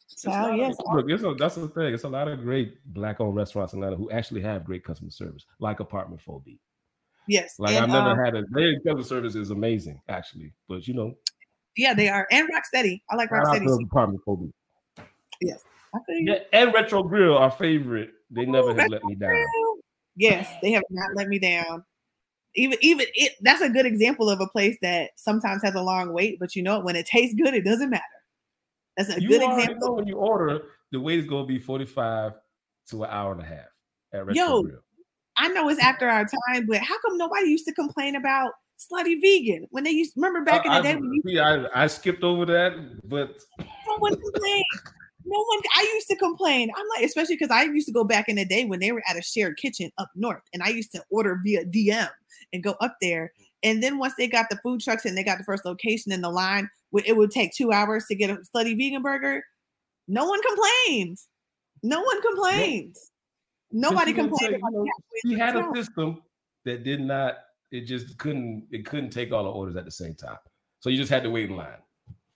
So, 0.08 0.30
yes. 0.54 0.76
Of, 0.86 0.94
look, 0.94 1.06
it's 1.08 1.22
a, 1.22 1.32
that's 1.32 1.54
the 1.54 1.68
thing. 1.68 1.94
It's 1.94 2.04
a 2.04 2.08
lot 2.08 2.28
of 2.28 2.42
great 2.42 2.74
black-owned 2.92 3.34
restaurants 3.34 3.72
in 3.72 3.78
Atlanta 3.78 3.96
who 3.96 4.10
actually 4.10 4.42
have 4.42 4.66
great 4.66 4.84
customer 4.84 5.10
service, 5.10 5.46
like 5.60 5.80
Apartment 5.80 6.20
4B. 6.22 6.58
Yes. 7.30 7.54
Like 7.60 7.76
and, 7.76 7.84
I've 7.84 7.90
never 7.90 8.10
um, 8.10 8.18
had 8.18 8.34
a 8.34 8.44
their 8.50 8.74
customer 8.80 9.04
service 9.04 9.36
is 9.36 9.52
amazing, 9.52 10.02
actually. 10.08 10.52
But 10.68 10.88
you 10.88 10.94
know. 10.94 11.14
Yeah, 11.76 11.94
they 11.94 12.08
are. 12.08 12.26
And 12.32 12.48
Rocksteady. 12.48 13.02
I 13.08 13.14
like 13.14 13.30
Rocksteady. 13.30 13.84
Apartment 13.84 14.20
4B. 14.26 14.52
Yes. 15.40 15.62
Yeah, 16.08 16.40
and 16.52 16.74
Retro 16.74 17.04
Grill, 17.04 17.38
our 17.38 17.52
favorite. 17.52 18.10
They 18.32 18.46
never 18.46 18.74
have 18.74 18.90
let 18.90 19.04
me 19.04 19.14
down. 19.14 19.46
Yes, 20.16 20.52
they 20.60 20.72
have 20.72 20.82
not 20.90 21.10
let 21.14 21.28
me 21.28 21.38
down. 21.38 21.84
Even 22.56 22.78
even 22.80 23.06
it 23.14 23.34
that's 23.42 23.62
a 23.62 23.68
good 23.68 23.86
example 23.86 24.28
of 24.28 24.40
a 24.40 24.48
place 24.48 24.76
that 24.82 25.10
sometimes 25.16 25.62
has 25.62 25.76
a 25.76 25.80
long 25.80 26.12
wait, 26.12 26.38
but 26.40 26.56
you 26.56 26.64
know 26.64 26.80
when 26.80 26.96
it 26.96 27.06
tastes 27.06 27.36
good, 27.40 27.54
it 27.54 27.64
doesn't 27.64 27.90
matter. 27.90 28.04
That's 28.96 29.16
a 29.16 29.22
you 29.22 29.28
good 29.28 29.42
example. 29.42 29.88
Know 29.88 29.92
when 29.94 30.08
you 30.08 30.16
order, 30.16 30.62
the 30.90 31.00
wait 31.00 31.20
is 31.20 31.26
going 31.26 31.44
to 31.44 31.48
be 31.48 31.60
45 31.60 32.32
to 32.88 33.04
an 33.04 33.10
hour 33.10 33.32
and 33.32 33.40
a 33.40 33.44
half 33.44 33.68
at 34.12 34.26
Retro 34.26 34.34
Yo, 34.34 34.62
Grill. 34.62 34.80
I 35.36 35.48
know 35.48 35.68
it's 35.68 35.80
after 35.80 36.08
our 36.08 36.24
time, 36.24 36.66
but 36.66 36.78
how 36.78 36.96
come 37.00 37.16
nobody 37.16 37.48
used 37.48 37.66
to 37.66 37.72
complain 37.72 38.16
about 38.16 38.52
slutty 38.78 39.20
vegan 39.20 39.66
when 39.70 39.84
they 39.84 39.90
used 39.90 40.12
remember 40.16 40.42
back 40.42 40.64
in 40.64 40.72
the 40.72 40.82
day? 40.82 40.96
when 40.96 41.20
you, 41.24 41.40
I, 41.40 41.84
I 41.84 41.86
skipped 41.86 42.22
over 42.22 42.44
that, 42.46 43.08
but 43.08 43.36
no 43.58 43.96
one 43.98 44.14
complained. 44.14 44.64
No 45.24 45.38
one. 45.38 45.60
I 45.76 45.82
used 45.94 46.08
to 46.08 46.16
complain. 46.16 46.70
I'm 46.76 46.86
like, 46.96 47.04
especially 47.04 47.36
because 47.36 47.50
I 47.50 47.64
used 47.64 47.86
to 47.86 47.92
go 47.92 48.04
back 48.04 48.28
in 48.28 48.36
the 48.36 48.44
day 48.44 48.64
when 48.64 48.80
they 48.80 48.92
were 48.92 49.02
at 49.08 49.16
a 49.16 49.22
shared 49.22 49.56
kitchen 49.58 49.90
up 49.98 50.08
north, 50.14 50.42
and 50.52 50.62
I 50.62 50.68
used 50.68 50.92
to 50.92 51.04
order 51.10 51.40
via 51.44 51.64
DM 51.64 52.08
and 52.52 52.62
go 52.62 52.74
up 52.80 52.96
there. 53.00 53.32
And 53.62 53.82
then 53.82 53.98
once 53.98 54.14
they 54.16 54.26
got 54.26 54.46
the 54.50 54.58
food 54.62 54.80
trucks 54.80 55.04
and 55.04 55.16
they 55.16 55.22
got 55.22 55.38
the 55.38 55.44
first 55.44 55.64
location 55.64 56.12
in 56.12 56.22
the 56.22 56.30
line, 56.30 56.68
it 57.04 57.16
would 57.16 57.30
take 57.30 57.52
two 57.54 57.72
hours 57.72 58.06
to 58.06 58.14
get 58.14 58.30
a 58.30 58.38
slutty 58.54 58.76
vegan 58.76 59.02
burger. 59.02 59.44
No 60.08 60.26
one 60.26 60.40
complained. 60.42 61.18
No 61.82 62.00
one 62.00 62.22
complained. 62.22 62.96
Nobody 63.72 64.12
complained. 64.12 64.56
About 64.56 64.72
you 64.72 64.84
know, 64.84 64.86
he 65.22 65.38
had 65.38 65.56
a 65.56 65.70
system 65.74 66.22
that 66.64 66.84
did 66.84 67.00
not. 67.00 67.36
It 67.70 67.82
just 67.82 68.18
couldn't. 68.18 68.66
It 68.70 68.84
couldn't 68.84 69.10
take 69.10 69.32
all 69.32 69.44
the 69.44 69.50
orders 69.50 69.76
at 69.76 69.84
the 69.84 69.90
same 69.90 70.14
time. 70.14 70.38
So 70.80 70.90
you 70.90 70.96
just 70.96 71.10
had 71.10 71.22
to 71.22 71.30
wait 71.30 71.50
in 71.50 71.56
line. 71.56 71.78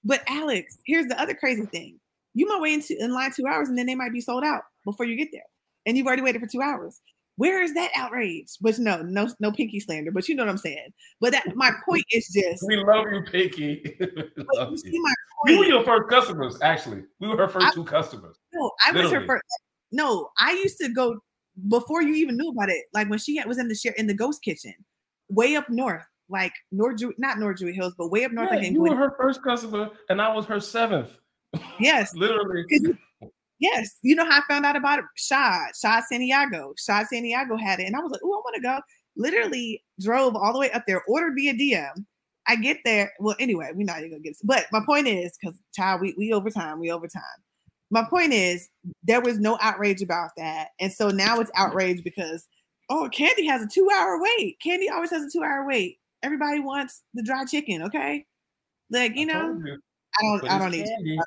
But 0.05 0.23
Alex, 0.29 0.79
here's 0.85 1.07
the 1.07 1.21
other 1.21 1.35
crazy 1.35 1.67
thing: 1.67 1.99
you 2.35 2.47
might 2.47 2.61
wait 2.61 2.91
in, 2.91 2.97
in 3.01 3.13
line 3.13 3.33
two 3.35 3.47
hours, 3.47 3.69
and 3.69 3.77
then 3.77 3.87
they 3.87 3.95
might 3.95 4.13
be 4.13 4.21
sold 4.21 4.45
out 4.45 4.63
before 4.85 5.07
you 5.07 5.17
get 5.17 5.29
there, 5.33 5.47
and 5.87 5.97
you've 5.97 6.07
already 6.07 6.23
waited 6.23 6.41
for 6.41 6.47
two 6.47 6.63
hours. 6.63 7.01
Where 7.37 7.63
is 7.63 7.75
that 7.75 7.91
outrage? 7.97 8.53
But 8.61 8.79
no, 8.79 9.03
no, 9.03 9.29
no 9.41 9.51
pinky 9.51 9.81
slander. 9.81 10.13
But 10.13 10.29
you 10.29 10.37
know 10.37 10.45
what 10.45 10.51
I'm 10.51 10.59
saying. 10.59 10.93
But 11.21 11.33
that 11.33 11.57
my 11.57 11.73
point 11.85 12.05
is 12.13 12.29
just 12.29 12.65
we 12.67 12.77
love 12.77 13.07
you, 13.11 13.23
Pinky. 13.23 13.97
love 14.55 14.71
you 14.71 14.79
see 14.79 15.01
my 15.01 15.15
point. 15.43 15.49
We 15.49 15.59
were 15.59 15.65
your 15.65 15.85
first 15.85 16.09
customers, 16.09 16.59
actually. 16.63 17.03
We 17.19 17.29
were 17.29 17.37
her 17.37 17.49
first 17.49 17.67
I, 17.67 17.73
two 17.73 17.85
customers. 17.85 18.37
No, 18.53 18.71
I 18.85 18.93
Literally. 18.93 19.03
was 19.03 19.13
her 19.13 19.27
first. 19.27 19.43
No, 19.91 20.31
I 20.39 20.53
used 20.53 20.79
to 20.79 20.89
go 20.93 21.19
before 21.69 22.03
you 22.03 22.15
even 22.15 22.37
knew 22.37 22.51
about 22.51 22.71
it. 22.71 22.85
Like 22.93 23.09
when 23.09 23.19
she 23.19 23.41
was 23.47 23.59
in 23.59 23.69
the 23.69 23.75
share 23.75 23.93
in 23.97 24.07
the 24.07 24.15
ghost 24.15 24.43
kitchen, 24.43 24.75
way 25.29 25.57
up 25.57 25.69
north, 25.69 26.05
like 26.29 26.53
North 26.73 26.99
Jew, 26.99 27.15
not 27.19 27.39
North 27.39 27.59
Druid 27.59 27.75
Hills, 27.75 27.95
but 27.97 28.11
way 28.11 28.25
up 28.25 28.33
north. 28.33 28.51
Yeah, 28.53 28.61
you 28.61 28.81
were 28.81 28.97
her 28.97 29.15
first 29.19 29.43
customer, 29.43 29.91
and 30.09 30.21
I 30.21 30.33
was 30.35 30.47
her 30.47 30.61
seventh. 30.61 31.19
Yes, 31.79 32.15
literally. 32.17 32.65
Yes, 33.61 33.99
you 34.03 34.17
know 34.17 34.25
how 34.25 34.41
I 34.41 34.43
found 34.49 34.67
out 34.67 34.75
about 34.75 34.99
it? 34.99 35.05
Shad, 35.17 35.71
Shad 35.81 36.03
Santiago. 36.05 36.75
Shad 36.77 37.07
Santiago 37.07 37.57
had 37.57 37.79
it, 37.79 37.85
and 37.85 37.95
I 37.95 38.01
was 38.01 38.11
like, 38.11 38.21
"Oh, 38.25 38.33
I 38.33 38.37
want 38.39 38.57
to 38.57 38.61
go." 38.61 38.81
Literally 39.17 39.83
drove 40.01 40.35
all 40.35 40.53
the 40.53 40.59
way 40.59 40.71
up 40.73 40.83
there, 40.89 41.03
ordered 41.07 41.35
via 41.37 41.55
DM. 41.55 42.05
I 42.49 42.57
get 42.57 42.79
there. 42.85 43.13
Well, 43.21 43.37
anyway, 43.39 43.71
we're 43.73 43.87
not 43.87 43.99
even 43.99 44.11
gonna 44.11 44.23
get. 44.23 44.31
This. 44.31 44.43
But 44.43 44.67
my 44.73 44.81
point 44.85 45.07
is, 45.07 45.39
because 45.41 45.57
child, 45.75 46.01
we 46.01 46.15
we 46.19 46.33
overtime, 46.33 46.81
we 46.81 46.91
overtime. 46.91 47.23
My 47.91 48.05
point 48.09 48.33
is, 48.33 48.69
there 49.03 49.21
was 49.21 49.39
no 49.39 49.59
outrage 49.61 50.03
about 50.03 50.31
that, 50.37 50.69
and 50.81 50.93
so 50.93 51.09
now 51.09 51.41
it's 51.41 51.51
outrage 51.55 52.03
because 52.03 52.47
oh, 52.91 53.09
Kandi 53.13 53.47
has 53.47 53.63
a 53.63 53.67
two 53.67 53.89
hour 53.95 54.21
wait. 54.21 54.59
Kandi 54.65 54.91
always 54.91 55.11
has 55.11 55.25
a 55.25 55.31
two 55.31 55.43
hour 55.43 55.67
wait. 55.67 55.99
Everybody 56.23 56.61
wants 56.61 57.03
the 57.13 57.23
dry 57.23 57.45
chicken, 57.45 57.83
okay? 57.83 58.25
Like 58.91 59.17
you 59.17 59.31
I 59.31 59.33
know, 59.33 59.61
you. 59.65 59.79
I 60.21 60.23
don't, 60.23 60.51
I 60.51 60.59
don't 60.59 60.71
need. 60.71 60.87
candy. 60.87 61.19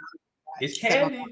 It's 0.59 0.77
candy. 0.79 1.23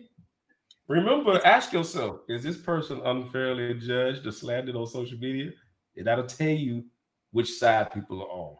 Remember, 0.87 1.41
ask 1.45 1.73
yourself: 1.73 2.19
Is 2.29 2.43
this 2.43 2.57
person 2.57 3.01
unfairly 3.03 3.73
judged 3.75 4.25
or 4.25 4.31
slandered 4.31 4.75
on 4.75 4.85
social 4.87 5.17
media? 5.17 5.51
And 5.97 6.05
that'll 6.05 6.25
tell 6.25 6.47
you 6.49 6.85
which 7.31 7.51
side 7.53 7.91
people 7.91 8.21
are 8.21 8.27
on. 8.27 8.55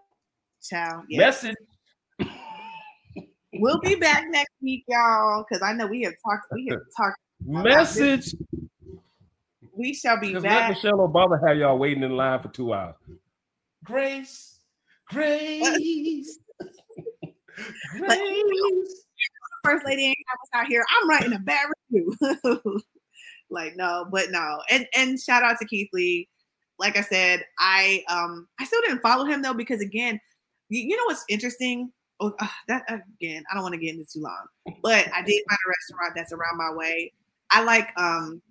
Child, 0.63 1.03
yeah. 1.09 1.19
Message. 1.19 1.55
We'll 3.59 3.79
be 3.79 3.95
back 3.95 4.25
next 4.29 4.53
week, 4.61 4.83
y'all, 4.87 5.45
because 5.47 5.61
I 5.61 5.73
know 5.73 5.87
we 5.87 6.01
have 6.03 6.13
talked. 6.25 6.47
We 6.51 6.67
have 6.71 6.81
talked. 6.95 7.17
Message. 7.43 8.33
We 9.77 9.93
shall 9.93 10.19
be 10.19 10.27
Because 10.27 10.43
let 10.43 10.49
back. 10.49 10.69
Michelle 10.69 11.07
Obama 11.07 11.39
have 11.47 11.57
y'all 11.57 11.77
waiting 11.77 12.03
in 12.03 12.15
line 12.15 12.39
for 12.39 12.47
two 12.47 12.73
hours. 12.73 12.95
Grace, 13.83 14.59
Grace, 15.09 16.39
Grace. 17.97 19.03
First 19.63 19.85
lady 19.85 20.05
ain't 20.05 20.17
have 20.27 20.39
us 20.41 20.49
out 20.53 20.67
here. 20.67 20.85
I'm 20.89 21.09
writing 21.09 21.33
a 21.33 21.39
bad 21.39 21.67
review. 21.91 22.15
like 23.49 23.75
no, 23.75 24.05
but 24.11 24.31
no. 24.31 24.61
And 24.69 24.87
and 24.95 25.19
shout 25.19 25.43
out 25.43 25.57
to 25.59 25.65
Keith 25.65 25.89
Lee. 25.93 26.29
Like 26.79 26.97
I 26.97 27.01
said, 27.01 27.43
I 27.59 28.03
um 28.09 28.47
I 28.59 28.65
still 28.65 28.81
didn't 28.81 29.01
follow 29.01 29.25
him 29.25 29.41
though 29.41 29.53
because 29.53 29.81
again, 29.81 30.19
you, 30.69 30.81
you 30.81 30.95
know 30.95 31.05
what's 31.05 31.25
interesting? 31.29 31.91
Oh, 32.21 32.33
uh, 32.39 32.47
that 32.69 32.83
again, 32.89 33.43
I 33.51 33.53
don't 33.53 33.63
want 33.63 33.73
to 33.73 33.79
get 33.79 33.93
into 33.93 34.05
too 34.05 34.21
long, 34.21 34.45
but 34.81 35.07
I 35.13 35.21
did 35.21 35.43
find 35.49 35.59
a 35.65 35.69
restaurant 35.69 36.13
that's 36.15 36.31
around 36.31 36.57
my 36.57 36.71
way. 36.73 37.11
I 37.51 37.63
like 37.63 37.91
um 37.97 38.41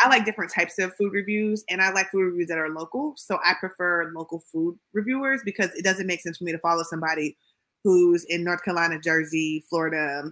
I 0.00 0.08
like 0.08 0.24
different 0.24 0.52
types 0.52 0.78
of 0.78 0.94
food 0.96 1.12
reviews 1.12 1.64
and 1.68 1.80
I 1.80 1.90
like 1.92 2.10
food 2.10 2.24
reviews 2.24 2.48
that 2.48 2.58
are 2.58 2.70
local. 2.70 3.14
So 3.16 3.38
I 3.44 3.54
prefer 3.54 4.10
local 4.14 4.42
food 4.52 4.78
reviewers 4.92 5.42
because 5.44 5.70
it 5.74 5.84
doesn't 5.84 6.06
make 6.06 6.20
sense 6.20 6.38
for 6.38 6.44
me 6.44 6.52
to 6.52 6.58
follow 6.58 6.82
somebody 6.82 7.36
who's 7.84 8.24
in 8.24 8.42
North 8.44 8.64
Carolina, 8.64 8.98
Jersey, 9.00 9.64
Florida, 9.68 10.24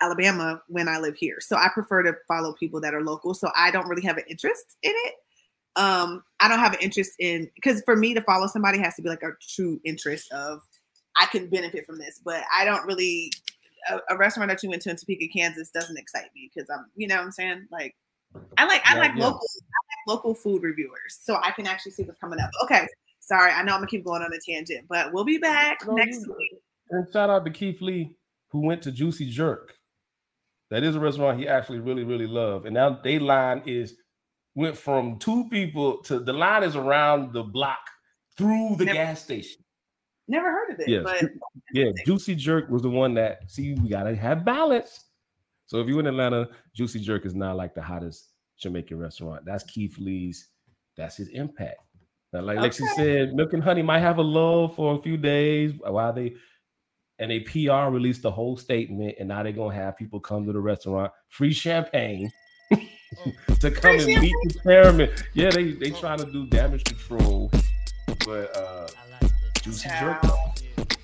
Alabama 0.00 0.62
when 0.68 0.88
I 0.88 0.98
live 0.98 1.16
here. 1.16 1.38
So 1.40 1.56
I 1.56 1.68
prefer 1.72 2.02
to 2.02 2.14
follow 2.28 2.54
people 2.54 2.80
that 2.80 2.94
are 2.94 3.02
local. 3.02 3.34
So 3.34 3.50
I 3.56 3.70
don't 3.70 3.88
really 3.88 4.02
have 4.02 4.16
an 4.16 4.24
interest 4.28 4.76
in 4.82 4.92
it. 4.94 5.14
Um, 5.76 6.24
I 6.40 6.48
don't 6.48 6.58
have 6.58 6.74
an 6.74 6.80
interest 6.80 7.12
in 7.20 7.48
because 7.54 7.82
for 7.84 7.96
me 7.96 8.12
to 8.14 8.20
follow 8.22 8.46
somebody 8.46 8.78
has 8.80 8.96
to 8.96 9.02
be 9.02 9.08
like 9.08 9.22
a 9.22 9.30
true 9.54 9.80
interest 9.84 10.30
of 10.32 10.62
I 11.16 11.26
can 11.26 11.48
benefit 11.48 11.86
from 11.86 11.98
this, 11.98 12.20
but 12.24 12.42
I 12.54 12.64
don't 12.64 12.86
really 12.86 13.32
a, 13.90 13.98
a 14.10 14.16
restaurant 14.16 14.50
that 14.50 14.62
you 14.62 14.68
went 14.68 14.82
to 14.82 14.90
in 14.90 14.96
Topeka, 14.96 15.26
Kansas 15.28 15.70
doesn't 15.70 15.98
excite 15.98 16.28
me 16.34 16.50
because 16.54 16.68
I'm, 16.70 16.86
you 16.96 17.08
know 17.08 17.16
what 17.16 17.24
I'm 17.24 17.32
saying? 17.32 17.66
Like 17.70 17.94
I 18.58 18.64
like 18.66 18.82
I 18.86 18.94
Yeah, 18.94 19.00
like 19.00 19.12
yeah. 19.16 19.24
local 19.24 19.40
I 19.40 19.80
like 20.12 20.16
local 20.16 20.34
food 20.34 20.62
reviewers. 20.62 21.18
So 21.20 21.38
I 21.42 21.50
can 21.50 21.66
actually 21.66 21.92
see 21.92 22.02
what's 22.04 22.18
coming 22.18 22.38
up. 22.40 22.50
Okay. 22.64 22.86
Sorry, 23.20 23.52
I 23.52 23.62
know 23.62 23.72
I'm 23.72 23.78
gonna 23.78 23.86
keep 23.86 24.04
going 24.04 24.22
on 24.22 24.32
a 24.32 24.38
tangent, 24.44 24.86
but 24.88 25.12
we'll 25.12 25.24
be 25.24 25.38
back 25.38 25.78
No, 25.86 25.94
next 25.94 26.26
week. 26.26 26.54
And 26.90 27.06
shout 27.12 27.30
out 27.30 27.44
to 27.44 27.50
Keith 27.50 27.80
Lee, 27.80 28.14
who 28.48 28.60
went 28.60 28.82
to 28.82 28.92
Juicy 28.92 29.30
Jerk. 29.30 29.74
That 30.70 30.82
is 30.84 30.94
a 30.96 31.00
restaurant 31.00 31.38
he 31.38 31.48
actually 31.48 31.80
really, 31.80 32.04
really 32.04 32.26
loved. 32.26 32.66
And 32.66 32.74
now 32.74 32.98
they 33.02 33.18
line 33.18 33.62
is 33.66 33.96
went 34.54 34.76
from 34.76 35.18
two 35.18 35.48
people 35.48 35.98
to 36.02 36.18
the 36.20 36.32
line 36.32 36.62
is 36.64 36.76
around 36.76 37.32
the 37.32 37.42
block 37.42 37.78
through 38.36 38.76
the 38.78 38.84
Never- 38.84 38.96
gas 38.96 39.22
station. 39.22 39.62
Never 40.30 40.50
heard 40.50 40.70
of 40.70 40.80
it, 40.80 40.88
Yes. 40.88 41.02
but 41.04 41.30
Yeah, 41.72 41.90
Juicy 42.06 42.36
Jerk 42.36 42.70
was 42.70 42.82
the 42.82 42.88
one 42.90 43.14
that 43.14 43.50
see 43.50 43.74
we 43.74 43.88
gotta 43.88 44.14
have 44.14 44.44
balance. 44.44 45.06
So 45.66 45.80
if 45.80 45.88
you're 45.88 45.98
in 46.00 46.06
Atlanta, 46.06 46.48
Juicy 46.74 47.00
Jerk 47.00 47.26
is 47.26 47.34
not 47.34 47.56
like 47.56 47.74
the 47.74 47.82
hottest 47.82 48.30
Jamaican 48.58 48.98
restaurant. 48.98 49.44
That's 49.44 49.64
Keith 49.64 49.98
Lee's. 49.98 50.48
That's 50.96 51.16
his 51.16 51.28
impact. 51.28 51.78
Now, 52.32 52.42
like 52.42 52.58
Lexi 52.58 52.82
Okay. 52.82 52.92
said, 52.94 53.34
Milk 53.34 53.52
and 53.54 53.62
Honey 53.62 53.82
might 53.82 53.98
have 54.00 54.18
a 54.18 54.22
lull 54.22 54.68
for 54.68 54.94
a 54.94 54.98
few 54.98 55.16
days 55.16 55.72
while 55.84 56.12
they 56.12 56.34
and 57.18 57.30
they 57.30 57.40
PR 57.40 57.90
released 57.90 58.22
the 58.22 58.30
whole 58.30 58.56
statement, 58.56 59.16
and 59.18 59.28
now 59.28 59.42
they're 59.42 59.52
gonna 59.52 59.74
have 59.74 59.96
people 59.96 60.20
come 60.20 60.46
to 60.46 60.52
the 60.52 60.60
restaurant, 60.60 61.12
free 61.28 61.52
champagne 61.52 62.30
to 63.60 63.70
come 63.70 63.96
and 63.98 64.06
meet 64.06 64.34
the 64.44 64.60
chairman. 64.64 65.10
Yeah, 65.34 65.50
they 65.50 65.72
they 65.72 65.90
trying 65.90 66.18
to 66.18 66.30
do 66.32 66.46
damage 66.46 66.84
control, 66.84 67.50
but 68.24 68.56
uh 68.56 68.86
Juicy 69.62 69.88
Jerk. 69.88 70.22
Child. 70.22 70.96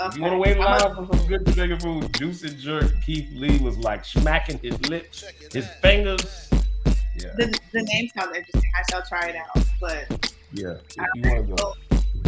If 0.00 0.16
you 0.16 0.22
want 0.22 0.34
to 0.34 0.38
wait 0.38 0.56
in 0.56 0.62
line 0.62 0.80
for 0.80 1.16
some 1.16 1.26
good 1.26 1.46
Jamaican 1.46 1.80
food, 1.80 2.12
Juicy 2.14 2.56
Jerk, 2.56 2.90
Keith 3.04 3.28
Lee 3.32 3.58
was 3.58 3.78
like 3.78 4.04
smacking 4.04 4.58
his 4.58 4.80
lips, 4.88 5.24
his 5.52 5.68
fingers. 5.82 6.50
Yeah, 7.16 7.30
the, 7.36 7.58
the 7.72 7.82
name 7.82 8.08
sounds 8.18 8.36
interesting. 8.36 8.70
I 8.76 8.82
shall 8.90 9.02
try 9.02 9.28
it 9.28 9.36
out. 9.36 9.64
But 9.80 10.34
yeah. 10.52 10.74
If 10.96 11.06
you 11.14 11.30
want 11.30 11.48
to 11.48 11.54
go, 11.54 11.74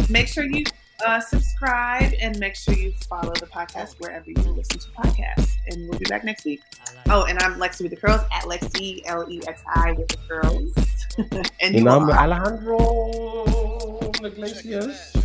make 0.09 0.27
sure 0.27 0.45
you 0.45 0.63
uh, 1.05 1.19
subscribe 1.19 2.13
and 2.21 2.39
make 2.39 2.55
sure 2.55 2.73
you 2.73 2.93
follow 3.09 3.33
the 3.33 3.47
podcast 3.47 3.99
wherever 3.99 4.29
you 4.29 4.35
listen 4.35 4.79
to 4.79 4.87
podcasts. 4.91 5.57
And 5.69 5.89
we'll 5.89 5.99
be 5.99 6.05
back 6.05 6.23
next 6.23 6.45
week. 6.45 6.61
Oh, 7.09 7.25
and 7.25 7.37
I'm 7.39 7.59
Lexi 7.59 7.81
with 7.81 7.91
the 7.91 7.97
curls 7.97 8.21
at 8.31 8.43
Lexi 8.43 9.01
L 9.05 9.29
E 9.29 9.41
X 9.45 9.61
I 9.75 9.91
with 9.91 10.07
the 10.07 10.17
curls. 10.29 10.73
and 11.61 11.73
you 11.75 11.81
and 11.81 11.89
I'm 11.89 12.09
are- 12.09 12.17
Alejandro 12.17 13.99
Iglesias 14.23 15.15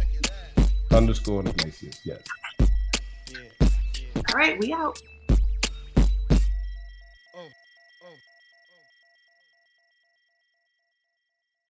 underscore 0.92 1.40
Iglesias. 1.46 2.00
Yes. 2.04 2.22
all 4.16 4.34
right. 4.34 4.58
We 4.58 4.72
out. 4.72 5.00